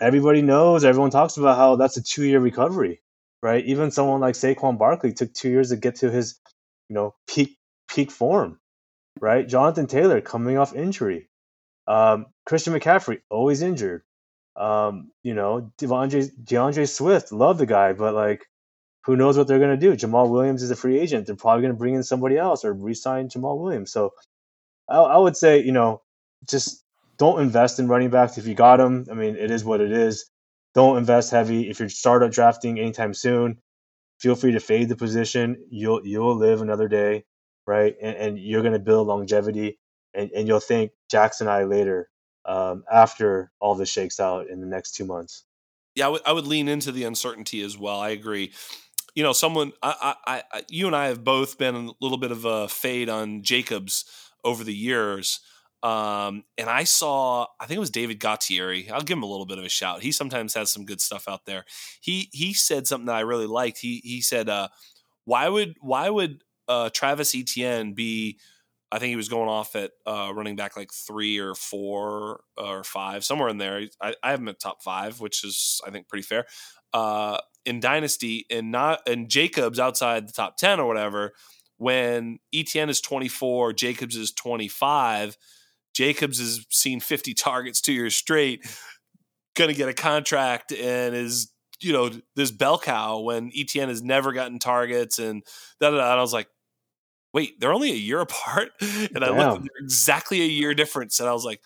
Everybody 0.00 0.42
knows. 0.42 0.84
Everyone 0.84 1.10
talks 1.10 1.36
about 1.36 1.56
how 1.56 1.76
that's 1.76 1.96
a 1.96 2.02
two-year 2.02 2.40
recovery 2.40 3.00
right? 3.42 3.64
Even 3.64 3.90
someone 3.90 4.20
like 4.20 4.34
Saquon 4.34 4.78
Barkley 4.78 5.12
took 5.12 5.32
two 5.32 5.50
years 5.50 5.70
to 5.70 5.76
get 5.76 5.96
to 5.96 6.10
his, 6.10 6.38
you 6.88 6.94
know, 6.94 7.14
peak 7.26 7.56
peak 7.88 8.10
form, 8.10 8.58
right? 9.20 9.46
Jonathan 9.48 9.86
Taylor 9.86 10.20
coming 10.20 10.58
off 10.58 10.74
injury, 10.74 11.28
um, 11.86 12.26
Christian 12.46 12.74
McCaffrey 12.74 13.20
always 13.30 13.62
injured, 13.62 14.02
um, 14.56 15.10
you 15.22 15.34
know, 15.34 15.72
DeAndre 15.78 16.30
D'Andre 16.44 16.84
Swift, 16.86 17.32
love 17.32 17.58
the 17.58 17.66
guy, 17.66 17.92
but 17.92 18.14
like, 18.14 18.46
who 19.04 19.16
knows 19.16 19.38
what 19.38 19.48
they're 19.48 19.58
gonna 19.58 19.76
do? 19.76 19.94
Jamaal 19.96 20.30
Williams 20.30 20.62
is 20.62 20.70
a 20.70 20.76
free 20.76 20.98
agent. 20.98 21.26
They're 21.26 21.36
probably 21.36 21.62
gonna 21.62 21.74
bring 21.74 21.94
in 21.94 22.02
somebody 22.02 22.36
else 22.36 22.64
or 22.64 22.72
re-sign 22.72 23.28
Jamaal 23.28 23.58
Williams. 23.58 23.92
So, 23.92 24.12
I, 24.88 24.98
I 24.98 25.18
would 25.18 25.36
say, 25.36 25.62
you 25.62 25.72
know, 25.72 26.02
just 26.48 26.84
don't 27.20 27.40
invest 27.40 27.78
in 27.78 27.86
running 27.86 28.10
backs 28.10 28.38
if 28.38 28.46
you 28.48 28.54
got 28.54 28.78
them. 28.78 29.06
I 29.10 29.14
mean, 29.14 29.36
it 29.36 29.52
is 29.52 29.64
what 29.64 29.80
it 29.80 29.92
is 29.92 30.28
don't 30.74 30.96
invest 30.98 31.30
heavy. 31.30 31.68
If 31.70 31.78
you're 31.80 31.88
startup 31.88 32.32
drafting 32.32 32.78
anytime 32.80 33.12
soon, 33.14 33.58
feel 34.20 34.34
free 34.34 34.52
to 34.52 34.60
fade 34.60 34.88
the 34.88 34.96
position. 34.96 35.56
You'll 35.70 36.04
you'll 36.04 36.36
live 36.36 36.62
another 36.62 36.88
day, 36.88 37.24
right? 37.66 37.94
And, 38.02 38.16
and 38.16 38.38
you're 38.38 38.62
gonna 38.62 38.78
build 38.80 39.06
longevity, 39.06 39.78
and, 40.14 40.30
and 40.32 40.48
you'll 40.48 40.60
thank 40.60 40.92
Jackson 41.10 41.46
and 41.48 41.54
I 41.56 41.64
later 41.64 42.08
um, 42.46 42.84
after 42.90 43.52
all 43.60 43.74
this 43.76 43.90
shakes 43.90 44.18
out 44.18 44.48
in 44.48 44.60
the 44.60 44.66
next 44.66 44.92
two 44.92 45.04
months. 45.04 45.44
Yeah, 45.94 46.06
I 46.06 46.08
would- 46.08 46.22
I 46.26 46.32
would 46.32 46.46
lean 46.46 46.68
into 46.68 46.92
the 46.92 47.04
uncertainty 47.04 47.62
as 47.62 47.76
well. 47.76 48.00
I 48.00 48.10
agree. 48.10 48.52
You 49.16 49.24
know, 49.24 49.32
someone, 49.32 49.72
I, 49.82 50.14
I, 50.26 50.42
I, 50.52 50.62
you 50.68 50.86
and 50.86 50.94
I 50.94 51.08
have 51.08 51.24
both 51.24 51.58
been 51.58 51.74
a 51.74 51.90
little 52.00 52.16
bit 52.16 52.30
of 52.30 52.44
a 52.44 52.68
fade 52.68 53.08
on 53.08 53.42
Jacobs 53.42 54.04
over 54.44 54.62
the 54.62 54.74
years. 54.74 55.40
Um, 55.82 56.44
and 56.58 56.68
I 56.68 56.84
saw, 56.84 57.46
I 57.58 57.66
think 57.66 57.76
it 57.76 57.80
was 57.80 57.90
David 57.90 58.20
Gottieri. 58.20 58.90
I'll 58.90 59.00
give 59.00 59.16
him 59.16 59.22
a 59.22 59.30
little 59.30 59.46
bit 59.46 59.58
of 59.58 59.64
a 59.64 59.70
shout. 59.70 60.02
He 60.02 60.12
sometimes 60.12 60.54
has 60.54 60.70
some 60.70 60.84
good 60.84 61.00
stuff 61.00 61.26
out 61.26 61.46
there. 61.46 61.64
He 62.00 62.28
he 62.32 62.52
said 62.52 62.86
something 62.86 63.06
that 63.06 63.16
I 63.16 63.20
really 63.20 63.46
liked. 63.46 63.78
He 63.78 64.00
he 64.04 64.20
said, 64.20 64.48
uh, 64.48 64.68
"Why 65.24 65.48
would 65.48 65.76
why 65.80 66.10
would 66.10 66.44
uh, 66.68 66.90
Travis 66.90 67.34
Etienne 67.34 67.94
be?" 67.94 68.38
I 68.92 68.98
think 68.98 69.10
he 69.10 69.16
was 69.16 69.28
going 69.28 69.48
off 69.48 69.76
at 69.76 69.92
uh, 70.04 70.32
running 70.34 70.56
back 70.56 70.76
like 70.76 70.92
three 70.92 71.38
or 71.38 71.54
four 71.54 72.40
or 72.58 72.82
five, 72.82 73.24
somewhere 73.24 73.48
in 73.48 73.58
there. 73.58 73.82
I, 74.02 74.14
I 74.22 74.30
have 74.32 74.40
him 74.40 74.48
at 74.48 74.58
top 74.58 74.82
five, 74.82 75.20
which 75.20 75.44
is 75.44 75.80
I 75.86 75.90
think 75.90 76.08
pretty 76.08 76.24
fair. 76.24 76.44
Uh, 76.92 77.38
in 77.64 77.80
Dynasty, 77.80 78.46
and 78.50 78.70
not 78.70 79.08
and 79.08 79.28
Jacobs 79.28 79.78
outside 79.78 80.28
the 80.28 80.32
top 80.32 80.56
ten 80.56 80.80
or 80.80 80.86
whatever. 80.86 81.32
When 81.76 82.38
Etienne 82.52 82.90
is 82.90 83.00
twenty 83.00 83.28
four, 83.28 83.72
Jacobs 83.72 84.16
is 84.16 84.32
twenty 84.32 84.68
five. 84.68 85.38
Jacobs 85.94 86.38
has 86.38 86.64
seen 86.70 87.00
50 87.00 87.34
targets 87.34 87.80
two 87.80 87.92
years 87.92 88.14
straight, 88.14 88.66
going 89.56 89.70
to 89.70 89.76
get 89.76 89.88
a 89.88 89.94
contract 89.94 90.72
and 90.72 91.14
is, 91.14 91.52
you 91.80 91.92
know, 91.92 92.10
this 92.36 92.50
bell 92.50 92.78
cow 92.78 93.20
when 93.20 93.50
Etienne 93.56 93.88
has 93.88 94.02
never 94.02 94.32
gotten 94.32 94.58
targets 94.58 95.18
and 95.18 95.42
da 95.80 95.90
da 95.90 95.96
da. 95.96 96.10
And 96.12 96.18
I 96.18 96.22
was 96.22 96.32
like, 96.32 96.48
wait, 97.32 97.60
they're 97.60 97.72
only 97.72 97.90
a 97.90 97.96
year 97.96 98.20
apart. 98.20 98.70
And 98.80 99.24
I 99.24 99.28
looked 99.28 99.40
Damn. 99.40 99.56
at 99.56 99.62
they're 99.62 99.84
exactly 99.84 100.40
a 100.42 100.46
year 100.46 100.74
difference. 100.74 101.20
And 101.20 101.28
I 101.28 101.32
was 101.32 101.44
like, 101.44 101.60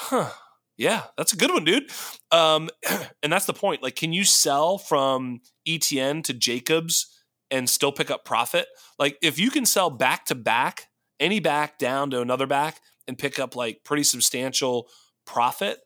huh, 0.00 0.30
yeah, 0.76 1.04
that's 1.16 1.32
a 1.32 1.36
good 1.36 1.50
one, 1.50 1.64
dude. 1.64 1.90
Um, 2.30 2.68
and 3.22 3.32
that's 3.32 3.46
the 3.46 3.52
point. 3.52 3.82
Like, 3.82 3.96
can 3.96 4.12
you 4.12 4.24
sell 4.24 4.78
from 4.78 5.40
Etienne 5.66 6.22
to 6.22 6.32
Jacobs 6.32 7.22
and 7.50 7.68
still 7.68 7.92
pick 7.92 8.10
up 8.10 8.24
profit? 8.24 8.66
Like, 8.98 9.16
if 9.22 9.38
you 9.38 9.50
can 9.50 9.66
sell 9.66 9.90
back 9.90 10.26
to 10.26 10.34
back, 10.34 10.88
any 11.20 11.40
back 11.40 11.78
down 11.78 12.10
to 12.10 12.20
another 12.20 12.46
back, 12.46 12.80
and 13.08 13.18
pick 13.18 13.38
up 13.38 13.56
like 13.56 13.84
pretty 13.84 14.04
substantial 14.04 14.88
profit, 15.26 15.78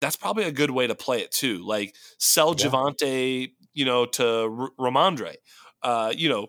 that's 0.00 0.16
probably 0.16 0.44
a 0.44 0.52
good 0.52 0.70
way 0.70 0.86
to 0.86 0.94
play 0.94 1.20
it 1.20 1.30
too. 1.32 1.64
Like 1.66 1.94
sell 2.18 2.54
Yeah. 2.58 2.66
Javonte, 2.66 3.52
you 3.74 3.84
know, 3.84 4.06
to 4.06 4.24
R- 4.26 4.70
Rhamondre. 4.78 5.36
Uh, 5.82 6.12
you 6.16 6.28
know, 6.28 6.48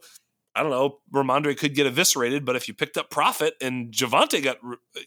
I 0.55 0.61
don't 0.63 0.71
know, 0.71 0.97
Rhamondre 1.13 1.55
could 1.55 1.75
get 1.75 1.85
eviscerated, 1.85 2.43
but 2.43 2.55
if 2.55 2.67
you 2.67 2.73
picked 2.73 2.97
up 2.97 3.11
profit 3.11 3.53
and 3.61 3.91
Javonte 3.93 4.43
got 4.43 4.57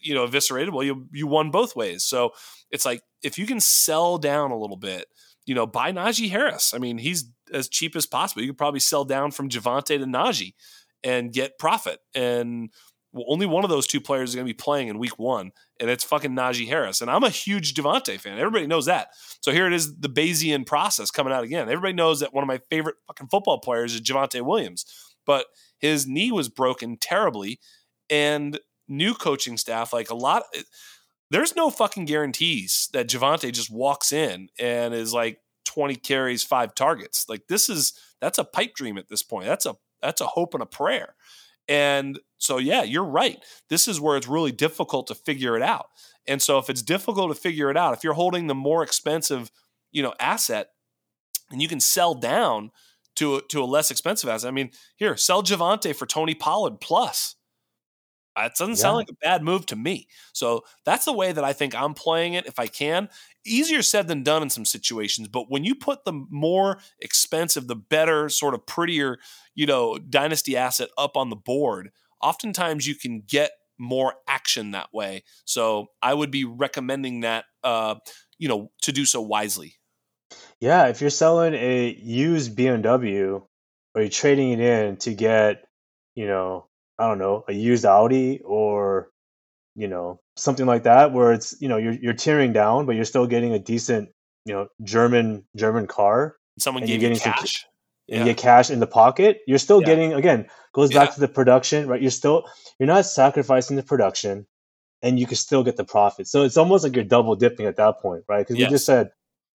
you 0.01 0.13
know 0.15 0.23
eviscerated, 0.23 0.73
well, 0.73 0.83
you 0.83 1.07
you 1.11 1.27
won 1.27 1.51
both 1.51 1.75
ways. 1.75 2.03
So 2.05 2.31
it's 2.71 2.85
like 2.85 3.01
if 3.21 3.37
you 3.37 3.45
can 3.45 3.59
sell 3.59 4.17
down 4.17 4.51
a 4.51 4.57
little 4.57 4.77
bit, 4.77 5.07
you 5.45 5.53
know, 5.53 5.67
buy 5.67 5.91
Najee 5.91 6.29
Harris. 6.29 6.73
I 6.73 6.77
mean, 6.77 6.97
he's 6.97 7.29
as 7.53 7.67
cheap 7.67 7.95
as 7.95 8.05
possible. 8.05 8.41
You 8.41 8.49
could 8.49 8.57
probably 8.57 8.79
sell 8.79 9.03
down 9.03 9.31
from 9.31 9.49
Javonte 9.49 9.97
to 9.97 10.05
Najee 10.05 10.53
and 11.03 11.33
get 11.33 11.59
profit. 11.59 11.99
And 12.15 12.69
well, 13.13 13.25
only 13.27 13.45
one 13.45 13.63
of 13.63 13.69
those 13.69 13.87
two 13.87 13.99
players 13.99 14.29
is 14.29 14.35
going 14.35 14.47
to 14.47 14.53
be 14.53 14.57
playing 14.57 14.87
in 14.87 14.97
week 14.97 15.19
one, 15.19 15.51
and 15.79 15.89
it's 15.89 16.03
fucking 16.03 16.31
Najee 16.31 16.67
Harris. 16.67 17.01
And 17.01 17.11
I'm 17.11 17.23
a 17.23 17.29
huge 17.29 17.73
Devontae 17.73 18.19
fan. 18.19 18.37
Everybody 18.37 18.67
knows 18.67 18.85
that. 18.85 19.09
So 19.41 19.51
here 19.51 19.67
it 19.67 19.73
is, 19.73 19.97
the 19.99 20.09
Bayesian 20.09 20.65
process 20.65 21.11
coming 21.11 21.33
out 21.33 21.43
again. 21.43 21.67
Everybody 21.67 21.93
knows 21.93 22.21
that 22.21 22.33
one 22.33 22.43
of 22.43 22.47
my 22.47 22.59
favorite 22.69 22.95
fucking 23.07 23.27
football 23.27 23.59
players 23.59 23.93
is 23.93 24.01
Javonte 24.01 24.41
Williams, 24.41 24.85
but 25.25 25.47
his 25.77 26.07
knee 26.07 26.31
was 26.31 26.47
broken 26.49 26.97
terribly, 26.97 27.59
and 28.09 28.59
new 28.87 29.13
coaching 29.13 29.57
staff, 29.57 29.93
like 29.93 30.09
a 30.09 30.15
lot, 30.15 30.43
eh, 30.55 30.61
there's 31.31 31.55
no 31.55 31.69
fucking 31.69 32.05
guarantees 32.05 32.89
that 32.91 33.07
Javonte 33.07 33.51
just 33.53 33.71
walks 33.71 34.11
in 34.11 34.49
and 34.59 34.93
is 34.93 35.13
like 35.13 35.39
20 35.65 35.95
carries, 35.95 36.43
five 36.43 36.75
targets. 36.75 37.27
Like 37.29 37.47
this 37.47 37.69
is 37.69 37.93
that's 38.19 38.37
a 38.37 38.43
pipe 38.43 38.75
dream 38.75 38.97
at 38.97 39.07
this 39.07 39.23
point. 39.23 39.47
That's 39.47 39.65
a 39.65 39.75
that's 40.01 40.21
a 40.21 40.27
hope 40.27 40.53
and 40.53 40.61
a 40.61 40.65
prayer. 40.65 41.15
And 41.67 42.19
so, 42.37 42.57
yeah, 42.57 42.83
you're 42.83 43.05
right. 43.05 43.43
This 43.69 43.87
is 43.87 43.99
where 43.99 44.17
it's 44.17 44.27
really 44.27 44.51
difficult 44.51 45.07
to 45.07 45.15
figure 45.15 45.55
it 45.55 45.61
out. 45.61 45.87
And 46.27 46.41
so, 46.41 46.57
if 46.57 46.69
it's 46.69 46.81
difficult 46.81 47.33
to 47.33 47.39
figure 47.39 47.69
it 47.69 47.77
out, 47.77 47.93
if 47.93 48.03
you're 48.03 48.13
holding 48.13 48.47
the 48.47 48.55
more 48.55 48.83
expensive, 48.83 49.51
you 49.91 50.03
know, 50.03 50.13
asset, 50.19 50.69
and 51.51 51.61
you 51.61 51.67
can 51.67 51.79
sell 51.79 52.13
down 52.13 52.71
to 53.15 53.37
a, 53.37 53.41
to 53.49 53.61
a 53.61 53.65
less 53.65 53.91
expensive 53.91 54.29
asset. 54.29 54.47
I 54.47 54.51
mean, 54.51 54.71
here, 54.95 55.17
sell 55.17 55.43
Javonte 55.43 55.95
for 55.95 56.05
Tony 56.05 56.33
Pollard 56.33 56.79
plus. 56.79 57.35
It 58.37 58.53
doesn't 58.57 58.75
yeah. 58.75 58.81
sound 58.81 58.97
like 58.97 59.09
a 59.09 59.15
bad 59.15 59.43
move 59.43 59.65
to 59.67 59.75
me. 59.75 60.07
So 60.33 60.63
that's 60.85 61.05
the 61.05 61.13
way 61.13 61.31
that 61.31 61.43
I 61.43 61.53
think 61.53 61.75
I'm 61.75 61.93
playing 61.93 62.33
it 62.33 62.45
if 62.45 62.59
I 62.59 62.67
can. 62.67 63.09
Easier 63.45 63.81
said 63.81 64.07
than 64.07 64.23
done 64.23 64.41
in 64.41 64.49
some 64.49 64.65
situations, 64.65 65.27
but 65.27 65.49
when 65.49 65.63
you 65.63 65.75
put 65.75 66.05
the 66.05 66.13
more 66.29 66.79
expensive, 66.99 67.67
the 67.67 67.75
better, 67.75 68.29
sort 68.29 68.53
of 68.53 68.65
prettier, 68.65 69.17
you 69.55 69.65
know, 69.65 69.97
dynasty 69.97 70.55
asset 70.55 70.89
up 70.97 71.17
on 71.17 71.29
the 71.29 71.35
board, 71.35 71.91
oftentimes 72.21 72.87
you 72.87 72.95
can 72.95 73.23
get 73.27 73.51
more 73.77 74.13
action 74.27 74.71
that 74.71 74.93
way. 74.93 75.23
So 75.45 75.87
I 76.01 76.13
would 76.13 76.31
be 76.31 76.45
recommending 76.45 77.21
that, 77.21 77.45
uh, 77.63 77.95
you 78.37 78.47
know, 78.47 78.71
to 78.83 78.91
do 78.91 79.05
so 79.05 79.21
wisely. 79.21 79.75
Yeah, 80.59 80.87
if 80.87 81.01
you're 81.01 81.09
selling 81.09 81.55
a 81.55 81.89
used 81.99 82.55
BMW 82.55 83.41
or 83.95 84.01
you're 84.01 84.09
trading 84.09 84.51
it 84.51 84.59
in 84.59 84.97
to 84.97 85.13
get, 85.13 85.63
you 86.15 86.27
know, 86.27 86.67
I 87.01 87.07
don't 87.07 87.17
know, 87.17 87.43
a 87.47 87.53
used 87.53 87.83
Audi 87.83 88.41
or 88.45 89.09
you 89.75 89.87
know 89.87 90.19
something 90.37 90.67
like 90.67 90.83
that, 90.83 91.11
where 91.13 91.33
it's 91.33 91.59
you 91.59 91.67
know 91.67 91.77
you're 91.77 91.93
you're 91.93 92.13
tearing 92.13 92.53
down, 92.53 92.85
but 92.85 92.95
you're 92.95 93.05
still 93.05 93.25
getting 93.25 93.53
a 93.53 93.59
decent 93.59 94.09
you 94.45 94.53
know 94.53 94.67
German 94.83 95.43
German 95.55 95.87
car. 95.87 96.35
Someone 96.59 96.85
gave 96.85 97.01
you 97.01 97.15
cash. 97.15 97.61
Some, 97.61 97.69
yeah. 98.07 98.23
get 98.25 98.37
cash 98.37 98.69
in 98.69 98.79
the 98.79 98.87
pocket. 98.87 99.39
You're 99.47 99.57
still 99.57 99.79
yeah. 99.81 99.87
getting 99.87 100.13
again 100.13 100.47
goes 100.73 100.93
back 100.93 101.09
yeah. 101.09 101.13
to 101.15 101.19
the 101.21 101.27
production, 101.27 101.87
right? 101.87 102.01
You're 102.01 102.11
still 102.11 102.45
you're 102.79 102.87
not 102.87 103.05
sacrificing 103.05 103.77
the 103.77 103.83
production, 103.83 104.45
and 105.01 105.19
you 105.19 105.25
can 105.25 105.37
still 105.37 105.63
get 105.63 105.77
the 105.77 105.85
profit. 105.85 106.27
So 106.27 106.43
it's 106.43 106.57
almost 106.57 106.83
like 106.83 106.95
you're 106.95 107.03
double 107.03 107.35
dipping 107.35 107.65
at 107.65 107.77
that 107.77 107.99
point, 107.99 108.25
right? 108.29 108.45
Because 108.45 108.57
yes. 108.57 108.69
we 108.69 108.75
just 108.75 108.85
said 108.85 109.09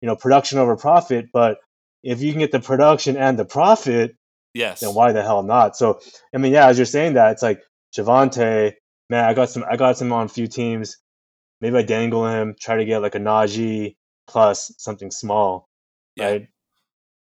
you 0.00 0.06
know 0.06 0.14
production 0.14 0.60
over 0.60 0.76
profit, 0.76 1.30
but 1.32 1.58
if 2.04 2.22
you 2.22 2.30
can 2.30 2.40
get 2.40 2.52
the 2.52 2.60
production 2.60 3.16
and 3.16 3.36
the 3.36 3.44
profit, 3.44 4.14
Yes. 4.54 4.80
Then 4.80 4.94
why 4.94 5.12
the 5.12 5.22
hell 5.22 5.42
not? 5.42 5.76
So 5.76 6.00
I 6.34 6.38
mean, 6.38 6.52
yeah, 6.52 6.66
as 6.66 6.78
you're 6.78 6.86
saying 6.86 7.14
that, 7.14 7.32
it's 7.32 7.42
like 7.42 7.62
Javonte, 7.96 8.74
man, 9.10 9.24
I 9.24 9.34
got 9.34 9.50
some 9.50 9.64
I 9.70 9.76
got 9.76 10.00
him 10.00 10.12
on 10.12 10.26
a 10.26 10.28
few 10.28 10.46
teams. 10.46 10.96
Maybe 11.60 11.76
I 11.76 11.82
dangle 11.82 12.26
him, 12.26 12.54
try 12.60 12.76
to 12.76 12.84
get 12.84 13.02
like 13.02 13.14
a 13.14 13.20
Najee 13.20 13.96
plus 14.26 14.72
something 14.78 15.10
small. 15.10 15.68
Yeah. 16.16 16.30
Right. 16.30 16.48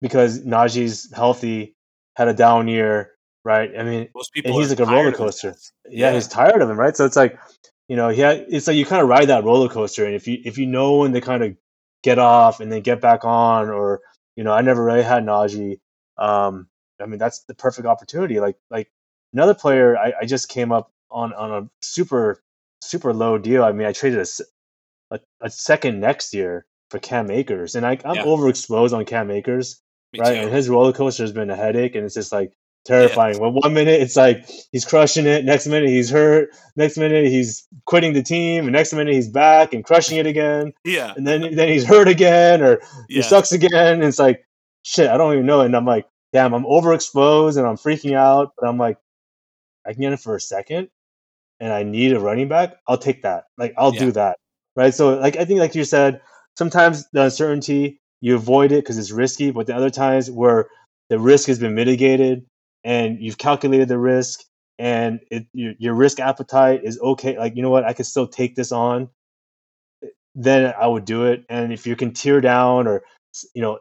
Because 0.01 0.45
Najee's 0.45 1.13
healthy, 1.15 1.75
had 2.17 2.29
a 2.29 2.35
down 2.35 2.69
year, 2.69 3.13
right? 3.45 3.71
I 3.77 3.83
mean 3.83 4.09
Most 4.15 4.33
people 4.33 4.53
and 4.53 4.61
he's 4.61 4.71
like 4.71 4.81
a 4.81 4.91
roller 4.91 5.13
coaster. 5.13 5.55
Yeah, 5.89 6.09
yeah, 6.09 6.15
he's 6.15 6.29
tired 6.29 6.63
of 6.63 6.71
him, 6.71 6.79
right? 6.79 6.97
So 6.97 7.07
it's 7.07 7.17
like, 7.17 7.39
you 7.89 7.97
know, 7.97 8.11
yeah, 8.11 8.33
it's 8.33 8.67
like 8.67 8.77
you 8.77 8.87
kind 8.87 9.03
of 9.03 9.09
ride 9.09 9.29
that 9.29 9.45
roller 9.45 9.69
coaster 9.69 10.05
and 10.05 10.15
if 10.15 10.29
you 10.29 10.39
if 10.45 10.59
you 10.59 10.67
know 10.67 10.99
when 10.99 11.13
to 11.13 11.21
kind 11.21 11.43
of 11.43 11.57
get 12.03 12.19
off 12.19 12.61
and 12.61 12.71
then 12.71 12.83
get 12.83 13.01
back 13.01 13.25
on 13.25 13.69
or 13.71 14.01
you 14.37 14.45
know, 14.45 14.53
I 14.53 14.61
never 14.61 14.85
really 14.85 15.03
had 15.03 15.25
Najee. 15.25 15.81
Um, 16.19 16.69
I 17.01 17.07
mean, 17.07 17.19
that's 17.19 17.41
the 17.45 17.55
perfect 17.55 17.87
opportunity. 17.87 18.41
Like 18.41 18.57
like 18.71 18.91
another 19.33 19.55
player, 19.55 19.97
I, 19.97 20.13
I 20.23 20.25
just 20.25 20.49
came 20.49 20.73
up 20.73 20.91
on 21.11 21.33
on 21.35 21.51
a 21.51 21.69
super 21.83 22.43
super 22.83 23.13
low 23.13 23.39
deal. 23.39 23.65
I 23.65 23.73
mean, 23.73 23.87
I 23.87 23.93
traded 23.93 24.21
a, 24.21 25.15
a, 25.15 25.21
a 25.43 25.51
second 25.51 26.01
next 26.01 26.35
year 26.35 26.67
for 26.91 26.99
Cam 26.99 27.31
Akers, 27.31 27.75
and 27.75 27.87
I, 27.87 27.99
I'm 28.05 28.17
yeah. 28.17 28.25
overexposed 28.25 28.93
on 28.93 29.05
Cam 29.05 29.31
Akers, 29.31 29.81
Me 30.13 30.21
right? 30.21 30.35
Too. 30.35 30.41
And 30.43 30.53
his 30.53 30.69
roller 30.69 30.93
coaster 30.93 31.23
has 31.23 31.33
been 31.33 31.51
a 31.51 31.57
headache, 31.57 31.95
and 31.95 32.05
it's 32.05 32.15
just 32.15 32.33
like 32.33 32.53
terrifying. 32.85 33.35
Yeah. 33.35 33.41
Well, 33.41 33.53
one 33.53 33.75
minute 33.75 34.01
it's 34.01 34.17
like 34.17 34.49
he's 34.73 34.85
crushing 34.85 35.27
it, 35.27 35.45
next 35.45 35.67
minute 35.67 35.89
he's 35.89 36.11
hurt, 36.11 36.51
next 36.77 36.97
minute 36.97 37.27
he's 37.27 37.67
quitting 37.87 38.13
the 38.13 38.23
team, 38.23 38.65
and 38.65 38.73
next 38.73 38.93
minute 38.93 39.15
he's 39.15 39.29
back 39.29 39.75
and 39.75 39.85
crushing 39.85 40.19
it 40.19 40.27
again. 40.27 40.73
Yeah, 40.85 41.13
and 41.17 41.27
then 41.27 41.55
then 41.55 41.69
he's 41.69 41.85
hurt 41.85 42.09
again, 42.09 42.63
or 42.63 42.81
yeah. 43.09 43.17
he 43.17 43.23
sucks 43.23 43.53
again. 43.53 43.95
And 43.95 44.05
it's 44.05 44.19
like 44.19 44.47
shit, 44.87 45.11
I 45.11 45.19
don't 45.19 45.33
even 45.33 45.47
know. 45.47 45.61
And 45.61 45.75
I'm 45.77 45.85
like, 45.85 46.07
damn, 46.33 46.55
I'm 46.55 46.65
overexposed 46.65 47.57
and 47.57 47.67
I'm 47.67 47.77
freaking 47.77 48.15
out. 48.15 48.53
But 48.59 48.69
I'm 48.69 48.79
like, 48.79 48.99
I 49.87 49.93
can 49.93 50.03
get 50.03 50.13
it 50.13 50.21
for 50.21 50.35
a 50.35 50.41
second 50.41 50.89
and 51.61 51.73
I 51.73 51.83
need 51.83 52.13
a 52.13 52.21
running 52.21 52.49
back. 52.49 52.77
I'll 52.87 52.99
take 52.99 53.23
that. 53.23 53.45
Like, 53.57 53.75
I'll 53.77 53.95
yeah. 53.95 54.01
do 54.01 54.13
that. 54.13 54.39
Right. 54.75 54.93
So, 54.93 55.19
like, 55.19 55.37
I 55.37 55.45
think, 55.45 55.61
like 55.61 55.75
you 55.75 55.85
said, 55.85 56.21
sometimes 56.59 57.09
the 57.13 57.23
uncertainty, 57.23 58.01
you 58.21 58.35
avoid 58.35 58.73
it 58.73 58.85
because 58.85 58.99
it's 58.99 59.11
risky. 59.11 59.51
But 59.51 59.67
the 59.67 59.75
other 59.75 59.91
times 59.91 60.31
where 60.31 60.69
the 61.09 61.19
risk 61.19 61.49
has 61.49 61.59
been 61.59 61.75
mitigated 61.75 62.45
and 62.85 63.19
you've 63.21 63.39
calculated 63.39 63.89
the 63.89 63.99
risk 63.99 64.41
and 64.79 65.21
it, 65.31 65.47
your, 65.53 65.75
your 65.79 65.95
risk 65.95 66.21
appetite 66.21 66.83
is 66.85 67.01
okay. 67.01 67.39
Like, 67.39 67.57
you 67.57 67.63
know 67.63 67.71
what? 67.71 67.85
I 67.85 67.93
could 67.95 68.07
still 68.07 68.27
take 68.27 68.55
this 68.55 68.73
on. 68.73 69.09
Then 70.35 70.75
I 70.79 70.87
would 70.87 71.07
do 71.07 71.25
it. 71.25 71.45
And 71.49 71.73
if 71.73 71.87
you 71.87 71.97
can 71.97 72.13
tear 72.13 72.43
down 72.43 72.87
or, 72.87 73.03
you 73.55 73.63
know, 73.63 73.79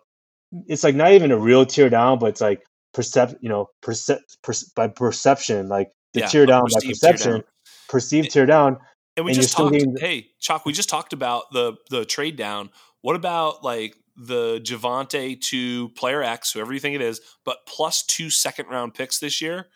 it's 0.67 0.83
like 0.83 0.95
not 0.95 1.11
even 1.11 1.31
a 1.31 1.37
real 1.37 1.65
tear 1.65 1.89
down, 1.89 2.19
but 2.19 2.27
it's 2.27 2.41
like 2.41 2.63
percept, 2.93 3.35
you 3.41 3.49
know, 3.49 3.69
percep- 3.83 4.19
perce- 4.43 4.71
by 4.75 4.87
perception, 4.87 5.67
like 5.67 5.91
the 6.13 6.21
yeah, 6.21 6.27
tear 6.27 6.45
down 6.45 6.63
by 6.71 6.87
perception, 6.87 7.31
tear 7.31 7.33
down. 7.39 7.43
perceived 7.89 8.31
tear 8.31 8.45
down. 8.45 8.77
And 9.17 9.25
we 9.25 9.31
and 9.31 9.41
just 9.41 9.55
talked. 9.55 9.73
Getting... 9.73 9.95
Hey, 9.97 10.29
Chalk, 10.39 10.65
we 10.65 10.73
just 10.73 10.89
talked 10.89 11.13
about 11.13 11.51
the 11.51 11.73
the 11.89 12.05
trade 12.05 12.35
down. 12.35 12.69
What 13.01 13.15
about 13.15 13.63
like 13.63 13.95
the 14.15 14.59
Javonte 14.63 15.39
to 15.41 15.89
player 15.89 16.23
X, 16.23 16.53
whoever 16.53 16.73
you 16.73 16.79
think 16.79 16.95
it 16.95 17.01
is, 17.01 17.21
but 17.43 17.59
plus 17.67 18.03
two 18.03 18.29
second 18.29 18.67
round 18.67 18.93
picks 18.93 19.19
this 19.19 19.41
year, 19.41 19.67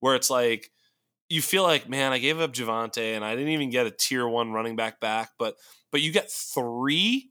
where 0.00 0.14
it's 0.14 0.30
like 0.30 0.70
you 1.28 1.42
feel 1.42 1.62
like, 1.62 1.88
man, 1.88 2.12
I 2.12 2.18
gave 2.18 2.40
up 2.40 2.52
Javonte 2.52 3.14
and 3.14 3.24
I 3.24 3.34
didn't 3.34 3.50
even 3.50 3.70
get 3.70 3.86
a 3.86 3.90
tier 3.90 4.26
one 4.26 4.52
running 4.52 4.76
back 4.76 5.00
back, 5.00 5.30
but 5.38 5.56
but 5.90 6.00
you 6.00 6.12
get 6.12 6.30
three 6.30 7.30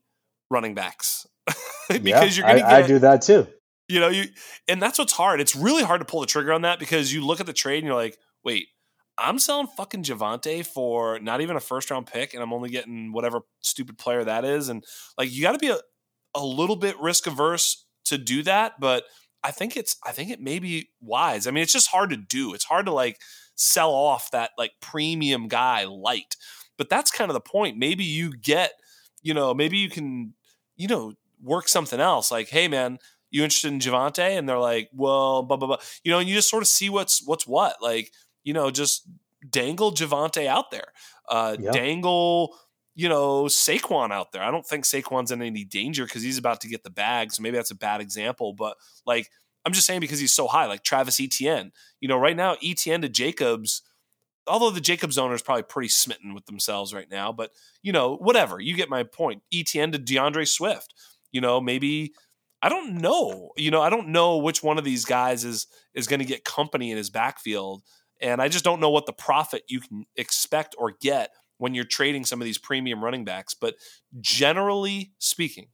running 0.50 0.74
backs 0.74 1.26
because 1.88 2.04
yeah, 2.04 2.24
you're 2.24 2.46
going 2.46 2.62
to 2.62 2.68
get. 2.68 2.84
I 2.84 2.86
do 2.86 2.98
that 3.00 3.22
too. 3.22 3.46
You 3.88 4.00
know, 4.00 4.08
you 4.08 4.24
and 4.68 4.82
that's 4.82 4.98
what's 4.98 5.12
hard. 5.12 5.40
It's 5.40 5.56
really 5.56 5.82
hard 5.82 6.00
to 6.00 6.04
pull 6.04 6.20
the 6.20 6.26
trigger 6.26 6.52
on 6.52 6.62
that 6.62 6.78
because 6.78 7.12
you 7.12 7.24
look 7.24 7.40
at 7.40 7.46
the 7.46 7.54
trade 7.54 7.78
and 7.78 7.86
you're 7.86 7.94
like, 7.94 8.18
wait, 8.44 8.68
I'm 9.16 9.38
selling 9.38 9.66
fucking 9.66 10.02
Javonte 10.02 10.64
for 10.66 11.18
not 11.18 11.40
even 11.40 11.56
a 11.56 11.60
first 11.60 11.90
round 11.90 12.06
pick, 12.06 12.34
and 12.34 12.42
I'm 12.42 12.52
only 12.52 12.68
getting 12.68 13.12
whatever 13.12 13.40
stupid 13.60 13.98
player 13.98 14.22
that 14.24 14.44
is, 14.44 14.68
and 14.68 14.84
like 15.16 15.32
you 15.32 15.42
got 15.42 15.52
to 15.52 15.58
be 15.58 15.70
a, 15.70 15.78
a 16.34 16.44
little 16.44 16.76
bit 16.76 17.00
risk 17.00 17.26
averse 17.26 17.86
to 18.04 18.18
do 18.18 18.42
that, 18.42 18.74
but 18.78 19.04
I 19.42 19.50
think 19.50 19.76
it's 19.76 19.96
I 20.04 20.12
think 20.12 20.30
it 20.30 20.40
may 20.40 20.58
be 20.58 20.90
wise. 21.00 21.46
I 21.46 21.50
mean, 21.50 21.62
it's 21.62 21.72
just 21.72 21.88
hard 21.88 22.10
to 22.10 22.16
do. 22.16 22.54
It's 22.54 22.64
hard 22.64 22.86
to 22.86 22.92
like 22.92 23.18
sell 23.54 23.92
off 23.92 24.30
that 24.30 24.50
like 24.58 24.72
premium 24.80 25.48
guy 25.48 25.84
light, 25.84 26.36
but 26.76 26.88
that's 26.88 27.10
kind 27.10 27.30
of 27.30 27.34
the 27.34 27.40
point. 27.40 27.76
Maybe 27.76 28.04
you 28.04 28.32
get, 28.32 28.72
you 29.22 29.34
know, 29.34 29.54
maybe 29.54 29.78
you 29.78 29.90
can, 29.90 30.34
you 30.76 30.88
know, 30.88 31.14
work 31.42 31.68
something 31.68 32.00
else. 32.00 32.30
Like, 32.30 32.48
hey 32.48 32.68
man, 32.68 32.98
you 33.30 33.42
interested 33.42 33.72
in 33.72 33.80
Javonte? 33.80 34.38
And 34.38 34.48
they're 34.48 34.58
like, 34.58 34.90
well, 34.92 35.42
blah 35.42 35.56
blah 35.56 35.68
blah. 35.68 35.78
You 36.04 36.12
know, 36.12 36.18
and 36.18 36.28
you 36.28 36.34
just 36.34 36.50
sort 36.50 36.62
of 36.62 36.68
see 36.68 36.90
what's 36.90 37.26
what's 37.26 37.46
what. 37.46 37.76
Like, 37.82 38.12
you 38.44 38.52
know, 38.52 38.70
just 38.70 39.08
dangle 39.48 39.92
Javonte 39.92 40.46
out 40.46 40.70
there. 40.70 40.92
Uh. 41.28 41.56
Dangle, 41.56 42.56
you 42.94 43.08
know, 43.08 43.44
Saquon 43.44 44.12
out 44.12 44.32
there. 44.32 44.42
I 44.42 44.50
don't 44.50 44.66
think 44.66 44.84
Saquon's 44.84 45.30
in 45.30 45.42
any 45.42 45.64
danger 45.64 46.04
because 46.04 46.22
he's 46.22 46.38
about 46.38 46.60
to 46.62 46.68
get 46.68 46.84
the 46.84 46.90
bag. 46.90 47.32
So 47.32 47.42
maybe 47.42 47.56
that's 47.56 47.70
a 47.70 47.76
bad 47.76 48.00
example. 48.00 48.54
But 48.54 48.76
like, 49.06 49.28
I'm 49.64 49.72
just 49.72 49.86
saying 49.86 50.00
because 50.00 50.20
he's 50.20 50.34
so 50.34 50.46
high, 50.46 50.66
like 50.66 50.82
Travis 50.82 51.20
Etienne. 51.20 51.72
You 52.00 52.08
know, 52.08 52.18
right 52.18 52.36
now 52.36 52.56
Etienne 52.62 53.02
to 53.02 53.08
Jacobs 53.08 53.82
although 54.48 54.70
the 54.70 54.80
Jacobs 54.80 55.18
owner 55.18 55.34
is 55.34 55.42
probably 55.42 55.62
pretty 55.62 55.88
smitten 55.88 56.34
with 56.34 56.46
themselves 56.46 56.94
right 56.94 57.10
now, 57.10 57.32
but 57.32 57.50
you 57.82 57.92
know, 57.92 58.16
whatever. 58.16 58.60
You 58.60 58.74
get 58.74 58.88
my 58.88 59.02
point. 59.02 59.42
Etienne 59.52 59.92
to 59.92 59.98
D'Andre 59.98 60.44
Swift 60.44 60.94
you 61.32 61.40
know, 61.40 61.60
maybe 61.60 62.12
I 62.62 62.68
don't 62.68 62.96
know. 62.96 63.50
You 63.56 63.70
know, 63.70 63.80
I 63.80 63.90
don't 63.90 64.08
know 64.08 64.38
which 64.38 64.62
one 64.62 64.78
of 64.78 64.84
these 64.84 65.04
guys 65.04 65.44
is 65.44 65.66
is 65.94 66.06
going 66.06 66.20
to 66.20 66.26
get 66.26 66.44
company 66.44 66.90
in 66.90 66.96
his 66.96 67.10
backfield, 67.10 67.82
and 68.20 68.42
I 68.42 68.48
just 68.48 68.64
don't 68.64 68.80
know 68.80 68.90
what 68.90 69.06
the 69.06 69.12
profit 69.12 69.62
you 69.68 69.80
can 69.80 70.06
expect 70.16 70.74
or 70.78 70.92
get 71.00 71.30
when 71.58 71.74
you're 71.74 71.84
trading 71.84 72.24
some 72.24 72.40
of 72.40 72.44
these 72.44 72.58
premium 72.58 73.02
running 73.04 73.24
backs. 73.24 73.54
But 73.54 73.74
generally 74.20 75.12
speaking, 75.18 75.68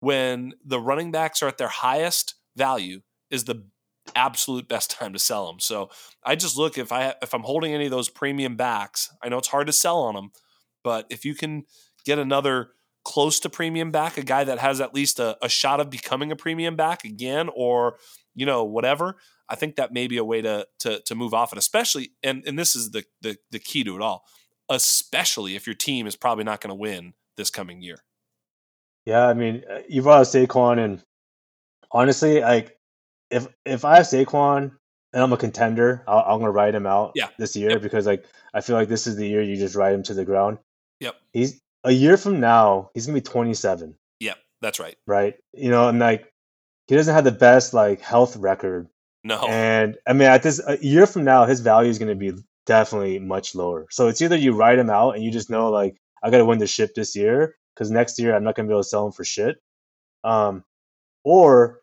when 0.00 0.52
the 0.64 0.80
running 0.80 1.10
backs 1.10 1.42
are 1.42 1.48
at 1.48 1.58
their 1.58 1.68
highest 1.68 2.34
value, 2.56 3.00
is 3.30 3.44
the 3.44 3.64
absolute 4.14 4.68
best 4.68 4.90
time 4.98 5.12
to 5.12 5.18
sell 5.18 5.46
them. 5.46 5.58
So 5.58 5.90
I 6.24 6.36
just 6.36 6.56
look 6.56 6.78
if 6.78 6.92
I 6.92 7.14
if 7.22 7.34
I'm 7.34 7.42
holding 7.42 7.74
any 7.74 7.86
of 7.86 7.90
those 7.90 8.08
premium 8.08 8.56
backs, 8.56 9.10
I 9.22 9.28
know 9.28 9.38
it's 9.38 9.48
hard 9.48 9.66
to 9.66 9.72
sell 9.72 10.00
on 10.00 10.14
them, 10.14 10.30
but 10.84 11.06
if 11.10 11.24
you 11.24 11.34
can 11.34 11.64
get 12.04 12.18
another 12.18 12.70
close 13.04 13.40
to 13.40 13.50
premium 13.50 13.90
back, 13.90 14.16
a 14.16 14.22
guy 14.22 14.44
that 14.44 14.58
has 14.58 14.80
at 14.80 14.94
least 14.94 15.18
a, 15.18 15.36
a 15.44 15.48
shot 15.48 15.80
of 15.80 15.90
becoming 15.90 16.32
a 16.32 16.36
premium 16.36 16.76
back 16.76 17.04
again, 17.04 17.48
or 17.54 17.96
you 18.34 18.46
know 18.46 18.64
whatever. 18.64 19.16
I 19.48 19.54
think 19.54 19.76
that 19.76 19.92
may 19.92 20.06
be 20.06 20.16
a 20.18 20.24
way 20.24 20.42
to 20.42 20.66
to 20.80 21.00
to 21.00 21.14
move 21.14 21.34
off 21.34 21.52
it, 21.52 21.58
especially 21.58 22.12
and 22.22 22.42
and 22.46 22.58
this 22.58 22.74
is 22.74 22.90
the 22.90 23.04
the, 23.20 23.36
the 23.50 23.58
key 23.58 23.84
to 23.84 23.96
it 23.96 24.02
all, 24.02 24.24
especially 24.68 25.56
if 25.56 25.66
your 25.66 25.74
team 25.74 26.06
is 26.06 26.16
probably 26.16 26.44
not 26.44 26.60
going 26.60 26.70
to 26.70 26.74
win 26.74 27.14
this 27.36 27.50
coming 27.50 27.82
year. 27.82 27.98
Yeah, 29.04 29.26
I 29.26 29.34
mean, 29.34 29.64
uh, 29.68 29.80
you 29.88 30.02
brought 30.02 30.20
up 30.20 30.26
Saquon, 30.28 30.78
and 30.78 31.02
honestly, 31.90 32.40
like 32.40 32.78
if 33.30 33.48
if 33.64 33.84
I 33.84 33.96
have 33.96 34.06
Saquon, 34.06 34.72
and 35.12 35.22
I'm 35.22 35.32
a 35.32 35.36
contender, 35.36 36.04
i 36.06 36.32
am 36.32 36.38
gonna 36.38 36.50
ride 36.50 36.74
him 36.74 36.86
out 36.86 37.12
yeah. 37.14 37.28
this 37.38 37.56
year 37.56 37.70
yep. 37.70 37.82
because 37.82 38.06
like 38.06 38.24
I 38.54 38.60
feel 38.60 38.76
like 38.76 38.88
this 38.88 39.06
is 39.06 39.16
the 39.16 39.26
year 39.26 39.42
you 39.42 39.56
just 39.56 39.74
ride 39.74 39.94
him 39.94 40.02
to 40.04 40.14
the 40.14 40.24
ground. 40.24 40.58
Yep. 41.00 41.16
He's 41.32 41.60
a 41.84 41.92
year 41.92 42.16
from 42.16 42.40
now, 42.40 42.90
he's 42.94 43.06
gonna 43.06 43.18
be 43.18 43.22
27. 43.22 43.94
Yep, 44.20 44.38
that's 44.60 44.80
right. 44.80 44.96
Right. 45.06 45.34
You 45.52 45.70
know, 45.70 45.88
and 45.88 45.98
like 45.98 46.32
he 46.86 46.94
doesn't 46.94 47.14
have 47.14 47.24
the 47.24 47.32
best 47.32 47.74
like 47.74 48.00
health 48.00 48.36
record. 48.36 48.88
No. 49.24 49.46
And 49.48 49.96
I 50.06 50.12
mean, 50.12 50.28
at 50.28 50.42
this 50.42 50.60
a 50.66 50.78
year 50.78 51.06
from 51.06 51.24
now, 51.24 51.44
his 51.44 51.60
value 51.60 51.90
is 51.90 51.98
gonna 51.98 52.14
be 52.14 52.32
definitely 52.66 53.18
much 53.18 53.54
lower. 53.54 53.86
So 53.90 54.08
it's 54.08 54.22
either 54.22 54.36
you 54.36 54.52
ride 54.52 54.78
him 54.78 54.90
out 54.90 55.14
and 55.14 55.24
you 55.24 55.30
just 55.30 55.50
know 55.50 55.70
like 55.70 55.96
I 56.22 56.30
got 56.30 56.38
to 56.38 56.44
win 56.44 56.58
the 56.58 56.66
ship 56.66 56.94
this 56.94 57.16
year 57.16 57.56
because 57.74 57.90
next 57.90 58.18
year 58.18 58.34
I'm 58.34 58.44
not 58.44 58.54
gonna 58.54 58.68
be 58.68 58.72
able 58.72 58.82
to 58.82 58.88
sell 58.88 59.06
him 59.06 59.12
for 59.12 59.24
shit. 59.24 59.56
Um, 60.24 60.64
or 61.24 61.80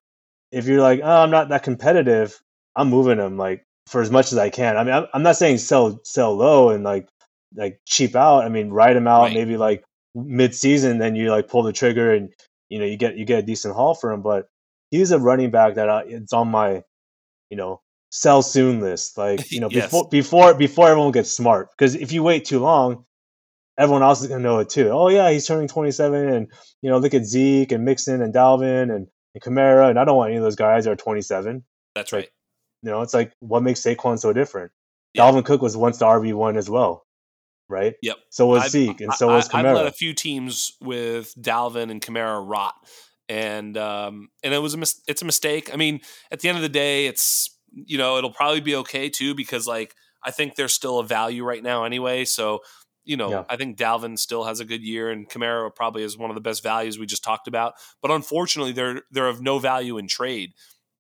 if 0.52 0.66
you're 0.66 0.82
like, 0.82 1.02
oh, 1.04 1.24
I'm 1.24 1.32
not 1.32 1.50
that 1.50 1.64
competitive, 1.64 2.40
I'm 2.76 2.90
moving 2.90 3.20
him 3.20 3.38
like 3.38 3.66
for 3.88 4.02
as 4.02 4.12
much 4.12 4.32
as 4.32 4.38
I 4.38 4.50
can. 4.50 4.78
I 4.78 4.84
mean, 4.84 4.94
I'm, 4.94 5.08
I'm 5.14 5.24
not 5.24 5.36
saying 5.36 5.58
sell 5.58 6.00
sell 6.04 6.36
low 6.36 6.70
and 6.70 6.84
like 6.84 7.08
like 7.56 7.80
cheap 7.86 8.16
out. 8.16 8.46
I 8.46 8.50
mean, 8.50 8.70
ride 8.70 8.96
him 8.96 9.08
out 9.08 9.24
right. 9.24 9.34
maybe 9.34 9.58
like 9.58 9.84
mid 10.16 10.56
season, 10.56 10.98
then 10.98 11.16
you 11.16 11.32
like 11.32 11.48
pull 11.48 11.64
the 11.64 11.74
trigger 11.74 12.14
and 12.14 12.32
you 12.70 12.80
know 12.80 12.86
you 12.86 12.98
get 12.98 13.18
you 13.18 13.26
get 13.26 13.40
a 13.40 13.44
decent 13.44 13.76
haul 13.76 13.96
for 13.96 14.12
him. 14.12 14.22
But 14.22 14.48
he's 14.92 15.12
a 15.12 15.20
running 15.20 15.52
back 15.52 15.76
that 15.76 15.90
I, 15.90 16.04
it's 16.04 16.34
on 16.34 16.50
my 16.50 16.84
you 17.50 17.58
know 17.58 17.82
sell 18.12 18.42
soon 18.42 18.80
list. 18.80 19.18
Like 19.18 19.52
you 19.52 19.60
know 19.60 19.70
yes. 19.72 19.86
before 19.86 20.10
before 20.10 20.54
before 20.54 20.90
everyone 20.90 21.12
gets 21.12 21.32
smart 21.32 21.70
because 21.72 21.96
if 21.96 22.12
you 22.12 22.24
wait 22.24 22.46
too 22.46 22.60
long, 22.60 23.06
everyone 23.78 24.04
else 24.04 24.22
is 24.22 24.28
gonna 24.28 24.44
know 24.44 24.60
it 24.60 24.70
too. 24.70 24.90
Oh 24.90 25.10
yeah, 25.10 25.32
he's 25.32 25.48
turning 25.48 25.68
27, 25.68 26.30
and 26.30 26.48
you 26.82 26.90
know 26.90 26.98
look 26.98 27.14
at 27.14 27.26
Zeke 27.26 27.72
and 27.72 27.86
Mixon 27.86 28.22
and 28.22 28.34
Dalvin 28.34 28.94
and, 28.94 29.08
and 29.34 29.44
Kamara, 29.44 29.90
and 29.90 30.00
I 30.00 30.06
don't 30.06 30.18
want 30.18 30.30
any 30.30 30.38
of 30.38 30.44
those 30.44 30.56
guys 30.56 30.86
that 30.86 30.92
are 30.92 30.96
27. 30.96 31.64
That's 31.96 32.12
right. 32.14 32.20
Like, 32.20 32.34
you 32.84 32.92
know, 32.92 33.02
it's 33.02 33.14
like 33.14 33.34
what 33.40 33.64
makes 33.64 33.82
Saquon 33.82 34.20
so 34.20 34.34
different. 34.34 34.72
Yeah. 35.14 35.24
Dalvin 35.24 35.46
Cook 35.46 35.62
was 35.62 35.76
once 35.76 35.98
the 35.98 36.06
RB 36.06 36.34
one 36.34 36.58
as 36.58 36.70
well, 36.70 37.06
right? 37.70 37.96
Yep. 38.02 38.18
So 38.30 38.48
was 38.48 38.64
I've, 38.64 38.72
Zeke, 38.72 39.02
and 39.02 39.14
so 39.14 39.30
I, 39.30 39.36
was 39.36 39.48
Kamara. 39.48 39.66
I've 39.66 39.76
led 39.76 39.86
a 39.88 39.92
few 39.92 40.14
teams 40.14 40.76
with 40.82 41.34
Dalvin 41.40 41.92
and 41.92 42.02
Kamara 42.02 42.44
rot, 42.46 42.76
and 43.30 43.78
um, 43.78 44.30
and 44.44 44.54
it 44.54 44.60
was 44.60 44.74
a 44.74 44.78
mis- 44.78 45.02
it's 45.08 45.22
a 45.22 45.26
mistake. 45.26 45.74
I 45.74 45.78
mean, 45.78 46.02
at 46.32 46.40
the 46.40 46.50
end 46.50 46.58
of 46.58 46.62
the 46.62 46.70
day, 46.70 47.08
it's 47.08 47.56
you 47.72 47.98
know 47.98 48.18
it'll 48.18 48.34
probably 48.34 48.62
be 48.62 48.76
okay 48.78 49.10
too 49.10 49.36
because 49.36 49.68
like 49.68 49.96
I 50.24 50.32
think 50.32 50.56
there's 50.56 50.74
still 50.74 51.00
a 51.00 51.06
value 51.06 51.44
right 51.44 51.64
now 51.64 51.84
anyway. 51.84 52.26
So 52.26 52.62
you 53.06 53.18
know, 53.18 53.32
yeah. 53.32 53.44
I 53.50 53.56
think 53.56 53.78
Dalvin 53.78 54.20
still 54.20 54.44
has 54.44 54.60
a 54.60 54.66
good 54.66 54.84
year, 54.84 55.10
and 55.10 55.28
Kamara 55.30 55.74
probably 55.74 56.04
is 56.04 56.18
one 56.18 56.30
of 56.30 56.36
the 56.36 56.42
best 56.42 56.62
values 56.62 57.00
we 57.00 57.06
just 57.06 57.24
talked 57.24 57.48
about. 57.48 57.74
But 58.02 58.12
unfortunately, 58.12 58.74
they're 58.74 59.02
they're 59.12 59.28
of 59.28 59.42
no 59.42 59.60
value 59.60 59.98
in 59.98 60.08
trade 60.08 60.52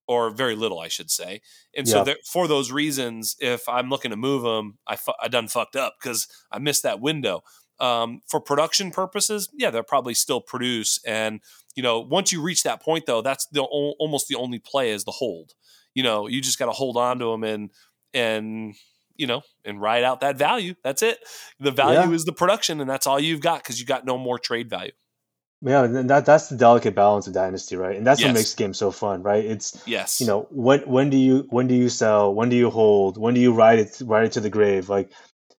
or 0.09 0.31
very 0.31 0.55
little, 0.55 0.79
I 0.79 0.87
should 0.87 1.11
say. 1.11 1.39
And 1.77 1.87
yeah. 1.87 2.03
so 2.03 2.15
for 2.25 2.47
those 2.47 2.71
reasons, 2.71 3.35
if 3.39 3.69
I'm 3.69 3.91
looking 3.91 4.09
to 4.09 4.17
move 4.17 4.41
them, 4.41 4.79
I, 4.87 4.95
fu- 4.95 5.13
I 5.21 5.27
done 5.27 5.47
fucked 5.47 5.75
up 5.75 5.97
because 6.01 6.27
I 6.51 6.57
missed 6.57 6.81
that 6.81 6.99
window. 6.99 7.43
Um, 7.79 8.21
for 8.27 8.41
production 8.41 8.89
purposes, 8.89 9.49
yeah, 9.53 9.69
they'll 9.69 9.83
probably 9.83 10.15
still 10.15 10.41
produce. 10.41 10.99
And 11.05 11.41
you 11.75 11.83
know, 11.83 11.99
once 11.99 12.31
you 12.31 12.41
reach 12.41 12.63
that 12.63 12.81
point, 12.81 13.05
though, 13.05 13.21
that's 13.21 13.45
the 13.51 13.61
o- 13.61 13.93
almost 13.99 14.27
the 14.27 14.35
only 14.35 14.57
play 14.57 14.89
is 14.89 15.03
the 15.03 15.11
hold. 15.11 15.53
You 15.93 16.01
know, 16.01 16.27
you 16.27 16.41
just 16.41 16.57
got 16.57 16.65
to 16.65 16.71
hold 16.71 16.97
on 16.97 17.19
to 17.19 17.25
them 17.25 17.43
and 17.43 17.69
and 18.11 18.73
you 19.15 19.27
know 19.27 19.43
and 19.63 19.79
ride 19.79 20.03
out 20.03 20.21
that 20.21 20.37
value. 20.39 20.73
That's 20.83 21.03
it. 21.03 21.19
The 21.59 21.71
value 21.71 22.09
yeah. 22.09 22.15
is 22.15 22.25
the 22.25 22.33
production, 22.33 22.81
and 22.81 22.89
that's 22.89 23.05
all 23.05 23.19
you've 23.19 23.41
got 23.41 23.61
because 23.61 23.79
you 23.79 23.85
got 23.85 24.05
no 24.05 24.17
more 24.17 24.39
trade 24.39 24.71
value. 24.71 24.91
Yeah, 25.61 25.83
and 25.83 26.09
that 26.09 26.25
that's 26.25 26.47
the 26.47 26.55
delicate 26.55 26.95
balance 26.95 27.27
of 27.27 27.33
dynasty, 27.33 27.75
right? 27.75 27.97
And 27.97 28.07
that's 28.07 28.21
yes. 28.21 28.29
what 28.29 28.35
makes 28.35 28.53
the 28.53 28.63
game 28.63 28.73
so 28.73 28.91
fun, 28.91 29.23
right? 29.23 29.43
It's 29.43 29.81
yes, 29.85 30.21
you 30.21 30.27
know, 30.27 30.47
when 30.51 30.81
when 30.81 31.09
do 31.09 31.17
you 31.17 31.47
when 31.49 31.67
do 31.67 31.75
you 31.75 31.89
sell? 31.89 32.33
When 32.33 32.47
do 32.47 32.55
you 32.55 32.69
hold? 32.69 33.17
When 33.17 33.33
do 33.33 33.41
you 33.41 33.53
ride 33.53 33.79
it 33.79 34.01
ride 34.05 34.25
it 34.25 34.31
to 34.33 34.39
the 34.39 34.49
grave? 34.49 34.87
Like, 34.87 35.11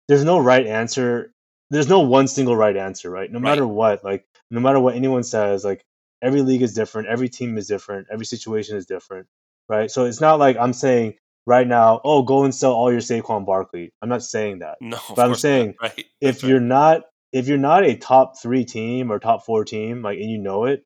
there's 0.09 0.25
no 0.25 0.39
right 0.39 0.67
answer. 0.67 1.35
There's 1.69 1.89
no 1.89 2.01
one 2.01 2.29
single 2.29 2.57
right 2.57 2.77
answer, 2.77 3.11
right? 3.11 3.31
No 3.31 3.39
right. 3.39 3.51
matter 3.51 3.67
what, 3.67 4.03
like 4.03 4.27
no 4.51 4.61
matter 4.61 4.81
what 4.81 4.95
anyone 4.95 5.23
says, 5.23 5.65
like 5.65 5.85
every 6.23 6.43
league 6.43 6.63
is 6.63 6.73
different, 6.73 7.09
every 7.09 7.29
team 7.29 7.59
is 7.59 7.67
different, 7.67 8.09
every 8.11 8.25
situation 8.25 8.77
is 8.79 8.87
different, 8.87 9.27
right? 9.69 9.91
So 9.91 10.07
it's 10.07 10.21
not 10.21 10.39
like 10.39 10.57
I'm 10.57 10.73
saying 10.73 11.15
right 11.47 11.67
now, 11.67 12.01
oh, 12.05 12.23
go 12.23 12.45
and 12.45 12.55
sell 12.55 12.73
all 12.73 12.91
your 12.91 13.01
Saquon 13.01 13.45
Barkley. 13.47 13.93
I'm 14.01 14.09
not 14.09 14.23
saying 14.23 14.61
that. 14.61 14.79
No, 14.81 14.99
but 15.15 15.27
I'm 15.27 15.35
saying 15.35 15.75
not, 15.81 15.91
right? 15.97 16.07
if 16.21 16.43
you're 16.43 16.59
not 16.59 17.03
if 17.33 17.49
you're 17.49 17.59
not 17.59 17.85
a 17.85 17.97
top 17.97 18.39
three 18.39 18.65
team 18.65 19.11
or 19.11 19.19
top 19.19 19.45
four 19.45 19.65
team, 19.65 20.03
like 20.03 20.19
and 20.19 20.31
you 20.31 20.39
know 20.39 20.65
it, 20.65 20.85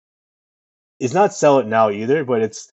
it's 1.00 1.14
not 1.14 1.34
sell 1.34 1.58
it 1.58 1.66
now 1.66 1.90
either, 1.90 2.24
but 2.24 2.42
it's 2.42 2.70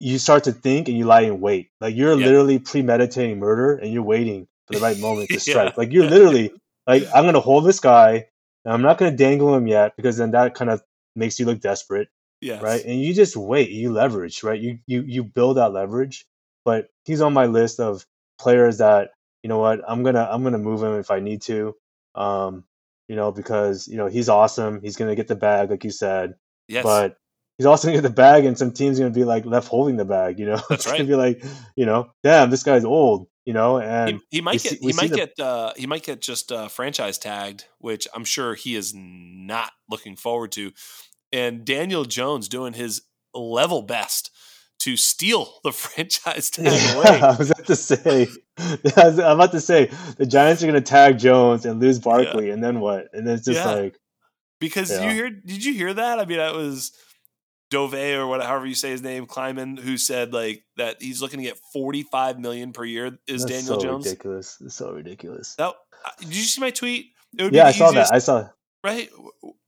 you 0.00 0.18
start 0.18 0.44
to 0.44 0.52
think 0.52 0.88
and 0.88 0.96
you 0.96 1.04
lie 1.04 1.22
in 1.22 1.40
wait. 1.40 1.70
Like 1.80 1.94
you're 1.94 2.18
yeah. 2.18 2.26
literally 2.26 2.58
premeditating 2.58 3.38
murder 3.38 3.76
and 3.76 3.92
you're 3.92 4.02
waiting 4.02 4.48
for 4.66 4.74
the 4.74 4.80
right 4.80 4.98
moment 4.98 5.28
to 5.30 5.40
strike. 5.40 5.70
yeah. 5.70 5.74
Like 5.76 5.92
you're 5.92 6.08
literally 6.08 6.52
like 6.86 7.04
I'm 7.14 7.24
gonna 7.24 7.40
hold 7.40 7.64
this 7.64 7.80
guy 7.80 8.26
and 8.64 8.74
I'm 8.74 8.82
not 8.82 8.98
gonna 8.98 9.16
dangle 9.16 9.54
him 9.54 9.66
yet 9.66 9.94
because 9.96 10.16
then 10.16 10.32
that 10.32 10.54
kind 10.54 10.70
of 10.70 10.82
makes 11.14 11.38
you 11.38 11.46
look 11.46 11.60
desperate. 11.60 12.08
Yes. 12.40 12.62
Right. 12.62 12.84
And 12.84 13.00
you 13.00 13.14
just 13.14 13.36
wait, 13.36 13.70
you 13.70 13.92
leverage, 13.92 14.42
right? 14.42 14.60
You 14.60 14.78
you 14.86 15.02
you 15.06 15.22
build 15.22 15.58
that 15.58 15.72
leverage. 15.72 16.26
But 16.64 16.88
he's 17.04 17.20
on 17.20 17.32
my 17.32 17.46
list 17.46 17.80
of 17.80 18.06
players 18.38 18.78
that, 18.78 19.10
you 19.42 19.48
know 19.48 19.58
what, 19.58 19.80
I'm 19.86 20.02
gonna 20.02 20.28
I'm 20.30 20.42
gonna 20.42 20.58
move 20.58 20.82
him 20.82 20.94
if 20.94 21.10
I 21.10 21.20
need 21.20 21.42
to. 21.42 21.74
Um, 22.14 22.64
you 23.12 23.16
know, 23.16 23.30
because 23.30 23.86
you 23.88 23.98
know 23.98 24.06
he's 24.06 24.30
awesome. 24.30 24.80
He's 24.80 24.96
gonna 24.96 25.14
get 25.14 25.28
the 25.28 25.36
bag, 25.36 25.68
like 25.68 25.84
you 25.84 25.90
said. 25.90 26.32
Yes. 26.66 26.82
But 26.82 27.18
he's 27.58 27.66
also 27.66 27.86
gonna 27.86 27.98
get 27.98 28.08
the 28.08 28.14
bag, 28.14 28.46
and 28.46 28.56
some 28.56 28.72
teams 28.72 28.98
gonna 28.98 29.10
be 29.10 29.24
like 29.24 29.44
left 29.44 29.68
holding 29.68 29.98
the 29.98 30.06
bag. 30.06 30.38
You 30.38 30.46
know, 30.46 30.62
that's 30.70 30.86
right. 30.86 30.96
Gonna 30.96 31.08
be 31.10 31.14
like, 31.14 31.44
you 31.76 31.84
know, 31.84 32.10
damn, 32.22 32.48
this 32.48 32.62
guy's 32.62 32.86
old. 32.86 33.28
You 33.44 33.52
know, 33.52 33.78
and 33.78 34.22
he, 34.30 34.38
he 34.38 34.40
might 34.40 34.62
get 34.62 34.72
see, 34.72 34.78
he 34.78 34.94
might 34.94 35.10
the... 35.10 35.16
get 35.16 35.38
uh, 35.38 35.74
he 35.76 35.86
might 35.86 36.04
get 36.04 36.22
just 36.22 36.50
uh, 36.50 36.68
franchise 36.68 37.18
tagged, 37.18 37.66
which 37.80 38.08
I'm 38.14 38.24
sure 38.24 38.54
he 38.54 38.76
is 38.76 38.94
not 38.96 39.72
looking 39.90 40.16
forward 40.16 40.52
to. 40.52 40.72
And 41.34 41.66
Daniel 41.66 42.06
Jones 42.06 42.48
doing 42.48 42.72
his 42.72 43.02
level 43.34 43.82
best 43.82 44.30
to 44.82 44.96
steal 44.96 45.60
the 45.62 45.72
franchise 45.72 46.50
tag 46.50 46.66
away. 46.66 47.20
I 47.20 47.36
was 47.36 47.50
about 47.50 47.66
to 47.66 47.76
say, 47.76 48.28
I'm 48.58 49.18
about 49.18 49.52
to 49.52 49.60
say 49.60 49.90
the 50.16 50.26
Giants 50.26 50.62
are 50.62 50.66
going 50.66 50.74
to 50.74 50.80
tag 50.80 51.18
Jones 51.18 51.64
and 51.64 51.80
lose 51.80 51.98
Barkley, 51.98 52.48
yeah. 52.48 52.54
and 52.54 52.62
then 52.62 52.80
what? 52.80 53.08
And 53.12 53.26
then 53.26 53.36
it's 53.36 53.46
just 53.46 53.64
yeah. 53.64 53.70
like 53.70 53.98
because 54.60 54.90
yeah. 54.90 55.04
you 55.04 55.10
hear? 55.10 55.30
Did 55.30 55.64
you 55.64 55.74
hear 55.74 55.94
that? 55.94 56.18
I 56.18 56.24
mean, 56.24 56.38
that 56.38 56.54
was 56.54 56.92
Dov 57.70 57.94
or 57.94 58.26
whatever, 58.26 58.48
however 58.48 58.66
you 58.66 58.74
say 58.74 58.90
his 58.90 59.02
name, 59.02 59.26
Kleiman, 59.26 59.76
who 59.76 59.96
said 59.96 60.32
like 60.32 60.64
that 60.76 61.00
he's 61.00 61.22
looking 61.22 61.38
to 61.38 61.44
get 61.44 61.58
45 61.72 62.38
million 62.38 62.72
per 62.72 62.84
year. 62.84 63.18
Is 63.26 63.42
That's 63.44 63.52
Daniel 63.52 63.80
so 63.80 63.86
Jones 63.86 64.06
ridiculous? 64.06 64.58
It's 64.60 64.74
so 64.74 64.92
ridiculous. 64.92 65.54
That, 65.56 65.68
uh, 65.68 66.10
did 66.20 66.36
you 66.36 66.42
see 66.42 66.60
my 66.60 66.70
tweet? 66.70 67.12
yeah, 67.32 67.66
I 67.66 67.72
saw 67.72 67.90
that. 67.92 68.12
I 68.12 68.18
saw 68.18 68.48
right? 68.84 69.08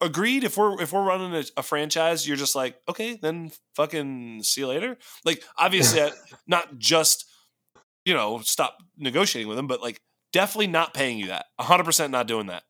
Agreed? 0.01 0.45
If 0.45 0.57
we're 0.57 0.81
if 0.81 0.93
we're 0.93 1.05
running 1.05 1.35
a, 1.35 1.45
a, 1.57 1.63
franchise 1.63 2.27
you're 2.27 2.37
just 2.37 2.55
like 2.55 2.77
okay 2.89 3.19
then 3.21 3.51
fucking 3.75 4.43
see 4.43 4.63
you 4.63 4.69
later. 4.69 4.97
Like 5.25 5.43
obviously 5.57 6.03
not 6.47 6.79
just 6.79 7.27
you 8.05 8.15
know 8.15 8.41
stop 8.41 8.77
negotiating 8.99 9.49
with 9.49 9.57
them 9.57 9.67
but 9.67 9.81
like 9.81 10.01
definitely 10.33 10.67
not 10.67 10.95
paying 10.95 11.19
you 11.19 11.29
that. 11.29 11.47
100% 11.61 12.11
not 12.11 12.27
doing 12.27 12.47
that. 12.47 12.65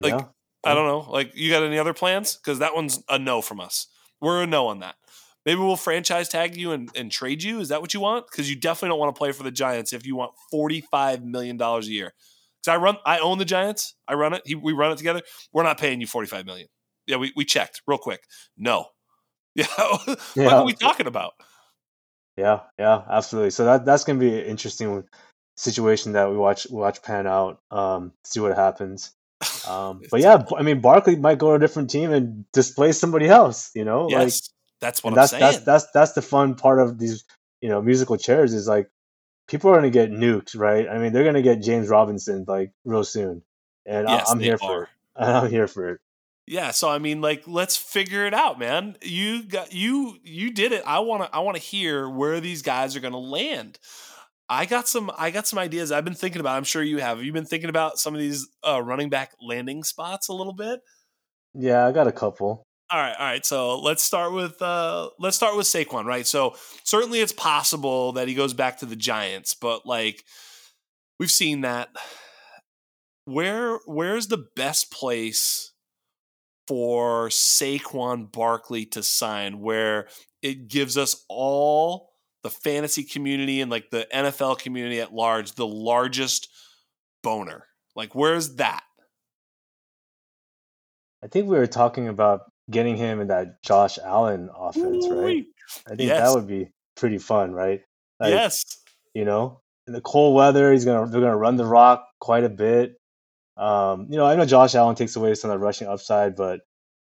Like 0.00 0.14
yeah. 0.14 0.26
i 0.64 0.74
don't 0.74 0.86
know. 0.86 1.10
Like 1.10 1.36
you 1.36 1.50
got 1.50 1.62
any 1.62 1.78
other 1.78 1.94
plans? 1.94 2.36
Because 2.36 2.58
that 2.60 2.74
one's 2.74 3.02
a 3.08 3.18
no 3.18 3.42
from 3.42 3.60
us. 3.60 3.86
We're 4.20 4.42
a 4.42 4.46
no 4.46 4.68
on 4.68 4.80
that. 4.80 4.96
Maybe 5.44 5.60
we'll 5.60 5.76
franchise 5.76 6.30
tag 6.30 6.56
you 6.56 6.72
and, 6.72 6.88
and 6.96 7.12
trade 7.12 7.42
you? 7.42 7.60
Is 7.60 7.68
that 7.68 7.82
what 7.82 7.92
you 7.92 8.00
want? 8.00 8.26
Because 8.30 8.48
you 8.48 8.56
definitely 8.56 8.88
don't 8.88 8.98
want 8.98 9.14
to 9.14 9.18
play 9.18 9.32
for 9.32 9.42
the 9.42 9.50
giants 9.50 9.92
if 9.92 10.06
you 10.06 10.16
want 10.16 10.32
45 10.50 11.22
million 11.22 11.58
dollars 11.58 11.86
a 11.86 11.92
year 11.92 12.14
because 12.64 12.78
I 12.78 12.82
run, 12.82 12.96
I 13.04 13.18
own 13.18 13.38
the 13.38 13.44
Giants. 13.44 13.94
I 14.08 14.14
run 14.14 14.32
it. 14.32 14.42
He, 14.44 14.54
we 14.54 14.72
run 14.72 14.92
it 14.92 14.98
together. 14.98 15.22
We're 15.52 15.62
not 15.62 15.78
paying 15.78 16.00
you 16.00 16.06
forty 16.06 16.28
five 16.28 16.46
million. 16.46 16.68
Yeah, 17.06 17.16
we, 17.16 17.32
we 17.36 17.44
checked 17.44 17.82
real 17.86 17.98
quick. 17.98 18.22
No. 18.56 18.86
Yeah. 19.56 19.66
what 19.78 20.18
yeah. 20.34 20.48
are 20.48 20.64
we 20.64 20.72
talking 20.72 21.06
about? 21.06 21.34
Yeah, 22.36 22.62
yeah, 22.76 23.02
absolutely. 23.08 23.50
So 23.50 23.66
that 23.66 23.84
that's 23.84 24.02
gonna 24.02 24.18
be 24.18 24.36
an 24.36 24.46
interesting 24.46 25.04
situation 25.56 26.14
that 26.14 26.28
we 26.28 26.36
watch 26.36 26.66
watch 26.68 27.02
pan 27.04 27.28
out. 27.28 27.60
Um, 27.70 28.12
see 28.24 28.40
what 28.40 28.56
happens. 28.56 29.12
Um, 29.68 30.02
but 30.10 30.20
yeah, 30.20 30.44
I 30.56 30.62
mean, 30.62 30.80
Barkley 30.80 31.16
might 31.16 31.38
go 31.38 31.50
to 31.50 31.54
a 31.54 31.58
different 31.58 31.88
team 31.88 32.12
and 32.12 32.44
displace 32.52 32.98
somebody 32.98 33.28
else. 33.28 33.70
You 33.74 33.84
know, 33.84 34.08
yes, 34.10 34.20
like 34.20 34.32
that's 34.80 35.04
what 35.04 35.10
I'm 35.10 35.16
that's, 35.16 35.30
saying. 35.30 35.40
That's 35.40 35.58
that's 35.60 35.86
that's 35.94 36.12
the 36.12 36.22
fun 36.22 36.54
part 36.54 36.80
of 36.80 36.98
these 36.98 37.24
you 37.62 37.68
know 37.68 37.80
musical 37.80 38.16
chairs 38.16 38.52
is 38.52 38.66
like 38.68 38.90
people 39.48 39.70
are 39.70 39.74
going 39.74 39.90
to 39.90 39.90
get 39.90 40.10
nuked, 40.10 40.58
right? 40.58 40.88
I 40.88 40.98
mean, 40.98 41.12
they're 41.12 41.22
going 41.22 41.34
to 41.34 41.42
get 41.42 41.62
James 41.62 41.88
Robinson 41.88 42.44
like 42.46 42.72
real 42.84 43.04
soon, 43.04 43.42
and 43.86 44.08
yes, 44.08 44.30
I'm 44.30 44.40
here 44.40 44.54
are. 44.54 44.58
for 44.58 44.82
it. 44.84 44.88
I'm 45.16 45.50
here 45.50 45.68
for 45.68 45.90
it. 45.90 46.00
Yeah, 46.46 46.72
so 46.72 46.90
I 46.90 46.98
mean, 46.98 47.20
like, 47.20 47.44
let's 47.46 47.76
figure 47.76 48.26
it 48.26 48.34
out, 48.34 48.58
man. 48.58 48.96
You 49.00 49.44
got 49.44 49.72
you 49.72 50.18
you 50.22 50.52
did 50.52 50.72
it. 50.72 50.82
I 50.86 50.98
want 51.00 51.22
to 51.22 51.34
I 51.34 51.40
want 51.40 51.56
to 51.56 51.62
hear 51.62 52.08
where 52.08 52.40
these 52.40 52.62
guys 52.62 52.96
are 52.96 53.00
going 53.00 53.12
to 53.12 53.18
land. 53.18 53.78
I 54.48 54.66
got 54.66 54.86
some 54.86 55.10
I 55.16 55.30
got 55.30 55.46
some 55.46 55.58
ideas 55.58 55.90
I've 55.90 56.04
been 56.04 56.14
thinking 56.14 56.40
about. 56.40 56.56
I'm 56.56 56.64
sure 56.64 56.82
you 56.82 56.98
have. 56.98 57.16
Have 57.16 57.24
you 57.24 57.32
been 57.32 57.46
thinking 57.46 57.70
about 57.70 57.98
some 57.98 58.14
of 58.14 58.20
these 58.20 58.46
uh, 58.66 58.82
running 58.82 59.08
back 59.08 59.32
landing 59.40 59.84
spots 59.84 60.28
a 60.28 60.34
little 60.34 60.52
bit? 60.52 60.80
Yeah, 61.54 61.86
I 61.86 61.92
got 61.92 62.08
a 62.08 62.12
couple. 62.12 62.66
All 62.94 63.00
right, 63.00 63.16
all 63.18 63.26
right. 63.26 63.44
So 63.44 63.80
let's 63.80 64.04
start 64.04 64.32
with 64.32 64.62
uh 64.62 65.10
let's 65.18 65.36
start 65.36 65.56
with 65.56 65.66
Saquon, 65.66 66.04
right? 66.04 66.24
So 66.24 66.54
certainly 66.84 67.20
it's 67.20 67.32
possible 67.32 68.12
that 68.12 68.28
he 68.28 68.34
goes 68.34 68.54
back 68.54 68.78
to 68.78 68.86
the 68.86 68.94
Giants, 68.94 69.54
but 69.54 69.84
like 69.84 70.22
we've 71.18 71.30
seen 71.30 71.62
that. 71.62 71.88
Where 73.24 73.80
where's 73.86 74.28
the 74.28 74.46
best 74.54 74.92
place 74.92 75.72
for 76.68 77.30
Saquon 77.30 78.30
Barkley 78.30 78.86
to 78.86 79.02
sign 79.02 79.58
where 79.58 80.06
it 80.40 80.68
gives 80.68 80.96
us 80.96 81.24
all 81.28 82.10
the 82.44 82.50
fantasy 82.50 83.02
community 83.02 83.60
and 83.60 83.72
like 83.72 83.90
the 83.90 84.06
NFL 84.14 84.60
community 84.60 85.00
at 85.00 85.12
large 85.12 85.56
the 85.56 85.66
largest 85.66 86.48
boner? 87.24 87.64
Like 87.96 88.14
where's 88.14 88.54
that? 88.56 88.84
I 91.24 91.26
think 91.26 91.48
we 91.48 91.58
were 91.58 91.66
talking 91.66 92.06
about 92.06 92.42
getting 92.70 92.96
him 92.96 93.20
in 93.20 93.28
that 93.28 93.62
Josh 93.62 93.98
Allen 93.98 94.50
offense, 94.56 95.06
right? 95.08 95.44
I 95.86 95.90
think 95.90 96.08
yes. 96.08 96.20
that 96.20 96.34
would 96.34 96.46
be 96.46 96.70
pretty 96.96 97.18
fun, 97.18 97.52
right? 97.52 97.82
Like, 98.20 98.30
yes. 98.30 98.64
You 99.14 99.24
know, 99.24 99.60
in 99.86 99.92
the 99.92 100.00
cold 100.00 100.34
weather, 100.34 100.72
he's 100.72 100.84
gonna 100.84 101.10
they're 101.10 101.20
gonna 101.20 101.36
run 101.36 101.56
the 101.56 101.66
rock 101.66 102.06
quite 102.20 102.44
a 102.44 102.48
bit. 102.48 102.96
Um, 103.56 104.08
you 104.10 104.16
know, 104.16 104.26
I 104.26 104.34
know 104.34 104.44
Josh 104.44 104.74
Allen 104.74 104.96
takes 104.96 105.14
away 105.16 105.34
some 105.34 105.50
of 105.50 105.58
the 105.58 105.64
rushing 105.64 105.88
upside, 105.88 106.36
but 106.36 106.60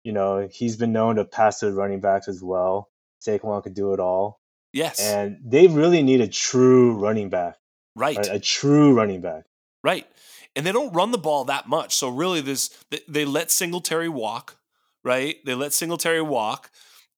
you 0.03 0.13
know 0.13 0.47
he's 0.51 0.77
been 0.77 0.91
known 0.91 1.17
to 1.17 1.25
pass 1.25 1.59
to 1.59 1.71
running 1.71 1.99
backs 1.99 2.27
as 2.27 2.41
well. 2.41 2.89
Saquon 3.25 3.63
could 3.63 3.73
do 3.73 3.93
it 3.93 3.99
all. 3.99 4.39
Yes, 4.73 4.99
and 4.99 5.37
they 5.43 5.67
really 5.67 6.01
need 6.01 6.21
a 6.21 6.27
true 6.27 6.97
running 6.97 7.29
back, 7.29 7.57
right? 7.95 8.17
right? 8.17 8.27
A 8.31 8.39
true 8.39 8.93
running 8.93 9.21
back, 9.21 9.43
right? 9.83 10.07
And 10.55 10.65
they 10.65 10.71
don't 10.71 10.93
run 10.93 11.11
the 11.11 11.17
ball 11.17 11.45
that 11.45 11.67
much, 11.67 11.95
so 11.95 12.09
really, 12.09 12.41
this 12.41 12.69
they 13.07 13.25
let 13.25 13.51
Singletary 13.51 14.09
walk, 14.09 14.57
right? 15.03 15.37
They 15.45 15.55
let 15.55 15.73
Singletary 15.73 16.21
walk. 16.21 16.71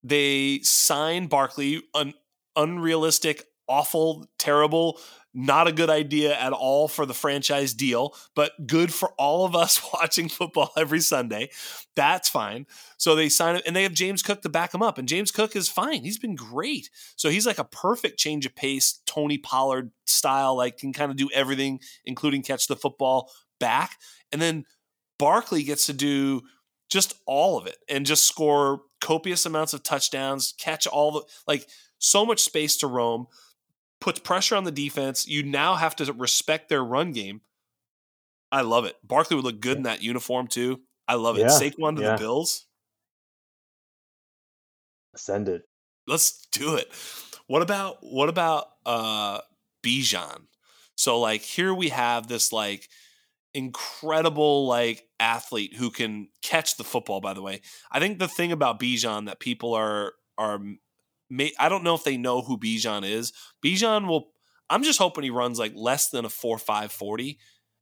They 0.03 0.59
sign 0.63 1.27
Barkley, 1.27 1.83
an 1.93 2.13
unrealistic, 2.55 3.45
awful, 3.67 4.27
terrible 4.37 4.99
not 5.33 5.67
a 5.67 5.71
good 5.71 5.89
idea 5.89 6.37
at 6.37 6.53
all 6.53 6.87
for 6.87 7.05
the 7.05 7.13
franchise 7.13 7.73
deal, 7.73 8.15
but 8.35 8.67
good 8.67 8.93
for 8.93 9.13
all 9.17 9.45
of 9.45 9.55
us 9.55 9.81
watching 9.93 10.29
football 10.29 10.71
every 10.77 10.99
Sunday. 10.99 11.49
That's 11.95 12.29
fine. 12.29 12.67
So 12.97 13.15
they 13.15 13.29
sign 13.29 13.55
it, 13.55 13.63
and 13.65 13.75
they 13.75 13.83
have 13.83 13.93
James 13.93 14.21
Cook 14.21 14.41
to 14.43 14.49
back 14.49 14.73
him 14.73 14.83
up, 14.83 14.97
and 14.97 15.07
James 15.07 15.31
Cook 15.31 15.55
is 15.55 15.69
fine. 15.69 16.03
He's 16.03 16.19
been 16.19 16.35
great. 16.35 16.89
So 17.15 17.29
he's 17.29 17.47
like 17.47 17.57
a 17.57 17.63
perfect 17.63 18.19
change 18.19 18.45
of 18.45 18.55
pace, 18.55 19.01
Tony 19.05 19.37
Pollard 19.37 19.91
style, 20.05 20.55
like 20.55 20.77
can 20.77 20.93
kind 20.93 21.09
of 21.09 21.17
do 21.17 21.29
everything, 21.33 21.79
including 22.05 22.43
catch 22.43 22.67
the 22.67 22.75
football 22.75 23.31
back. 23.59 23.97
And 24.31 24.41
then 24.41 24.65
Barkley 25.17 25.63
gets 25.63 25.87
to 25.87 25.93
do 25.93 26.41
just 26.89 27.15
all 27.25 27.57
of 27.57 27.67
it 27.67 27.77
and 27.89 28.05
just 28.05 28.25
score 28.25 28.81
copious 29.01 29.45
amounts 29.45 29.73
of 29.73 29.83
touchdowns, 29.83 30.53
catch 30.57 30.87
all 30.87 31.11
the 31.11 31.21
like 31.47 31.67
so 31.99 32.25
much 32.25 32.41
space 32.41 32.77
to 32.77 32.87
roam 32.87 33.27
puts 34.03 34.19
pressure 34.19 34.55
on 34.57 34.65
the 34.65 34.71
defense. 34.71 35.27
You 35.27 35.43
now 35.43 35.75
have 35.75 35.95
to 35.95 36.11
respect 36.11 36.67
their 36.67 36.83
run 36.83 37.13
game. 37.13 37.39
I 38.51 38.61
love 38.61 38.83
it. 38.85 38.97
Barkley 39.03 39.35
would 39.35 39.45
look 39.45 39.61
good 39.61 39.77
in 39.77 39.83
that 39.83 40.03
uniform 40.03 40.47
too. 40.47 40.81
I 41.07 41.15
love 41.15 41.37
it. 41.37 41.41
Yeah, 41.41 41.47
Saquon 41.47 41.95
to 41.95 42.01
yeah. 42.01 42.11
the 42.11 42.17
Bills. 42.17 42.65
Send 45.15 45.47
it. 45.47 45.63
Let's 46.05 46.47
do 46.51 46.75
it. 46.75 46.91
What 47.47 47.61
about 47.61 47.97
what 48.01 48.29
about 48.29 48.67
uh 48.85 49.39
Bijan? 49.83 50.43
So 50.95 51.19
like 51.19 51.41
here 51.41 51.73
we 51.73 51.89
have 51.89 52.27
this 52.27 52.51
like 52.51 52.89
incredible 53.53 54.67
like 54.67 55.07
athlete 55.19 55.75
who 55.75 55.91
can 55.91 56.27
catch 56.41 56.77
the 56.77 56.83
football 56.83 57.21
by 57.21 57.33
the 57.33 57.41
way. 57.41 57.61
I 57.91 57.99
think 57.99 58.19
the 58.19 58.27
thing 58.27 58.51
about 58.51 58.79
Bijan 58.79 59.27
that 59.27 59.39
people 59.39 59.73
are 59.73 60.13
are 60.37 60.59
may, 61.29 61.51
I 61.59 61.69
don't 61.69 61.83
know 61.83 61.95
if 61.95 62.03
they 62.03 62.17
know 62.17 62.41
who 62.41 62.57
Bijan 62.57 63.07
is. 63.07 63.33
Bijan 63.63 64.07
will. 64.07 64.31
I'm 64.69 64.83
just 64.83 64.99
hoping 64.99 65.23
he 65.23 65.29
runs 65.29 65.59
like 65.59 65.73
less 65.75 66.09
than 66.09 66.25
a 66.25 66.29
four 66.29 66.57
five 66.57 66.91
forty, 66.91 67.37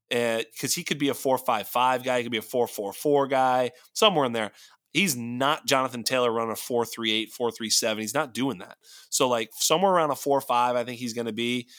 because 0.09 0.45
uh, 0.63 0.75
he 0.75 0.83
could 0.83 0.97
be 0.99 1.09
a 1.09 1.13
four 1.13 1.37
five 1.37 1.67
five 1.67 2.03
guy. 2.03 2.17
He 2.17 2.23
could 2.23 2.31
be 2.31 2.37
a 2.37 2.41
four 2.41 2.67
four 2.67 2.91
four 2.91 3.27
guy 3.27 3.71
somewhere 3.93 4.25
in 4.25 4.33
there. 4.33 4.51
He's 4.91 5.15
not 5.15 5.65
Jonathan 5.65 6.03
Taylor 6.03 6.31
running 6.33 6.51
a 6.51 6.55
four 6.57 6.85
three 6.85 7.13
eight 7.13 7.31
four 7.31 7.49
three 7.49 7.69
seven. 7.69 8.01
He's 8.01 8.13
not 8.13 8.33
doing 8.33 8.57
that. 8.57 8.75
So 9.09 9.29
like 9.29 9.51
somewhere 9.53 9.93
around 9.93 10.11
a 10.11 10.15
four 10.15 10.41
five, 10.41 10.75
I 10.75 10.83
think 10.83 10.99
he's 10.99 11.13
going 11.13 11.27
to 11.27 11.33
be. 11.33 11.69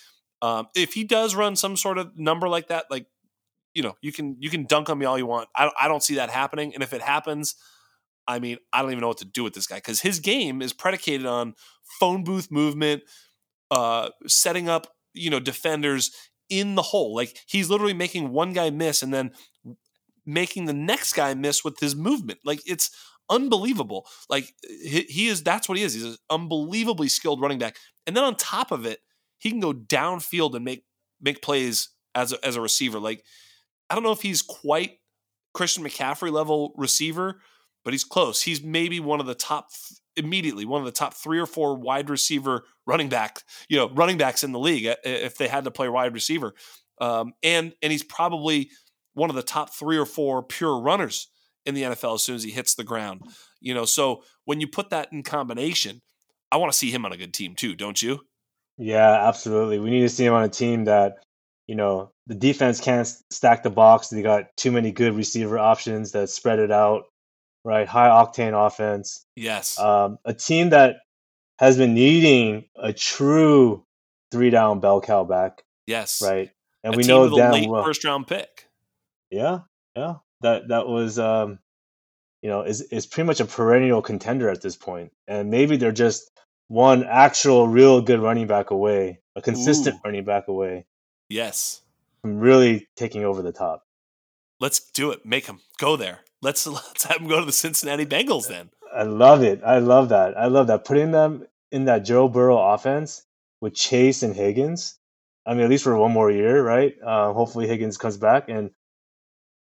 Um, 0.40 0.69
if 0.74 0.94
he 0.94 1.05
does 1.05 1.35
run 1.35 1.55
some 1.56 1.77
sort 1.77 1.98
of 1.98 2.16
number 2.16 2.48
like 2.48 2.69
that, 2.69 2.86
like 2.90 3.06
you 3.74 3.82
know, 3.82 3.94
you 4.01 4.12
can 4.12 4.36
you 4.39 4.51
can 4.51 4.66
dunk 4.66 4.90
on 4.90 4.99
me 4.99 5.07
all 5.07 5.19
you 5.19 5.27
want. 5.27 5.49
I 5.57 5.70
I 5.78 5.89
don't 5.89 6.03
see 6.03 6.16
that 6.16 6.31
happening. 6.31 6.74
And 6.74 6.82
if 6.82 6.93
it 6.93 7.03
happens, 7.03 7.55
I 8.28 8.39
mean, 8.39 8.59
I 8.73 8.82
don't 8.82 8.90
even 8.90 9.01
know 9.01 9.09
what 9.09 9.19
to 9.19 9.24
do 9.24 9.43
with 9.43 9.55
this 9.55 9.66
guy 9.66 9.77
because 9.77 10.01
his 10.01 10.20
game 10.20 10.62
is 10.62 10.73
predicated 10.73 11.27
on 11.27 11.55
phone 11.99 12.24
booth 12.24 12.51
movement, 12.51 13.03
uh, 13.70 14.11
setting 14.27 14.69
up, 14.69 14.89
you 15.15 15.31
know, 15.31 15.40
defenders 15.40 16.11
in 16.49 16.74
the 16.74 16.82
hole. 16.82 17.15
Like 17.15 17.36
he's 17.47 17.70
literally 17.70 17.94
making 17.94 18.31
one 18.31 18.53
guy 18.53 18.70
miss 18.70 19.03
and 19.03 19.12
then 19.12 19.32
making 20.24 20.66
the 20.66 20.73
next 20.73 21.15
guy 21.15 21.35
miss 21.35 21.65
with 21.65 21.81
his 21.81 21.97
movement. 21.97 22.40
Like 22.44 22.61
it's 22.66 22.90
unbelievable. 23.28 24.07
Like 24.28 24.53
he, 24.62 25.03
he 25.09 25.28
is, 25.28 25.43
that's 25.43 25.69
what 25.69 25.78
he 25.78 25.85
is. 25.85 25.94
He's 25.94 26.05
an 26.05 26.16
unbelievably 26.31 27.09
skilled 27.09 27.40
running 27.40 27.59
back. 27.59 27.77
And 28.07 28.16
then 28.16 28.24
on 28.24 28.36
top 28.36 28.70
of 28.70 28.85
it, 28.85 29.01
he 29.39 29.51
can 29.51 29.61
go 29.61 29.73
downfield 29.73 30.55
and 30.55 30.65
make 30.65 30.85
make 31.20 31.43
plays 31.43 31.89
as 32.15 32.32
a, 32.32 32.44
as 32.47 32.57
a 32.57 32.61
receiver. 32.61 33.01
Like 33.01 33.24
I 33.93 33.94
don't 33.94 34.05
know 34.05 34.12
if 34.12 34.23
he's 34.23 34.40
quite 34.40 35.01
Christian 35.52 35.85
McCaffrey 35.85 36.32
level 36.32 36.73
receiver, 36.78 37.43
but 37.85 37.93
he's 37.93 38.05
close. 38.05 38.40
He's 38.40 38.62
maybe 38.62 39.01
one 39.01 39.20
of 39.20 39.27
the 39.27 39.35
top 39.35 39.69
immediately 40.16 40.64
one 40.64 40.81
of 40.81 40.86
the 40.86 40.93
top 40.93 41.14
three 41.14 41.39
or 41.39 41.47
four 41.47 41.77
wide 41.77 42.09
receiver 42.09 42.64
running 42.86 43.10
back, 43.10 43.40
you 43.69 43.77
know, 43.77 43.90
running 43.90 44.16
backs 44.16 44.44
in 44.44 44.52
the 44.52 44.59
league 44.59 44.86
uh, 44.86 44.97
if 45.05 45.36
they 45.36 45.47
had 45.47 45.64
to 45.64 45.70
play 45.70 45.90
wide 45.90 46.14
receiver. 46.14 46.55
Um, 47.02 47.35
and 47.43 47.74
and 47.82 47.93
he's 47.93 48.02
probably 48.02 48.70
one 49.12 49.28
of 49.28 49.36
the 49.36 49.43
top 49.43 49.74
three 49.74 49.98
or 49.98 50.06
four 50.06 50.43
pure 50.43 50.81
runners 50.81 51.28
in 51.66 51.74
the 51.74 51.82
NFL 51.82 52.14
as 52.14 52.24
soon 52.24 52.36
as 52.36 52.44
he 52.44 52.51
hits 52.51 52.74
the 52.74 52.85
ground. 52.85 53.20
You 53.60 53.74
know, 53.74 53.85
so 53.85 54.23
when 54.47 54.60
you 54.60 54.69
put 54.69 54.89
that 54.89 55.12
in 55.12 55.23
combination, 55.23 56.01
I 56.51 56.56
want 56.56 56.73
to 56.73 56.78
see 56.78 56.90
him 56.90 57.05
on 57.05 57.12
a 57.12 57.19
good 57.19 57.35
team 57.35 57.55
too, 57.55 57.74
don't 57.74 58.02
you? 58.02 58.20
Yeah, 58.78 59.28
absolutely. 59.28 59.78
We 59.78 59.90
need 59.90 60.01
to 60.01 60.09
see 60.09 60.24
him 60.24 60.32
on 60.32 60.44
a 60.44 60.48
team 60.48 60.85
that, 60.85 61.24
you 61.73 61.77
know, 61.77 62.12
the 62.27 62.35
defense 62.35 62.81
can't 62.81 63.09
stack 63.31 63.62
the 63.62 63.70
box. 63.70 64.09
They 64.09 64.20
got 64.20 64.55
too 64.57 64.70
many 64.70 64.93
good 64.93 65.16
receiver 65.16 65.59
options 65.59 66.12
that 66.12 66.28
spread 66.28 66.59
it 66.59 66.70
out 66.70 67.07
right? 67.65 67.86
High 67.86 68.09
octane 68.09 68.55
offense. 68.55 69.24
Yes. 69.36 69.78
Um, 69.78 70.19
a 70.24 70.35
team 70.35 70.70
that 70.70 70.97
has 71.59 71.77
been 71.77 71.94
needing 71.94 72.65
a 72.77 72.93
true 72.93 73.85
three 74.31 74.51
down 74.51 74.81
bell 74.81 75.01
cow 75.01 75.24
back. 75.24 75.62
Yes. 75.86 76.23
Right. 76.23 76.51
And 76.85 76.94
a 76.94 76.97
we 76.97 77.05
know 77.05 77.36
that 77.36 77.66
well. 77.69 77.85
first 77.85 78.05
round 78.05 78.27
pick. 78.27 78.69
Yeah. 79.31 79.61
Yeah. 79.97 80.16
That 80.40 80.69
that 80.69 80.89
was 80.89 81.19
um, 81.19 81.59
you 82.43 82.51
know, 82.51 82.62
is 82.62 82.81
is 82.81 83.07
pretty 83.07 83.27
much 83.27 83.40
a 83.40 83.44
perennial 83.44 84.03
contender 84.03 84.49
at 84.49 84.61
this 84.61 84.77
point. 84.77 85.12
And 85.28 85.51
maybe 85.51 85.77
they're 85.77 85.93
just 85.93 86.28
one 86.69 87.05
actual 87.05 87.69
real 87.69 88.01
good 88.01 88.20
running 88.20 88.47
back 88.47 88.70
away, 88.70 89.20
a 89.36 89.43
consistent 89.43 89.97
Ooh. 89.97 90.01
running 90.05 90.24
back 90.24 90.49
away. 90.49 90.86
Yes. 91.28 91.82
I'm 92.24 92.39
really 92.39 92.89
taking 92.97 93.24
over 93.24 93.43
the 93.43 93.53
top. 93.53 93.85
Let's 94.61 94.78
do 94.93 95.11
it. 95.11 95.27
Make 95.27 95.47
them 95.47 95.61
go 95.78 95.97
there. 95.97 96.20
Let's 96.40 96.66
let's 96.66 97.05
have 97.05 97.19
them 97.19 97.28
go 97.28 97.40
to 97.40 97.47
the 97.47 97.53
Cincinnati 97.53 98.07
Bengals 98.07 98.49
then. 98.49 98.70
I 98.94 99.05
love 99.05 99.43
it. 99.43 99.62
I 99.65 99.78
love 99.78 100.11
that. 100.11 100.36
I 100.36 100.47
love 100.47 100.66
that. 100.66 100.85
Putting 100.85 101.12
them 101.12 101.47
in 101.70 101.86
that 101.86 102.05
Joe 102.05 102.28
Burrow 102.28 102.59
offense 102.59 103.24
with 103.61 103.74
Chase 103.74 104.23
and 104.23 104.36
Higgins. 104.36 104.99
I 105.47 105.55
mean, 105.55 105.65
at 105.65 105.70
least 105.70 105.85
for 105.85 105.97
one 105.97 106.12
more 106.12 106.31
year, 106.31 106.62
right? 106.62 106.94
Uh, 107.03 107.32
hopefully 107.32 107.66
Higgins 107.66 107.97
comes 107.97 108.16
back, 108.16 108.49
and 108.49 108.70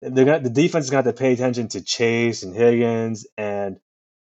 they're 0.01 0.25
gonna, 0.25 0.39
the 0.39 0.49
defense 0.49 0.85
is 0.85 0.91
going 0.91 1.03
to 1.03 1.07
have 1.09 1.15
to 1.15 1.19
pay 1.19 1.33
attention 1.33 1.67
to 1.69 1.81
Chase 1.81 2.43
and 2.43 2.55
Higgins, 2.55 3.27
and 3.37 3.79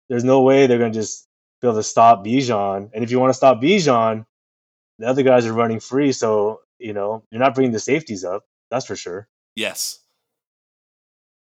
there's 0.09 0.23
no 0.23 0.41
way 0.41 0.67
they're 0.67 0.79
going 0.79 0.91
to 0.91 0.99
just 0.99 1.27
be 1.61 1.67
able 1.67 1.77
to 1.77 1.83
stop 1.83 2.25
Bijan. 2.25 2.89
And 2.93 3.03
if 3.03 3.11
you 3.11 3.19
want 3.19 3.29
to 3.29 3.35
stop 3.35 3.61
Bijan, 3.61 4.25
the 4.99 5.07
other 5.07 5.23
guys 5.23 5.45
are 5.45 5.53
running 5.53 5.79
free, 5.79 6.11
so 6.11 6.61
you 6.79 6.93
know 6.93 7.23
you're 7.31 7.41
not 7.41 7.55
bringing 7.55 7.71
the 7.73 7.79
safeties 7.79 8.23
up. 8.23 8.43
That's 8.71 8.85
for 8.85 8.95
sure. 8.95 9.27
Yes. 9.55 9.99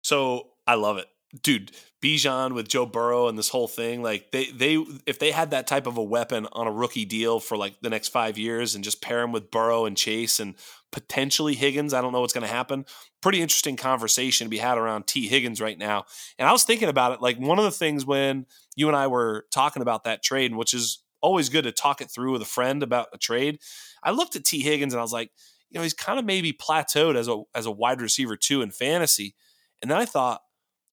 So 0.03 0.49
I 0.67 0.75
love 0.75 0.97
it. 0.97 1.07
Dude, 1.41 1.71
Bijan 2.01 2.53
with 2.53 2.67
Joe 2.67 2.85
Burrow 2.85 3.27
and 3.27 3.37
this 3.37 3.49
whole 3.49 3.67
thing, 3.67 4.03
like 4.03 4.31
they 4.31 4.45
they 4.51 4.75
if 5.05 5.19
they 5.19 5.31
had 5.31 5.51
that 5.51 5.67
type 5.67 5.87
of 5.87 5.97
a 5.97 6.03
weapon 6.03 6.47
on 6.53 6.67
a 6.67 6.71
rookie 6.71 7.05
deal 7.05 7.39
for 7.39 7.57
like 7.57 7.81
the 7.81 7.89
next 7.89 8.09
five 8.09 8.37
years 8.37 8.75
and 8.75 8.83
just 8.83 9.01
pair 9.01 9.21
him 9.21 9.31
with 9.31 9.51
Burrow 9.51 9.85
and 9.85 9.97
Chase 9.97 10.39
and 10.39 10.55
potentially 10.91 11.55
Higgins, 11.55 11.93
I 11.93 12.01
don't 12.01 12.13
know 12.13 12.21
what's 12.21 12.33
going 12.33 12.47
to 12.47 12.53
happen. 12.53 12.85
Pretty 13.21 13.41
interesting 13.41 13.75
conversation 13.75 14.45
to 14.45 14.49
be 14.49 14.59
had 14.59 14.77
around 14.77 15.07
Tee 15.07 15.27
Higgins 15.27 15.59
right 15.59 15.77
now. 15.77 16.05
And 16.37 16.47
I 16.47 16.51
was 16.51 16.63
thinking 16.63 16.89
about 16.89 17.11
it, 17.13 17.21
like 17.21 17.37
one 17.37 17.57
of 17.57 17.65
the 17.65 17.71
things 17.71 18.05
when 18.05 18.45
you 18.75 18.87
and 18.87 18.95
I 18.95 19.07
were 19.07 19.45
talking 19.51 19.81
about 19.81 20.03
that 20.05 20.23
trade, 20.23 20.55
which 20.55 20.73
is 20.73 21.03
always 21.21 21.49
good 21.49 21.63
to 21.63 21.71
talk 21.71 22.01
it 22.01 22.11
through 22.11 22.31
with 22.33 22.41
a 22.41 22.45
friend 22.45 22.83
about 22.83 23.07
a 23.11 23.17
trade. 23.17 23.59
I 24.05 24.11
looked 24.11 24.35
at 24.35 24.45
Tee 24.45 24.61
Higgins 24.61 24.93
and 24.93 24.99
I 24.99 25.03
was 25.03 25.11
like, 25.11 25.31
you 25.69 25.79
know, 25.79 25.83
he's 25.83 25.93
kind 25.93 26.19
of 26.19 26.25
maybe 26.25 26.53
plateaued 26.53 27.17
as 27.17 27.27
a 27.27 27.41
as 27.53 27.65
a 27.65 27.71
wide 27.71 28.01
receiver 28.01 28.37
too 28.37 28.61
in 28.61 28.71
fantasy. 28.71 29.35
And 29.81 29.91
then 29.91 29.97
I 29.97 30.05
thought, 30.05 30.41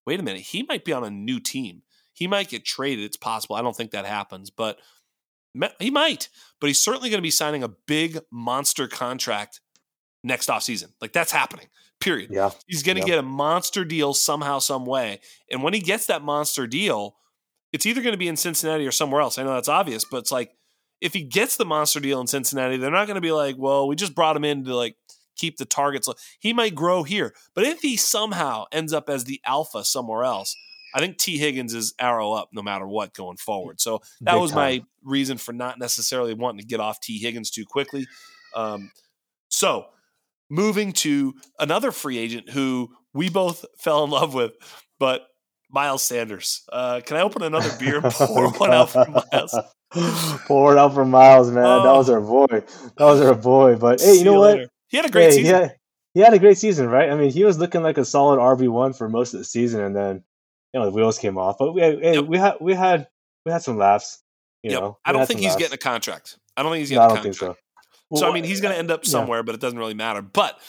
wait 0.07 0.19
a 0.19 0.23
minute, 0.23 0.43
he 0.43 0.65
might 0.65 0.85
be 0.85 0.93
on 0.93 1.05
a 1.05 1.11
new 1.11 1.39
team. 1.39 1.83
He 2.13 2.27
might 2.27 2.49
get 2.49 2.65
traded. 2.65 3.05
It's 3.05 3.17
possible. 3.17 3.57
I 3.57 3.63
don't 3.63 3.77
think 3.77 3.93
that 3.93 4.07
happens, 4.07 4.51
but 4.51 4.79
he 5.79 5.91
might. 5.91 6.29
But 6.61 6.67
he's 6.69 6.81
certainly 6.81 7.11
going 7.11 7.19
to 7.19 7.23
be 7.23 7.31
signing 7.31 7.63
a 7.63 7.69
big 7.69 8.19
monster 8.31 8.89
contract 8.89 9.61
next 10.25 10.49
offseason. 10.49 10.89
Like 11.01 11.13
that's 11.13 11.33
happening. 11.33 11.67
Period. 12.01 12.31
Yeah. 12.33 12.51
He's 12.67 12.83
going 12.83 12.99
to 12.99 13.05
get 13.05 13.19
a 13.19 13.23
monster 13.23 13.85
deal 13.85 14.13
somehow, 14.15 14.59
some 14.59 14.85
way. 14.87 15.21
And 15.51 15.63
when 15.63 15.73
he 15.73 15.81
gets 15.81 16.07
that 16.07 16.23
monster 16.23 16.67
deal, 16.67 17.17
it's 17.73 17.87
either 17.87 18.03
going 18.03 18.13
to 18.13 18.19
be 18.19 18.29
in 18.29 18.37
Cincinnati 18.37 18.87
or 18.87 18.91
somewhere 18.91 19.21
else. 19.21 19.39
I 19.39 19.45
know 19.45 19.55
that's 19.55 19.69
obvious, 19.69 20.05
but 20.05 20.19
it's 20.19 20.33
like 20.33 20.53
if 21.03 21.13
he 21.13 21.25
gets 21.25 21.57
the 21.57 21.65
monster 21.65 21.99
deal 21.99 22.21
in 22.21 22.29
Cincinnati, 22.29 22.77
they're 22.77 22.91
not 22.91 23.09
going 23.09 23.17
to 23.17 23.21
be 23.21 23.33
like, 23.33 23.57
well, 23.59 23.89
we 23.89 23.97
just 23.97 24.15
brought 24.15 24.37
him 24.37 24.45
in 24.45 24.65
to 24.65 24.77
like 24.77 24.97
keep 25.37 25.57
the 25.57 25.65
targets. 25.65 26.09
He 26.39 26.53
might 26.53 26.77
grow 26.77 27.03
here, 27.03 27.35
but 27.55 27.65
if 27.65 27.81
he 27.81 27.97
somehow 27.97 28.67
ends 28.71 28.93
up 28.93 29.11
as 29.11 29.25
the 29.25 29.41
alpha 29.45 29.85
somewhere 29.85 30.23
else, 30.23 30.57
I 30.95 31.01
think 31.01 31.19
Tee 31.19 31.39
Higgins 31.39 31.75
is 31.75 31.93
arrow 31.99 32.33
up 32.33 32.51
no 32.53 32.63
matter 32.63 32.87
what 32.87 33.15
going 33.15 33.37
forward. 33.37 33.81
So 33.81 34.01
that 34.21 34.35
Big 34.35 34.41
was 34.41 34.53
time. 34.53 34.59
my 34.59 34.85
reason 35.03 35.39
for 35.39 35.53
not 35.53 35.79
necessarily 35.79 36.35
wanting 36.35 36.61
to 36.61 36.67
get 36.67 36.79
off 36.79 37.01
Tee 37.01 37.19
Higgins 37.19 37.51
too 37.51 37.65
quickly. 37.67 38.07
Um, 38.55 38.93
so 39.49 39.87
moving 40.49 40.93
to 40.93 41.35
another 41.59 41.91
free 41.91 42.19
agent 42.19 42.51
who 42.51 42.91
we 43.13 43.29
both 43.29 43.65
fell 43.79 44.05
in 44.05 44.11
love 44.11 44.35
with, 44.35 44.53
but 45.01 45.27
Miles 45.69 46.03
Sanders. 46.03 46.63
Uh, 46.71 47.01
can 47.05 47.17
I 47.17 47.23
open 47.23 47.43
another 47.43 47.71
beer 47.79 47.97
and 47.97 48.13
pour 48.13 48.51
one 48.59 48.73
out 48.73 48.91
for 48.91 49.05
Miles? 49.09 49.57
pour 50.47 50.73
it 50.73 50.79
out 50.79 50.95
for 50.95 51.05
Miles, 51.05 51.51
man. 51.51 51.65
Oh. 51.65 51.83
That 51.83 51.93
was 51.93 52.11
our 52.11 52.21
boy. 52.21 52.47
That 52.49 53.05
was 53.05 53.21
our 53.21 53.35
boy. 53.35 53.77
But 53.77 54.01
hey, 54.01 54.15
you 54.15 54.25
know 54.25 54.39
what? 54.39 54.57
Later. 54.57 54.71
He 54.89 54.97
had 54.97 55.07
a 55.07 55.11
great 55.11 55.25
hey, 55.25 55.31
season. 55.31 55.45
He 55.45 55.51
had, 55.51 55.77
he 56.15 56.21
had, 56.21 56.35
a 56.35 56.39
great 56.39 56.59
season, 56.59 56.89
right? 56.89 57.11
I 57.11 57.15
mean, 57.15 57.31
he 57.31 57.45
was 57.45 57.59
looking 57.59 57.83
like 57.83 57.99
a 57.99 58.05
solid 58.05 58.39
RB 58.39 58.69
one 58.69 58.93
for 58.93 59.09
most 59.09 59.33
of 59.33 59.39
the 59.39 59.45
season, 59.45 59.81
and 59.81 59.97
then 59.97 60.23
you 60.73 60.81
know 60.81 60.87
the 60.87 60.93
wheels 60.93 61.19
came 61.19 61.39
off. 61.39 61.57
But 61.59 61.73
we 61.73 61.81
had, 61.81 62.03
hey, 62.03 62.15
yep. 62.15 62.27
we 62.27 62.39
had 62.39 62.55
we 62.61 62.75
had 62.75 63.09
we 63.45 63.53
had 63.53 63.63
some 63.63 63.77
laughs. 63.79 64.23
You 64.63 64.73
yep. 64.73 64.81
know, 64.81 64.99
I 65.05 65.13
don't 65.13 65.27
think 65.27 65.41
he's 65.41 65.51
laughs. 65.51 65.59
getting 65.59 65.75
a 65.75 65.79
contract. 65.79 66.39
I 66.57 66.63
don't 66.63 66.73
think 66.73 66.81
he's 66.81 66.91
getting 66.91 67.09
no, 67.09 67.15
a 67.15 67.17
contract. 67.17 67.37
so. 67.37 67.57
Well, 68.11 68.21
so 68.21 68.31
I 68.31 68.35
mean, 68.35 68.45
he's 68.45 68.61
going 68.61 68.75
to 68.75 68.79
end 68.79 68.91
up 68.91 69.07
somewhere, 69.07 69.39
yeah. 69.39 69.43
but 69.43 69.55
it 69.55 69.61
doesn't 69.63 69.79
really 69.79 69.95
matter. 69.95 70.21
But 70.21 70.61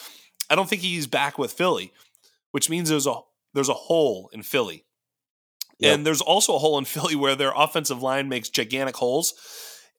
I 0.50 0.56
don't 0.56 0.70
think 0.70 0.82
he's 0.82 1.08
back 1.08 1.38
with 1.38 1.52
Philly, 1.52 1.92
which 2.52 2.70
means 2.70 2.90
there's 2.90 3.06
a 3.06 3.16
there's 3.54 3.70
a 3.70 3.74
hole 3.74 4.30
in 4.32 4.44
Philly. 4.44 4.86
And 5.84 6.06
there's 6.06 6.22
also 6.22 6.56
a 6.56 6.60
hole 6.60 6.78
in 6.78 6.86
Philly 6.86 7.16
where 7.18 7.36
their 7.36 7.54
offensive 7.56 8.02
line 8.02 8.30
makes 8.30 8.50
gigantic 8.50 8.96
holes 8.96 9.34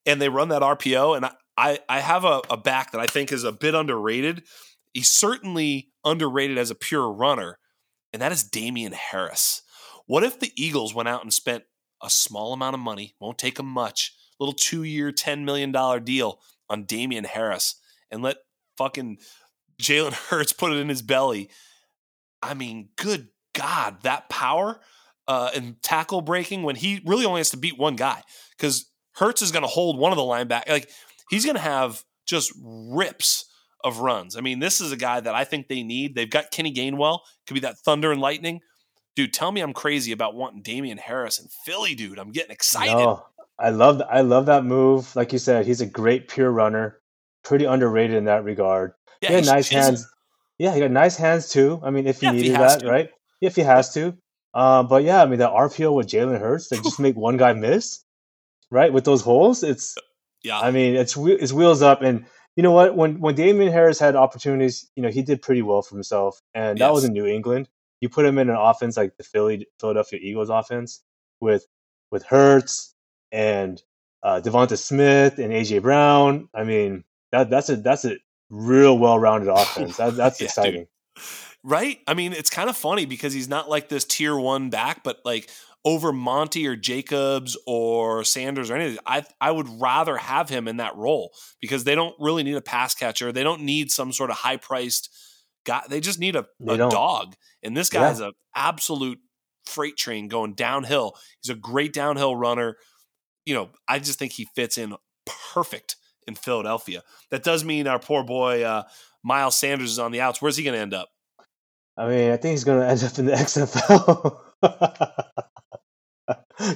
and 0.07 0.21
they 0.21 0.29
run 0.29 0.49
that 0.49 0.63
RPO. 0.63 1.17
And 1.17 1.31
I, 1.57 1.79
I 1.89 2.01
have 2.01 2.25
a, 2.25 2.43
a 2.51 2.57
back 2.57 2.93
that 2.93 3.01
I 3.01 3.07
think 3.07 3.33
is 3.33 3.45
a 3.45 3.53
bit 3.53 3.75
underrated. 3.75 4.45
He's 4.93 5.11
certainly 5.11 5.91
underrated 6.05 6.59
as 6.59 6.71
a 6.71 6.77
pure 6.77 7.11
runner, 7.11 7.59
and 8.13 8.23
that 8.23 8.33
is 8.33 8.45
Damien 8.45 8.93
Harris. 8.93 9.63
What 10.07 10.23
if 10.23 10.39
the 10.39 10.53
Eagles 10.57 10.95
went 10.95 11.09
out 11.09 11.23
and 11.23 11.33
spent 11.33 11.65
a 12.03 12.11
small 12.11 12.53
amount 12.53 12.75
of 12.75 12.81
money, 12.81 13.15
won't 13.19 13.39
take 13.39 13.57
them 13.57 13.67
much, 13.67 14.15
little 14.39 14.53
two 14.53 14.83
year, 14.83 15.11
$10 15.11 15.45
million 15.45 15.73
deal 16.05 16.41
on 16.69 16.85
Damien 16.85 17.25
Harris 17.25 17.77
and 18.11 18.23
let 18.23 18.37
fucking 18.77 19.19
Jalen 19.81 20.13
Hurts 20.29 20.53
put 20.53 20.73
it 20.73 20.79
in 20.79 20.89
his 20.89 21.03
belly? 21.03 21.51
I 22.43 22.55
mean, 22.55 22.91
good 22.97 23.29
God, 23.55 24.03
that 24.03 24.29
power 24.29 24.81
uh, 25.29 25.51
and 25.55 25.83
tackle 25.83 26.21
breaking 26.21 26.63
when 26.63 26.77
he 26.77 27.01
really 27.05 27.25
only 27.25 27.41
has 27.41 27.51
to 27.51 27.57
beat 27.57 27.79
one 27.79 27.97
guy 27.97 28.23
because 28.57 28.91
Hurts 29.17 29.43
is 29.43 29.53
going 29.53 29.63
to 29.63 29.69
hold 29.69 29.99
one 29.99 30.13
of 30.13 30.17
the 30.17 30.23
linebackers. 30.23 30.69
Like 30.69 30.91
he's 31.31 31.45
going 31.45 31.57
to 31.57 31.63
have 31.63 32.03
just 32.27 32.53
rips 32.63 33.47
of 33.83 33.99
runs. 33.99 34.37
I 34.37 34.41
mean, 34.41 34.59
this 34.59 34.81
is 34.81 34.93
a 34.93 34.97
guy 34.97 35.21
that 35.21 35.35
I 35.35 35.45
think 35.45 35.69
they 35.69 35.83
need. 35.83 36.15
They've 36.15 36.31
got 36.31 36.51
Kenny 36.51 36.73
Gainwell, 36.73 37.21
could 37.47 37.55
be 37.55 37.61
that 37.61 37.79
thunder 37.79 38.11
and 38.11 38.21
lightning. 38.21 38.61
Dude, 39.15 39.33
tell 39.33 39.53
me 39.53 39.61
I'm 39.61 39.73
crazy 39.73 40.11
about 40.11 40.35
wanting 40.35 40.63
Damien 40.63 40.99
Harris 40.99 41.39
and 41.39 41.49
Philly, 41.65 41.95
dude. 41.95 42.19
I'm 42.19 42.33
getting 42.33 42.51
excited. 42.51 42.93
No, 42.93 43.25
I 43.59 43.71
love 43.71 44.03
I 44.11 44.23
love 44.23 44.47
that 44.47 44.65
move. 44.65 45.15
Like 45.15 45.33
you 45.33 45.39
said, 45.39 45.67
he's 45.67 45.81
a 45.81 45.87
great 45.87 46.29
pure 46.29 46.51
runner. 46.51 46.99
Pretty 47.45 47.67
underrated 47.67 48.17
in 48.17 48.25
that 48.25 48.43
regard. 48.43 48.95
Yeah, 49.21 49.29
he 49.29 49.35
had 49.37 49.47
nice 49.47 49.69
hands. 49.69 50.09
Yeah, 50.59 50.75
he 50.75 50.81
got 50.81 50.91
nice 50.91 51.17
hands 51.17 51.49
too. 51.51 51.81
I 51.85 51.91
mean, 51.91 52.07
if 52.07 52.21
he 52.21 52.27
yeah, 52.27 52.33
needed 52.33 52.47
if 52.47 52.57
he 52.57 52.63
that, 52.63 52.81
to. 52.81 52.89
right? 52.89 53.11
If 53.41 53.55
he 53.55 53.63
has 53.63 53.93
to. 53.95 54.17
Um, 54.55 54.87
but 54.87 55.03
yeah, 55.03 55.23
I 55.23 55.27
mean, 55.27 55.41
the 55.41 55.49
RPO 55.49 55.95
with 55.95 56.07
Jalen 56.07 56.39
Hurts 56.39 56.69
that 56.69 56.83
just 56.83 57.01
make 57.01 57.17
one 57.17 57.37
guy 57.37 57.53
miss, 57.53 58.05
right? 58.71 58.93
With 58.93 59.05
those 59.05 59.21
holes, 59.21 59.63
it's 59.63 59.97
yeah. 60.43 60.61
I 60.61 60.71
mean, 60.71 60.95
it's 60.95 61.17
it's 61.17 61.53
wheels 61.53 61.83
up, 61.83 62.03
and 62.03 62.27
you 62.57 62.63
know 62.63 62.71
what? 62.71 62.97
When 62.97 63.21
when 63.21 63.35
Damien 63.35 63.73
Harris 63.73 63.99
had 63.99 64.15
opportunities, 64.15 64.89
you 64.95 65.03
know, 65.03 65.11
he 65.11 65.23
did 65.23 65.43
pretty 65.43 65.63
well 65.63 65.83
for 65.83 65.97
himself, 65.97 66.41
and 66.55 66.79
yes. 66.79 66.87
that 66.87 66.93
was 66.93 67.05
in 67.05 67.13
New 67.13 67.27
England. 67.27 67.69
You 68.01 68.09
put 68.09 68.27
him 68.27 68.39
in 68.39 68.49
an 68.49 68.57
offense 68.57 68.97
like 68.97 69.17
the 69.17 69.25
Philly 69.25 69.67
Philadelphia 69.81 70.21
Eagles 70.23 70.51
offense 70.51 71.03
with 71.41 71.67
with 72.11 72.25
Hurts 72.25 72.95
and 73.33 73.83
uh, 74.23 74.41
DeVonta 74.45 74.79
Smith 74.79 75.39
and 75.39 75.53
AJ 75.53 75.83
Brown. 75.83 76.49
I 76.55 76.65
mean, 76.65 77.05
that 77.33 77.51
that's 77.51 77.71
a 77.71 77.77
that's 77.77 78.05
a 78.05 78.17
real 78.51 78.97
well 78.99 79.19
rounded 79.19 79.49
offense. 79.53 79.97
That, 79.97 80.15
that's 80.15 80.41
yeah, 80.41 80.45
exciting. 80.47 80.87
Dude. 81.17 81.25
Right? 81.67 81.99
I 82.07 82.13
mean, 82.13 82.35
it's 82.35 82.51
kind 82.51 82.69
of 82.69 82.77
funny 82.77 83.07
because 83.07 83.33
he's 83.33 83.49
not 83.49 83.71
like 83.71 83.89
this 83.89 84.05
tier 84.05 84.37
one 84.37 84.69
back, 84.69 85.03
but 85.03 85.21
like 85.25 85.49
over 85.85 86.13
Monty 86.13 86.67
or 86.67 86.77
Jacobs 86.77 87.57
or 87.67 88.23
Sanders 88.23 88.71
or 88.71 88.77
anything, 88.77 88.99
I 89.07 89.25
I 89.41 89.51
would 89.51 89.69
rather 89.81 90.17
have 90.17 90.49
him 90.49 90.69
in 90.69 90.77
that 90.77 90.97
role 90.97 91.33
because 91.61 91.85
they 91.85 91.95
don't 91.95 92.15
really 92.19 92.43
need 92.43 92.57
a 92.57 92.63
pass 92.63 92.95
catcher. 92.95 93.33
They 93.33 93.43
don't 93.43 93.63
need 93.63 93.91
some 93.91 94.13
sort 94.13 94.31
of 94.31 94.37
high 94.37 94.57
priced 94.57 95.11
guy. 95.65 95.83
They 95.89 96.01
just 96.01 96.19
need 96.19 96.37
a, 96.37 96.47
a 96.67 96.77
dog. 96.77 97.35
And 97.63 97.77
this 97.77 97.89
guy 97.89 98.03
yeah. 98.03 98.13
is 98.13 98.21
an 98.21 98.33
absolute 98.55 99.19
freight 99.67 99.97
train 99.97 100.29
going 100.29 100.55
downhill. 100.55 101.17
He's 101.43 101.51
a 101.51 101.59
great 101.59 101.93
downhill 101.93 102.37
runner. 102.37 102.77
You 103.45 103.55
know, 103.55 103.71
I 103.89 103.99
just 103.99 104.19
think 104.19 104.33
he 104.33 104.47
fits 104.55 104.79
in 104.79 104.95
perfect 105.53 105.97
in 106.27 106.35
Philadelphia. 106.35 107.03
That 107.31 107.43
does 107.43 107.65
mean 107.65 107.87
our 107.87 107.99
poor 107.99 108.25
boy 108.25 108.63
uh, 108.63 108.85
Miles 109.23 109.57
Sanders 109.57 109.93
is 109.93 109.99
on 109.99 110.13
the 110.13 110.21
outs. 110.21 110.41
Where's 110.41 110.57
he 110.57 110.65
going 110.65 110.75
to 110.75 110.81
end 110.81 110.95
up? 110.95 111.09
I 111.97 112.09
mean, 112.09 112.31
I 112.33 112.37
think 112.37 112.53
he's 112.53 112.65
going 112.65 112.81
to 112.81 112.89
end 112.89 113.05
up 113.05 113.19
in 113.19 113.27
the 113.27 113.33
XFL. 113.45 114.41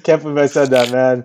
Can't 0.03 0.23
believe 0.23 0.39
I 0.39 0.47
said 0.47 0.71
that, 0.71 0.93
man. 0.93 1.25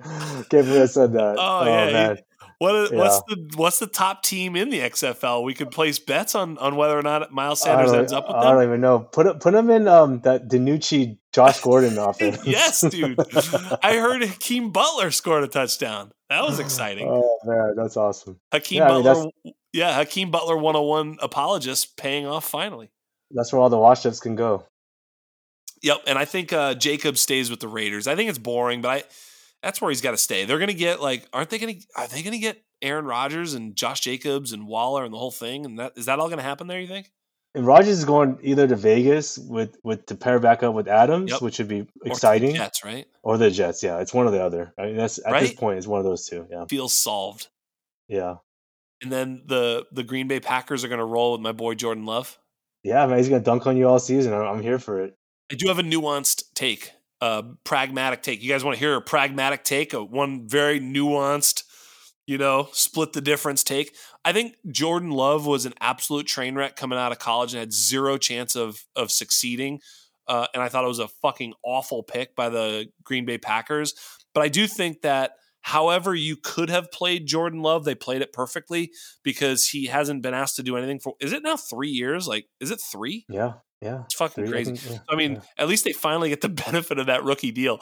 Can't 0.49 0.65
believe 0.65 0.83
I 0.83 0.85
said 0.85 1.13
that. 1.13 1.35
Oh, 1.37 1.59
oh 1.61 1.65
yeah. 1.65 1.91
man. 1.91 2.17
What, 2.63 2.91
yeah. 2.93 2.97
What's 2.97 3.21
the 3.27 3.51
what's 3.57 3.79
the 3.79 3.87
top 3.87 4.23
team 4.23 4.55
in 4.55 4.69
the 4.69 4.79
XFL? 4.79 5.43
We 5.43 5.53
could 5.53 5.69
place 5.69 5.99
bets 5.99 6.33
on 6.33 6.57
on 6.59 6.77
whether 6.77 6.97
or 6.97 7.01
not 7.01 7.29
Miles 7.29 7.59
Sanders 7.59 7.91
ends 7.91 8.13
up 8.13 8.25
with 8.25 8.37
them. 8.37 8.45
I 8.45 8.53
don't 8.53 8.63
even 8.63 8.79
know. 8.79 8.99
Put 8.99 9.41
put 9.41 9.53
him 9.53 9.69
in 9.69 9.85
um 9.89 10.21
that 10.21 10.47
DiNucci 10.47 11.17
Josh 11.33 11.59
Gordon 11.59 11.97
offense. 11.97 12.39
yes, 12.45 12.79
dude. 12.79 13.19
I 13.83 13.97
heard 13.97 14.23
Hakeem 14.23 14.71
Butler 14.71 15.11
scored 15.11 15.43
a 15.43 15.47
touchdown. 15.47 16.13
That 16.29 16.43
was 16.43 16.59
exciting. 16.59 17.05
Oh 17.09 17.37
man, 17.43 17.73
that's 17.75 17.97
awesome. 17.97 18.39
Hakeem 18.53 18.77
yeah, 18.77 18.87
Butler, 18.87 19.11
I 19.11 19.29
mean, 19.43 19.53
yeah, 19.73 19.93
Hakeem 19.95 20.31
Butler 20.31 20.55
101 20.55 21.17
apologist 21.21 21.97
paying 21.97 22.25
off 22.25 22.45
finally. 22.45 22.92
That's 23.33 23.51
where 23.51 23.61
all 23.61 23.69
the 23.69 23.77
washups 23.77 24.21
can 24.21 24.35
go. 24.35 24.65
Yep, 25.81 26.03
and 26.07 26.17
I 26.17 26.25
think 26.25 26.53
uh, 26.53 26.75
Jacob 26.75 27.17
stays 27.17 27.49
with 27.49 27.59
the 27.59 27.67
Raiders. 27.67 28.07
I 28.07 28.15
think 28.15 28.29
it's 28.29 28.39
boring, 28.39 28.81
but 28.81 28.89
I 28.89 29.03
that's 29.63 29.81
where 29.81 29.89
he's 29.89 30.01
got 30.01 30.11
to 30.11 30.17
stay. 30.17 30.45
They're 30.45 30.59
going 30.59 30.67
to 30.67 30.73
get 30.73 31.01
like, 31.01 31.27
aren't 31.33 31.49
they 31.49 31.57
going 31.57 31.79
to? 31.79 31.85
Are 31.95 32.07
they 32.07 32.21
going 32.21 32.33
to 32.33 32.39
get 32.39 32.61
Aaron 32.81 33.05
Rodgers 33.05 33.53
and 33.53 33.75
Josh 33.75 34.01
Jacobs 34.01 34.51
and 34.51 34.67
Waller 34.67 35.05
and 35.05 35.13
the 35.13 35.17
whole 35.17 35.31
thing? 35.31 35.65
And 35.65 35.79
that 35.79 35.93
is 35.95 36.05
that 36.05 36.19
all 36.19 36.27
going 36.27 36.37
to 36.37 36.43
happen 36.43 36.67
there? 36.67 36.79
You 36.79 36.87
think? 36.87 37.11
And 37.55 37.65
Rodgers 37.65 37.99
is 37.99 38.05
going 38.05 38.37
either 38.41 38.67
to 38.67 38.75
Vegas 38.75 39.37
with 39.37 39.77
with 39.83 40.05
to 40.07 40.15
pair 40.15 40.39
back 40.39 40.63
up 40.63 40.73
with 40.73 40.87
Adams, 40.87 41.31
yep. 41.31 41.41
which 41.41 41.59
would 41.59 41.67
be 41.67 41.87
exciting. 42.03 42.55
Jets, 42.55 42.83
right? 42.83 43.05
Or 43.23 43.37
the 43.37 43.51
Jets, 43.51 43.83
yeah. 43.83 43.99
It's 43.99 44.13
one 44.13 44.27
or 44.27 44.31
the 44.31 44.43
other. 44.43 44.73
I 44.77 44.87
mean, 44.87 44.97
that's 44.97 45.19
at 45.19 45.31
right? 45.31 45.41
this 45.41 45.53
point, 45.53 45.77
it's 45.77 45.87
one 45.87 45.99
of 45.99 46.05
those 46.05 46.27
two. 46.27 46.45
Yeah, 46.49 46.65
feels 46.65 46.93
solved. 46.93 47.47
Yeah. 48.07 48.35
And 49.01 49.11
then 49.11 49.43
the 49.45 49.85
the 49.91 50.03
Green 50.03 50.27
Bay 50.27 50.39
Packers 50.39 50.83
are 50.83 50.87
going 50.87 50.99
to 50.99 51.05
roll 51.05 51.33
with 51.33 51.41
my 51.41 51.51
boy 51.51 51.75
Jordan 51.75 52.05
Love. 52.05 52.37
Yeah, 52.83 53.05
man, 53.05 53.17
he's 53.17 53.29
to 53.29 53.39
dunk 53.39 53.65
on 53.65 53.77
you 53.77 53.87
all 53.87 53.99
season. 53.99 54.33
I'm 54.33 54.61
here 54.61 54.79
for 54.79 55.01
it. 55.01 55.15
I 55.51 55.55
do 55.55 55.67
have 55.67 55.79
a 55.79 55.83
nuanced 55.83 56.43
take, 56.53 56.91
a 57.21 57.43
pragmatic 57.63 58.21
take. 58.23 58.41
You 58.41 58.49
guys 58.49 58.63
want 58.63 58.75
to 58.75 58.79
hear 58.79 58.95
a 58.95 59.01
pragmatic 59.01 59.63
take, 59.63 59.93
a 59.93 60.03
one 60.03 60.47
very 60.47 60.79
nuanced, 60.79 61.63
you 62.25 62.37
know, 62.37 62.69
split 62.73 63.13
the 63.13 63.21
difference 63.21 63.63
take. 63.63 63.95
I 64.25 64.33
think 64.33 64.55
Jordan 64.69 65.11
Love 65.11 65.45
was 65.45 65.65
an 65.65 65.73
absolute 65.79 66.27
train 66.27 66.55
wreck 66.55 66.75
coming 66.75 66.99
out 66.99 67.11
of 67.11 67.19
college 67.19 67.53
and 67.53 67.59
had 67.59 67.73
zero 67.73 68.17
chance 68.17 68.55
of 68.55 68.83
of 68.95 69.11
succeeding. 69.11 69.79
Uh, 70.27 70.47
and 70.53 70.63
I 70.63 70.69
thought 70.69 70.85
it 70.85 70.89
was 70.89 70.99
a 70.99 71.07
fucking 71.07 71.53
awful 71.63 72.03
pick 72.03 72.35
by 72.35 72.49
the 72.49 72.87
Green 73.03 73.25
Bay 73.25 73.37
Packers. 73.37 73.93
But 74.33 74.41
I 74.41 74.47
do 74.47 74.67
think 74.67 75.01
that 75.01 75.33
however 75.63 76.13
you 76.13 76.35
could 76.35 76.69
have 76.69 76.91
played 76.91 77.25
Jordan 77.25 77.61
Love, 77.61 77.85
they 77.85 77.95
played 77.95 78.21
it 78.21 78.31
perfectly 78.31 78.91
because 79.23 79.67
he 79.69 79.87
hasn't 79.87 80.21
been 80.21 80.33
asked 80.33 80.57
to 80.57 80.63
do 80.63 80.77
anything 80.77 80.99
for. 80.99 81.15
Is 81.19 81.33
it 81.33 81.43
now 81.43 81.57
three 81.57 81.89
years? 81.89 82.27
Like, 82.27 82.45
is 82.59 82.69
it 82.69 82.79
three? 82.79 83.25
Yeah, 83.27 83.53
yeah, 83.81 84.03
it's 84.03 84.15
fucking 84.15 84.47
crazy. 84.47 84.79
yeah, 84.89 84.99
I 85.09 85.15
mean, 85.15 85.33
yeah. 85.33 85.41
at 85.57 85.67
least 85.67 85.85
they 85.85 85.93
finally 85.93 86.29
get 86.29 86.41
the 86.41 86.49
benefit 86.65 86.99
of 86.99 87.07
that 87.07 87.23
rookie 87.23 87.51
deal. 87.51 87.79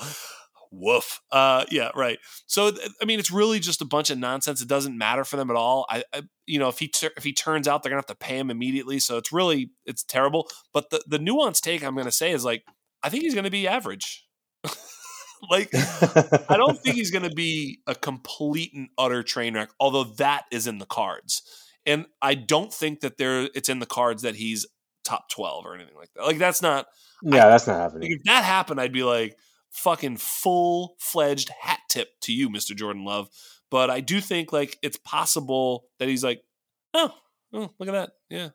Woof. 0.71 1.19
Uh, 1.31 1.65
yeah, 1.69 1.91
right. 1.95 2.17
So, 2.47 2.71
I 3.01 3.05
mean, 3.05 3.19
it's 3.19 3.29
really 3.29 3.59
just 3.59 3.81
a 3.81 3.85
bunch 3.85 4.09
of 4.09 4.17
nonsense. 4.17 4.61
It 4.61 4.69
doesn't 4.69 4.97
matter 4.97 5.25
for 5.25 5.35
them 5.35 5.49
at 5.49 5.57
all. 5.57 5.85
I, 5.89 6.03
I 6.13 6.21
you 6.45 6.59
know, 6.59 6.69
if 6.69 6.79
he 6.79 6.87
ter- 6.87 7.11
if 7.17 7.25
he 7.25 7.33
turns 7.33 7.67
out, 7.67 7.83
they're 7.83 7.89
gonna 7.89 7.97
have 7.97 8.05
to 8.05 8.15
pay 8.15 8.37
him 8.37 8.49
immediately. 8.49 8.99
So 8.99 9.17
it's 9.17 9.33
really 9.33 9.71
it's 9.85 10.03
terrible. 10.03 10.47
But 10.71 10.89
the 10.91 11.03
the 11.07 11.19
nuanced 11.19 11.61
take 11.61 11.83
I'm 11.83 11.95
gonna 11.95 12.11
say 12.11 12.31
is 12.31 12.45
like, 12.45 12.63
I 13.03 13.09
think 13.09 13.23
he's 13.23 13.35
gonna 13.35 13.49
be 13.49 13.67
average. 13.67 14.25
like, 15.49 15.69
I 15.73 16.55
don't 16.57 16.79
think 16.79 16.95
he's 16.95 17.11
going 17.11 17.27
to 17.27 17.35
be 17.35 17.79
a 17.87 17.95
complete 17.95 18.73
and 18.73 18.89
utter 18.97 19.23
train 19.23 19.55
wreck, 19.55 19.69
although 19.79 20.03
that 20.03 20.45
is 20.51 20.67
in 20.67 20.77
the 20.77 20.85
cards. 20.85 21.41
And 21.85 22.05
I 22.21 22.35
don't 22.35 22.73
think 22.73 22.99
that 23.01 23.17
there 23.17 23.49
it's 23.55 23.69
in 23.69 23.79
the 23.79 23.85
cards 23.85 24.21
that 24.21 24.35
he's 24.35 24.65
top 25.03 25.29
12 25.29 25.65
or 25.65 25.75
anything 25.75 25.95
like 25.95 26.09
that. 26.15 26.25
Like, 26.25 26.37
that's 26.37 26.61
not. 26.61 26.87
Yeah, 27.23 27.47
I, 27.47 27.49
that's 27.49 27.67
not 27.67 27.77
happening. 27.79 28.11
If 28.11 28.23
that 28.25 28.43
happened, 28.43 28.79
I'd 28.79 28.93
be 28.93 29.03
like, 29.03 29.35
fucking 29.71 30.17
full 30.17 30.95
fledged 30.99 31.49
hat 31.61 31.79
tip 31.89 32.09
to 32.21 32.33
you, 32.33 32.49
Mr. 32.49 32.75
Jordan 32.75 33.05
Love. 33.05 33.29
But 33.69 33.89
I 33.89 34.01
do 34.01 34.19
think 34.21 34.51
like 34.51 34.77
it's 34.81 34.97
possible 34.97 35.85
that 35.99 36.09
he's 36.09 36.23
like, 36.23 36.41
oh, 36.93 37.13
oh 37.53 37.71
look 37.79 37.89
at 37.89 37.93
that. 37.93 38.11
Yeah. 38.29 38.49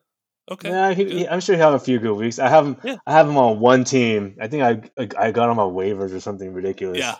Okay. 0.49 0.69
Yeah, 0.69 0.93
he, 0.93 1.03
he, 1.09 1.27
I'm 1.27 1.41
sure 1.41 1.55
he'll 1.55 1.65
have 1.71 1.73
a 1.73 1.79
few 1.79 1.99
good 1.99 2.13
weeks. 2.15 2.39
I 2.39 2.47
have 2.49 2.65
him. 2.65 2.77
Yeah. 2.83 2.95
I 3.05 3.11
have 3.11 3.27
him 3.27 3.37
on 3.37 3.59
one 3.59 3.83
team. 3.83 4.37
I 4.41 4.47
think 4.47 4.63
I 4.97 5.09
I 5.17 5.31
got 5.31 5.49
him 5.49 5.59
on 5.59 5.73
waivers 5.73 6.13
or 6.13 6.19
something 6.21 6.53
ridiculous. 6.53 6.99
Yeah. 6.99 7.15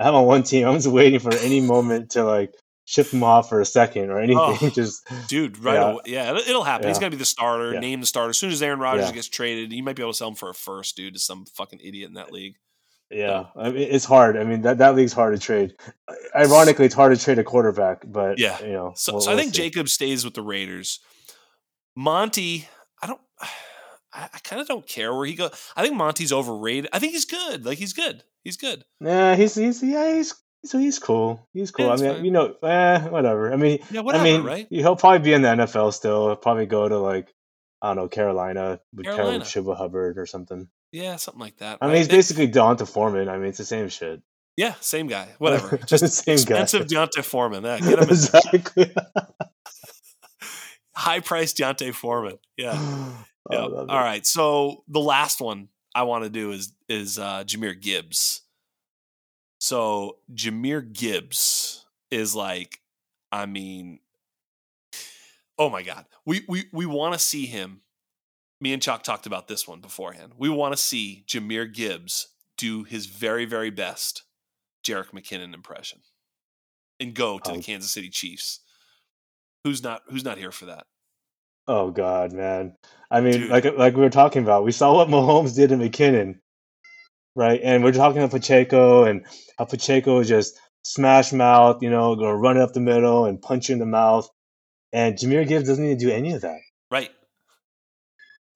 I 0.00 0.04
have 0.04 0.14
him 0.14 0.20
on 0.20 0.26
one 0.26 0.42
team. 0.42 0.66
I'm 0.66 0.74
just 0.74 0.88
waiting 0.88 1.20
for 1.20 1.32
any 1.34 1.60
moment 1.60 2.10
to 2.12 2.24
like 2.24 2.52
ship 2.84 3.06
him 3.12 3.22
off 3.22 3.48
for 3.48 3.60
a 3.60 3.64
second 3.64 4.10
or 4.10 4.18
anything. 4.18 4.38
Oh, 4.60 4.70
just 4.74 5.00
dude, 5.28 5.58
right? 5.58 5.74
Yeah. 5.74 5.90
Away. 5.90 6.00
Yeah, 6.06 6.36
it'll, 6.36 6.64
happen. 6.64 6.88
He's 6.88 6.98
gonna 6.98 7.10
be 7.12 7.16
the 7.16 7.24
starter, 7.24 7.74
Yeah. 7.74 7.78
name 7.80 8.00
the 8.00 8.06
starter. 8.06 8.30
As 8.30 8.38
soon 8.38 8.50
as 8.50 8.60
Aaron 8.60 8.80
Rodgers 8.80 9.06
Yeah. 9.10 9.12
gets 9.14 9.28
traded, 9.28 9.72
you 9.72 9.82
might 9.84 9.94
be 9.94 10.02
able 10.02 10.12
to 10.12 10.16
sell 10.18 10.28
him 10.28 10.34
for 10.34 10.50
a 10.50 10.54
first, 10.54 10.96
dude, 10.96 11.14
to 11.14 11.20
some 11.20 11.44
fucking 11.54 11.78
idiot 11.84 12.08
in 12.08 12.14
that 12.14 12.32
league. 12.32 12.56
yeah. 13.12 13.44
I 13.56 13.70
mean, 13.70 13.86
it's 13.90 14.04
hard. 14.04 14.36
I 14.36 14.42
mean 14.42 14.62
that 14.62 14.78
that 14.78 14.96
league's 14.96 15.12
hard 15.12 15.34
to 15.34 15.40
trade. 15.40 15.74
Ironically, 16.34 16.86
it's 16.86 16.94
hard 16.94 17.16
to 17.16 17.22
trade 17.24 17.38
a 17.38 17.44
quarterback, 17.44 18.02
but 18.06 18.38
Yeah. 18.40 18.60
you 18.64 18.72
know. 18.72 18.92
So, 18.96 19.12
we'll- 19.12 19.22
so 19.22 19.30
I 19.30 19.34
we'll 19.34 19.44
think 19.44 19.54
see. 19.54 19.62
Jacob 19.62 19.88
stays 19.88 20.24
with 20.24 20.34
the 20.34 20.42
Raiders. 20.42 20.98
Monty, 21.96 22.68
I 23.02 23.06
don't. 23.06 23.20
I, 24.14 24.28
I 24.34 24.38
kind 24.44 24.60
of 24.60 24.68
don't 24.68 24.86
care 24.86 25.14
where 25.14 25.24
he 25.24 25.34
goes. 25.34 25.50
I 25.74 25.82
think 25.82 25.96
Monty's 25.96 26.32
overrated. 26.32 26.90
I 26.92 26.98
think 26.98 27.12
he's 27.12 27.24
good. 27.24 27.64
Like 27.64 27.78
he's 27.78 27.94
good. 27.94 28.22
He's 28.44 28.56
good. 28.58 28.84
Nah, 29.00 29.34
he's 29.36 29.54
he's 29.54 29.82
yeah 29.82 30.14
he's 30.16 30.34
so 30.66 30.78
he's 30.78 30.98
cool. 30.98 31.48
He's 31.54 31.70
cool. 31.70 31.86
Yeah, 31.86 31.92
I 31.92 31.96
mean, 31.96 32.14
fine. 32.16 32.24
you 32.26 32.30
know, 32.30 32.54
eh, 32.62 33.08
whatever. 33.08 33.52
I 33.52 33.56
mean, 33.56 33.78
Yeah, 33.90 34.00
whatever, 34.02 34.22
I 34.22 34.30
mean, 34.30 34.42
right? 34.44 34.66
he'll 34.70 34.96
probably 34.96 35.20
be 35.20 35.32
in 35.32 35.40
the 35.42 35.48
NFL 35.48 35.92
still. 35.94 36.26
He'll 36.26 36.36
probably 36.36 36.66
go 36.66 36.88
to 36.88 36.98
like 36.98 37.32
I 37.80 37.88
don't 37.88 37.96
know 37.96 38.08
Carolina 38.08 38.80
with 38.94 39.06
Carolina. 39.06 39.44
Chuba 39.44 39.76
Hubbard 39.76 40.18
or 40.18 40.26
something. 40.26 40.68
Yeah, 40.92 41.16
something 41.16 41.40
like 41.40 41.56
that. 41.58 41.78
I 41.80 41.86
mean, 41.86 41.92
right? 41.92 41.98
he's 41.98 42.08
They- 42.08 42.16
basically 42.16 42.46
D'Onta 42.48 42.86
Foreman. 42.86 43.28
I 43.30 43.38
mean, 43.38 43.46
it's 43.48 43.58
the 43.58 43.64
same 43.64 43.88
shit. 43.88 44.20
yeah, 44.58 44.74
same 44.80 45.06
guy. 45.06 45.26
Whatever. 45.38 45.78
Just 45.78 46.02
the 46.02 46.08
Same 46.08 46.36
guy. 46.36 46.60
expensive 46.60 46.86
D'Onta 46.88 47.24
Foreman. 47.24 47.64
Yeah, 47.64 47.78
get 47.80 47.98
him 47.98 48.08
exactly. 48.10 48.92
high 50.94 51.20
price 51.20 51.52
D'Onta 51.52 51.92
Foreman. 51.94 52.38
Yeah. 52.56 53.12
Yeah. 53.50 53.64
All 53.64 53.86
right. 53.86 54.24
So 54.24 54.84
the 54.86 55.00
last 55.00 55.40
one 55.40 55.68
I 55.96 56.04
want 56.04 56.22
to 56.22 56.30
do 56.30 56.52
is 56.52 56.72
is 56.88 57.18
uh, 57.18 57.42
Jahmyr 57.44 57.78
Gibbs. 57.78 58.42
So 59.58 60.18
Jahmyr 60.32 60.92
Gibbs 60.92 61.84
is 62.12 62.36
like, 62.36 62.78
I 63.32 63.46
mean, 63.46 63.98
oh 65.58 65.68
my 65.70 65.82
god, 65.82 66.06
we 66.24 66.44
we 66.48 66.66
we 66.72 66.86
want 66.86 67.14
to 67.14 67.18
see 67.18 67.46
him. 67.46 67.80
Me 68.60 68.72
and 68.72 68.80
Chuck 68.80 69.02
talked 69.02 69.26
about 69.26 69.48
this 69.48 69.66
one 69.66 69.80
beforehand. 69.80 70.34
We 70.38 70.48
want 70.48 70.72
to 70.74 70.80
see 70.80 71.24
Jahmyr 71.26 71.74
Gibbs 71.74 72.28
do 72.56 72.84
his 72.84 73.06
very 73.06 73.44
very 73.44 73.70
best 73.70 74.22
Jerick 74.86 75.10
McKinnon 75.10 75.52
impression 75.52 75.98
and 77.00 77.12
go 77.12 77.40
to 77.40 77.50
the 77.50 77.56
Um, 77.56 77.62
Kansas 77.62 77.90
City 77.90 78.08
Chiefs. 78.08 78.60
Who's 79.64 79.82
not 79.82 80.02
Who's 80.08 80.24
not 80.24 80.38
here 80.38 80.52
for 80.52 80.66
that? 80.66 80.84
Oh 81.68 81.90
God, 81.90 82.32
man. 82.32 82.74
I 83.10 83.20
mean, 83.20 83.42
Dude. 83.42 83.50
like 83.50 83.64
like 83.64 83.94
we 83.94 84.00
were 84.02 84.10
talking 84.10 84.42
about, 84.42 84.64
we 84.64 84.72
saw 84.72 84.94
what 84.94 85.08
Mahomes 85.08 85.54
did 85.54 85.70
to 85.70 85.76
McKinnon, 85.76 86.38
right? 87.36 87.60
And 87.62 87.84
we're 87.84 87.92
talking 87.92 88.18
about 88.18 88.32
Pacheco 88.32 89.04
and 89.04 89.24
how 89.58 89.64
Pacheco 89.66 90.22
just 90.24 90.58
smash 90.84 91.32
mouth, 91.32 91.82
you 91.82 91.90
know, 91.90 92.16
gonna 92.16 92.36
run 92.36 92.58
up 92.58 92.72
the 92.72 92.80
middle 92.80 93.26
and 93.26 93.40
punch 93.40 93.68
you 93.68 93.74
in 93.74 93.78
the 93.78 93.86
mouth. 93.86 94.28
And 94.92 95.16
Jahmyr 95.16 95.46
Gibbs 95.46 95.68
doesn't 95.68 95.84
need 95.84 95.98
to 96.00 96.06
do 96.06 96.10
any 96.12 96.32
of 96.32 96.42
that. 96.42 96.58
Right. 96.90 97.10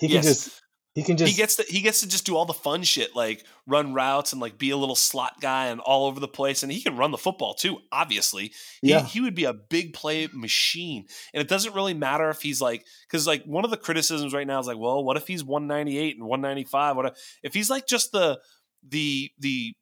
He 0.00 0.08
Yes. 0.08 0.24
can 0.24 0.32
just 0.34 0.62
he 0.96 1.02
can 1.02 1.18
just 1.18 1.30
he 1.30 1.36
gets 1.36 1.56
to 1.56 1.62
he 1.68 1.82
gets 1.82 2.00
to 2.00 2.08
just 2.08 2.24
do 2.24 2.34
all 2.34 2.46
the 2.46 2.54
fun 2.54 2.82
shit 2.82 3.14
like 3.14 3.44
run 3.66 3.92
routes 3.92 4.32
and 4.32 4.40
like 4.40 4.56
be 4.56 4.70
a 4.70 4.78
little 4.78 4.96
slot 4.96 5.34
guy 5.42 5.66
and 5.66 5.78
all 5.80 6.06
over 6.06 6.18
the 6.18 6.26
place 6.26 6.62
and 6.62 6.72
he 6.72 6.80
can 6.80 6.96
run 6.96 7.10
the 7.10 7.18
football 7.18 7.52
too 7.52 7.78
obviously. 7.92 8.50
He, 8.80 8.98
he 9.00 9.20
would 9.20 9.34
be 9.34 9.44
a 9.44 9.52
big 9.52 9.92
play 9.92 10.26
machine 10.32 11.04
and 11.34 11.42
it 11.42 11.48
doesn't 11.48 11.74
really 11.74 11.92
matter 11.92 12.30
if 12.30 12.40
he's 12.40 12.62
like 12.62 12.86
because 13.06 13.26
like 13.26 13.44
one 13.44 13.62
of 13.62 13.70
the 13.70 13.76
criticisms 13.76 14.32
right 14.32 14.46
now 14.46 14.58
is 14.58 14.66
like 14.66 14.78
well 14.78 15.04
what 15.04 15.18
if 15.18 15.28
he's 15.28 15.44
198 15.44 16.16
and 16.16 16.24
195 16.24 16.96
what 16.96 17.06
if, 17.06 17.12
if 17.42 17.54
he's 17.54 17.68
like 17.68 17.86
just 17.86 18.12
the 18.12 18.40
the 18.88 19.30
the 19.38 19.74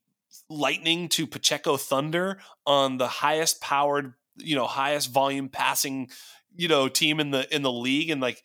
lightning 0.50 1.08
to 1.10 1.28
Pacheco 1.28 1.76
thunder 1.76 2.40
on 2.66 2.98
the 2.98 3.06
highest 3.06 3.60
powered 3.60 4.14
you 4.38 4.56
know 4.56 4.66
highest 4.66 5.12
volume 5.12 5.48
passing 5.48 6.10
you 6.56 6.66
know 6.66 6.88
team 6.88 7.20
in 7.20 7.30
the 7.30 7.54
in 7.54 7.62
the 7.62 7.70
league 7.70 8.10
and 8.10 8.20
like 8.20 8.42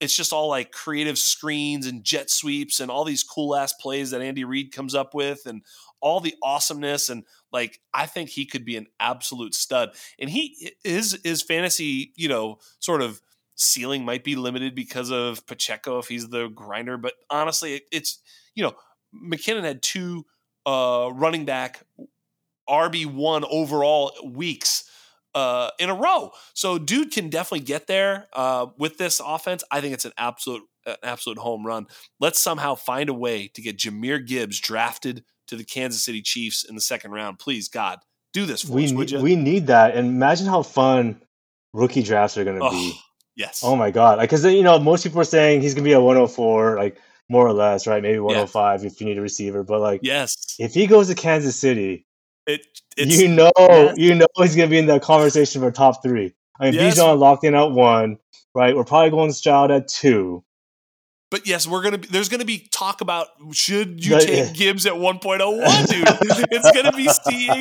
it's 0.00 0.14
just 0.14 0.32
all 0.32 0.48
like 0.48 0.70
creative 0.70 1.18
screens 1.18 1.86
and 1.86 2.04
jet 2.04 2.30
sweeps 2.30 2.80
and 2.80 2.90
all 2.90 3.04
these 3.04 3.24
cool 3.24 3.56
ass 3.56 3.72
plays 3.72 4.10
that 4.10 4.22
Andy 4.22 4.44
Reid 4.44 4.72
comes 4.72 4.94
up 4.94 5.14
with 5.14 5.46
and 5.46 5.62
all 6.00 6.20
the 6.20 6.34
awesomeness 6.42 7.08
and 7.08 7.24
like 7.52 7.80
I 7.92 8.06
think 8.06 8.30
he 8.30 8.46
could 8.46 8.64
be 8.64 8.76
an 8.76 8.86
absolute 9.00 9.54
stud. 9.54 9.90
And 10.18 10.30
he 10.30 10.72
his 10.84 11.18
his 11.24 11.42
fantasy, 11.42 12.12
you 12.16 12.28
know, 12.28 12.58
sort 12.78 13.02
of 13.02 13.20
ceiling 13.56 14.04
might 14.04 14.22
be 14.22 14.36
limited 14.36 14.74
because 14.74 15.10
of 15.10 15.44
Pacheco 15.46 15.98
if 15.98 16.06
he's 16.06 16.28
the 16.28 16.48
grinder, 16.48 16.96
but 16.96 17.14
honestly, 17.28 17.74
it, 17.74 17.82
it's 17.90 18.20
you 18.54 18.62
know, 18.62 18.74
McKinnon 19.14 19.64
had 19.64 19.82
two 19.82 20.24
uh 20.66 21.10
running 21.12 21.44
back 21.44 21.82
RB1 22.68 23.46
overall 23.50 24.12
weeks 24.24 24.87
uh, 25.38 25.70
in 25.78 25.88
a 25.88 25.94
row. 25.94 26.32
So 26.54 26.78
dude 26.78 27.12
can 27.12 27.28
definitely 27.28 27.64
get 27.64 27.86
there 27.86 28.26
uh, 28.32 28.66
with 28.76 28.98
this 28.98 29.20
offense. 29.24 29.62
I 29.70 29.80
think 29.80 29.94
it's 29.94 30.04
an 30.04 30.12
absolute 30.18 30.62
an 30.84 30.96
absolute 31.02 31.38
home 31.38 31.64
run. 31.64 31.86
Let's 32.18 32.40
somehow 32.40 32.74
find 32.74 33.08
a 33.08 33.14
way 33.14 33.48
to 33.48 33.62
get 33.62 33.78
Jahmyr 33.78 34.26
Gibbs 34.26 34.58
drafted 34.58 35.24
to 35.46 35.56
the 35.56 35.64
Kansas 35.64 36.02
City 36.02 36.22
Chiefs 36.22 36.64
in 36.64 36.74
the 36.74 36.80
second 36.80 37.12
round. 37.12 37.38
Please, 37.38 37.68
God, 37.68 38.00
do 38.32 38.46
this 38.46 38.62
for 38.62 38.72
we 38.72 38.86
us, 38.86 38.92
need, 38.92 39.10
you? 39.12 39.20
we 39.20 39.36
need 39.36 39.68
that. 39.68 39.94
And 39.94 40.08
imagine 40.08 40.46
how 40.46 40.62
fun 40.62 41.22
rookie 41.72 42.02
drafts 42.02 42.36
are 42.36 42.44
gonna 42.44 42.58
oh, 42.60 42.70
be. 42.70 42.98
yes. 43.36 43.62
Oh 43.64 43.76
my 43.76 43.92
god! 43.92 44.18
Like, 44.18 44.30
cause 44.30 44.44
you 44.44 44.64
know 44.64 44.78
most 44.80 45.04
people 45.04 45.20
are 45.20 45.24
saying 45.24 45.60
he's 45.60 45.74
gonna 45.74 45.84
be 45.84 45.92
a 45.92 46.00
104, 46.00 46.76
like 46.76 46.98
more 47.28 47.46
or 47.46 47.52
less, 47.52 47.86
right? 47.86 48.02
Maybe 48.02 48.18
105 48.18 48.84
if 48.84 49.00
you 49.00 49.06
need 49.06 49.18
a 49.18 49.22
receiver. 49.22 49.62
But 49.62 49.80
like, 49.80 50.00
yes. 50.02 50.56
if 50.58 50.74
he 50.74 50.86
goes 50.88 51.08
to 51.08 51.14
Kansas 51.14 51.54
City, 51.54 52.06
It, 52.48 52.66
it's, 52.96 53.20
you 53.20 53.28
know, 53.28 53.52
yes. 53.58 53.98
you 53.98 54.14
know 54.14 54.26
he's 54.36 54.56
gonna 54.56 54.68
be 54.68 54.78
in 54.78 54.86
the 54.86 54.98
conversation 54.98 55.60
for 55.60 55.70
top 55.70 56.02
three. 56.02 56.34
I 56.58 56.64
mean, 56.64 56.74
Yes. 56.74 56.98
Bijan 56.98 57.18
locked 57.18 57.44
in 57.44 57.54
at 57.54 57.70
one, 57.70 58.16
right? 58.54 58.74
We're 58.74 58.84
probably 58.84 59.10
going 59.10 59.28
to 59.28 59.34
Stroud 59.34 59.70
at 59.70 59.86
two. 59.86 60.42
but 61.30 61.46
yes, 61.46 61.66
we're 61.68 61.82
gonna. 61.82 61.98
Be, 61.98 62.08
there's 62.08 62.30
gonna 62.30 62.46
be 62.46 62.66
talk 62.72 63.02
about 63.02 63.26
should 63.52 64.02
you 64.02 64.18
take 64.18 64.54
Gibbs 64.54 64.86
at 64.86 64.94
1.01, 64.94 65.20
dude? 65.90 66.08
it's 66.50 66.70
gonna 66.72 66.96
be 66.96 67.06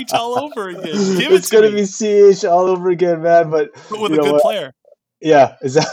ch 0.06 0.14
all 0.14 0.40
over 0.40 0.70
again. 0.70 0.84
Give 0.84 1.34
it's 1.34 1.48
it 1.48 1.50
to 1.50 1.56
gonna 1.58 1.72
me, 1.72 1.82
be 1.82 2.34
ch 2.34 2.46
all 2.46 2.66
over 2.66 2.90
again, 2.90 3.22
man. 3.22 3.50
But 3.50 3.72
but 3.90 4.00
with 4.00 4.14
a 4.14 4.18
good 4.18 4.32
what? 4.32 4.42
player. 4.42 4.74
yeah, 5.20 5.56
exactly. 5.62 5.92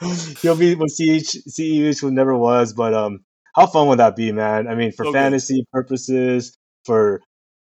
He'll 0.42 0.56
be 0.56 0.74
what 0.74 0.88
ch 0.88 1.38
CEH 1.48 2.02
never 2.10 2.36
was. 2.36 2.72
But 2.72 2.94
um, 2.94 3.24
how 3.54 3.66
fun 3.68 3.86
would 3.86 4.00
that 4.00 4.16
be, 4.16 4.32
man? 4.32 4.66
I 4.66 4.74
mean, 4.74 4.90
for 4.90 5.10
fantasy 5.12 5.64
purposes, 5.72 6.58
for 6.84 7.20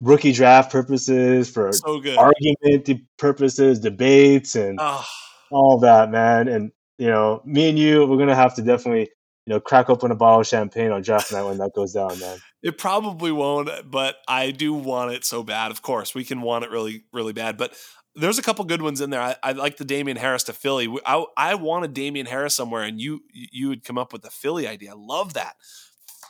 rookie 0.02 0.32
draft 0.34 0.72
purposes, 0.72 1.50
for 1.50 1.72
So 1.74 2.00
good. 2.00 2.18
argument 2.18 3.02
purposes, 3.18 3.80
debates, 3.80 4.56
and 4.56 4.78
Ah. 4.82 5.08
all 5.52 5.80
that, 5.80 6.12
man. 6.12 6.48
And 6.48 6.72
you 6.98 7.08
know, 7.08 7.42
me 7.46 7.70
and 7.70 7.80
you, 7.80 8.06
we're 8.06 8.18
gonna 8.18 8.36
have 8.36 8.56
to 8.56 8.62
definitely, 8.62 9.10
you 9.46 9.54
know, 9.54 9.60
crack 9.60 9.90
open 9.90 10.12
a 10.12 10.16
bottle 10.16 10.42
of 10.42 10.48
champagne 10.48 10.92
on 10.92 11.02
draft 11.02 11.32
night 11.32 11.44
when 11.44 11.58
that 11.58 11.72
goes 11.76 11.94
down, 11.94 12.20
man. 12.20 12.38
It 12.62 12.78
probably 12.78 13.32
won't, 13.32 13.70
but 13.90 14.18
I 14.28 14.52
do 14.52 14.74
want 14.74 15.12
it 15.12 15.26
so 15.26 15.44
bad. 15.44 15.72
Of 15.72 15.82
course, 15.82 16.14
we 16.16 16.24
can 16.24 16.42
want 16.42 16.64
it 16.64 16.70
really, 16.72 17.04
really 17.12 17.34
bad. 17.34 17.58
But 17.58 17.74
there's 18.16 18.38
a 18.38 18.44
couple 18.44 18.64
good 18.66 18.82
ones 18.82 19.02
in 19.02 19.10
there. 19.10 19.20
I, 19.22 19.36
I 19.42 19.52
like 19.54 19.78
the 19.78 19.84
Damien 19.86 20.18
Harris 20.18 20.44
to 20.44 20.54
Philly. 20.54 20.88
I, 21.06 21.26
I 21.36 21.56
wanted 21.56 21.94
Damien 21.94 22.28
Harris 22.28 22.56
somewhere, 22.56 22.84
and 22.84 23.02
you 23.02 23.22
you 23.34 23.70
would 23.70 23.84
come 23.84 23.98
up 23.98 24.14
with 24.14 24.22
the 24.22 24.30
Philly 24.30 24.68
idea. 24.68 24.92
I 24.92 24.96
love 24.96 25.34
that. 25.34 25.56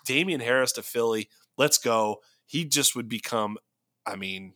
Damien 0.06 0.40
Harris 0.42 0.72
to 0.74 0.82
Philly. 0.82 1.30
Let's 1.58 1.78
go. 1.78 2.22
He 2.46 2.66
just 2.66 2.96
would 2.96 3.10
become. 3.10 3.58
I 4.06 4.16
mean, 4.16 4.54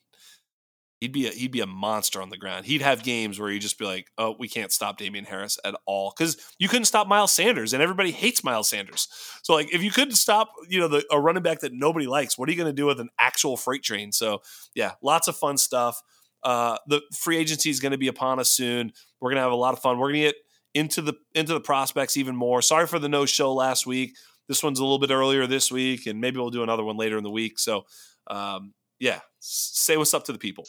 he'd 1.00 1.12
be 1.12 1.28
a, 1.28 1.32
he'd 1.32 1.52
be 1.52 1.62
a 1.62 1.68
monster 1.68 2.22
on 2.22 2.30
the 2.30 2.38
ground. 2.38 2.66
He'd 2.66 2.82
have 2.82 3.04
games 3.04 3.40
where 3.40 3.50
he'd 3.50 3.62
just 3.62 3.78
be 3.78 3.86
like, 3.86 4.08
oh, 4.18 4.36
we 4.38 4.48
can't 4.48 4.72
stop 4.72 4.98
Damien 4.98 5.26
Harris 5.26 5.58
at 5.64 5.76
all 5.86 6.14
because 6.16 6.38
you 6.60 6.68
couldn't 6.68 6.86
stop 6.86 7.08
Miles 7.08 7.32
Sanders, 7.32 7.74
and 7.74 7.82
everybody 7.82 8.12
hates 8.12 8.44
Miles 8.44 8.70
Sanders. 8.70 9.08
So 9.44 9.54
like, 9.54 9.74
if 9.74 9.84
you 9.84 9.92
couldn't 9.92 10.16
stop, 10.16 10.52
you 10.68 10.80
know, 10.80 10.88
the 10.88 11.06
a 11.12 11.20
running 11.20 11.44
back 11.44 11.60
that 11.60 11.74
nobody 11.74 12.08
likes, 12.08 12.38
what 12.38 12.50
are 12.50 12.52
you 12.52 12.58
going 12.58 12.70
to 12.70 12.74
do 12.74 12.86
with 12.86 13.00
an 13.00 13.10
actual 13.20 13.58
freight 13.58 13.84
train? 13.84 14.12
So 14.12 14.42
yeah, 14.76 14.94
lots 15.02 15.28
of 15.28 15.38
fun 15.38 15.58
stuff. 15.58 16.02
Uh, 16.44 16.78
the 16.88 17.02
free 17.14 17.38
agency 17.38 17.70
is 17.70 17.80
going 17.80 17.92
to 17.92 17.98
be 17.98 18.08
upon 18.08 18.40
us 18.40 18.50
soon. 18.50 18.92
We're 19.20 19.30
going 19.30 19.38
to 19.38 19.44
have 19.44 19.52
a 19.52 19.56
lot 19.56 19.74
of 19.74 19.80
fun. 19.80 19.98
We're 19.98 20.12
going 20.12 20.22
to 20.22 20.28
get 20.28 20.36
into 20.74 21.02
the 21.02 21.14
into 21.34 21.54
the 21.54 21.60
prospects 21.60 22.18
even 22.18 22.36
more. 22.36 22.62
Sorry 22.62 22.88
for 22.88 23.00
the 23.00 23.10
no 23.10 23.26
show 23.26 23.54
last 23.54 23.86
week. 23.86 24.16
This 24.48 24.64
one's 24.64 24.80
a 24.80 24.84
little 24.84 25.00
bit 25.00 25.12
earlier 25.12 25.48
this 25.48 25.72
week, 25.72 26.06
and 26.06 26.22
maybe 26.22 26.38
we'll 26.38 26.50
do 26.50 26.64
another 26.64 26.84
one 26.84 26.98
later 26.98 27.18
in 27.18 27.24
the 27.24 27.32
week. 27.32 27.60
So, 27.60 27.86
um, 28.28 28.74
yeah, 29.00 29.20
say 29.40 29.98
what's 29.98 30.14
up 30.14 30.26
to 30.26 30.32
the 30.32 30.40
people. 30.40 30.66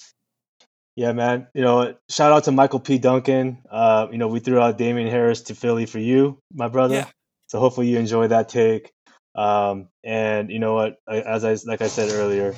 Yeah, 0.97 1.13
man. 1.13 1.47
You 1.55 1.63
know, 1.63 1.95
shout 2.09 2.33
out 2.33 2.45
to 2.45 2.53
Michael 2.53 2.81
P. 2.81 2.99
Duncan. 2.99 3.59
Uh, 3.71 4.09
you 4.11 4.19
know, 4.19 4.27
we 4.29 4.41
threw 4.41 4.59
out 4.59 4.79
Damien 4.79 5.09
Harris 5.09 5.43
to 5.43 5.55
Philly 5.55 5.87
for 5.87 6.01
you, 6.01 6.41
my 6.53 6.69
brother. 6.69 6.95
Yeah. 6.97 7.07
So 7.47 7.61
hopefully 7.61 7.89
you 7.89 7.99
enjoy 7.99 8.29
that 8.29 8.49
take. 8.49 8.93
Um, 9.35 9.89
and 10.03 10.51
you 10.51 10.59
know 10.59 10.75
what? 10.75 10.97
As 11.09 11.45
I 11.45 11.57
like 11.67 11.83
I 11.83 11.87
said 11.87 12.11
earlier, 12.11 12.55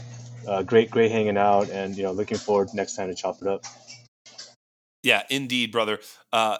uh, 0.48 0.62
great, 0.62 0.90
great 0.90 1.12
hanging 1.12 1.36
out, 1.36 1.68
and 1.68 1.94
you 1.94 2.02
know, 2.02 2.12
looking 2.12 2.38
forward 2.38 2.70
next 2.72 2.96
time 2.96 3.08
to 3.08 3.14
chop 3.14 3.42
it 3.42 3.46
up. 3.46 3.64
Yeah, 5.02 5.22
indeed, 5.28 5.70
brother. 5.70 5.98
Uh, 6.32 6.58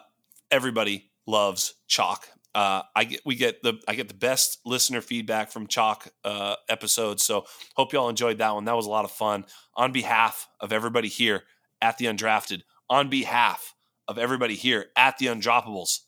everybody 0.51 1.11
loves 1.27 1.75
chalk. 1.89 2.29
Uh, 2.55 2.83
I 2.97 3.05
get 3.05 3.21
we 3.25 3.37
get 3.37 3.63
the 3.63 3.81
I 3.87 3.95
get 3.95 4.09
the 4.09 4.15
best 4.15 4.59
listener 4.65 5.01
feedback 5.01 5.53
from 5.53 5.67
chalk 5.67 6.09
uh, 6.25 6.57
episodes. 6.69 7.23
So 7.23 7.47
hope 7.77 7.93
y'all 7.93 8.09
enjoyed 8.09 8.39
that 8.39 8.55
one. 8.55 8.65
That 8.65 8.77
was 8.77 8.87
a 8.87 8.91
lot 8.91 9.05
of 9.05 9.11
fun. 9.11 9.45
On 9.77 9.93
behalf 9.93 10.49
of 10.59 10.73
everybody 10.73 11.09
here 11.09 11.45
at 11.81 11.99
the 11.99 12.07
Undrafted, 12.07 12.63
on 12.89 13.09
behalf 13.09 13.75
of 14.09 14.19
everybody 14.19 14.57
here 14.57 14.87
at 14.97 15.19
the 15.19 15.27
Undroppables, 15.27 16.01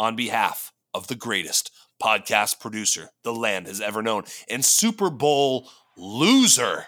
on 0.00 0.16
behalf 0.16 0.72
of 0.92 1.06
the 1.06 1.14
greatest 1.14 1.70
podcast 2.02 2.60
producer 2.60 3.10
the 3.22 3.32
land 3.32 3.66
has 3.66 3.80
ever 3.80 4.02
known 4.02 4.24
and 4.48 4.64
Super 4.64 5.10
Bowl 5.10 5.68
loser, 5.96 6.86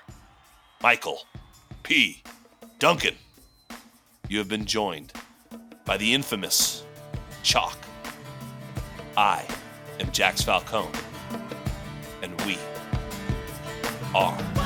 Michael 0.82 1.22
P. 1.82 2.22
Duncan. 2.78 3.14
You 4.28 4.38
have 4.38 4.48
been 4.48 4.64
joined 4.64 5.12
by 5.84 5.96
the 5.96 6.14
infamous 6.14 6.84
Chalk. 7.42 7.89
I 9.20 9.44
am 10.00 10.10
Jax 10.12 10.40
Falcone, 10.40 10.98
and 12.22 12.40
we 12.46 12.56
are 14.14 14.59